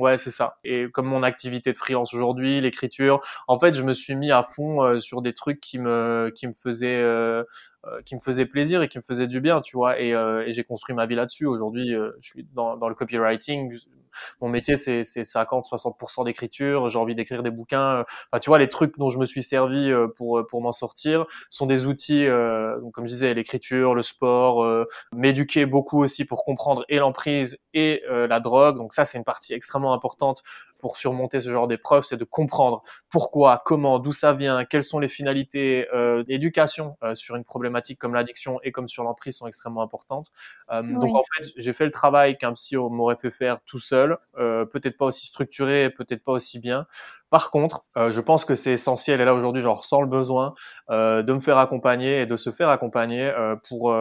Ouais, 0.00 0.16
c'est 0.16 0.30
ça. 0.30 0.56
Et 0.64 0.86
comme 0.90 1.06
mon 1.06 1.22
activité 1.22 1.72
de 1.72 1.76
freelance 1.76 2.14
aujourd'hui, 2.14 2.60
l'écriture, 2.62 3.20
en 3.48 3.58
fait, 3.58 3.74
je 3.74 3.82
me 3.82 3.92
suis 3.92 4.16
mis 4.16 4.30
à 4.30 4.42
fond 4.44 4.98
sur 5.00 5.20
des 5.20 5.34
trucs 5.34 5.60
qui 5.60 5.78
me 5.78 6.32
qui 6.34 6.46
me 6.46 6.54
faisaient 6.54 7.02
euh, 7.02 7.44
qui 8.04 8.14
me 8.14 8.20
faisaient 8.20 8.46
plaisir 8.46 8.82
et 8.82 8.88
qui 8.88 8.98
me 8.98 9.02
faisaient 9.02 9.26
du 9.26 9.40
bien, 9.40 9.60
tu 9.60 9.76
vois. 9.76 10.00
Et, 10.00 10.14
euh, 10.14 10.46
et 10.46 10.52
j'ai 10.52 10.64
construit 10.64 10.94
ma 10.94 11.06
vie 11.06 11.14
là-dessus. 11.14 11.46
Aujourd'hui, 11.46 11.90
je 11.90 12.26
suis 12.26 12.46
dans, 12.54 12.76
dans 12.76 12.88
le 12.88 12.94
copywriting 12.94 13.70
mon 14.40 14.48
métier 14.48 14.76
c'est 14.76 15.02
50-60% 15.02 16.24
d'écriture, 16.24 16.90
j'ai 16.90 16.98
envie 16.98 17.14
d'écrire 17.14 17.42
des 17.42 17.50
bouquins. 17.50 18.04
Enfin, 18.32 18.40
tu 18.40 18.50
vois, 18.50 18.58
les 18.58 18.68
trucs 18.68 18.96
dont 18.98 19.10
je 19.10 19.18
me 19.18 19.24
suis 19.24 19.42
servi 19.42 19.90
euh, 19.90 20.08
pour 20.08 20.38
euh, 20.38 20.46
pour 20.46 20.62
m'en 20.62 20.72
sortir 20.72 21.26
sont 21.48 21.66
des 21.66 21.86
outils, 21.86 22.26
euh, 22.26 22.78
donc 22.80 22.92
comme 22.92 23.06
je 23.06 23.12
disais, 23.12 23.34
l'écriture, 23.34 23.94
le 23.94 24.02
sport, 24.02 24.86
m'éduquer 25.14 25.66
beaucoup 25.66 26.02
aussi 26.02 26.24
pour 26.24 26.44
comprendre 26.44 26.84
et 26.88 26.98
l'emprise 26.98 27.58
et 27.74 28.02
la 28.08 28.40
drogue. 28.40 28.76
Donc 28.76 28.94
ça, 28.94 29.04
c'est 29.04 29.18
une 29.18 29.24
partie 29.24 29.54
extrêmement 29.54 29.92
importante 29.92 30.42
pour 30.80 30.96
surmonter 30.96 31.40
ce 31.40 31.50
genre 31.50 31.68
d'épreuve, 31.68 32.04
c'est 32.04 32.16
de 32.16 32.24
comprendre 32.24 32.82
pourquoi, 33.10 33.62
comment, 33.64 33.98
d'où 33.98 34.12
ça 34.12 34.32
vient, 34.32 34.64
quelles 34.64 34.84
sont 34.84 34.98
les 34.98 35.08
finalités. 35.08 35.86
Euh, 35.94 36.24
L'éducation 36.28 36.96
euh, 37.02 37.14
sur 37.14 37.36
une 37.36 37.44
problématique 37.44 37.98
comme 37.98 38.14
l'addiction 38.14 38.58
et 38.62 38.72
comme 38.72 38.88
sur 38.88 39.04
l'emprise 39.04 39.36
sont 39.36 39.46
extrêmement 39.46 39.82
importantes. 39.82 40.30
Euh, 40.70 40.82
Donc 40.82 41.14
en 41.16 41.22
fait, 41.34 41.48
j'ai 41.56 41.72
fait 41.72 41.84
le 41.84 41.90
travail 41.90 42.38
qu'un 42.38 42.52
psy 42.54 42.76
m'aurait 42.76 43.16
fait 43.16 43.30
faire 43.30 43.58
tout 43.66 43.78
seul, 43.78 44.18
euh, 44.38 44.64
peut-être 44.64 44.96
pas 44.96 45.06
aussi 45.06 45.26
structuré, 45.26 45.90
peut-être 45.90 46.24
pas 46.24 46.32
aussi 46.32 46.58
bien. 46.58 46.86
Par 47.30 47.52
contre, 47.52 47.84
euh, 47.96 48.10
je 48.10 48.20
pense 48.20 48.44
que 48.44 48.56
c'est 48.56 48.72
essentiel, 48.72 49.20
et 49.20 49.24
là 49.24 49.34
aujourd'hui 49.34 49.62
j'en 49.62 49.74
ressens 49.74 50.00
le 50.00 50.08
besoin, 50.08 50.54
euh, 50.90 51.22
de 51.22 51.32
me 51.32 51.38
faire 51.38 51.58
accompagner 51.58 52.22
et 52.22 52.26
de 52.26 52.36
se 52.36 52.50
faire 52.50 52.68
accompagner 52.70 53.22
euh, 53.22 53.54
pour 53.68 53.92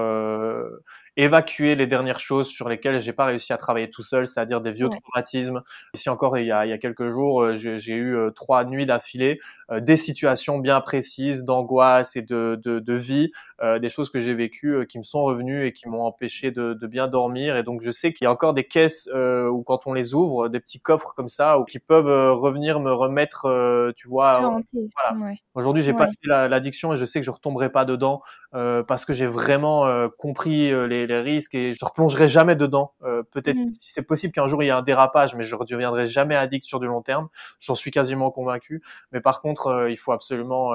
évacuer 1.22 1.76
les 1.76 1.88
dernières 1.88 2.20
choses 2.20 2.48
sur 2.48 2.70
lesquelles 2.70 3.02
j'ai 3.02 3.14
pas 3.14 3.26
réussi 3.26 3.54
à 3.54 3.58
travailler 3.58 3.90
tout 3.90 4.04
seul, 4.04 4.28
c'est-à-dire 4.28 4.62
des 4.62 4.72
vieux 4.72 4.90
traumatismes. 4.90 5.62
Ici 5.94 6.10
encore, 6.10 6.38
il 6.38 6.46
y 6.46 6.52
a, 6.52 6.66
il 6.66 6.70
y 6.70 6.74
a 6.74 6.78
quelques 6.78 7.10
jours, 7.10 7.56
j'ai 7.56 7.96
eu 7.96 8.18
trois 8.36 8.64
nuits 8.66 8.86
d'affilée, 8.86 9.40
des 9.72 9.98
situations 9.98 10.58
bien 10.60 10.82
précises 10.82 11.44
d'angoisse 11.44 12.16
et 12.16 12.22
de, 12.22 12.60
de, 12.64 12.80
de 12.80 12.94
vie, 12.94 13.32
des 13.62 13.90
choses 13.90 14.10
que 14.10 14.20
j'ai 14.20 14.34
vécues 14.34 14.88
qui 14.88 14.98
me 14.98 15.04
sont 15.04 15.24
revenues 15.24 15.66
et 15.66 15.74
qui 15.74 15.88
m'ont 15.88 16.04
empêché 16.04 16.52
de, 16.52 16.74
de, 16.74 16.88
bien 16.88 17.08
dormir. 17.08 17.58
Et 17.58 17.64
donc 17.64 17.82
je 17.82 17.92
sais 17.92 18.14
qu'il 18.14 18.26
y 18.26 18.28
a 18.28 18.32
encore 18.32 18.54
des 18.54 18.64
caisses 18.64 19.10
où 19.14 19.64
quand 19.64 19.88
on 19.88 19.94
les 19.94 20.14
ouvre, 20.14 20.50
des 20.50 20.60
petits 20.60 20.80
coffres 20.80 21.14
comme 21.16 21.30
ça, 21.30 21.60
ou 21.60 21.66
qui 21.66 21.80
peuvent 21.80 22.34
revenir 22.38 22.80
me 22.80 22.92
remettre 22.92 23.46
euh, 23.46 23.92
tu 23.96 24.08
vois. 24.08 24.40
Voilà. 24.40 25.36
Aujourd'hui, 25.54 25.84
j'ai 25.84 25.94
passé 25.94 26.16
l'addiction 26.24 26.94
et 26.94 26.98
je 26.98 27.06
sais 27.06 27.20
que 27.20 27.26
je 27.26 27.32
retomberai 27.32 27.72
pas 27.72 27.86
dedans 27.86 28.22
euh, 28.56 28.84
parce 28.84 29.06
que 29.06 29.14
j'ai 29.14 29.28
vraiment 29.28 29.86
euh, 29.86 30.08
compris 30.18 30.72
les, 30.88 31.08
les, 31.10 31.20
risques 31.20 31.56
et 31.56 31.74
je 31.74 31.84
replongerai 31.84 32.28
jamais 32.28 32.56
dedans. 32.56 32.94
Peut-être 33.32 33.58
mmh. 33.58 33.72
si 33.72 33.92
c'est 33.92 34.04
possible 34.04 34.34
qu'un 34.34 34.48
jour 34.48 34.64
il 34.64 34.68
y 34.68 34.70
ait 34.70 34.72
un 34.72 34.82
dérapage, 34.82 35.36
mais 35.36 35.44
je 35.44 35.56
ne 35.56 35.66
deviendrai 35.66 36.06
jamais 36.06 36.36
addict 36.36 36.66
sur 36.66 36.80
du 36.80 36.88
long 36.88 37.02
terme. 37.02 37.28
J'en 37.60 37.76
suis 37.76 37.92
quasiment 37.92 38.32
convaincu. 38.32 38.82
Mais 39.12 39.22
par 39.22 39.42
contre, 39.42 39.88
il 39.90 39.98
faut 39.98 40.12
absolument, 40.12 40.74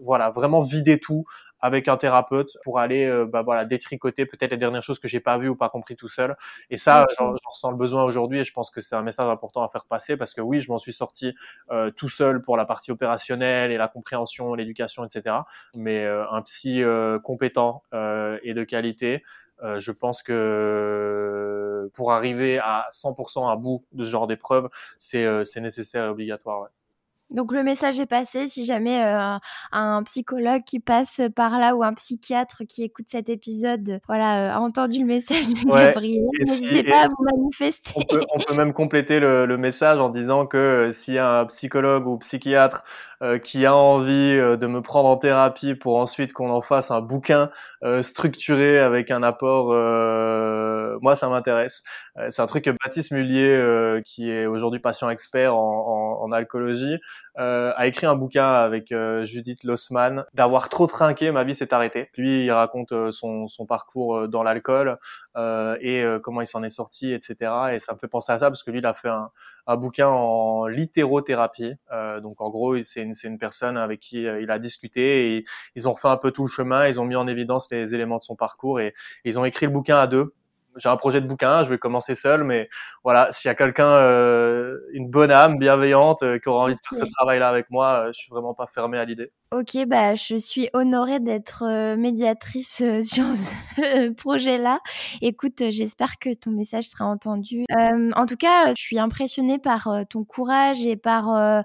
voilà, 0.00 0.30
vraiment 0.30 0.60
vider 0.60 0.98
tout 0.98 1.24
avec 1.64 1.88
un 1.88 1.96
thérapeute 1.96 2.58
pour 2.62 2.78
aller 2.78 3.06
euh, 3.06 3.24
bah, 3.24 3.40
voilà 3.40 3.64
détricoter 3.64 4.26
peut-être 4.26 4.50
les 4.50 4.58
dernières 4.58 4.82
choses 4.82 4.98
que 4.98 5.08
j'ai 5.08 5.20
pas 5.20 5.38
vues 5.38 5.48
ou 5.48 5.56
pas 5.56 5.70
compris 5.70 5.96
tout 5.96 6.08
seul. 6.08 6.36
Et 6.68 6.76
ça, 6.76 7.06
j'en 7.16 7.32
ressens 7.46 7.70
le 7.70 7.78
besoin 7.78 8.04
aujourd'hui 8.04 8.40
et 8.40 8.44
je 8.44 8.52
pense 8.52 8.70
que 8.70 8.82
c'est 8.82 8.94
un 8.94 9.02
message 9.02 9.30
important 9.30 9.62
à 9.62 9.70
faire 9.70 9.86
passer 9.86 10.18
parce 10.18 10.34
que 10.34 10.42
oui, 10.42 10.60
je 10.60 10.70
m'en 10.70 10.78
suis 10.78 10.92
sorti 10.92 11.34
euh, 11.70 11.90
tout 11.90 12.10
seul 12.10 12.42
pour 12.42 12.58
la 12.58 12.66
partie 12.66 12.92
opérationnelle 12.92 13.72
et 13.72 13.78
la 13.78 13.88
compréhension, 13.88 14.54
l'éducation, 14.54 15.06
etc. 15.06 15.36
Mais 15.74 16.04
euh, 16.04 16.28
un 16.30 16.42
psy 16.42 16.82
compétent 17.22 17.82
et 17.94 18.52
de 18.52 18.64
qualité. 18.64 19.22
Je 19.62 19.90
pense 19.92 20.22
que 20.22 21.90
pour 21.94 22.12
arriver 22.12 22.58
à 22.58 22.86
100% 22.92 23.50
à 23.50 23.56
bout 23.56 23.84
de 23.92 24.04
ce 24.04 24.10
genre 24.10 24.26
d'épreuve, 24.26 24.68
c'est 24.98 25.60
nécessaire 25.60 26.06
et 26.06 26.08
obligatoire. 26.08 26.62
Ouais. 26.62 26.68
Donc 27.30 27.52
le 27.52 27.62
message 27.62 27.98
est 27.98 28.06
passé. 28.06 28.46
Si 28.48 28.64
jamais 28.64 29.02
euh, 29.04 29.36
un 29.72 30.02
psychologue 30.04 30.62
qui 30.64 30.78
passe 30.78 31.20
par 31.34 31.58
là 31.58 31.74
ou 31.74 31.82
un 31.82 31.94
psychiatre 31.94 32.62
qui 32.68 32.84
écoute 32.84 33.06
cet 33.08 33.28
épisode, 33.28 34.00
voilà, 34.06 34.50
euh, 34.50 34.56
a 34.56 34.60
entendu 34.60 35.00
le 35.00 35.06
message 35.06 35.48
de 35.48 35.68
Gabriel, 35.68 36.24
n'hésitez 36.38 36.84
pas 36.84 37.04
à 37.04 37.08
vous 37.08 37.24
manifester. 37.24 37.92
On 37.96 38.02
peut, 38.02 38.54
même 38.54 38.72
compléter 38.72 39.20
le, 39.20 39.46
le, 39.46 39.56
message 39.56 39.98
en 39.98 40.10
disant 40.10 40.46
que 40.46 40.90
euh, 40.90 41.18
a 41.18 41.40
un 41.40 41.46
psychologue 41.46 42.06
ou 42.06 42.18
psychiatre 42.18 42.84
euh, 43.24 43.38
qui 43.38 43.64
a 43.64 43.74
envie 43.74 44.36
euh, 44.36 44.58
de 44.58 44.66
me 44.66 44.82
prendre 44.82 45.08
en 45.08 45.16
thérapie 45.16 45.74
pour 45.74 45.96
ensuite 45.96 46.34
qu'on 46.34 46.50
en 46.50 46.60
fasse 46.60 46.90
un 46.90 47.00
bouquin 47.00 47.50
euh, 47.82 48.02
structuré 48.02 48.78
avec 48.78 49.10
un 49.10 49.22
apport, 49.22 49.68
moi 51.00 51.16
ça 51.16 51.28
m'intéresse. 51.28 51.82
c'est 52.28 52.42
un 52.42 52.46
truc 52.46 52.64
que 52.64 52.70
Baptiste 52.70 53.12
Mullier, 53.12 54.02
qui 54.04 54.30
est 54.30 54.46
aujourd'hui 54.46 54.78
patient 54.80 55.08
expert 55.08 55.56
en, 55.56 56.20
en, 56.20 56.24
en 56.24 56.32
alcoolologie, 56.32 56.98
a 57.36 57.86
écrit 57.86 58.06
un 58.06 58.14
bouquin 58.14 58.46
avec 58.46 58.94
Judith 59.24 59.64
Lossman. 59.64 60.24
D'avoir 60.34 60.68
trop 60.68 60.86
trinqué, 60.86 61.30
ma 61.30 61.44
vie 61.44 61.54
s'est 61.54 61.74
arrêtée. 61.74 62.10
Lui, 62.16 62.44
il 62.44 62.50
raconte 62.52 62.92
son, 63.10 63.48
son 63.48 63.66
parcours 63.66 64.28
dans 64.28 64.42
l'alcool 64.42 64.98
et 65.36 66.04
comment 66.22 66.40
il 66.40 66.46
s'en 66.46 66.62
est 66.62 66.70
sorti, 66.70 67.12
etc. 67.12 67.52
Et 67.72 67.78
ça 67.78 67.92
me 67.92 67.98
fait 67.98 68.08
penser 68.08 68.32
à 68.32 68.38
ça 68.38 68.50
parce 68.50 68.62
que 68.62 68.70
lui, 68.70 68.78
il 68.78 68.86
a 68.86 68.94
fait 68.94 69.08
un, 69.08 69.30
un 69.66 69.76
bouquin 69.76 70.08
en 70.08 70.66
littérothérapie. 70.66 71.74
Euh, 71.92 72.20
donc 72.20 72.40
en 72.40 72.50
gros, 72.50 72.82
c'est 72.84 73.02
une, 73.02 73.14
une, 73.24 73.38
personne 73.38 73.76
avec 73.76 74.00
qui 74.00 74.26
euh, 74.26 74.40
il 74.40 74.50
a 74.50 74.58
discuté 74.58 75.36
et 75.36 75.44
ils 75.74 75.88
ont 75.88 75.94
refait 75.94 76.08
un 76.08 76.16
peu 76.16 76.30
tout 76.30 76.44
le 76.44 76.50
chemin, 76.50 76.86
ils 76.86 77.00
ont 77.00 77.04
mis 77.04 77.16
en 77.16 77.26
évidence 77.26 77.68
les 77.70 77.94
éléments 77.94 78.18
de 78.18 78.22
son 78.22 78.36
parcours 78.36 78.80
et, 78.80 78.94
ils 79.24 79.38
ont 79.38 79.44
écrit 79.44 79.66
le 79.66 79.72
bouquin 79.72 79.98
à 79.98 80.06
deux. 80.06 80.34
J'ai 80.76 80.88
un 80.88 80.96
projet 80.96 81.20
de 81.20 81.28
bouquin, 81.28 81.62
je 81.62 81.68
vais 81.70 81.78
commencer 81.78 82.16
seul, 82.16 82.42
mais 82.42 82.68
voilà, 83.04 83.30
s'il 83.30 83.48
y 83.48 83.50
a 83.50 83.54
quelqu'un, 83.54 83.86
euh, 83.86 84.76
une 84.92 85.08
bonne 85.08 85.30
âme 85.30 85.58
bienveillante, 85.58 86.24
qui 86.40 86.48
aura 86.48 86.64
envie 86.64 86.74
de 86.74 86.80
faire 86.80 87.06
ce 87.06 87.12
travail-là 87.12 87.48
avec 87.48 87.70
moi, 87.70 88.08
je 88.08 88.18
suis 88.18 88.30
vraiment 88.30 88.54
pas 88.54 88.66
fermé 88.66 88.98
à 88.98 89.04
l'idée. 89.04 89.30
Ok, 89.54 89.86
bah, 89.86 90.16
je 90.16 90.34
suis 90.34 90.68
honorée 90.72 91.20
d'être 91.20 91.62
euh, 91.64 91.96
médiatrice 91.96 92.80
euh, 92.82 93.00
sur 93.02 93.36
ce 93.36 94.10
projet-là. 94.10 94.80
Écoute, 95.22 95.60
euh, 95.60 95.70
j'espère 95.70 96.18
que 96.18 96.34
ton 96.34 96.50
message 96.50 96.88
sera 96.88 97.04
entendu. 97.04 97.64
en 97.70 98.26
tout 98.26 98.36
cas, 98.36 98.74
je 98.74 98.80
suis 98.80 98.98
impressionnée 98.98 99.60
par 99.60 99.88
ton 100.10 100.24
courage 100.24 100.84
et 100.86 100.96
par, 100.96 101.64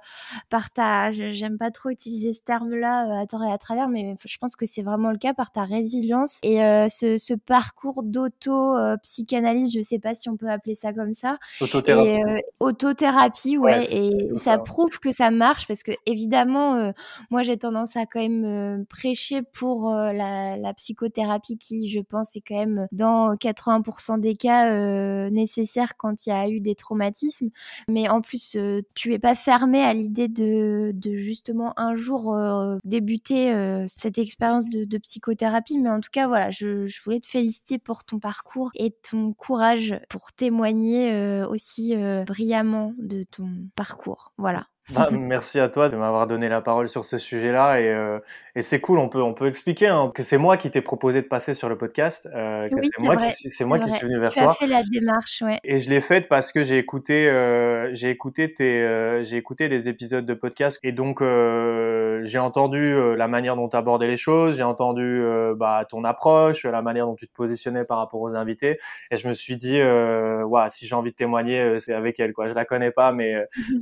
par 0.49 0.71
ta... 0.71 1.11
J'aime 1.11 1.57
pas 1.57 1.71
trop 1.71 1.89
utiliser 1.89 2.33
ce 2.33 2.41
terme-là 2.41 3.21
à 3.21 3.25
tort 3.25 3.43
et 3.43 3.51
à 3.51 3.57
travers, 3.57 3.87
mais 3.87 4.15
je 4.23 4.37
pense 4.37 4.55
que 4.55 4.65
c'est 4.67 4.83
vraiment 4.83 5.09
le 5.11 5.17
cas 5.17 5.33
par 5.33 5.51
ta 5.51 5.63
résilience 5.63 6.39
et 6.43 6.57
ce, 6.89 7.17
ce, 7.17 7.33
parcours 7.33 8.03
d'auto-psychanalyse, 8.03 9.73
je 9.73 9.81
sais 9.81 9.99
pas 9.99 10.13
si 10.13 10.29
on 10.29 10.37
peut 10.37 10.49
appeler 10.49 10.75
ça 10.75 10.93
comme 10.93 11.13
ça. 11.13 11.37
Autothérapie. 11.61 12.43
autothérapie, 12.59 13.57
ouais. 13.57 13.81
et 13.93 14.37
ça, 14.37 14.57
prouve 14.57 14.99
que 14.99 15.11
ça 15.11 15.31
marche 15.31 15.67
parce 15.67 15.83
que, 15.83 15.93
évidemment, 16.05 16.93
moi, 17.29 17.43
j'ai 17.43 17.57
tendance 17.57 17.78
à 17.95 18.05
quand 18.05 18.19
même 18.19 18.45
euh, 18.45 18.83
prêcher 18.89 19.41
pour 19.41 19.93
euh, 19.93 20.13
la, 20.13 20.73
psychothérapie 20.73 21.57
qui, 21.57 21.89
je 21.89 21.99
pense, 21.99 22.35
est 22.35 22.41
quand 22.41 22.57
même 22.57 22.87
dans 22.91 23.33
80% 23.35 24.19
des 24.19 24.35
cas 24.35 24.71
euh, 24.71 25.29
nécessaire 25.29 25.97
quand 25.97 26.25
il 26.25 26.29
y 26.29 26.31
a 26.31 26.47
eu 26.47 26.59
des 26.59 26.75
traumatismes. 26.75 27.49
Mais 27.87 28.07
en 28.07 28.21
plus, 28.21 28.57
tu 28.95 29.13
es 29.13 29.19
pas 29.19 29.35
fermé 29.35 29.83
à 29.83 29.93
l'idée 29.93 30.27
de, 30.27 30.93
justement 31.15 31.73
un 31.77 31.95
jour 31.95 32.37
débuter 32.83 33.53
cette 33.87 34.17
expérience 34.17 34.69
de, 34.69 34.97
psychothérapie. 34.97 35.77
Mais 35.79 35.89
en 35.89 35.99
tout 35.99 36.11
cas, 36.11 36.27
voilà, 36.27 36.51
je, 36.51 36.85
voulais 37.03 37.19
te 37.19 37.27
féliciter 37.27 37.77
pour 37.79 38.03
ton 38.03 38.19
parcours 38.19 38.71
et 38.75 38.91
ton 38.91 39.33
courage 39.33 39.99
pour 40.09 40.31
témoigner 40.33 41.43
aussi 41.45 41.95
brillamment 42.25 42.93
de 42.99 43.23
ton 43.23 43.49
parcours. 43.75 44.33
Voilà. 44.37 44.67
Bah, 44.91 45.09
merci 45.11 45.59
à 45.59 45.69
toi 45.69 45.89
de 45.89 45.95
m'avoir 45.95 46.25
donné 46.25 46.49
la 46.49 46.61
parole 46.61 46.89
sur 46.89 47.05
ce 47.05 47.17
sujet-là 47.17 47.79
et, 47.79 47.89
euh, 47.89 48.19
et 48.55 48.61
c'est 48.63 48.81
cool, 48.81 48.97
on 48.97 49.07
peut, 49.07 49.21
on 49.21 49.33
peut 49.33 49.47
expliquer 49.47 49.87
hein, 49.87 50.11
que 50.13 50.23
c'est 50.23 50.37
moi 50.37 50.57
qui 50.57 50.71
t'ai 50.71 50.81
proposé 50.81 51.21
de 51.21 51.27
passer 51.27 51.53
sur 51.53 51.69
le 51.69 51.77
podcast, 51.77 52.27
euh, 52.33 52.67
que 52.67 52.75
c'est 52.81 53.03
moi, 53.03 53.15
qui, 53.15 53.49
c'est 53.49 53.63
moi 53.63 53.79
qui 53.79 53.89
suis 53.91 54.07
venu 54.07 54.19
vers 54.19 54.31
tu 54.31 54.39
toi. 54.39 54.55
Tu 54.57 54.65
as 54.65 54.67
fait 54.67 54.73
la 54.73 54.83
démarche, 54.83 55.43
ouais. 55.43 55.59
Et 55.63 55.77
je 55.77 55.89
l'ai 55.89 56.01
faite 56.01 56.27
parce 56.27 56.51
que 56.51 56.63
j'ai 56.63 56.77
écouté, 56.77 57.29
euh, 57.29 57.93
j'ai 57.93 58.09
écouté 58.09 58.51
tes, 58.51 58.81
euh, 58.81 59.23
j'ai 59.23 59.37
écouté 59.37 59.69
des 59.69 59.87
épisodes 59.87 60.25
de 60.25 60.33
podcast 60.33 60.79
et 60.81 60.91
donc 60.91 61.21
euh, 61.21 62.21
j'ai 62.23 62.39
entendu 62.39 62.83
euh, 62.83 63.15
la 63.15 63.27
manière 63.27 63.55
dont 63.55 63.69
tu 63.69 63.77
abordais 63.77 64.07
les 64.07 64.17
choses, 64.17 64.55
j'ai 64.57 64.63
entendu 64.63 65.23
bah, 65.55 65.85
ton 65.87 66.03
approche, 66.03 66.65
la 66.65 66.81
manière 66.81 67.05
dont 67.05 67.15
tu 67.15 67.27
te 67.27 67.33
positionnais 67.33 67.85
par 67.85 67.99
rapport 67.99 68.21
aux 68.21 68.33
invités 68.35 68.79
et 69.11 69.17
je 69.17 69.27
me 69.27 69.33
suis 69.33 69.57
dit, 69.57 69.79
euh, 69.79 70.43
si 70.69 70.87
j'ai 70.87 70.95
envie 70.95 71.11
de 71.11 71.15
témoigner, 71.15 71.79
c'est 71.79 71.93
avec 71.93 72.19
elle, 72.19 72.33
quoi. 72.33 72.49
Je 72.49 72.53
la 72.53 72.65
connais 72.65 72.91
pas, 72.91 73.11
mais 73.11 73.35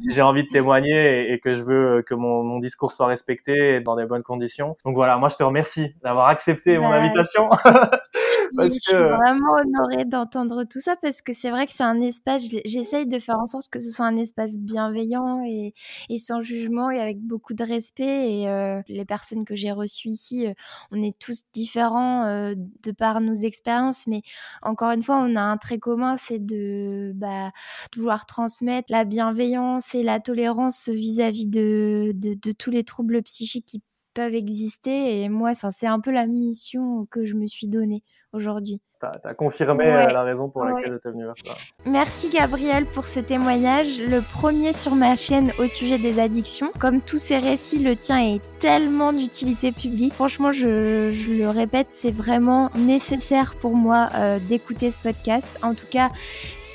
si 0.04 0.12
j'ai 0.14 0.22
envie 0.22 0.44
de 0.44 0.50
témoigner 0.54 0.97
et, 0.98 1.40
que 1.40 1.56
je 1.56 1.64
veux 1.64 2.02
que 2.02 2.14
mon, 2.14 2.44
mon, 2.44 2.60
discours 2.60 2.92
soit 2.92 3.08
respecté 3.08 3.80
dans 3.80 3.96
des 3.96 4.06
bonnes 4.06 4.24
conditions. 4.24 4.76
Donc 4.86 4.96
voilà, 4.96 5.18
moi 5.18 5.30
je 5.30 5.36
te 5.36 5.44
remercie 5.44 5.96
d'avoir 6.04 6.28
accepté 6.28 6.78
mon 6.78 6.92
invitation. 6.92 7.50
parce 8.56 8.74
je 8.74 8.80
suis 8.80 8.94
vraiment 8.94 9.54
honorée 9.54 10.06
d'entendre 10.06 10.64
tout 10.64 10.80
ça 10.80 10.96
parce 11.02 11.22
que 11.22 11.34
c'est 11.34 11.50
vrai 11.50 11.66
que 11.66 11.72
c'est 11.72 11.84
un 11.84 12.00
espace, 12.00 12.44
j'essaye 12.66 13.08
de 13.08 13.20
faire 13.20 13.40
en 13.40 13.48
sorte 13.48 13.70
que 13.70 13.80
ce 13.80 13.92
soit 13.92 14.06
un 14.06 14.18
espace 14.18 14.58
bienveillant 14.58 15.44
et, 15.46 15.74
et 16.10 16.18
sans 16.18 16.42
jugement 16.42 16.90
et 16.92 17.00
avec 17.00 17.20
beaucoup 17.20 17.54
de 17.54 17.64
respect. 17.64 18.32
Et 18.32 18.50
euh, 18.50 18.82
les 18.88 19.06
personnes 19.06 19.46
que 19.46 19.56
j'ai 19.56 19.72
reçues 19.72 20.10
ici, 20.10 20.48
euh, 20.48 20.54
on 20.92 21.02
est 21.02 21.18
tous 21.20 21.44
différents 21.54 22.26
euh, 22.26 22.56
de 22.84 22.92
par 22.92 23.22
nos 23.22 23.34
expériences, 23.34 24.08
mais 24.08 24.22
encore 24.62 24.92
une 24.92 25.04
fois, 25.04 25.18
on 25.18 25.36
a 25.36 25.42
un 25.42 25.58
trait 25.58 25.80
commun, 25.80 26.16
c'est 26.18 26.44
de, 26.44 27.12
bah, 27.16 27.52
de 27.94 28.00
vouloir 28.00 28.26
transmettre 28.26 28.88
la 28.92 29.06
bienveillance 29.06 29.94
et 29.96 30.04
la 30.04 30.20
tolérance 30.20 30.90
vis-à-vis 30.90 31.48
de, 31.48 32.12
de, 32.16 32.52
tous 32.52 32.72
les 32.72 32.84
troubles 32.84 33.22
psychiques 33.24 33.66
qui 33.66 33.82
peuvent 34.14 34.36
exister. 34.36 35.22
Et 35.22 35.30
moi, 35.30 35.54
c'est 35.54 35.88
un 35.88 36.00
peu 36.00 36.12
la 36.12 36.28
mission 36.28 37.06
que 37.08 37.26
je 37.26 37.36
me 37.36 37.46
suis 37.46 37.68
donnée 37.68 38.04
aujourd'hui. 38.34 38.82
Tu 39.00 39.06
as, 39.06 39.34
confirmé 39.36 39.86
euh, 39.86 40.10
la 40.10 40.24
raison 40.24 40.50
pour 40.50 40.66
laquelle 40.66 41.00
tu 41.02 41.08
es 41.08 41.12
venue 41.12 41.26
vers 41.26 41.36
toi. 41.36 41.54
Merci 41.86 42.30
Gabriel 42.30 42.86
pour 42.86 43.06
ce 43.06 43.20
témoignage, 43.20 44.02
le 44.02 44.22
premier 44.22 44.74
sur 44.74 44.96
ma 44.96 45.16
chaîne 45.16 45.52
au 45.60 45.68
sujet 45.68 46.00
des 46.00 46.20
addictions. 46.20 46.72
Comme 46.80 47.02
tous 47.02 47.20
ces 47.20 47.38
récits, 47.38 47.78
le 47.78 47.96
tien 47.96 48.18
est 48.18 48.42
tellement 48.60 49.14
d'utilité 49.14 49.72
publique. 49.72 50.14
Franchement, 50.14 50.52
je, 50.52 51.12
je, 51.14 51.30
le 51.30 51.50
répète, 51.50 51.88
c'est 51.92 52.12
vraiment 52.12 52.72
nécessaire 52.76 53.54
pour 53.56 53.76
moi 53.76 54.10
euh, 54.16 54.40
d'écouter 54.40 54.90
ce 54.90 55.00
podcast. 55.00 55.60
En 55.62 55.76
tout 55.76 55.88
cas, 55.90 56.10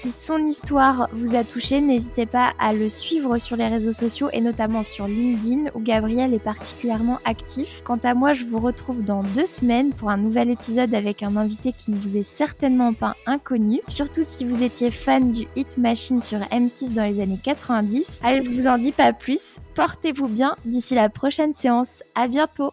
si 0.03 0.11
son 0.11 0.39
histoire 0.47 1.09
vous 1.13 1.37
a 1.37 1.45
touché, 1.45 1.81
n'hésitez 1.81 2.27
pas 2.27 2.55
à 2.59 2.73
le 2.73 2.89
suivre 2.89 3.39
sur 3.39 3.55
les 3.55 3.69
réseaux 3.69 3.93
sociaux 3.93 4.31
et 4.33 4.41
notamment 4.41 4.83
sur 4.83 5.07
LinkedIn 5.07 5.71
où 5.77 5.81
Gabriel 5.81 6.35
est 6.35 6.43
particulièrement 6.43 7.21
actif. 7.25 7.83
Quant 7.85 8.01
à 8.03 8.15
moi, 8.15 8.35
je 8.35 8.45
vous 8.45 8.59
retrouve 8.59 9.05
dans 9.05 9.23
deux 9.23 9.47
semaines 9.47 9.93
pour 9.93 10.11
un 10.11 10.17
nouvel 10.17 10.51
épisode 10.51 10.93
avec 10.93 11.23
un 11.23 11.37
invité 11.37 11.73
qui 11.73 11.93
ne 11.93 11.97
vous 11.97 12.17
est 12.17 12.25
certainement 12.25 12.95
pas 12.95 13.15
inconnu. 13.27 13.81
Surtout 13.87 14.25
si 14.25 14.45
vous 14.45 14.65
étiez 14.65 14.91
fan 14.91 15.31
du 15.31 15.47
Hit 15.55 15.79
Machine 15.79 16.21
sur 16.21 16.39
M6 16.39 16.95
dans 16.95 17.05
les 17.05 17.21
années 17.21 17.39
90. 17.41 18.23
Allez, 18.25 18.45
je 18.45 18.51
vous 18.51 18.67
en 18.67 18.79
dis 18.79 18.93
pas 18.93 19.13
plus. 19.13 19.59
Portez-vous 19.77 20.27
bien 20.27 20.57
d'ici 20.65 20.97
la 20.97 21.11
prochaine 21.11 21.53
séance. 21.53 22.03
À 22.17 22.27
bientôt! 22.27 22.73